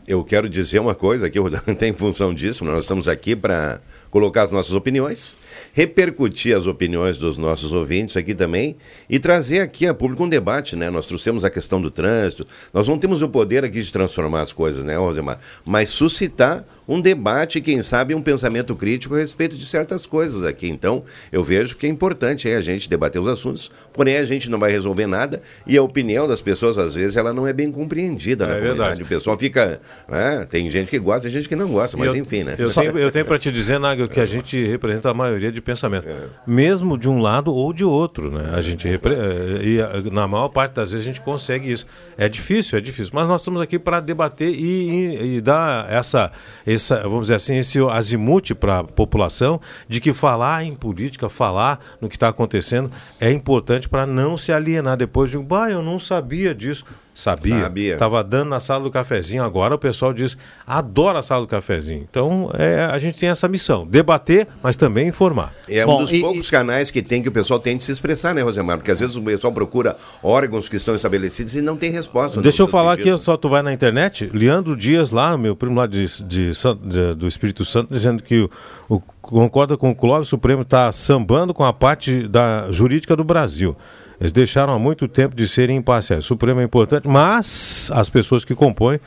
eu 0.07 0.25
quero 0.25 0.49
dizer 0.49 0.79
uma 0.79 0.95
coisa 0.95 1.29
que 1.29 1.39
tem 1.79 1.93
função 1.93 2.33
disso, 2.33 2.65
nós 2.65 2.85
estamos 2.85 3.09
aqui 3.09 3.37
para 3.37 3.81
colocar 4.11 4.43
as 4.43 4.53
nossas 4.53 4.73
opiniões, 4.75 5.37
repercutir 5.73 6.57
as 6.57 6.67
opiniões 6.67 7.19
dos 7.19 7.39
nossos 7.39 7.73
ouvintes 7.73 8.17
aqui 8.17 8.35
também 8.35 8.77
e 9.09 9.19
trazer 9.19 9.61
aqui 9.61 9.87
a 9.87 9.95
público 9.95 10.25
um 10.25 10.29
debate, 10.29 10.75
né? 10.77 10.91
Nós 10.91 11.07
trouxemos 11.07 11.45
a 11.45 11.51
questão 11.51 11.81
do 11.81 11.91
trânsito, 11.91 12.47
nós 12.73 12.89
não 12.89 12.99
temos 12.99 13.23
o 13.23 13.29
poder 13.29 13.65
aqui 13.65 13.81
de 13.81 13.93
transformar 13.93 14.43
as 14.43 14.53
coisas, 14.53 14.83
né, 14.85 14.97
Rosemar? 14.97 15.39
Mas 15.65 15.91
suscitar 15.91 16.65
um 16.89 17.03
debate, 17.03 17.61
quem 17.61 17.83
sabe 17.83 18.15
um 18.15 18.23
pensamento 18.23 18.75
crítico 18.75 19.15
a 19.15 19.19
respeito 19.19 19.55
de 19.59 19.67
certas 19.67 20.07
coisas 20.07 20.43
aqui. 20.43 20.67
Então, 20.71 21.05
eu 21.31 21.45
vejo 21.45 21.77
que 21.77 21.85
é 21.85 21.89
importante 21.91 22.49
a 22.49 22.63
gente 22.63 22.89
debater 22.89 23.21
os 23.21 23.29
assuntos, 23.29 23.71
porém 23.93 24.17
a 24.17 24.25
gente 24.25 24.49
não 24.49 24.59
vai 24.59 24.71
resolver 24.73 25.07
nada 25.07 25.43
e 25.67 25.77
a 25.77 25.83
opinião 25.83 26.27
das 26.27 26.41
pessoas, 26.41 26.79
às 26.79 26.95
vezes, 26.95 27.19
ela 27.19 27.31
não 27.31 27.47
é 27.47 27.53
bem 27.53 27.71
compreendida 27.71 28.47
na 28.47 28.53
É 28.55 28.57
comunidade. 28.57 28.79
verdade. 28.89 29.03
O 29.03 29.07
pessoal 29.07 29.37
fica. 29.37 29.83
né, 30.09 30.47
tem 30.49 30.71
gente 30.71 30.91
que 30.91 30.99
gosta 30.99 31.27
e 31.27 31.31
gente 31.31 31.47
que 31.47 31.55
não 31.55 31.69
gosta, 31.69 31.95
mas 31.95 32.09
eu, 32.15 32.17
enfim, 32.17 32.43
né? 32.45 32.55
Eu 32.59 32.73
tenho, 32.73 32.99
eu 32.99 33.11
tenho 33.11 33.27
para 33.27 33.37
te 33.39 33.53
dizer, 33.53 33.79
Nagel, 34.03 34.15
que 34.15 34.21
a 34.21 34.27
gente 34.27 34.67
representa 34.67 35.11
a 35.11 35.15
maioria 35.15 35.51
de 35.51 35.61
pensamento. 35.61 36.07
Mesmo 36.47 36.97
de 36.99 37.09
um 37.09 37.21
lado 37.21 37.53
ou 37.53 37.73
de 37.73 37.85
outro, 37.85 38.31
né? 38.31 38.51
A 38.55 38.61
gente 38.61 38.87
repre- 38.89 39.15
eh, 39.15 39.61
e 40.07 40.11
na 40.11 40.27
maior 40.29 40.49
parte 40.49 40.73
das 40.75 40.91
vezes 40.93 41.07
a 41.07 41.11
gente 41.11 41.21
consegue 41.21 41.71
isso. 41.73 41.87
É 42.17 42.29
difícil, 42.29 42.79
é 42.79 42.81
difícil. 42.81 43.11
Mas 43.15 43.29
nós 43.29 43.41
estamos 43.41 43.61
aqui 43.61 43.79
para 43.79 44.01
debater 44.01 44.49
e, 44.51 44.57
e- 44.57 45.37
e 45.37 45.41
dar 45.41 45.91
essa, 45.91 46.31
essa, 46.67 47.03
vamos 47.03 47.23
dizer 47.23 47.35
assim, 47.35 47.57
esse 47.59 47.79
azimute 47.89 48.55
para 48.55 48.81
a 48.81 48.85
população 48.85 49.61
de 49.89 50.01
que 50.01 50.13
falar 50.13 50.65
em 50.65 50.75
política, 50.75 51.29
falar 51.29 51.81
no 52.01 52.09
que 52.09 52.17
está 52.17 52.29
acontecendo 52.29 52.91
é 53.21 53.31
importante 53.31 53.89
para 53.89 54.07
não 54.07 54.37
se 54.37 54.53
alienar 54.53 54.97
depois 54.97 55.31
de 55.31 55.39
um, 55.39 55.45
bah, 55.45 55.71
eu 55.71 55.83
não 55.83 55.99
sabia 55.99 56.55
disso. 56.55 56.85
Sabia. 57.21 57.63
Sabia. 57.63 57.97
Tava 57.97 58.23
dando 58.23 58.51
na 58.51 58.61
sala 58.61 58.85
do 58.85 58.93
cafezinho, 58.93 59.43
agora 59.43 59.75
o 59.75 59.79
pessoal 59.79 60.13
diz, 60.13 60.39
adora 60.65 61.19
a 61.19 61.23
sala 61.23 61.41
do 61.41 61.49
cafezinho. 61.49 62.07
Então, 62.09 62.49
é, 62.57 62.85
a 62.85 62.97
gente 63.01 63.19
tem 63.19 63.29
essa 63.29 63.49
missão, 63.49 63.85
debater, 63.85 64.47
mas 64.63 64.77
também 64.77 65.09
informar. 65.09 65.53
É 65.69 65.85
um 65.85 65.99
dos 65.99 66.13
poucos 66.21 66.49
canais 66.49 66.93
que 66.93 67.03
tem 67.03 67.21
que 67.21 67.29
o 67.29 67.33
pessoal 67.33 67.59
tem 67.59 67.77
de 67.77 67.83
se 67.83 67.91
expressar, 67.91 68.33
né, 68.37 68.43
Rosemar? 68.43 68.77
Porque 68.79 68.93
às 68.93 69.01
vezes 69.01 69.17
o 69.17 69.23
pessoal 69.23 69.53
procura 69.53 69.97
órgãos 70.23 70.69
que 70.69 70.77
estão 70.77 70.95
estabelecidos 70.95 71.57
e 71.57 71.61
não 71.61 71.77
tem 71.77 71.91
resposta. 71.91 72.41
Deixa 72.41 72.63
eu 72.63 72.69
falar 72.69 72.93
aqui, 72.93 73.19
só 73.19 73.37
tu 73.37 73.49
vai 73.49 73.63
na 73.63 73.73
internet, 73.73 74.31
Leandro 74.33 74.77
Dias 74.77 75.11
lá, 75.11 75.37
meu 75.37 75.57
primo 75.57 75.75
lá 75.75 75.89
de, 75.89 76.07
de 76.23 76.53
de- 76.53 77.15
do 77.17 77.27
Espírito 77.27 77.65
Santo, 77.65 77.93
dizendo 77.93 78.23
que 78.23 78.43
o, 78.43 78.51
o- 78.89 79.01
concorda 79.21 79.77
com 79.77 79.91
o 79.91 79.95
Clóvis 79.95 80.29
Supremo 80.29 80.63
está 80.63 80.93
sambando 80.93 81.53
com 81.53 81.65
a 81.65 81.73
parte 81.73 82.29
da 82.29 82.71
jurídica 82.71 83.17
do 83.17 83.25
Brasil. 83.25 83.77
Eles 84.21 84.33
deixaram 84.33 84.73
há 84.73 84.79
muito 84.79 85.07
tempo 85.07 85.35
de 85.35 85.47
serem 85.47 85.77
imparciais. 85.77 86.25
O 86.25 86.29
Supremo 86.29 86.61
é 86.61 86.65
importante, 86.65 87.07
mas 87.07 87.91
as 87.95 88.11
pessoas 88.11 88.45
que 88.45 88.55
compõem 88.55 88.99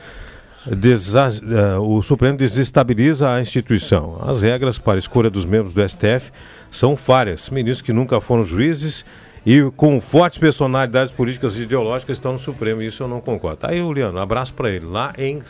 eh, 0.66 1.78
o 1.78 2.02
Supremo 2.02 2.38
desestabiliza 2.38 3.30
a 3.30 3.40
instituição. 3.40 4.18
As 4.22 4.42
regras 4.42 4.78
para 4.78 4.94
a 4.94 4.98
escolha 4.98 5.28
dos 5.28 5.44
membros 5.44 5.74
do 5.74 5.86
STF 5.86 6.30
são 6.70 6.94
várias. 6.94 7.50
Ministros 7.50 7.84
que 7.84 7.92
nunca 7.92 8.20
foram 8.20 8.44
juízes 8.44 9.04
e 9.44 9.60
com 9.76 10.00
fortes 10.00 10.38
personalidades 10.38 11.12
políticas 11.12 11.56
e 11.56 11.62
ideológicas 11.62 12.16
estão 12.16 12.32
no 12.32 12.38
Supremo. 12.38 12.80
Isso 12.80 13.02
eu 13.02 13.08
não 13.08 13.20
concordo. 13.20 13.66
Aí 13.66 13.82
o 13.82 13.90
Leandro, 13.90 14.18
um 14.18 14.22
abraço 14.22 14.54
para 14.54 14.70
ele, 14.70 14.86
lá 14.86 15.12
em 15.18 15.42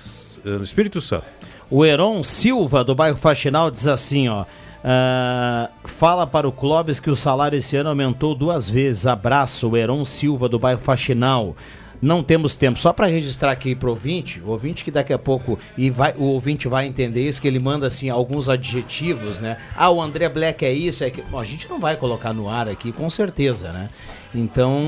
no 0.45 0.63
Espírito 0.63 1.01
Santo. 1.01 1.27
O 1.71 1.85
Heron 1.85 2.23
Silva, 2.25 2.83
do 2.83 2.95
bairro 2.95 3.17
Faxinal, 3.17 3.71
diz 3.71 3.87
assim, 3.87 4.29
ó. 4.29 4.45
Ah, 4.85 5.69
fala 5.85 6.27
para 6.27 6.49
o 6.49 6.53
Clóvis 6.53 6.99
que 7.01 7.11
o 7.11 7.17
salário 7.17 7.57
esse 7.59 7.77
ano 7.77 7.89
aumentou 7.91 8.35
duas 8.35 8.69
vezes. 8.69 9.07
Abraço, 9.07 9.69
o 9.71 9.77
Heron 9.77 10.05
Silva, 10.05 10.49
do 10.49 10.59
bairro 10.59 10.81
Faxinal. 10.81 11.55
Não 12.01 12.21
temos 12.21 12.57
tempo. 12.57 12.81
Só 12.81 12.93
para 12.93 13.07
registrar 13.07 13.53
aqui 13.53 13.77
pro 13.77 13.91
ouvinte, 13.91 14.41
o 14.45 14.49
ouvinte 14.51 14.83
que 14.83 14.91
daqui 14.91 15.13
a 15.13 15.19
pouco 15.19 15.57
e 15.79 15.89
vai, 15.89 16.13
o 16.19 16.25
ouvinte 16.25 16.67
vai 16.67 16.85
entender 16.85 17.25
isso, 17.29 17.41
que 17.41 17.47
ele 17.47 17.61
manda 17.61 17.87
assim 17.87 18.11
alguns 18.11 18.49
adjetivos, 18.49 19.39
né? 19.39 19.57
Ah, 19.77 19.89
o 19.89 20.03
André 20.03 20.29
Black 20.29 20.65
é 20.65 20.73
isso, 20.73 21.05
é 21.05 21.11
que. 21.11 21.23
Bom, 21.23 21.39
a 21.39 21.45
gente 21.45 21.71
não 21.71 21.79
vai 21.79 21.95
colocar 21.97 22.33
no 22.33 22.49
ar 22.49 22.69
aqui, 22.69 22.91
com 22.91 23.09
certeza, 23.09 23.71
né? 23.73 23.89
Então. 24.35 24.83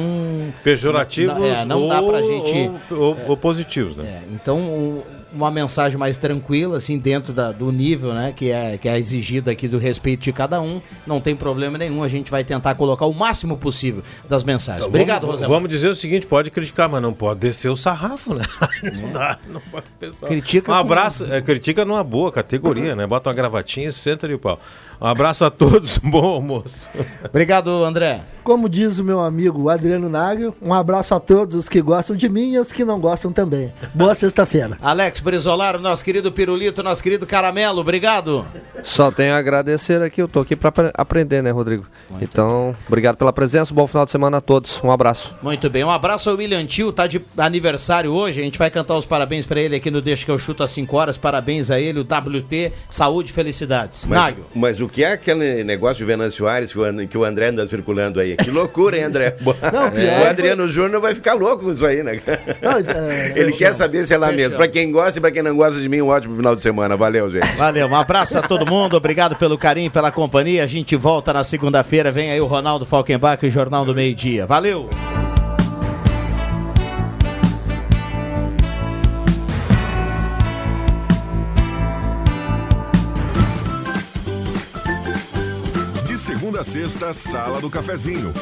Pejorativos 0.64 1.36
não, 1.38 1.44
é, 1.46 1.64
não 1.64 1.86
dá 1.86 2.02
pra 2.02 2.18
ou- 2.20 2.26
gente. 2.26 2.70
ou- 2.90 2.98
ou- 3.00 3.16
ou 3.28 3.36
positivos, 3.36 3.94
né? 3.94 4.04
É, 4.04 4.34
então, 4.34 4.58
um- 4.58 5.02
uma 5.34 5.50
mensagem 5.50 5.98
mais 5.98 6.16
tranquila, 6.16 6.76
assim, 6.76 6.98
dentro 6.98 7.32
da- 7.32 7.52
do 7.52 7.70
nível, 7.72 8.14
né, 8.14 8.32
que 8.34 8.50
é, 8.50 8.78
que 8.78 8.88
é 8.88 8.98
exigido 8.98 9.50
aqui 9.50 9.66
do 9.68 9.78
respeito 9.78 10.22
de 10.22 10.32
cada 10.32 10.60
um, 10.60 10.80
não 11.06 11.20
tem 11.20 11.34
problema 11.34 11.76
nenhum, 11.76 12.02
a 12.02 12.08
gente 12.08 12.30
vai 12.30 12.44
tentar 12.44 12.74
colocar 12.76 13.06
o 13.06 13.12
máximo 13.12 13.56
possível 13.56 14.02
das 14.28 14.44
mensagens. 14.44 14.86
Obrigado, 14.86 15.22
vamos, 15.22 15.34
Rosemar. 15.40 15.50
Vamos 15.56 15.68
dizer 15.68 15.88
o 15.88 15.94
seguinte, 15.94 16.26
pode 16.26 16.50
criticar, 16.50 16.88
mas 16.88 17.02
não 17.02 17.12
pode 17.12 17.40
descer 17.40 17.68
o 17.70 17.76
sarrafo, 17.76 18.34
né? 18.34 18.44
Não 19.02 19.10
dá, 19.12 19.38
não 19.50 19.60
pode 19.60 19.86
pensar. 19.98 20.26
Critica 20.26 20.70
Um 20.70 20.74
com- 20.74 20.80
abraço, 20.80 21.24
é, 21.24 21.40
critica 21.42 21.84
numa 21.84 22.04
boa 22.04 22.30
categoria, 22.30 22.94
né? 22.94 23.06
Bota 23.06 23.28
uma 23.30 23.34
gravatinha 23.34 23.88
e 23.88 23.92
senta 23.92 24.26
ali 24.26 24.34
o 24.34 24.38
pau. 24.38 24.60
Um 25.00 25.06
abraço 25.06 25.44
a 25.44 25.50
todos, 25.50 25.98
bom 26.02 26.24
almoço. 26.24 26.88
Obrigado, 27.24 27.70
André. 27.84 28.22
Como 28.42 28.68
diz 28.68 28.98
o 28.98 29.04
meu 29.04 29.20
amigo 29.20 29.68
Adriano 29.68 30.08
Nagel, 30.08 30.54
um 30.60 30.72
abraço 30.72 31.14
a 31.14 31.20
todos 31.20 31.54
os 31.56 31.68
que 31.68 31.80
gostam 31.80 32.14
de 32.14 32.28
mim 32.28 32.52
e 32.52 32.58
os 32.58 32.72
que 32.72 32.84
não 32.84 33.00
gostam 33.00 33.32
também. 33.32 33.72
Boa 33.94 34.14
sexta-feira. 34.16 34.76
Alex 34.80 35.20
Brizolaro, 35.20 35.80
nosso 35.80 36.04
querido 36.04 36.30
Pirulito, 36.30 36.82
nosso 36.82 37.02
querido 37.02 37.26
Caramelo, 37.26 37.80
obrigado. 37.80 38.44
Só 38.84 39.10
tenho 39.10 39.34
a 39.34 39.38
agradecer 39.38 40.00
aqui, 40.02 40.20
eu 40.20 40.28
tô 40.28 40.40
aqui 40.40 40.54
para 40.54 40.90
aprender, 40.94 41.42
né, 41.42 41.50
Rodrigo? 41.50 41.86
então, 42.20 42.76
obrigado 42.86 43.16
pela 43.16 43.32
presença, 43.32 43.72
bom 43.72 43.86
final 43.86 44.04
de 44.04 44.10
semana 44.10 44.36
a 44.36 44.40
todos. 44.40 44.80
Um 44.84 44.90
abraço. 44.90 45.34
Muito 45.42 45.68
bem, 45.70 45.82
um 45.82 45.90
abraço 45.90 46.28
ao 46.30 46.36
William 46.36 46.64
Tio, 46.66 46.92
tá 46.92 47.06
de 47.06 47.20
aniversário 47.38 48.12
hoje, 48.12 48.40
a 48.40 48.44
gente 48.44 48.58
vai 48.58 48.70
cantar 48.70 48.94
os 48.96 49.06
parabéns 49.06 49.46
para 49.46 49.60
ele 49.60 49.76
aqui 49.76 49.90
no 49.90 50.00
Deixa 50.04 50.24
que 50.26 50.30
eu 50.30 50.38
chuto 50.38 50.62
às 50.62 50.70
5 50.70 50.96
horas. 50.96 51.16
Parabéns 51.16 51.70
a 51.70 51.80
ele, 51.80 52.00
o 52.00 52.02
WT, 52.02 52.72
saúde 52.90 53.30
e 53.30 53.32
felicidades. 53.32 54.04
Mas, 54.04 54.20
Nagel. 54.20 54.44
mas 54.54 54.80
o 54.80 54.83
que 54.88 55.04
é 55.04 55.12
aquele 55.12 55.64
negócio 55.64 55.96
de 55.98 56.04
Venâncio 56.04 56.38
Soares 56.38 56.72
que 56.72 56.78
o, 56.78 57.08
que 57.08 57.18
o 57.18 57.24
André 57.24 57.48
anda 57.48 57.64
circulando 57.66 58.20
aí? 58.20 58.36
Que 58.36 58.50
loucura, 58.50 58.96
hein, 58.96 59.04
André? 59.04 59.36
Não, 59.44 59.90
pior 59.90 60.20
o 60.20 60.28
Adriano 60.28 60.68
Júnior 60.68 61.00
vai 61.00 61.14
ficar 61.14 61.34
louco 61.34 61.64
com 61.64 61.72
isso 61.72 61.84
aí, 61.86 62.02
né? 62.02 62.20
é, 62.26 63.32
Ele 63.38 63.52
quer 63.52 63.72
saber 63.72 64.04
se 64.06 64.14
é 64.14 64.18
lá 64.18 64.26
Fechamos. 64.28 64.42
mesmo. 64.42 64.56
Pra 64.56 64.68
quem 64.68 64.90
gosta 64.90 65.18
e 65.18 65.20
pra 65.22 65.30
quem 65.30 65.42
não 65.42 65.56
gosta 65.56 65.80
de 65.80 65.88
mim, 65.88 66.00
um 66.00 66.08
ótimo 66.08 66.36
final 66.36 66.54
de 66.54 66.62
semana. 66.62 66.96
Valeu, 66.96 67.28
gente. 67.30 67.56
Valeu, 67.56 67.86
um 67.86 67.96
abraço 67.96 68.38
a 68.38 68.42
todo 68.42 68.66
mundo, 68.70 68.96
obrigado 68.96 69.36
pelo 69.36 69.58
carinho, 69.58 69.90
pela 69.90 70.10
companhia. 70.10 70.64
A 70.64 70.66
gente 70.66 70.96
volta 70.96 71.32
na 71.32 71.44
segunda-feira. 71.44 72.10
Vem 72.10 72.30
aí 72.30 72.40
o 72.40 72.46
Ronaldo 72.46 72.86
Falkenbach 72.86 73.44
e 73.44 73.48
o 73.48 73.50
Jornal 73.50 73.84
do 73.84 73.94
Meio 73.94 74.14
Dia. 74.14 74.46
Valeu! 74.46 74.88
Sexta, 86.64 87.12
Sala 87.12 87.60
do 87.60 87.68
Cafezinho. 87.70 88.32